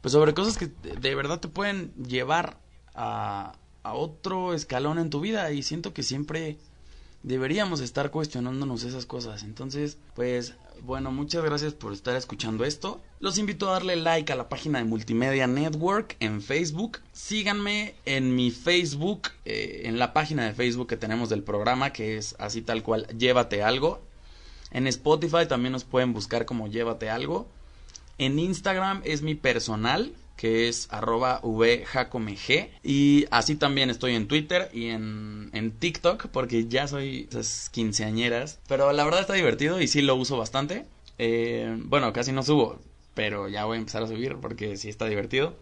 pues 0.00 0.12
sobre 0.12 0.34
cosas 0.34 0.58
que 0.58 0.66
de 0.66 1.14
verdad 1.14 1.40
te 1.40 1.48
pueden 1.48 1.94
llevar 1.94 2.58
a, 2.94 3.54
a 3.84 3.94
otro 3.94 4.54
escalón 4.54 4.98
en 4.98 5.10
tu 5.10 5.20
vida 5.20 5.52
y 5.52 5.62
siento 5.62 5.94
que 5.94 6.02
siempre 6.02 6.58
deberíamos 7.22 7.80
estar 7.80 8.10
cuestionándonos 8.10 8.82
esas 8.84 9.06
cosas. 9.06 9.44
Entonces, 9.44 9.98
pues 10.14 10.54
bueno, 10.82 11.10
muchas 11.12 11.44
gracias 11.44 11.72
por 11.72 11.92
estar 11.92 12.16
escuchando 12.16 12.64
esto. 12.64 13.00
Los 13.20 13.38
invito 13.38 13.68
a 13.68 13.72
darle 13.72 13.96
like 13.96 14.32
a 14.32 14.36
la 14.36 14.48
página 14.48 14.78
de 14.78 14.84
Multimedia 14.84 15.46
Network 15.46 16.16
en 16.20 16.42
Facebook. 16.42 16.98
Síganme 17.12 17.94
en 18.04 18.34
mi 18.34 18.50
Facebook, 18.50 19.28
eh, 19.44 19.82
en 19.84 19.98
la 19.98 20.12
página 20.12 20.44
de 20.44 20.54
Facebook 20.54 20.88
que 20.88 20.96
tenemos 20.96 21.28
del 21.28 21.42
programa, 21.42 21.92
que 21.92 22.16
es 22.16 22.36
así 22.38 22.60
tal 22.60 22.82
cual, 22.82 23.06
llévate 23.16 23.62
algo. 23.62 24.02
En 24.70 24.86
Spotify 24.86 25.46
también 25.48 25.72
nos 25.72 25.84
pueden 25.84 26.12
buscar 26.12 26.44
como 26.44 26.68
llévate 26.68 27.08
algo. 27.08 27.48
En 28.18 28.38
Instagram 28.38 29.00
es 29.04 29.22
mi 29.22 29.34
personal, 29.34 30.12
que 30.36 30.68
es 30.68 30.88
arroba 30.90 31.40
vjacomeg. 31.42 32.70
Y 32.82 33.26
así 33.30 33.56
también 33.56 33.90
estoy 33.90 34.14
en 34.14 34.28
Twitter 34.28 34.70
y 34.72 34.86
en, 34.86 35.50
en 35.52 35.72
TikTok, 35.72 36.28
porque 36.28 36.66
ya 36.66 36.88
soy 36.88 37.28
esas 37.30 37.70
quinceañeras. 37.70 38.60
Pero 38.68 38.92
la 38.92 39.04
verdad 39.04 39.20
está 39.20 39.34
divertido 39.34 39.80
y 39.80 39.88
sí 39.88 40.02
lo 40.02 40.16
uso 40.16 40.36
bastante. 40.36 40.86
Eh, 41.18 41.76
bueno, 41.84 42.12
casi 42.12 42.32
no 42.32 42.42
subo, 42.42 42.80
pero 43.14 43.48
ya 43.48 43.64
voy 43.64 43.76
a 43.76 43.80
empezar 43.80 44.02
a 44.02 44.08
subir 44.08 44.36
porque 44.40 44.76
sí 44.76 44.88
está 44.88 45.06
divertido. 45.06 45.54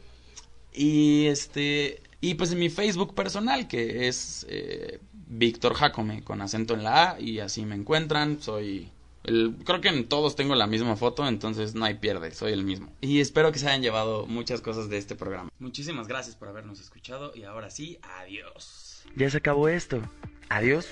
Y 0.72 1.26
este. 1.26 2.02
Y 2.20 2.34
pues 2.34 2.52
en 2.52 2.60
mi 2.60 2.70
Facebook 2.70 3.14
personal, 3.14 3.66
que 3.66 4.06
es 4.06 4.46
eh, 4.48 5.00
Víctor 5.12 5.74
Jacome, 5.74 6.22
con 6.22 6.40
acento 6.40 6.74
en 6.74 6.84
la 6.84 7.10
A, 7.10 7.20
y 7.20 7.40
así 7.40 7.66
me 7.66 7.74
encuentran. 7.74 8.40
Soy 8.40 8.90
creo 9.22 9.80
que 9.80 9.88
en 9.88 10.08
todos 10.08 10.36
tengo 10.36 10.54
la 10.54 10.66
misma 10.66 10.96
foto, 10.96 11.26
entonces 11.26 11.74
no 11.74 11.84
hay 11.84 11.94
pierde, 11.94 12.32
soy 12.32 12.52
el 12.52 12.64
mismo. 12.64 12.92
Y 13.00 13.20
espero 13.20 13.52
que 13.52 13.58
se 13.58 13.68
hayan 13.68 13.82
llevado 13.82 14.26
muchas 14.26 14.60
cosas 14.60 14.88
de 14.88 14.98
este 14.98 15.14
programa. 15.14 15.50
Muchísimas 15.58 16.08
gracias 16.08 16.36
por 16.36 16.48
habernos 16.48 16.80
escuchado 16.80 17.32
y 17.34 17.44
ahora 17.44 17.70
sí, 17.70 17.98
adiós. 18.02 19.04
Ya 19.16 19.30
se 19.30 19.38
acabó 19.38 19.68
esto. 19.68 20.00
Adiós. 20.48 20.86